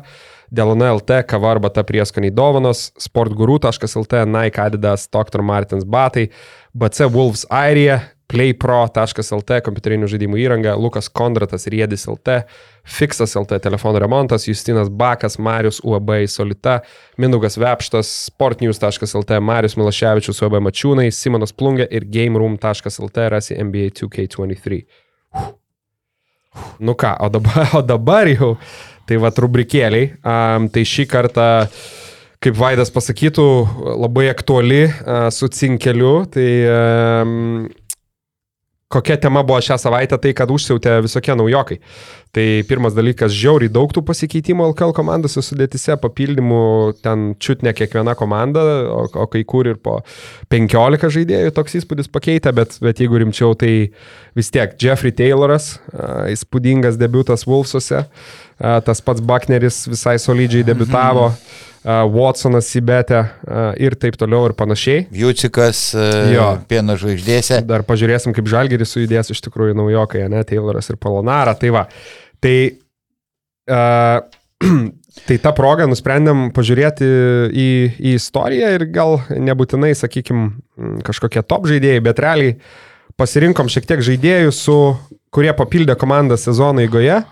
Delona 0.52 0.92
LT, 0.98 1.22
kava 1.32 1.54
arba 1.56 1.70
ta 1.72 1.84
prieskoniai 1.88 2.34
dovanos, 2.36 2.90
sportguru.lt, 3.00 4.24
Nike 4.28 4.60
Adidas, 4.60 5.08
Dr. 5.08 5.42
Martins 5.42 5.86
batai, 5.88 6.28
BC 6.76 7.08
Wolves 7.14 7.46
Airija, 7.48 8.02
playpro.lt 8.32 9.60
kompiuterinių 9.66 10.08
žaidimų 10.12 10.40
įranga, 10.44 10.76
Lukas 10.80 11.10
Kondratas 11.12 11.68
Riedis 11.72 12.06
LT, 12.10 12.42
Fixas 12.88 13.36
LT 13.40 13.60
telefonų 13.64 14.02
remontas, 14.04 14.48
Justinas 14.48 14.90
Bakas, 14.90 15.38
Marius 15.40 15.82
UAB 15.88 16.14
Solita, 16.32 16.80
Minugas 17.22 17.60
Vepštas, 17.60 18.12
sportnews.lt, 18.32 19.40
Marius 19.44 19.78
Milaševičius 19.80 20.44
UAB 20.44 20.60
Mačiūnai, 20.68 21.10
Simonas 21.16 21.56
Plungė 21.56 21.88
ir 21.92 22.08
GameRoom.lt 22.12 23.28
rasi 23.36 23.60
NBA 23.60 23.96
2K23. 24.00 24.84
Nu 26.84 26.96
ką, 27.00 27.14
o 27.24 27.30
dabar, 27.32 27.70
o 27.80 27.82
dabar 27.82 28.32
jau, 28.32 28.56
tai 29.12 29.20
va 29.20 29.34
rubrikėliai, 29.36 30.14
um, 30.24 30.70
tai 30.72 30.86
šį 30.88 31.08
kartą 31.12 31.50
kaip 32.42 32.56
Vaidas 32.58 32.90
pasakytų, 32.90 33.44
labai 34.02 34.30
aktuali 34.32 34.86
uh, 34.88 35.28
su 35.36 35.52
cinkeliu. 35.52 36.24
Tai 36.32 36.48
um, 36.72 37.68
kokia 38.92 39.18
tema 39.22 39.44
buvo 39.44 39.60
šią 39.64 39.78
savaitę, 39.80 40.18
tai 40.22 40.34
kad 40.38 40.52
užsiautė 40.52 41.00
visokie 41.06 41.36
naujokai. 41.38 41.80
Tai 42.36 42.46
pirmas 42.68 42.96
dalykas, 42.96 43.34
žiauriai 43.36 43.72
daug 43.72 43.92
tų 43.92 44.04
pasikeitimų 44.08 44.70
LKL 44.72 44.94
komandose 44.96 45.44
sudėtise, 45.44 45.98
papildymų 46.00 46.62
ten 47.04 47.32
čiut 47.44 47.64
ne 47.66 47.74
kiekviena 47.76 48.16
komanda, 48.20 48.64
o, 48.88 49.04
o 49.24 49.26
kai 49.32 49.44
kur 49.48 49.68
ir 49.68 49.82
po 49.84 49.98
15 50.54 51.12
žaidėjų 51.18 51.52
toks 51.58 51.76
įspūdis 51.82 52.12
pakeitė, 52.12 52.54
bet, 52.56 52.78
bet 52.84 53.04
jeigu 53.04 53.20
rimčiau, 53.20 53.52
tai 53.60 53.74
vis 54.38 54.52
tiek 54.54 54.78
Jeffrey 54.80 55.12
Tayloras, 55.16 55.74
įspūdingas 56.32 57.00
debutas 57.02 57.44
Wolfsuose, 57.50 58.06
tas 58.62 59.02
pats 59.02 59.24
Buckneris 59.26 59.84
visai 59.90 60.18
solidžiai 60.22 60.66
debutavo. 60.68 61.32
Mhm. 61.32 61.68
Watsonas 61.82 62.68
įbetė 62.78 63.24
ir 63.82 63.96
taip 63.98 64.14
toliau 64.22 64.46
ir 64.46 64.54
panašiai. 64.54 65.08
Jūcikas, 65.18 65.80
jo, 66.30 66.46
pieno 66.70 66.94
žvaigždėse. 66.94 67.58
Dar 67.66 67.82
pažiūrėsim, 67.88 68.36
kaip 68.38 68.52
Žalgeris 68.52 68.94
sujudės 68.94 69.34
iš 69.34 69.42
tikrųjų 69.48 69.74
naujokai, 69.80 70.28
ne, 70.30 70.44
Tayloras 70.46 70.92
ir 70.94 71.00
Polonara. 71.02 71.56
Tai 71.58 71.74
va, 71.74 71.88
tai, 72.38 72.54
uh, 73.66 74.22
tai 75.28 75.40
tą 75.42 75.56
progą 75.58 75.90
nusprendėm 75.90 76.52
pažiūrėti 76.54 77.10
į, 77.50 77.68
į 77.98 78.16
istoriją 78.20 78.72
ir 78.78 78.88
gal 78.94 79.18
nebūtinai, 79.34 79.96
sakykime, 79.98 80.52
kažkokie 81.10 81.42
top 81.42 81.66
žaidėjai, 81.72 82.06
bet 82.06 82.22
realiai 82.22 82.58
pasirinkom 83.18 83.74
šiek 83.74 83.90
tiek 83.90 84.06
žaidėjų, 84.06 84.54
su, 84.54 84.80
kurie 85.34 85.50
papildė 85.58 85.98
komandą 85.98 86.38
sezono 86.38 86.86
eigoje 86.86 87.24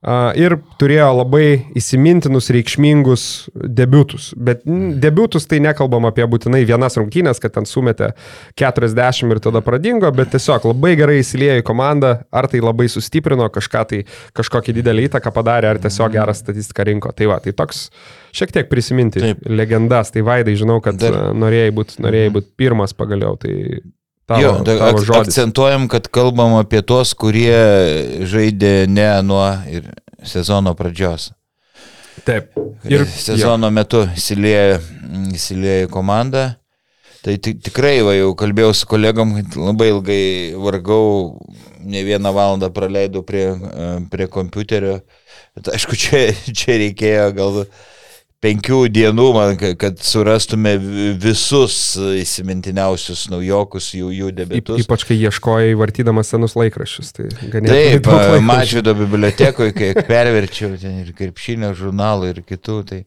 ir 0.00 0.54
turėjo 0.80 1.10
labai 1.12 1.72
įsimintinus, 1.76 2.48
reikšmingus 2.54 3.24
debutus. 3.52 4.30
Bet 4.32 4.62
debutus 5.02 5.44
tai 5.50 5.58
nekalbam 5.60 6.08
apie 6.08 6.24
būtinai 6.24 6.62
vienas 6.68 6.96
rungtynės, 6.96 7.40
kad 7.42 7.52
ten 7.58 7.68
sumetė 7.68 8.14
40 8.60 9.34
ir 9.34 9.42
tada 9.44 9.60
pradingo, 9.64 10.08
bet 10.16 10.32
tiesiog 10.32 10.70
labai 10.72 10.94
gerai 10.96 11.18
įsiliejo 11.20 11.60
į 11.60 11.66
komandą, 11.68 12.14
ar 12.32 12.48
tai 12.48 12.62
labai 12.64 12.88
sustiprino 12.88 13.50
kažką, 13.52 13.84
tai 13.92 14.02
kažkokią 14.36 14.78
didelį 14.80 15.10
įtaką 15.10 15.34
padarė, 15.36 15.74
ar 15.74 15.82
tiesiog 15.84 16.16
gerą 16.16 16.36
statistiką 16.36 16.88
rinko. 16.88 17.12
Tai 17.12 17.28
va, 17.34 17.40
tai 17.44 17.52
toks 17.56 17.88
šiek 18.32 18.56
tiek 18.56 18.72
prisiminti 18.72 19.20
Taip. 19.20 19.44
legendas. 19.52 20.14
Tai 20.14 20.24
Vaidai, 20.24 20.56
žinau, 20.56 20.80
kad 20.84 20.96
Dar... 21.00 21.34
norėjai 21.36 21.76
būti 21.76 22.28
būt 22.32 22.52
pirmas 22.56 22.96
pagaliau. 22.96 23.36
Tai 23.40 23.52
Tavo, 24.30 24.42
jo, 24.42 24.50
tavo 24.62 24.86
ak 24.86 25.08
akcentuojam, 25.24 25.88
kad 25.90 26.06
kalbam 26.14 26.52
apie 26.60 26.84
tuos, 26.86 27.16
kurie 27.18 27.56
žaidė 28.30 28.86
ne 28.86 29.08
nuo 29.26 29.42
sezono 30.22 30.76
pradžios. 30.78 31.32
Taip. 32.22 32.52
Ir 32.86 33.02
sezono 33.10 33.66
jo. 33.66 33.74
metu 33.74 34.04
įsiliejo, 34.14 34.78
įsiliejo 35.34 35.88
į 35.88 35.90
komandą. 35.90 36.44
Tai 37.20 37.34
tikrai, 37.42 37.98
va, 38.06 38.14
jau 38.14 38.30
kalbėjau 38.38 38.70
su 38.76 38.86
kolegom, 38.88 39.34
labai 39.58 39.90
ilgai 39.90 40.22
vargau, 40.62 41.34
ne 41.82 42.04
vieną 42.06 42.30
valandą 42.32 42.70
praleidau 42.72 43.26
prie, 43.26 43.48
prie 44.12 44.28
kompiuterio. 44.30 45.00
Bet 45.58 45.74
aišku, 45.74 45.98
čia, 45.98 46.22
čia 46.62 46.78
reikėjo 46.80 47.26
gal 47.36 47.58
penkių 48.44 48.80
dienų, 48.92 49.26
man, 49.36 49.58
kad 49.80 50.00
surastume 50.04 50.72
visus 51.20 51.74
įsimintiniausius 51.98 53.26
naujokus, 53.32 53.90
jų, 53.96 54.10
jų 54.16 54.30
debitus. 54.36 54.80
Ypač 54.84 55.04
kai 55.08 55.18
ieškojai 55.20 55.76
vartydamas 55.78 56.32
senus 56.32 56.56
laikraščius. 56.58 57.12
Tai 57.16 57.28
Taip, 57.68 58.08
Mažvido 58.44 58.94
bibliotekoje, 58.96 59.74
kai 59.76 59.92
perverčiau 60.08 60.72
ten 60.80 61.02
ir 61.02 61.12
krepšinio 61.16 61.74
žurnalų 61.78 62.32
ir 62.32 62.42
kitų, 62.48 62.78
tai 62.88 63.02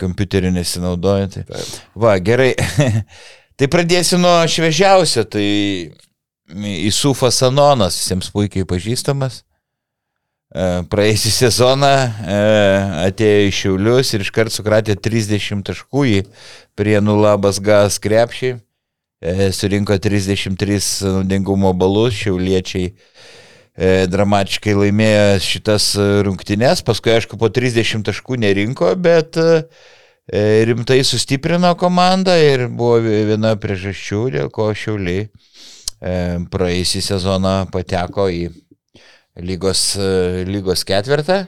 kompiuteriu 0.00 0.54
nesinaudoju. 0.54 1.28
Tai. 1.36 1.60
Va, 2.00 2.16
gerai. 2.24 2.54
tai 3.60 3.68
pradėsiu 3.70 4.20
nuo 4.22 4.38
šviežiausio, 4.48 5.26
tai 5.28 5.46
Isufas 6.80 7.44
Anonas, 7.46 8.00
visiems 8.00 8.32
puikiai 8.32 8.66
pažįstamas. 8.68 9.42
E, 10.50 10.62
praėjusį 10.90 11.30
sezoną 11.30 11.88
e, 12.26 12.38
atėjo 13.06 13.42
į 13.46 13.50
Šiaulius 13.54 14.08
ir 14.16 14.24
iškart 14.24 14.50
sukratė 14.50 14.96
30 14.98 15.62
taškų 15.68 16.06
į 16.10 16.16
prie 16.74 16.96
nulabas 16.98 17.60
gas 17.62 18.00
krepšį, 18.02 18.56
e, 19.22 19.50
surinko 19.54 19.94
33 19.94 20.80
naudingumo 21.06 21.70
balus, 21.70 22.18
šiauliečiai 22.18 22.90
dramatiškai 24.10 24.74
laimėjo 24.76 25.38
šitas 25.40 25.84
rungtynes, 26.26 26.82
paskui 26.84 27.14
aišku 27.14 27.38
po 27.40 27.48
30 27.48 28.02
taškų 28.04 28.36
nerinko, 28.42 28.90
bet 29.00 29.38
rimtai 30.68 30.98
sustiprino 31.06 31.70
komandą 31.80 32.34
ir 32.42 32.66
buvo 32.68 32.98
viena 33.00 33.54
priežasčių, 33.62 34.24
dėl 34.34 34.50
ko 34.52 34.66
šiauliai 34.76 35.30
praėjusį 36.52 37.04
sezoną 37.06 37.54
pateko 37.72 38.26
į 38.34 38.50
lygos, 39.44 39.94
e, 39.96 40.44
lygos 40.48 40.84
ketvirtą. 40.88 41.44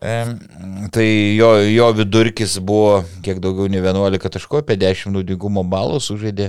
Tai 0.00 1.04
jo, 1.36 1.48
jo 1.68 1.86
vidurkis 1.92 2.54
buvo 2.64 3.02
kiek 3.20 3.36
daugiau 3.44 3.68
nei 3.68 3.82
11 3.84 4.30
taškų, 4.32 4.62
apie 4.62 4.78
10 4.80 5.12
naudingumo 5.12 5.60
balų, 5.68 5.98
sužaidė 6.00 6.46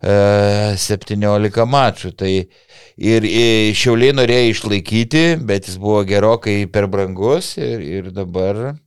17 0.00 1.20
e, 1.20 1.66
mačų. 1.68 2.14
Tai 2.16 2.30
ir, 2.32 3.26
ir 3.28 3.76
Šiauliai 3.76 4.16
norėjo 4.16 4.54
išlaikyti, 4.54 5.26
bet 5.44 5.68
jis 5.68 5.76
buvo 5.82 6.00
gerokai 6.08 6.62
per 6.72 6.88
brangus 6.88 7.58
ir, 7.60 7.84
ir 7.84 8.08
dabar 8.16 8.78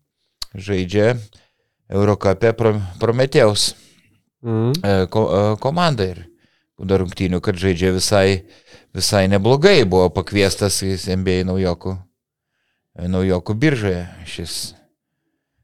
žaidžia 0.57 1.13
Eurocapė 1.91 2.55
Prometėjaus 2.57 3.76
mm. 4.41 5.07
ko, 5.13 5.27
komanda 5.61 6.09
ir 6.09 6.26
dar 6.81 7.03
rungtynių, 7.03 7.38
kad 7.43 7.59
žaidžia 7.61 7.93
visai 7.93 8.41
visai 8.95 9.27
neblogai 9.31 9.84
buvo 9.85 10.09
pakviestas 10.13 10.81
NBA 11.07 11.45
naujokų, 11.49 11.95
naujokų 13.11 13.55
biržoje 13.61 14.05
šis, 14.30 14.57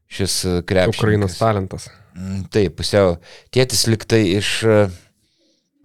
šis 0.08 0.40
krepšininkas. 0.68 1.02
Ukrainos 1.02 1.38
talentas. 1.40 1.88
Mm, 2.16 2.46
taip, 2.52 2.78
pusiau. 2.80 3.18
Tėtis 3.54 3.86
liktai 3.90 4.24
iš 4.38 4.52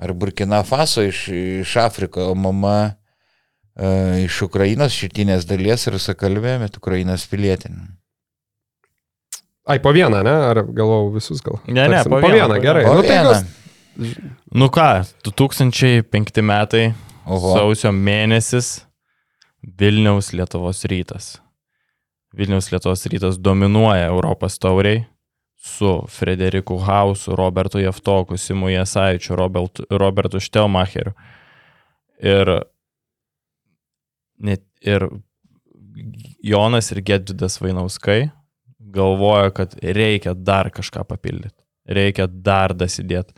ar 0.04 0.14
Burkina 0.14 0.64
Faso, 0.68 1.04
iš, 1.06 1.28
iš 1.64 1.76
Afriko, 1.80 2.26
o 2.32 2.36
mama 2.36 2.78
uh, 3.78 4.16
iš 4.24 4.42
Ukrainos 4.48 4.96
šitinės 4.98 5.48
dalies 5.48 5.88
ir 5.88 6.00
sakalbė, 6.02 6.58
bet 6.64 6.80
Ukrainos 6.82 7.26
pilietinė. 7.32 7.92
Ai, 9.64 9.80
po 9.80 9.94
vieną, 9.96 10.20
ne? 10.28 10.34
Ar 10.50 10.60
galvau 10.76 11.08
visus 11.14 11.40
gal? 11.44 11.62
Ne, 11.70 11.88
ne, 11.88 12.02
po, 12.04 12.18
po 12.18 12.28
vieną, 12.28 12.50
vieną 12.50 12.64
gerai. 12.64 12.84
Po 12.88 12.98
nu, 12.98 13.06
tai 13.08 13.22
vieną. 13.22 13.36
Tai 13.40 13.62
nu 14.60 14.68
ką, 14.74 14.90
2005 15.24 16.42
metai 16.44 16.88
Oho. 17.26 17.54
Sausio 17.56 17.92
mėnesis 17.96 18.84
Vilniaus 19.80 20.34
Lietuvos 20.36 20.84
rytas. 20.92 21.38
Vilniaus 22.36 22.72
Lietuvos 22.74 23.06
rytas 23.08 23.40
dominuoja 23.40 24.10
Europos 24.12 24.60
tauriai 24.60 25.06
su 25.64 26.02
Frederiku 26.12 26.78
Hausu, 26.84 27.36
Robertu 27.36 27.80
Jeftoku, 27.80 28.38
Simu 28.38 28.68
Jasaičiu, 28.74 29.36
Robert, 29.40 29.80
Robertu 29.90 30.42
Štelmacheriu. 30.44 31.14
Ir, 32.20 32.52
net, 34.44 34.66
ir 34.84 35.08
Jonas 36.44 36.92
ir 36.92 37.00
Gedvidas 37.08 37.62
Vainauskai 37.64 38.32
galvoja, 38.94 39.54
kad 39.56 39.78
reikia 39.80 40.34
dar 40.36 40.70
kažką 40.74 41.06
papildyti, 41.08 41.56
reikia 41.88 42.28
dar 42.28 42.76
dasidėti. 42.76 43.34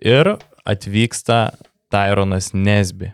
Ir 0.00 0.36
atvyksta 0.64 1.50
Tyronas 1.90 2.52
Nesbi. 2.54 3.12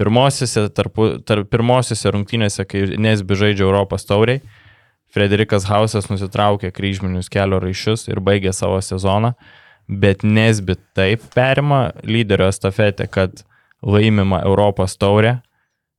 Pirmosiose, 0.00 0.68
tarpu, 0.72 1.10
tarp, 1.26 1.50
pirmosiose 1.52 2.12
rungtynėse, 2.14 2.64
kai 2.64 2.86
Nesbi 2.96 3.36
žaidžia 3.36 3.66
Europos 3.66 4.06
tauriai, 4.08 4.40
Frederikas 5.10 5.66
Hausas 5.66 6.06
nusitraukė 6.08 6.70
kryžminius 6.72 7.28
kelio 7.32 7.58
raišius 7.60 8.06
ir 8.08 8.22
baigė 8.22 8.54
savo 8.54 8.78
sezoną, 8.84 9.34
bet 9.90 10.22
Nesbi 10.22 10.78
taip 10.94 11.26
perima 11.34 11.90
lyderio 12.06 12.48
estafetę, 12.48 13.08
kad 13.10 13.42
laimima 13.82 14.40
Europos 14.46 14.94
taurė 15.00 15.40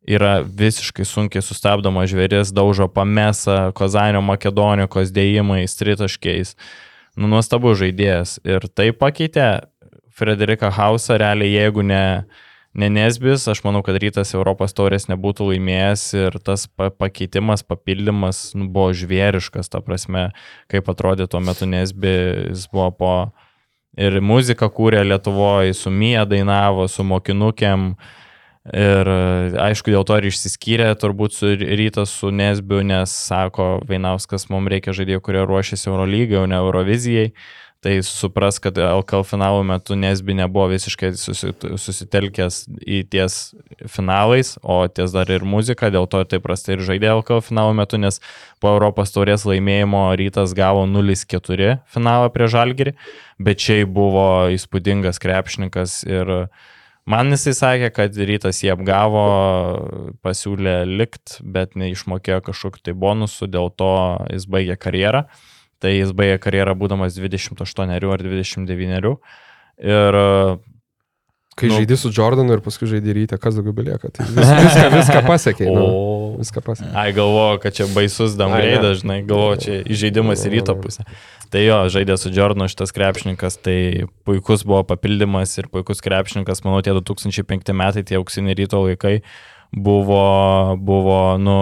yra 0.07 0.39
visiškai 0.41 1.05
sunkiai 1.05 1.43
sustabdoma 1.45 2.07
žvėris, 2.09 2.53
daužo 2.55 2.87
pamesą, 2.89 3.69
Kozanio 3.77 4.21
Makedonikos 4.25 5.11
dėjimais, 5.13 5.77
tritaškiais. 5.77 6.55
Nu, 7.19 7.27
nuostabus 7.27 7.77
žaidėjas. 7.81 8.39
Ir 8.47 8.65
tai 8.71 8.89
pakeitė 8.95 9.67
Frederiką 10.15 10.71
Hausą, 10.75 11.17
realiai 11.21 11.51
jeigu 11.53 11.83
ne, 11.85 12.03
ne 12.73 12.89
Nesbis, 12.91 13.47
aš 13.51 13.63
manau, 13.65 13.83
kad 13.85 13.99
rytas 14.01 14.33
Europos 14.35 14.75
taurės 14.77 15.07
nebūtų 15.11 15.51
laimėjęs 15.51 16.05
ir 16.19 16.39
tas 16.43 16.67
pa 16.67 16.89
pakeitimas, 16.91 17.63
papildymas 17.67 18.51
nu, 18.55 18.69
buvo 18.71 18.91
žvėriškas, 18.95 19.71
ta 19.71 19.83
prasme, 19.83 20.29
kaip 20.71 20.91
atrodė 20.91 21.27
tuo 21.31 21.43
metu 21.43 21.67
Nesbis, 21.69 22.67
buvo 22.71 22.89
po 22.95 23.13
ir 23.99 24.21
muziką 24.23 24.69
kūrė 24.71 25.03
Lietuvoje, 25.07 25.75
su 25.75 25.91
Mija 25.91 26.25
dainavo, 26.29 26.87
su 26.87 27.05
mokinukėm. 27.07 27.93
Ir 28.77 29.07
aišku, 29.57 29.89
dėl 29.89 30.03
to 30.05 30.19
ir 30.19 30.27
išsiskyrė 30.29 30.91
turbūt 31.01 31.33
su 31.33 31.49
rytas 31.57 32.11
su 32.13 32.29
Nesbiu, 32.29 32.83
nes 32.85 33.09
sako, 33.09 33.79
Vainauskas, 33.89 34.45
mums 34.53 34.69
reikia 34.69 34.93
žaidėjų, 34.93 35.23
kurie 35.25 35.41
ruošiasi 35.49 35.89
Eurolygai, 35.89 36.43
o 36.43 36.45
ne 36.45 36.59
Eurovizijai. 36.61 37.31
Tai 37.81 37.95
supras, 38.05 38.59
kad 38.61 38.77
LKL 38.77 39.23
finalų 39.25 39.63
metu 39.65 39.95
Nesbi 39.97 40.35
nebuvo 40.37 40.67
visiškai 40.69 41.15
susitelkęs 41.17 42.59
į 42.85 42.99
ties 43.09 43.37
finalais, 43.89 44.51
o 44.61 44.83
ties 44.85 45.15
dar 45.15 45.31
ir 45.33 45.41
muzika, 45.41 45.89
dėl 45.89 46.05
to 46.05 46.21
taip 46.29 46.45
prastai 46.45 46.75
ir 46.75 46.83
žaidė 46.85 47.09
LKL 47.15 47.41
finalų 47.47 47.79
metu, 47.79 47.97
nes 47.97 48.21
po 48.61 48.75
Europos 48.75 49.09
taurės 49.15 49.47
laimėjimo 49.49 50.03
rytas 50.21 50.53
gavo 50.53 50.83
0-4 50.85 51.79
finalą 51.89 52.27
prie 52.35 52.49
Žalgirį, 52.53 52.93
bet 53.41 53.63
čia 53.65 53.79
buvo 53.89 54.27
įspūdingas 54.53 55.17
krepšininkas 55.23 56.03
ir 56.05 56.35
Man 57.09 57.33
jisai 57.33 57.55
sakė, 57.57 57.87
kad 57.95 58.17
rytas 58.29 58.59
jį 58.61 58.75
apgavo, 58.75 59.21
pasiūlė 60.21 60.83
likt, 60.85 61.39
bet 61.41 61.73
neišmokėjo 61.73 62.43
kažkokiu 62.45 62.83
tai 62.85 62.93
bonusu, 62.93 63.49
dėl 63.49 63.71
to 63.73 63.89
jis 64.29 64.45
baigė 64.45 64.77
karjerą. 64.77 65.23
Tai 65.81 65.93
jis 65.93 66.11
baigė 66.17 66.37
karjerą 66.41 66.75
būdamas 66.77 67.17
28 67.17 67.95
ar 67.97 68.25
29. 68.25 69.15
Ir 69.81 70.19
Kai 71.55 71.67
nu, 71.67 71.75
žaidži 71.75 71.97
su 71.99 72.09
Jordanu 72.15 72.55
ir 72.55 72.61
paskui 72.63 72.87
žaidži 72.87 73.13
ryte, 73.15 73.37
kas 73.41 73.57
daugiau 73.57 73.75
belieka. 73.75 74.07
Tai 74.15 74.23
vis, 74.29 74.39
viską, 74.39 74.85
viską 74.93 75.19
pasiekė. 75.27 75.67
Nu, 75.67 75.83
viską 76.41 76.63
pasiekė. 76.63 76.93
Ai, 76.95 77.11
galvoju, 77.15 77.59
kad 77.65 77.75
čia 77.75 77.89
baisus 77.91 78.37
damgreidas, 78.39 79.01
žinai, 79.01 79.19
galvoju, 79.27 79.59
čia 79.65 79.81
įžeidimas 79.83 80.45
į 80.47 80.53
ryto 80.55 80.77
pusę. 80.79 81.03
Tai 81.51 81.65
jo, 81.65 81.81
žaidė 81.91 82.15
su 82.17 82.31
Jordanu 82.31 82.69
šitas 82.71 82.95
krepšininkas, 82.95 83.59
tai 83.67 83.77
puikus 84.23 84.63
buvo 84.63 84.85
papildymas 84.93 85.57
ir 85.59 85.67
puikus 85.73 85.99
krepšininkas, 86.05 86.63
manau, 86.63 86.79
tie 86.85 86.95
2005 86.95 87.75
metai, 87.75 88.07
tie 88.07 88.21
auksiniai 88.21 88.55
ryto 88.63 88.85
laikai 88.87 89.17
buvo, 89.75 90.23
buvo, 90.79 91.21
nu, 91.35 91.61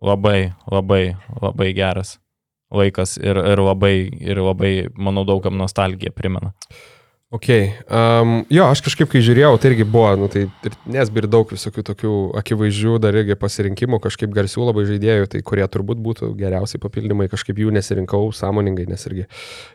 labai, 0.00 0.54
labai, 0.72 1.04
labai 1.44 1.72
geras 1.76 2.16
laikas 2.74 3.16
ir, 3.20 3.38
ir, 3.38 3.62
labai, 3.62 3.94
ir 4.20 4.42
labai, 4.42 4.74
manau, 4.96 5.26
daugam 5.28 5.56
nostalgiją 5.60 6.14
primena. 6.14 6.52
Ok, 7.34 7.48
um, 7.90 8.44
jo, 8.52 8.66
aš 8.70 8.78
kažkaip, 8.86 9.08
kai 9.10 9.18
žiūrėjau, 9.24 9.56
tai 9.58 9.72
irgi 9.72 9.84
buvo, 9.90 10.12
nu, 10.20 10.28
tai 10.30 10.44
ir 10.68 10.74
nesbir 10.86 11.26
daug 11.26 11.50
visokių 11.50 11.82
tokių 11.88 12.12
akivaizdžių, 12.38 12.92
dar 13.02 13.16
irgi 13.18 13.34
pasirinkimų, 13.40 13.98
kažkaip 14.04 14.30
garsių 14.36 14.68
labai 14.68 14.84
žaidėjų, 14.86 15.26
tai 15.32 15.40
kurie 15.42 15.66
turbūt 15.66 15.98
būtų 16.04 16.28
geriausiai 16.38 16.78
papildymai, 16.84 17.26
kažkaip 17.32 17.58
jų 17.58 17.74
nesirinkau 17.74 18.28
sąmoningai, 18.38 18.86
nes 18.86 19.02
irgi 19.10 19.26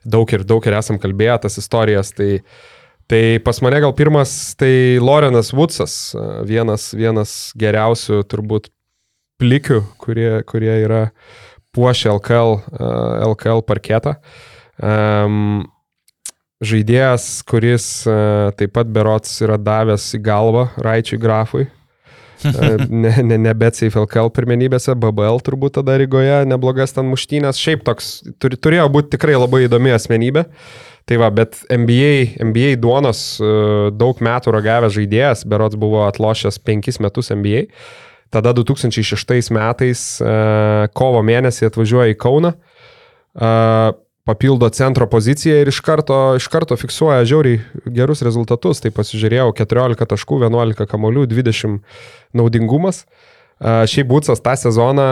daug 0.08 0.32
ir 0.32 0.48
daug 0.48 0.70
ir 0.72 0.78
esam 0.80 1.02
kalbėję 1.04 1.36
tas 1.50 1.60
istorijas, 1.60 2.14
tai, 2.16 2.30
tai 3.12 3.22
pas 3.44 3.60
mane 3.66 3.84
gal 3.84 3.98
pirmas, 3.98 4.38
tai 4.56 4.72
Lorenas 5.04 5.52
Woodsas, 5.52 5.98
vienas, 6.48 6.94
vienas 6.96 7.36
geriausių 7.60 8.22
turbūt 8.32 8.72
plikių, 9.42 9.84
kurie, 10.00 10.32
kurie 10.48 10.78
yra 10.86 11.10
uh, 11.10 11.38
puošia 11.80 12.12
LKL, 12.12 12.58
LKL 13.32 13.64
parketą. 13.64 14.18
Um, 14.80 15.68
žaidėjas, 16.64 17.40
kuris 17.48 17.88
uh, 18.08 18.52
taip 18.60 18.76
pat 18.76 18.90
berots 18.92 19.38
yra 19.44 19.56
davęs 19.60 20.10
į 20.18 20.24
galvą 20.24 20.66
Raičiui 20.84 21.20
Grafui. 21.22 21.70
Uh, 22.44 22.84
ne, 23.04 23.14
ne, 23.24 23.38
ne 23.40 23.54
Safe 23.72 23.96
LKL 24.00 24.32
pirmenybėse, 24.36 24.96
BBL 24.96 25.40
turbūt 25.44 25.78
tada 25.80 25.98
Rygoje, 26.00 26.44
neblogas 26.48 26.96
ten 26.96 27.08
muštynės. 27.12 27.60
Šiaip 27.60 27.88
toks 27.88 28.20
tur, 28.40 28.56
turėjo 28.56 28.90
būti 28.92 29.16
tikrai 29.16 29.40
labai 29.40 29.66
įdomi 29.68 29.96
asmenybė. 29.96 30.46
Tai 31.10 31.18
va, 31.18 31.32
bet 31.34 31.64
NBA, 31.74 32.44
NBA 32.44 32.76
duonos 32.78 33.40
daug 33.98 34.20
metų 34.22 34.52
ragavęs 34.54 34.94
žaidėjas, 34.94 35.42
berots 35.50 35.80
buvo 35.80 36.04
atlošęs 36.06 36.60
penkis 36.62 37.00
metus 37.02 37.32
NBA. 37.34 37.64
Uh, 37.66 38.09
Tada 38.30 38.54
2006 38.54 39.50
metais 39.50 40.02
e, 40.22 40.34
kovo 40.94 41.22
mėnesį 41.26 41.66
atvažiuoja 41.70 42.14
į 42.14 42.18
Kauną, 42.22 42.52
e, 42.54 43.50
papildo 44.30 44.70
centro 44.70 45.08
poziciją 45.10 45.56
ir 45.64 45.72
iš 45.72 45.80
karto, 45.82 46.20
iš 46.38 46.46
karto 46.54 46.78
fiksuoja 46.78 47.26
žiauriai 47.26 47.64
gerus 47.96 48.22
rezultatus. 48.26 48.84
Tai 48.84 48.94
pasižiūrėjau 48.94 49.50
14 49.58 50.06
taškų, 50.14 50.44
11 50.46 50.86
kamolių, 50.92 51.26
20 51.32 51.82
naudingumas. 52.38 53.02
E, 53.02 53.74
šiaip 53.90 54.12
Būtsas 54.14 54.46
tą 54.46 54.54
sezoną 54.62 55.10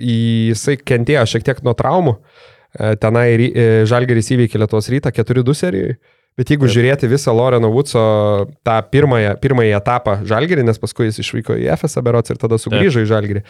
jisai 0.00 0.78
kentėjo 0.78 1.26
šiek 1.28 1.44
tiek 1.44 1.58
nuo 1.66 1.74
traumų. 1.76 2.14
Tenai 3.02 3.26
Žalgeris 3.90 4.30
įveikė 4.32 4.60
Lietuvos 4.62 4.86
rytą 4.88 5.10
4-2 5.12 5.56
serijoje. 5.58 5.98
Bet 6.38 6.52
jeigu 6.52 6.66
Taip. 6.66 6.74
žiūrėti 6.76 7.10
visą 7.10 7.34
Loreno 7.36 7.72
Woodso 7.72 8.02
tą 8.66 8.76
pirmąją, 8.92 9.34
pirmąją 9.42 9.80
etapą 9.80 10.20
Žalgirį, 10.28 10.64
nes 10.68 10.78
paskui 10.80 11.08
jis 11.10 11.20
išvyko 11.24 11.58
į 11.60 11.68
FSA 11.74 12.04
berots 12.06 12.32
ir 12.32 12.40
tada 12.40 12.60
sugrįžo 12.60 13.00
Taip. 13.00 13.06
į 13.06 13.10
Žalgirį, 13.10 13.42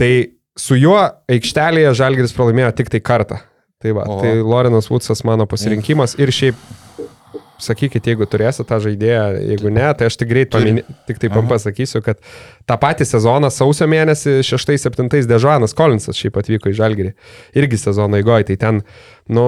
tai 0.00 0.12
su 0.58 0.78
juo 0.78 1.00
aikštelėje 1.30 1.96
Žalgiris 1.98 2.36
pralaimėjo 2.36 2.70
tik 2.78 2.92
tai 2.94 3.02
kartą. 3.04 3.42
Tai, 3.84 3.92
va, 3.92 4.06
o. 4.08 4.20
tai 4.22 4.38
Lorenas 4.40 4.88
Woodsas 4.88 5.20
mano 5.28 5.44
pasirinkimas 5.50 6.14
ir 6.16 6.30
šiaip 6.32 6.56
sakykit, 7.60 8.06
jeigu 8.10 8.26
turėsite 8.28 8.66
tą 8.68 8.78
žaidėją, 8.82 9.24
jeigu 9.52 9.72
ne, 9.72 9.86
tai 9.96 10.08
aš 10.08 10.18
tik 10.20 10.30
greit 10.30 10.50
paminė, 10.52 10.84
tik 11.08 11.20
taip 11.22 11.36
pasakysiu, 11.50 12.02
kad 12.04 12.20
tą 12.68 12.76
patį 12.80 13.06
sezoną 13.08 13.50
sausio 13.52 13.88
mėnesį 13.90 14.38
6-7 14.46 15.28
Dežanas 15.30 15.76
Kolinsas 15.76 16.18
šiaip 16.18 16.38
atvyko 16.40 16.72
į 16.72 16.78
Žalgirį. 16.80 17.14
Irgi 17.60 17.80
sezono 17.80 18.20
įgoje, 18.20 18.50
tai 18.50 18.58
ten, 18.60 18.82
nu, 19.32 19.46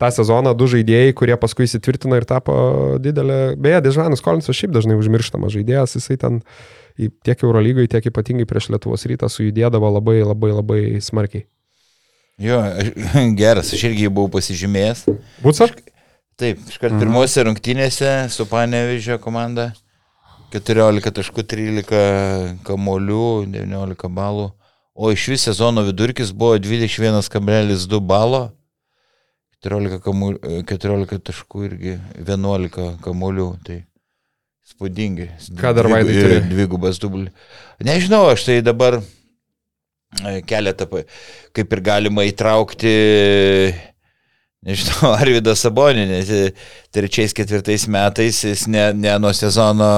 tą 0.00 0.10
sezoną 0.12 0.52
du 0.56 0.68
žaidėjai, 0.70 1.14
kurie 1.16 1.36
paskui 1.40 1.66
įsitvirtino 1.66 2.18
ir 2.18 2.26
tapo 2.28 2.54
didelė. 3.02 3.56
Beje, 3.60 3.80
Dežanas 3.88 4.22
Kolinsas 4.24 4.56
šiaip 4.56 4.74
dažnai 4.76 4.98
užmirštamas 5.00 5.54
žaidėjas, 5.54 5.96
jisai 5.96 6.16
ten 6.20 6.40
tiek 6.96 7.44
Eurolygai, 7.44 7.88
tiek 7.92 8.04
ypatingai 8.10 8.46
prieš 8.48 8.70
Lietuvos 8.72 9.06
rytą 9.08 9.26
sujudėdavo 9.32 9.88
labai 9.98 10.18
labai 10.24 10.50
labai 10.52 10.80
smarkiai. 11.04 11.46
Jo, 12.40 12.60
geras, 13.40 13.72
aš 13.72 13.86
irgi 13.88 14.10
buvau 14.12 14.28
pasižymėjęs. 14.36 15.06
Būtsas? 15.44 15.72
Taip, 16.36 16.60
iškart 16.68 16.92
mhm. 16.92 17.00
pirmose 17.00 17.46
rungtynėse 17.48 18.12
su 18.32 18.44
Panevežio 18.50 19.16
komanda 19.22 19.70
14.13 20.52 22.60
kamolių, 22.66 23.28
19 23.54 24.12
balų, 24.12 24.50
o 24.92 25.12
iš 25.12 25.22
vis 25.32 25.42
sezono 25.48 25.80
vidurkis 25.88 26.34
buvo 26.36 26.60
21,2 26.60 28.04
balo 28.04 28.50
14, 29.66 30.00
kamu, 30.04 30.32
14 30.70 31.20
taškų 31.26 31.66
irgi 31.66 31.98
11 32.22 32.96
kamuolių. 33.04 33.50
Tai 33.66 33.80
spūdingi. 34.66 35.28
Ką 35.58 35.74
dar 35.76 35.88
vaidai 35.90 36.14
turi? 36.16 36.38
Dvigubas 36.50 37.00
dublis. 37.02 37.34
Nežinau, 37.86 38.24
aš 38.32 38.46
tai 38.48 38.56
dabar 38.66 38.98
e, 39.00 40.40
keletą, 40.46 40.88
kaip 41.54 41.76
ir 41.76 41.82
galima 41.86 42.26
įtraukti, 42.26 42.94
nežinau, 44.66 45.12
Arvidas 45.20 45.62
Sabonį, 45.62 46.08
nes 46.10 46.32
trečiais, 46.94 47.34
ketvirtais 47.36 47.86
metais 47.92 48.42
jis 48.46 48.66
ne, 48.72 48.88
ne 48.96 49.14
nuo 49.22 49.32
sezono 49.36 49.90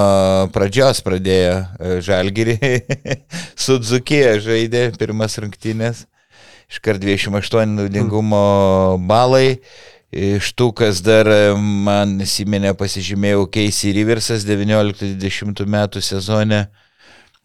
pradžios 0.53 1.01
pradėjo 1.05 1.57
e, 1.57 1.97
žalgyrį, 2.05 2.59
su 3.65 3.81
Dzukija 3.81 4.37
žaidė 4.45 4.89
pirmas 5.01 5.37
rungtynės 5.41 6.05
iškart 6.69 7.01
28 7.01 7.75
naudingumo 7.75 8.97
balai. 9.09 9.59
Iš 10.09 10.53
tų, 10.57 10.71
kas 10.73 11.03
dar 11.05 11.27
man 11.57 12.15
įsiminė, 12.23 12.73
pasižymėjau 12.77 13.45
Casey 13.53 13.93
Riversas 13.93 14.45
19-20 14.47 15.69
metų 15.69 16.01
sezone. 16.01 16.63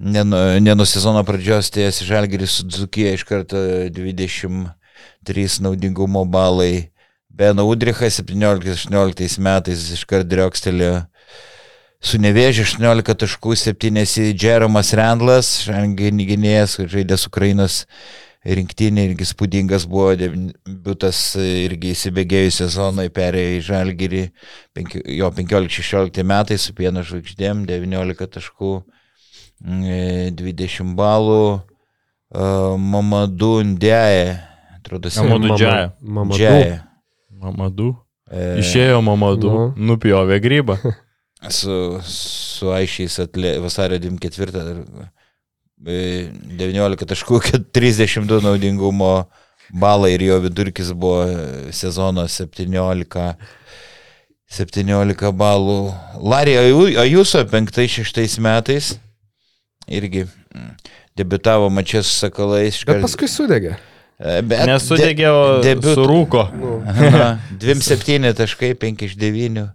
Ne 0.00 0.24
nuo, 0.24 0.40
ne 0.60 0.74
nuo 0.74 0.86
sezono 0.88 1.20
pradžios 1.28 1.68
ties 1.72 2.00
Žalgiris 2.02 2.62
Dzukija 2.64 3.12
iš 3.14 3.26
karto 3.28 3.60
23 3.92 5.60
naudingumo 5.60 6.24
balai. 6.24 6.88
Ben 7.28 7.60
Udrichas 7.60 8.20
17-18 8.22 9.40
metais 9.44 9.84
iš 9.92 10.06
karto 10.08 10.28
driokstelėjo 10.32 11.02
su 12.04 12.20
nevėžiu 12.20 12.64
18 12.64 13.16
taškų 13.24 13.56
7 13.60 14.04
Jeromas 14.40 14.92
Randlas, 14.96 15.52
gynėjas, 15.68 16.78
žaidęs 16.80 17.28
Ukrainos 17.28 17.84
rinktinė 18.44 19.06
irgi 19.08 19.26
spūdingas 19.28 19.86
buvo, 19.88 20.12
debutas 20.20 21.20
irgi 21.40 21.94
įsibėgėjus 21.94 22.60
sezonai 22.62 23.08
perėjo 23.14 23.58
į 23.58 23.62
Žalgirį, 23.68 24.24
jo 25.16 25.30
15-16 25.38 26.26
metai 26.28 26.58
su 26.60 26.74
pieno 26.76 27.04
žvaigždėm, 27.06 27.64
19 27.68 28.28
taškų, 28.36 28.74
20 29.64 30.84
mm, 30.84 30.96
balų, 30.98 31.46
Mamadu 32.34 33.52
Ndėje, 33.64 34.34
atrodo, 34.80 35.12
Mamadu 35.22 35.56
Džiaja. 35.56 35.92
Mamadu. 36.00 36.42
Mamadu. 37.44 37.90
E, 38.32 38.58
Išėjo 38.62 39.00
mamadu, 39.04 39.50
nu. 39.52 39.64
nupjovė 39.92 40.40
grybą. 40.42 40.78
Su, 41.52 41.98
su 42.08 42.70
aišiais 42.72 43.18
atlė, 43.20 43.58
vasario 43.60 43.98
24 44.00 44.70
19 45.84 47.08
taškų, 47.10 47.40
32 47.76 48.40
naudingumo 48.44 49.14
balai 49.74 50.14
ir 50.14 50.26
jo 50.28 50.40
vidurkis 50.44 50.92
buvo 50.96 51.26
sezono 51.74 52.26
17. 52.28 53.34
17 54.54 55.32
balų. 55.34 55.78
Larija 56.22 56.62
Ajuso 57.02 57.42
5-6 57.50 58.38
metais 58.44 58.92
irgi 59.90 60.24
mm, 60.28 60.68
debitavo 61.18 61.70
mačias 61.70 62.06
su 62.06 62.20
Sakalais. 62.22 62.78
Bet 62.86 63.02
paskui 63.02 63.28
sudegė. 63.28 63.74
E, 64.14 64.42
bet 64.46 64.62
Nesudegė, 64.68 65.26
o 65.34 65.40
debiut... 65.64 65.98
surūko. 65.98 66.44
2-7 67.64 68.30
taškai, 68.38 68.74
5 68.78 69.08
iš 69.08 69.18
9. 69.18 69.66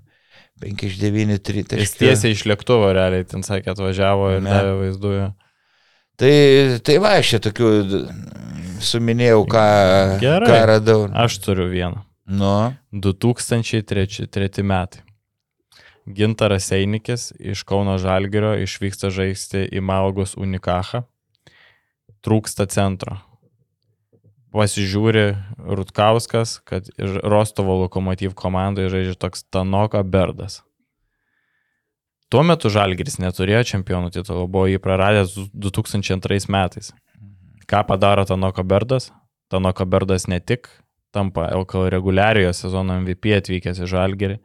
5 0.64 0.88
iš 0.88 0.98
9, 1.02 1.44
3 1.50 1.68
taškai. 1.74 1.84
Jis 1.84 1.94
tiesiai 2.00 2.36
iš 2.38 2.46
lėktuvo 2.48 2.90
realiai, 2.96 3.28
ten 3.28 3.44
sakė, 3.46 3.74
atvažiavo 3.76 4.34
ir 4.38 4.44
davė 4.48 4.74
vaizduoju. 4.86 5.28
Tai, 6.20 6.80
tai 6.84 6.98
va, 7.00 7.14
aš 7.16 7.30
čia 7.32 7.40
tokių 7.48 7.68
suminėjau, 8.84 9.44
ką, 9.48 9.66
Gerai. 10.20 10.50
ką 10.50 10.58
radau. 10.68 11.06
Aš 11.16 11.38
turiu 11.44 11.70
vieną. 11.72 12.04
Nu. 12.30 12.74
2003 12.92 14.64
metai. 14.68 15.06
Gintaras 16.10 16.72
Einikis 16.74 17.30
iš 17.38 17.64
Kauno 17.70 17.96
Žalgirio 18.02 18.56
išvyksta 18.66 19.12
žaisti 19.14 19.64
į 19.70 19.82
Malgos 19.86 20.36
Unikachą. 20.36 21.04
Trūksta 22.26 22.66
centro. 22.68 23.20
Pasižiūri 24.52 25.38
Rutkauskas, 25.62 26.58
kad 26.66 26.90
Rostovo 26.98 27.78
lokomotyv 27.86 28.34
komandoje 28.34 28.90
žaidžia 28.90 29.16
toks 29.22 29.46
Tanoka 29.54 30.02
Berdas. 30.02 30.64
Tuo 32.30 32.44
metu 32.46 32.70
Žalgiris 32.70 33.18
neturėjo 33.18 33.64
čempionų 33.72 34.12
titulo, 34.14 34.44
buvo 34.46 34.68
jį 34.70 34.78
praradęs 34.84 35.34
2002 35.50 36.46
metais. 36.54 36.92
Ką 37.70 37.82
padaro 37.90 38.26
Tanoka 38.30 38.62
Berdas? 38.62 39.10
Tanoka 39.50 39.86
Berdas 39.90 40.28
ne 40.30 40.38
tik 40.38 40.70
tampa 41.12 41.48
LKL 41.58 41.90
reguliariojo 41.90 42.54
sezono 42.54 43.00
MVP 43.02 43.34
atvykęs 43.40 43.82
į 43.82 43.90
Žalgerį, 43.90 44.38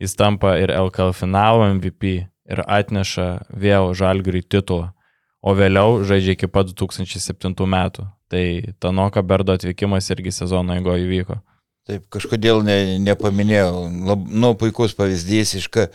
jis 0.00 0.16
tampa 0.16 0.54
ir 0.62 0.72
LKL 0.72 1.12
finalo 1.16 1.66
MVP 1.74 2.14
ir 2.24 2.62
atneša 2.64 3.28
vėl 3.52 3.92
Žalgeriui 3.92 4.46
titulą, 4.48 4.94
o 5.44 5.52
vėliau 5.52 6.00
žaidžia 6.08 6.38
iki 6.38 6.48
pat 6.48 6.72
2007 6.72 7.52
metų. 7.52 8.06
Tai 8.32 8.44
Tanoka 8.80 9.20
Berdo 9.22 9.54
atvykimas 9.54 10.08
irgi 10.10 10.32
sezono 10.34 10.74
eigoje 10.74 11.04
įvyko. 11.04 11.36
Taip, 11.86 12.02
kažkodėl 12.10 12.64
ne, 12.66 12.98
nepaminėjau. 13.04 13.84
Lab, 14.08 14.24
nu, 14.26 14.50
puikus 14.58 14.96
pavyzdys 14.98 15.54
iš 15.60 15.68
ka, 15.70 15.86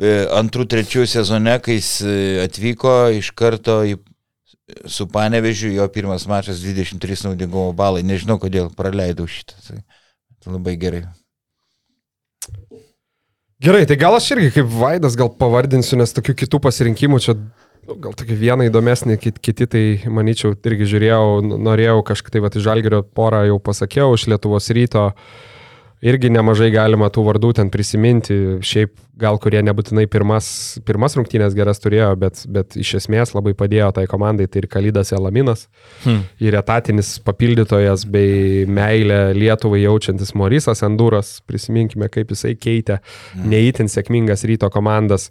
e, 0.00 0.14
antrų, 0.34 0.66
trečių 0.72 1.04
sezone, 1.06 1.54
kai 1.62 1.76
jis 1.78 1.90
e, 2.02 2.16
atvyko 2.42 2.96
iš 3.14 3.30
karto 3.38 3.78
į 3.86 3.94
su 4.90 5.06
Panevežiu, 5.06 5.70
jo 5.70 5.86
pirmas 5.94 6.26
mačas 6.26 6.58
23 6.58 7.28
naudingumo 7.28 7.70
balai. 7.76 8.02
Nežinau, 8.02 8.40
kodėl 8.42 8.72
praleidau 8.74 9.28
šitą. 9.30 9.54
Tai, 9.68 9.78
tai 10.42 10.56
labai 10.56 10.74
gerai. 10.82 11.04
Gerai, 13.62 13.86
tai 13.88 13.96
gal 13.96 14.18
aš 14.18 14.32
irgi 14.34 14.50
kaip 14.58 14.66
Vaidas 14.68 15.14
gal 15.16 15.30
pavardinsiu, 15.32 15.96
nes 15.96 16.12
tokių 16.12 16.34
kitų 16.42 16.60
pasirinkimų 16.66 17.22
čia 17.24 17.38
gal 17.94 18.14
tokia 18.18 18.36
viena 18.38 18.66
įdomesnė, 18.66 19.18
kiti 19.20 19.66
tai, 19.70 19.84
manyčiau, 20.10 20.56
irgi 20.66 20.88
žiūrėjau, 20.94 21.58
norėjau 21.62 21.98
kažkaip 22.06 22.34
tai, 22.34 22.44
va, 22.44 22.50
iš 22.50 22.66
Žalgerio 22.66 23.02
porą 23.16 23.46
jau 23.48 23.60
pasakiau, 23.62 24.16
iš 24.16 24.28
Lietuvos 24.32 24.72
ryto. 24.74 25.10
Irgi 26.04 26.28
nemažai 26.28 26.68
galima 26.74 27.08
tų 27.08 27.22
vardų 27.24 27.54
ten 27.56 27.70
prisiminti. 27.72 28.34
Šiaip 28.60 28.92
gal 29.16 29.38
kurie 29.40 29.62
nebūtinai 29.64 30.04
pirmas, 30.12 30.48
pirmas 30.84 31.16
rungtynės 31.16 31.56
geras 31.56 31.80
turėjo, 31.80 32.10
bet, 32.20 32.42
bet 32.52 32.76
iš 32.76 32.90
esmės 32.98 33.32
labai 33.32 33.54
padėjo 33.56 33.88
tai 33.96 34.04
komandai. 34.10 34.44
Tai 34.44 34.60
ir 34.60 34.68
Kalydas 34.70 35.14
Elaminas, 35.16 35.64
hmm. 36.04 36.20
ir 36.44 36.58
etatinis 36.60 37.14
papildytojas 37.24 38.04
bei 38.12 38.66
meilę 38.68 39.32
Lietuvai 39.38 39.80
jaučiantis 39.86 40.34
Morisas 40.36 40.84
Enduras. 40.86 41.38
Prisiminkime, 41.48 42.10
kaip 42.12 42.36
jisai 42.36 42.52
keitė 42.60 43.00
hmm. 43.00 43.48
neįtin 43.54 43.90
sėkmingas 43.90 44.44
ryto 44.50 44.68
komandas. 44.74 45.30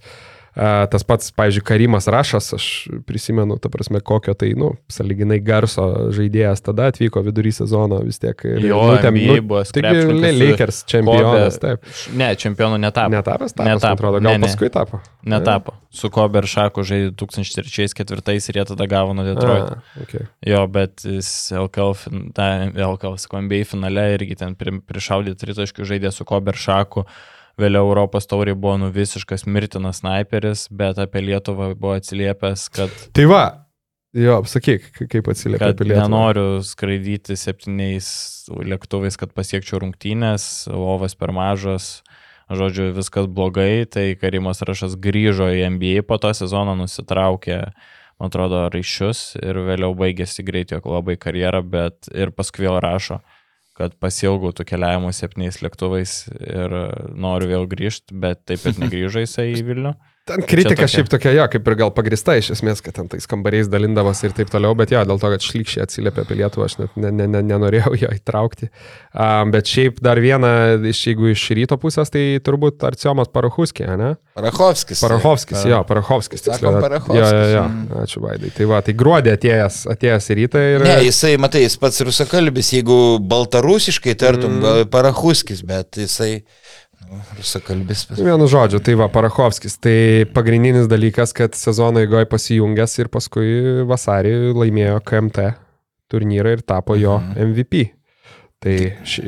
Uh, 0.55 0.85
Tas 0.89 1.03
pats, 1.03 1.31
pavyzdžiui, 1.35 1.63
Karimas 1.67 2.07
Rašas, 2.07 2.53
aš 2.55 2.65
prisimenu, 3.05 3.57
ta 3.59 3.67
prasme, 3.69 3.99
kokio 3.99 4.33
tai, 4.39 4.53
nu, 4.55 4.69
saliginai 4.87 5.41
garso 5.43 5.83
žaidėjas 6.15 6.63
tada 6.63 6.87
atvyko 6.91 7.19
vidury 7.25 7.51
sezono 7.51 7.99
vis 8.05 8.21
tiek. 8.23 8.39
Jo, 8.63 8.79
nutėm, 8.93 9.19
nu, 9.19 9.35
buvo 9.43 9.65
taigi 9.67 10.31
Lakers 10.39 10.79
čempionas, 10.87 11.59
taip. 11.59 11.83
Ne, 12.15 12.31
čempionu 12.39 12.79
netapo. 12.79 13.11
Netapęs, 13.11 13.57
tapas, 13.57 13.67
netapo. 13.67 13.99
Atrodo, 13.99 14.23
gal 14.23 14.39
ne, 14.39 14.47
paskui 14.47 14.71
tapo. 14.71 15.01
Netapo. 15.27 15.75
Su 15.95 16.07
Kobe 16.13 16.39
ir 16.39 16.47
Šaku 16.47 16.87
žaidė 16.87 17.11
2003-2004 17.19 18.39
ir 18.39 18.61
jie 18.61 18.67
tada 18.71 18.87
gavo 18.95 19.11
nuo 19.17 19.27
Detroit. 19.27 19.75
A, 19.75 20.01
okay. 20.07 20.27
Jo, 20.47 20.65
bet 20.71 21.03
jis 21.03 21.35
LKL, 21.51 21.95
ta, 22.35 22.49
LKL, 22.71 23.19
NBA 23.43 23.63
finale 23.67 24.11
irgi 24.15 24.39
ten 24.39 24.55
prišaudė 24.55 25.35
tritaškių 25.39 25.91
žaidė 25.91 26.15
su 26.15 26.27
Kobe 26.27 26.55
ir 26.55 26.63
Šaku. 26.63 27.09
Vėliau 27.61 27.87
Europos 27.87 28.27
tauriai 28.27 28.57
buvo 28.57 28.75
nu 28.81 28.89
visiškas 28.91 29.45
mirtinas 29.47 30.01
sniperis, 30.01 30.65
bet 30.75 30.99
apie 30.99 31.23
Lietuvą 31.23 31.71
buvo 31.73 31.95
atsiliepęs, 31.95 32.67
kad... 32.75 32.91
Tai 33.15 33.25
va, 33.31 33.43
jo, 34.15 34.41
sakyk, 34.51 34.89
kaip 35.11 35.29
atsiliepia 35.31 35.71
apie 35.71 35.87
Lietuvą. 35.87 36.03
Nenoriu 36.03 36.47
skraidyti 36.67 37.37
septyniais 37.39 38.09
lėktuvais, 38.51 39.15
kad 39.21 39.31
pasiekčiau 39.37 39.79
rungtynės, 39.85 40.67
lovas 40.71 41.15
per 41.15 41.31
mažas, 41.35 42.01
žodžiu, 42.51 42.91
viskas 42.97 43.31
blogai, 43.31 43.85
tai 43.89 44.11
Karimas 44.19 44.59
Rašas 44.67 44.99
grįžo 45.01 45.47
į 45.55 45.69
NBA, 45.77 46.03
po 46.05 46.19
to 46.21 46.33
sezono 46.35 46.75
nusitraukė 46.77 47.61
man 48.19 48.31
atrodo, 48.31 48.65
raiščius 48.71 49.35
ir 49.41 49.59
vėliau 49.65 49.95
baigėsi 49.97 50.45
greitai 50.47 50.79
jo 50.79 50.93
labai 50.93 51.17
karjerą, 51.19 51.61
bet 51.67 52.09
ir 52.13 52.31
paskui 52.35 52.67
vėl 52.67 52.79
rašo, 52.83 53.19
kad 53.75 53.95
pasiilgau 53.99 54.53
tų 54.55 54.65
keliavimų 54.69 55.11
septyniais 55.15 55.59
lėktuvais 55.63 56.17
ir 56.39 56.75
noriu 57.11 57.49
vėl 57.51 57.69
grįžti, 57.71 58.15
bet 58.15 58.45
taip 58.47 58.63
pat 58.63 58.79
negrįžo 58.83 59.25
jisai 59.25 59.51
į 59.53 59.65
Vilnių. 59.67 59.95
Ten 60.25 60.41
kritika 60.41 60.87
šiaip 60.89 61.05
tokia, 61.05 61.35
jo, 61.37 61.43
kaip 61.53 61.67
ir 61.69 61.75
gal 61.77 61.91
pagrista 61.93 62.33
iš 62.33 62.47
esmės, 62.55 62.79
kad 62.81 62.95
ten 62.97 63.05
tais 63.11 63.27
kambariais 63.29 63.67
dalindamas 63.69 64.23
ir 64.25 64.31
taip 64.33 64.49
toliau, 64.49 64.73
bet 64.77 64.89
jo, 64.89 65.03
dėl 65.05 65.19
to, 65.21 65.29
kad 65.29 65.45
šlikščiai 65.45 65.83
atsiliepia 65.85 66.23
apie 66.25 66.37
Lietuvą, 66.39 66.65
aš 66.65 66.79
net 66.79 66.95
ne, 66.97 67.11
ne, 67.13 67.27
ne, 67.29 67.43
nenorėjau 67.45 67.93
jo 68.01 68.09
įtraukti. 68.09 68.71
Um, 69.13 69.53
bet 69.53 69.69
šiaip 69.69 69.99
dar 70.01 70.17
viena, 70.23 70.49
iš, 70.81 71.03
jeigu 71.11 71.29
iš 71.29 71.45
ryto 71.59 71.77
pusės, 71.77 72.09
tai 72.09 72.23
turbūt 72.41 72.81
Arciomas 72.89 73.29
Parachuskė, 73.29 73.85
ne? 74.01 74.15
Parachovskis. 74.33 75.05
Parachovskis, 75.05 75.59
tai. 75.61 75.75
jo, 75.75 75.83
Parachovskis. 75.91 76.45
Sakom, 76.49 76.79
Parachovskis. 76.81 77.21
Jo, 77.21 77.29
jo, 77.29 77.47
jo, 77.53 77.63
mm. 77.69 78.01
ačiū 78.01 78.25
Vaidai. 78.25 78.53
Tai 78.57 78.69
va, 78.73 78.81
tai 78.87 78.97
gruodį 78.97 79.35
atėjęs, 79.37 79.81
atėjęs 79.93 80.33
į 80.33 80.39
rytą 80.41 80.67
ir... 80.71 80.87
Ne, 80.89 80.97
jisai, 81.05 81.35
matai, 81.37 81.67
jis 81.67 81.77
pats 81.77 82.01
rusakalbis, 82.09 82.73
jeigu 82.79 82.97
baltarusiškai 83.21 84.17
tartum, 84.25 84.57
mm. 84.63 84.89
Parachuskis, 84.89 85.61
bet 85.69 86.01
jisai... 86.01 86.39
Rusakalbis. 87.37 88.05
Vienu 88.17 88.47
žodžiu, 88.49 88.79
tai 88.83 88.95
va, 88.99 89.09
Parachovskis. 89.11 89.77
Tai 89.81 89.97
pagrindinis 90.35 90.89
dalykas, 90.91 91.33
kad 91.35 91.57
sezono 91.57 92.01
eigoje 92.03 92.27
pasijungęs 92.31 92.97
ir 93.03 93.11
paskui 93.13 93.51
vasarį 93.89 94.55
laimėjo 94.55 95.01
KMT 95.05 95.51
turnyrą 96.11 96.55
ir 96.57 96.65
tapo 96.65 96.97
jo 96.99 97.19
MVP. 97.35 97.85
Mhm. 97.85 98.01
Tai 98.65 98.73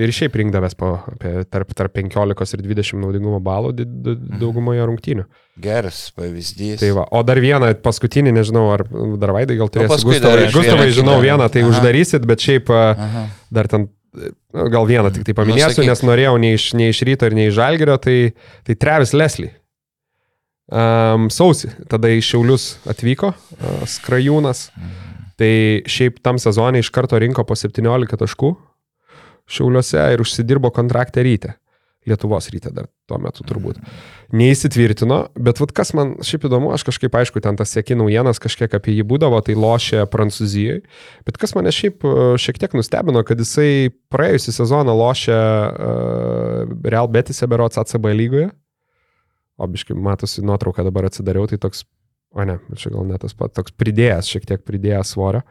ir 0.01 0.11
šiaip 0.15 0.33
rinkdavęs 0.39 0.73
po 0.79 0.93
apie 1.11 1.43
tarp, 1.51 1.73
tarp 1.77 1.93
15 1.93 2.55
ir 2.55 2.63
20 2.63 2.97
naudingumo 3.03 3.37
balų 3.43 3.73
mhm. 3.83 4.39
daugumoje 4.41 4.87
rungtynių. 4.89 5.27
Geras 5.61 5.99
pavyzdys. 6.17 6.79
Tai 6.81 6.89
va, 6.97 7.03
o 7.13 7.21
dar 7.27 7.41
vieną 7.43 7.69
paskutinį, 7.83 8.33
nežinau, 8.39 8.65
ar 8.73 8.85
dar 9.21 9.35
vaidai 9.35 9.59
gal 9.59 9.69
turėsite. 9.73 10.07
Gustavai, 10.07 10.47
Gustavai 10.53 10.89
žinau 10.95 11.19
vieną, 11.21 11.51
tai 11.53 11.65
Aha. 11.65 11.73
uždarysit, 11.73 12.25
bet 12.29 12.45
šiaip 12.47 12.71
Aha. 12.73 13.27
dar 13.53 13.69
ten 13.69 13.89
Nu, 13.89 13.96
gal 14.73 14.87
vieną 14.89 15.11
tik 15.13 15.25
tai 15.27 15.33
nu, 15.35 15.39
paminėsiu, 15.41 15.81
nu, 15.83 15.89
nes 15.91 16.03
norėjau 16.05 16.35
ne 16.41 16.53
iš, 16.57 16.71
ne 16.77 16.89
iš 16.93 17.01
ryto 17.07 17.29
ir 17.29 17.35
ne 17.37 17.47
iš 17.49 17.57
žalgerio, 17.57 17.97
tai, 18.01 18.17
tai 18.67 18.77
Travis 18.79 19.13
Leslie. 19.17 19.51
Um, 20.67 21.29
sausi, 21.31 21.69
tada 21.87 22.11
į 22.11 22.19
Šiaulius 22.27 22.73
atvyko 22.91 23.31
uh, 23.31 23.83
Skrajūnas. 23.87 24.67
Tai 25.37 25.51
šiaip 25.85 26.17
tam 26.25 26.39
sezonė 26.41 26.81
iš 26.81 26.89
karto 26.91 27.19
rinko 27.21 27.43
po 27.45 27.55
17 27.55 28.17
taškų 28.19 28.49
Šiauliuose 29.47 30.01
ir 30.15 30.23
užsidirbo 30.23 30.73
kontraktą 30.75 31.23
ryte. 31.23 31.53
Lietuvos 32.07 32.47
ryte 32.53 32.71
dar 32.73 32.87
tuo 33.09 33.19
metu 33.21 33.43
turbūt. 33.47 33.79
Neįsitvirtino, 34.35 35.19
bet 35.35 35.59
vat, 35.61 35.73
kas 35.75 35.93
man 35.97 36.15
šiaip 36.25 36.47
įdomu, 36.49 36.71
aš 36.75 36.85
kažkaip 36.87 37.15
aišku, 37.19 37.41
ten 37.43 37.59
tas 37.59 37.71
sėki 37.75 37.97
naujienas 37.99 38.41
kažkiek 38.43 38.73
apie 38.77 38.95
jį 38.95 39.05
būdavo, 39.09 39.41
tai 39.43 39.57
lošė 39.59 40.05
Prancūzijoje, 40.11 40.83
bet 41.27 41.41
kas 41.41 41.55
mane 41.57 41.73
šiaip 41.75 42.07
e, 42.07 42.15
šiek 42.41 42.61
tiek 42.63 42.77
nustebino, 42.77 43.23
kad 43.27 43.43
jisai 43.43 43.91
praėjusią 44.13 44.55
sezoną 44.61 44.95
lošė 44.95 45.35
uh, 45.35 46.77
Real 46.87 47.11
Betise 47.11 47.47
berots 47.51 47.79
ACB 47.81 48.09
lygoje. 48.15 48.49
Obiškai, 49.57 49.95
matosi 49.97 50.43
nuotrauką 50.45 50.85
dabar 50.85 51.09
atsidariau, 51.09 51.47
tai 51.49 51.59
toks 51.59 51.83
O 52.35 52.43
ne, 52.45 52.57
čia 52.75 52.91
gal 52.91 53.05
net 53.07 53.23
tas 53.23 53.33
pats 53.37 53.55
toks 53.55 53.73
pridėjęs, 53.79 54.27
šiek 54.29 54.43
tiek 54.45 54.63
pridėjęs 54.67 55.13
svorio. 55.15 55.41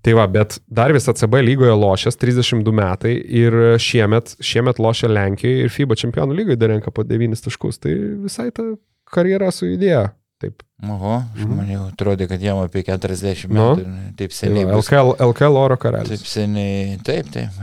Tai 0.00 0.14
va, 0.16 0.24
bet 0.32 0.56
dar 0.64 0.94
vis 0.96 1.08
ACB 1.12 1.42
lygoje 1.44 1.74
lošęs 1.76 2.16
32 2.16 2.72
metai 2.72 3.12
ir 3.20 3.56
šiemet, 3.82 4.38
šiemet 4.40 4.80
lošia 4.80 5.10
Lenkijoje 5.12 5.66
ir 5.66 5.74
FIBA 5.74 5.98
čempionų 6.00 6.38
lygoje 6.38 6.60
dar 6.60 6.72
renka 6.72 6.92
po 6.94 7.04
9 7.04 7.44
taškus. 7.44 7.82
Tai 7.84 7.92
visai 8.24 8.48
ta 8.56 8.64
karjera 9.12 9.50
sujudėjo. 9.52 10.06
Taip. 10.40 10.62
Oho, 10.88 11.18
aš 11.36 11.44
mhm. 11.44 11.72
atrodė, 11.90 12.24
kad 12.30 12.40
jam 12.40 12.62
apie 12.62 12.80
40 12.86 13.50
nu. 13.50 13.58
metų. 13.58 13.84
Nu, 13.84 14.12
taip 14.16 14.32
seniai. 14.32 14.64
Va, 14.70 14.78
LKL, 14.80 15.12
LKL 15.28 15.58
oro 15.60 15.76
karalius. 15.80 16.14
Taip 16.14 16.30
seniai, 16.32 16.94
taip, 17.04 17.28
taip. 17.34 17.60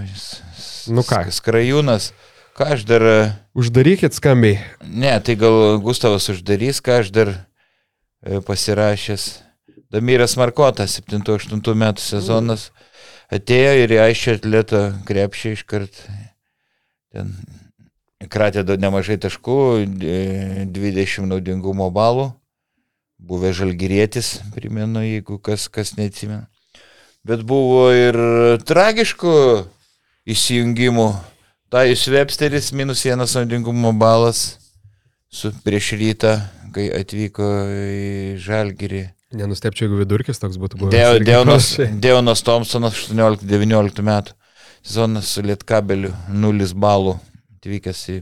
Nu 0.94 1.02
ką? 1.08 1.24
Skrajūnas. 1.34 2.12
Ką 2.58 2.70
aš 2.76 2.86
dar... 2.90 3.08
Uždarykit 3.58 4.14
skambiai. 4.18 4.60
Ne, 4.86 5.16
tai 5.26 5.34
gal 5.42 5.82
Gustavas 5.82 6.30
uždarys, 6.30 6.78
ką 6.86 7.02
aš 7.02 7.10
dar 7.14 7.34
e, 7.34 8.38
pasirašęs. 8.46 9.26
Damiras 9.88 10.36
Markotas, 10.36 10.98
7-8 11.00 11.62
metų 11.80 12.04
sezonas, 12.04 12.72
atėjo 13.32 13.72
ir 13.86 13.94
į 13.96 14.02
aišę 14.10 14.36
atleto 14.42 14.82
krepšį 15.08 15.54
iškart. 15.56 16.02
Ten 17.16 17.32
kratė 18.28 18.66
nemažai 18.76 19.16
taškų, 19.24 19.58
20 20.76 21.32
naudingumo 21.32 21.88
balų. 21.96 22.34
Buvę 23.18 23.54
žalgyrėtis, 23.56 24.44
primenu, 24.54 25.02
jeigu 25.02 25.40
kas, 25.42 25.66
kas 25.72 25.96
neatsimena. 25.98 26.46
Bet 27.26 27.42
buvo 27.48 27.88
ir 27.96 28.16
tragiškų 28.68 29.34
įsijungimų. 30.30 31.10
Tajus 31.72 32.06
Websteris 32.12 32.70
minus 32.76 33.08
vienas 33.08 33.34
naudingumo 33.40 33.96
balas 33.96 34.58
su 35.32 35.52
prieš 35.64 35.96
rytą, 36.00 36.38
kai 36.76 36.92
atvyko 36.94 37.48
į 37.72 38.36
žalgyrį. 38.44 39.08
Nenustepčiau, 39.36 39.88
jeigu 39.88 40.00
vidurkis 40.00 40.40
toks 40.40 40.56
būtų 40.62 40.80
buvęs. 40.80 40.94
Deo, 40.94 41.16
Deonas, 41.20 41.74
Deonas 42.04 42.44
Thompsonas 42.48 42.96
18-19 43.10 44.06
metų. 44.08 44.36
Sezonas 44.88 45.34
su 45.36 45.44
Lietkabeliu 45.44 46.14
0 46.32 46.68
balų 46.80 47.18
atvykęs 47.58 48.04
į, 48.14 48.22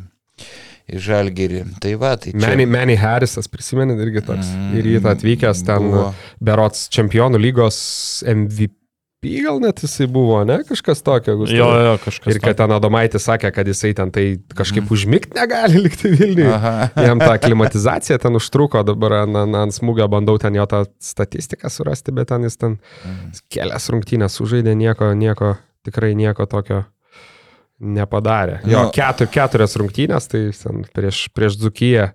į 0.89 1.01
Žalgirį. 1.05 1.61
Tai 1.83 1.91
va, 2.01 2.15
tai 2.17 2.33
čia. 2.33 2.41
Manny, 2.41 2.65
Manny 2.65 2.95
Harrisas, 2.97 3.49
prisimenit 3.51 4.01
irgi 4.01 4.23
toks. 4.25 4.49
Mm, 4.49 4.71
į 4.73 4.85
rytą 4.87 5.13
atvykęs 5.13 5.61
ten 5.67 5.91
buvo. 5.91 6.07
berots 6.41 6.87
čempionų 6.95 7.43
lygos 7.43 7.77
MVP 8.25 8.73
gal 9.45 9.59
net 9.63 9.81
jisai 9.83 10.07
buvo, 10.11 10.37
ne? 10.47 10.59
Kažkas 10.67 11.03
tokio. 11.05 11.37
Gustavai. 11.41 11.59
Jo, 11.59 11.67
jo, 11.87 11.93
kažkas. 12.03 12.31
Ir 12.33 12.39
kad 12.43 12.57
ten 12.59 12.73
Adomaitis 12.75 13.25
sakė, 13.27 13.51
kad 13.55 13.69
jisai 13.69 13.93
ten 13.97 14.11
tai 14.15 14.25
kažkaip 14.55 14.83
mm. 14.83 14.93
užmigti 14.95 15.37
negali 15.37 15.81
likti 15.85 16.11
Vilniuje. 16.13 16.57
Jam 17.07 17.21
tą 17.21 17.35
klimatizaciją 17.43 18.19
ten 18.21 18.39
užtruko, 18.39 18.83
dabar 18.87 19.21
ant, 19.23 19.39
ant 19.61 19.75
smūgio 19.75 20.07
bandau 20.11 20.39
ten 20.41 20.57
jo 20.57 20.65
tą 20.69 20.83
statistiką 21.03 21.71
surasti, 21.73 22.15
bet 22.15 22.29
ten 22.33 22.47
jis 22.47 22.59
ten 22.61 22.77
mm. 22.77 23.39
kelias 23.53 23.89
rungtynės 23.93 24.37
sužaidė, 24.39 24.75
nieko, 24.77 25.13
nieko, 25.17 25.55
tikrai 25.87 26.13
nieko 26.17 26.47
tokio 26.49 26.83
nepadarė. 27.79 28.61
Jo, 28.69 28.87
nu. 28.87 28.93
ketur, 28.95 29.29
keturias 29.31 29.75
rungtynės, 29.79 30.29
tai 30.31 30.47
prieš, 30.95 31.25
prieš 31.35 31.59
Dzukiją, 31.59 32.09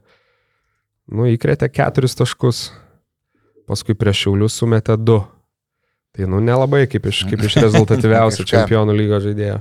nu, 1.12 1.28
įkrėtė 1.34 1.68
keturis 1.72 2.16
taškus, 2.18 2.70
paskui 3.68 3.96
prieš 3.98 4.24
Šiaulius 4.24 4.56
sumetė 4.60 4.96
du. 4.98 5.20
Tai 6.16 6.24
nu 6.30 6.40
nelabai 6.42 6.84
kaip 6.90 7.04
iš, 7.10 7.24
kaip 7.30 7.40
iš 7.46 7.58
rezultatyviausių 7.66 8.46
čempionų 8.50 8.92
lygos 8.98 9.26
žaidėjo. 9.28 9.58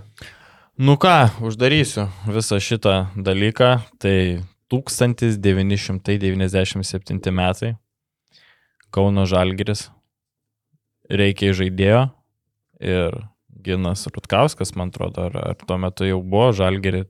Nu 0.79 0.95
ką, 0.95 1.43
uždarysiu 1.43 2.07
visą 2.31 2.55
šitą 2.63 3.11
dalyką. 3.19 3.83
Tai 3.99 4.39
1997 4.69 7.33
metai. 7.35 7.75
Kauno 8.93 9.25
Žalgiris. 9.29 9.89
Reikia 11.09 11.53
žaidėjo. 11.57 12.09
Ir 12.79 13.11
Ginas 13.59 14.07
Rutkauskas, 14.07 14.75
man 14.75 14.89
atrodo, 14.93 15.21
ar, 15.27 15.35
ar 15.51 15.55
tuo 15.67 15.77
metu 15.81 16.05
jau 16.07 16.21
buvo 16.23 16.51
Žalgiri, 16.55 17.03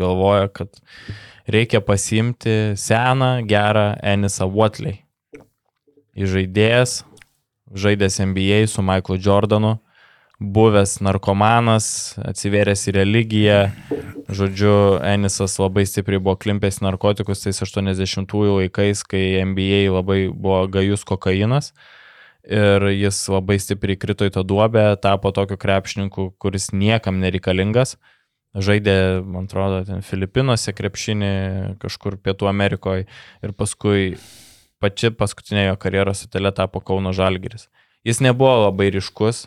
galvoja, 0.00 0.48
kad 0.48 0.68
reikia 1.50 1.80
pasimti 1.84 2.72
seną, 2.80 3.44
gerą 3.48 3.94
Enisą 4.00 4.48
Watley. 4.48 5.04
Įžaidėjas, 6.16 7.04
žaidęs 7.74 8.20
NBA 8.20 8.66
su 8.66 8.82
Michaelu 8.82 9.18
Jordanu, 9.22 9.76
buvęs 10.40 10.96
narkomanas, 11.04 12.16
atsivėręs 12.24 12.86
į 12.88 12.94
religiją. 12.96 13.58
Žodžiu, 14.30 14.74
Enisas 15.04 15.58
labai 15.60 15.84
stipriai 15.88 16.22
buvo 16.22 16.38
klimpęs 16.40 16.80
narkotikus 16.84 17.44
tais 17.44 17.60
80-ųjų 17.66 18.60
laikais, 18.62 19.04
kai 19.04 19.42
NBA 19.44 19.90
labai 19.92 20.22
buvo 20.32 20.62
gajus 20.72 21.04
kokainas. 21.08 21.74
Ir 22.48 22.86
jis 22.94 23.18
labai 23.28 23.58
stipriai 23.60 24.00
krito 24.00 24.24
į 24.24 24.32
tą 24.32 24.46
duobę, 24.48 24.86
tapo 25.02 25.28
tokiu 25.36 25.60
krepšininku, 25.60 26.30
kuris 26.40 26.70
niekam 26.72 27.20
nereikalingas. 27.20 27.98
Žaidė, 28.56 29.20
man 29.22 29.44
atrodo, 29.46 29.84
ten 29.86 30.00
Filipinuose 30.02 30.72
krepšinį, 30.74 31.34
kažkur 31.82 32.16
Pietų 32.18 32.48
Amerikoje 32.50 33.04
ir 33.44 33.52
paskui 33.54 34.16
pači 34.80 35.12
paskutinė 35.12 35.68
jo 35.68 35.78
karjeros 35.80 36.24
atelė 36.26 36.52
tapo 36.56 36.80
Kauno 36.80 37.12
Žalgiris. 37.16 37.68
Jis 38.06 38.20
nebuvo 38.24 38.54
labai 38.64 38.88
ryškus, 38.94 39.44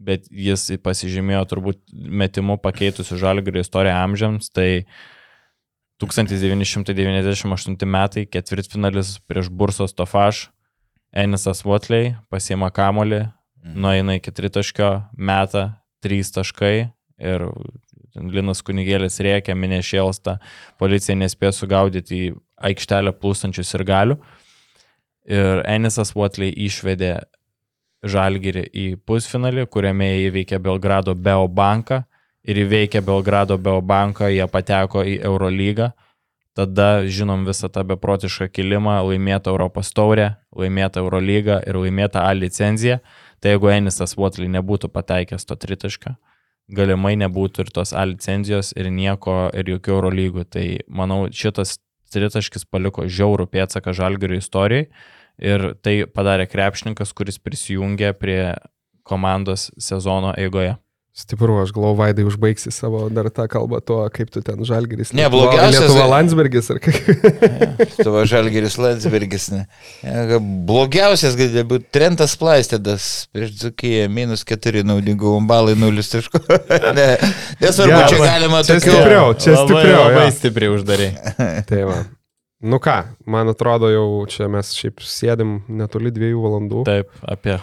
bet 0.00 0.24
jis 0.32 0.70
pasižymėjo 0.80 1.42
turbūt 1.50 1.82
metimu 1.92 2.56
pakeitusių 2.62 3.18
Žalgirio 3.20 3.60
istoriją 3.64 3.96
amžiams, 4.00 4.48
tai 4.48 4.70
1998 6.00 7.84
metai 7.84 8.24
ketvirtfinalis 8.24 9.18
prieš 9.28 9.52
Bursos 9.52 9.92
Tofaš, 9.92 10.48
Enisas 11.12 11.60
Watley 11.66 12.14
pasiema 12.32 12.70
kamolį, 12.72 13.26
mhm. 13.60 13.76
nueina 13.84 14.16
iki 14.16 14.32
tritaškio, 14.32 14.90
meta 15.12 15.64
trys 16.00 16.32
taškai 16.32 16.76
ir 17.20 17.48
Linas 18.16 18.62
Kunigėlis 18.66 19.20
rėkia, 19.22 19.54
minė 19.54 19.82
šėlsta, 19.86 20.38
policija 20.80 21.14
nespėjo 21.18 21.52
sugaudyti 21.54 22.16
į 22.16 22.30
aikštelę 22.70 23.12
plūstančius 23.20 23.74
ir 23.76 23.84
galių 23.86 24.16
ir 25.30 25.62
Enisas 25.68 26.14
Watley 26.18 26.50
išvedė 26.66 27.20
Žalgirį 28.00 28.64
į 28.72 28.86
pusfinalį, 29.04 29.66
kuriame 29.68 30.08
įveikė 30.26 30.58
Belgrado 30.62 31.14
Beobanką 31.14 32.04
ir 32.48 32.62
įveikė 32.64 33.02
Belgrado 33.04 33.58
Beobanką, 33.60 34.30
jie 34.32 34.46
pateko 34.48 35.04
į 35.04 35.18
Eurolygą. 35.28 35.90
Tada 36.56 37.04
žinom 37.06 37.44
visą 37.46 37.68
tą 37.70 37.84
beprotišką 37.86 38.48
kilimą, 38.50 38.96
laimėtą 39.06 39.52
Europos 39.52 39.92
taurę, 39.94 40.32
laimėtą 40.56 41.04
Eurolygą 41.04 41.60
ir 41.68 41.78
laimėtą 41.78 42.24
A 42.24 42.32
licenciją. 42.34 42.98
Tai 43.40 43.54
jeigu 43.54 43.70
Enisas 43.72 44.16
Watley 44.18 44.50
nebūtų 44.50 44.90
pateikęs 44.92 45.46
to 45.48 45.56
tritašką, 45.56 46.16
galimai 46.72 47.14
nebūtų 47.20 47.64
ir 47.64 47.70
tos 47.76 47.92
A 47.92 48.02
licenzijos 48.08 48.72
ir 48.76 48.90
nieko 48.90 49.46
ir 49.54 49.70
jokių 49.76 49.94
Eurolygų. 49.94 50.48
Tai 50.50 50.66
manau, 50.88 51.22
šitas 51.28 51.78
tritaškis 52.10 52.66
paliko 52.66 53.06
žiaurų 53.06 53.46
pėdsaką 53.52 53.94
Žalgirio 53.94 54.40
istorijai 54.40 54.88
ir 55.40 55.72
tai 55.82 56.02
padarė 56.06 56.46
krepšininkas, 56.50 57.14
kuris 57.16 57.40
prisijungė 57.42 58.12
prie 58.18 58.42
komandos 59.08 59.70
sezono 59.80 60.34
eigoje. 60.38 60.76
Stipru, 61.10 61.56
aš 61.58 61.72
galvoju, 61.74 61.96
Vaidai 61.98 62.24
užbaigsi 62.24 62.70
savo 62.70 63.00
dar 63.10 63.26
tą 63.34 63.48
kalbą 63.50 63.80
tuo, 63.82 63.98
kaip 64.14 64.30
tu 64.30 64.40
ten 64.46 64.62
Žalgeris. 64.64 65.10
Ne, 65.18 65.24
blogiausias. 65.32 65.82
Lietuva 65.82 66.04
Landsbergis 66.06 66.70
ar 66.70 66.78
kaip. 66.84 67.00
Lietuva 67.80 68.22
Žalgeris 68.30 68.78
Landsbergis. 68.78 69.48
Ne. 69.50 69.64
Blogiausias 70.70 71.34
gali 71.38 71.64
būti 71.66 71.90
Trentas 71.90 72.36
Plaistedas 72.38 73.08
prieš 73.34 73.56
Dzukiją, 73.58 74.06
minus 74.06 74.46
4 74.46 74.86
naudingų 74.86 75.34
balai, 75.50 75.74
0 75.82 76.06
taškų. 76.14 76.44
ne, 77.00 77.10
nesvarbu, 77.58 77.98
ja, 77.98 78.06
čia 78.06 78.22
galima 78.22 78.62
čia 78.62 78.78
tokio... 78.78 78.94
stipriau, 78.94 79.34
čia 79.34 79.58
labai, 79.58 79.66
stipriau. 79.66 80.00
Labai 80.06 80.24
ja. 80.24 80.32
stipriai 80.38 80.74
uždarai. 80.78 81.12
tai 81.72 81.84
va. 81.90 82.00
Nu 82.60 82.76
ką, 82.76 82.96
man 83.24 83.48
atrodo 83.48 83.88
jau 83.88 84.06
čia 84.28 84.50
mes 84.52 84.74
šiaip 84.76 85.00
sėdim 85.00 85.62
netoli 85.72 86.12
dviejų 86.12 86.42
valandų. 86.44 86.82
Taip, 86.84 87.14
apie. 87.24 87.56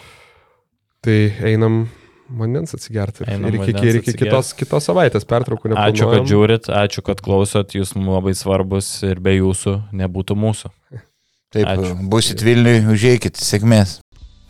Tai 1.06 1.18
einam 1.46 1.84
vandens 2.34 2.74
atsigerti. 2.74 3.28
Einam 3.30 3.52
ir 3.52 3.60
iki, 3.62 3.76
ir 3.78 4.00
iki 4.02 4.16
kitos, 4.18 4.56
kitos 4.58 4.88
savaitės 4.90 5.28
pertraukų 5.30 5.70
neplanuojam. 5.70 5.94
Ačiū, 5.94 6.08
kad 6.12 6.32
žiūrit, 6.32 6.70
ačiū, 6.74 7.04
kad 7.06 7.22
klausot, 7.24 7.76
jūs 7.78 7.94
mums 7.94 8.10
labai 8.18 8.34
svarbus 8.38 8.90
ir 9.06 9.22
be 9.22 9.36
jūsų 9.38 9.78
nebūtų 10.02 10.38
mūsų. 10.42 10.74
Taip, 11.54 11.70
ačiū. 11.76 11.94
busit 12.10 12.42
Vilniui, 12.44 12.82
užėjkit, 12.92 13.38
sėkmės. 13.38 14.00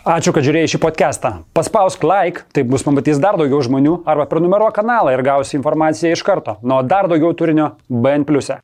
Ačiū, 0.08 0.32
kad 0.32 0.46
žiūrėjai 0.48 0.72
šį 0.72 0.80
podcastą. 0.80 1.34
Paspausk 1.58 2.06
like, 2.08 2.46
taip 2.56 2.70
bus 2.72 2.86
pamatys 2.88 3.20
dar 3.20 3.36
daugiau 3.36 3.60
žmonių, 3.66 3.98
arba 4.08 4.24
prenumeruok 4.32 4.78
kanalą 4.80 5.12
ir 5.12 5.26
gausi 5.28 5.58
informaciją 5.60 6.16
iš 6.16 6.24
karto. 6.24 6.56
Nuo 6.64 6.80
dar 6.88 7.10
daugiau 7.12 7.36
turinio 7.36 7.74
BN⁇. 7.92 8.24
E. 8.56 8.62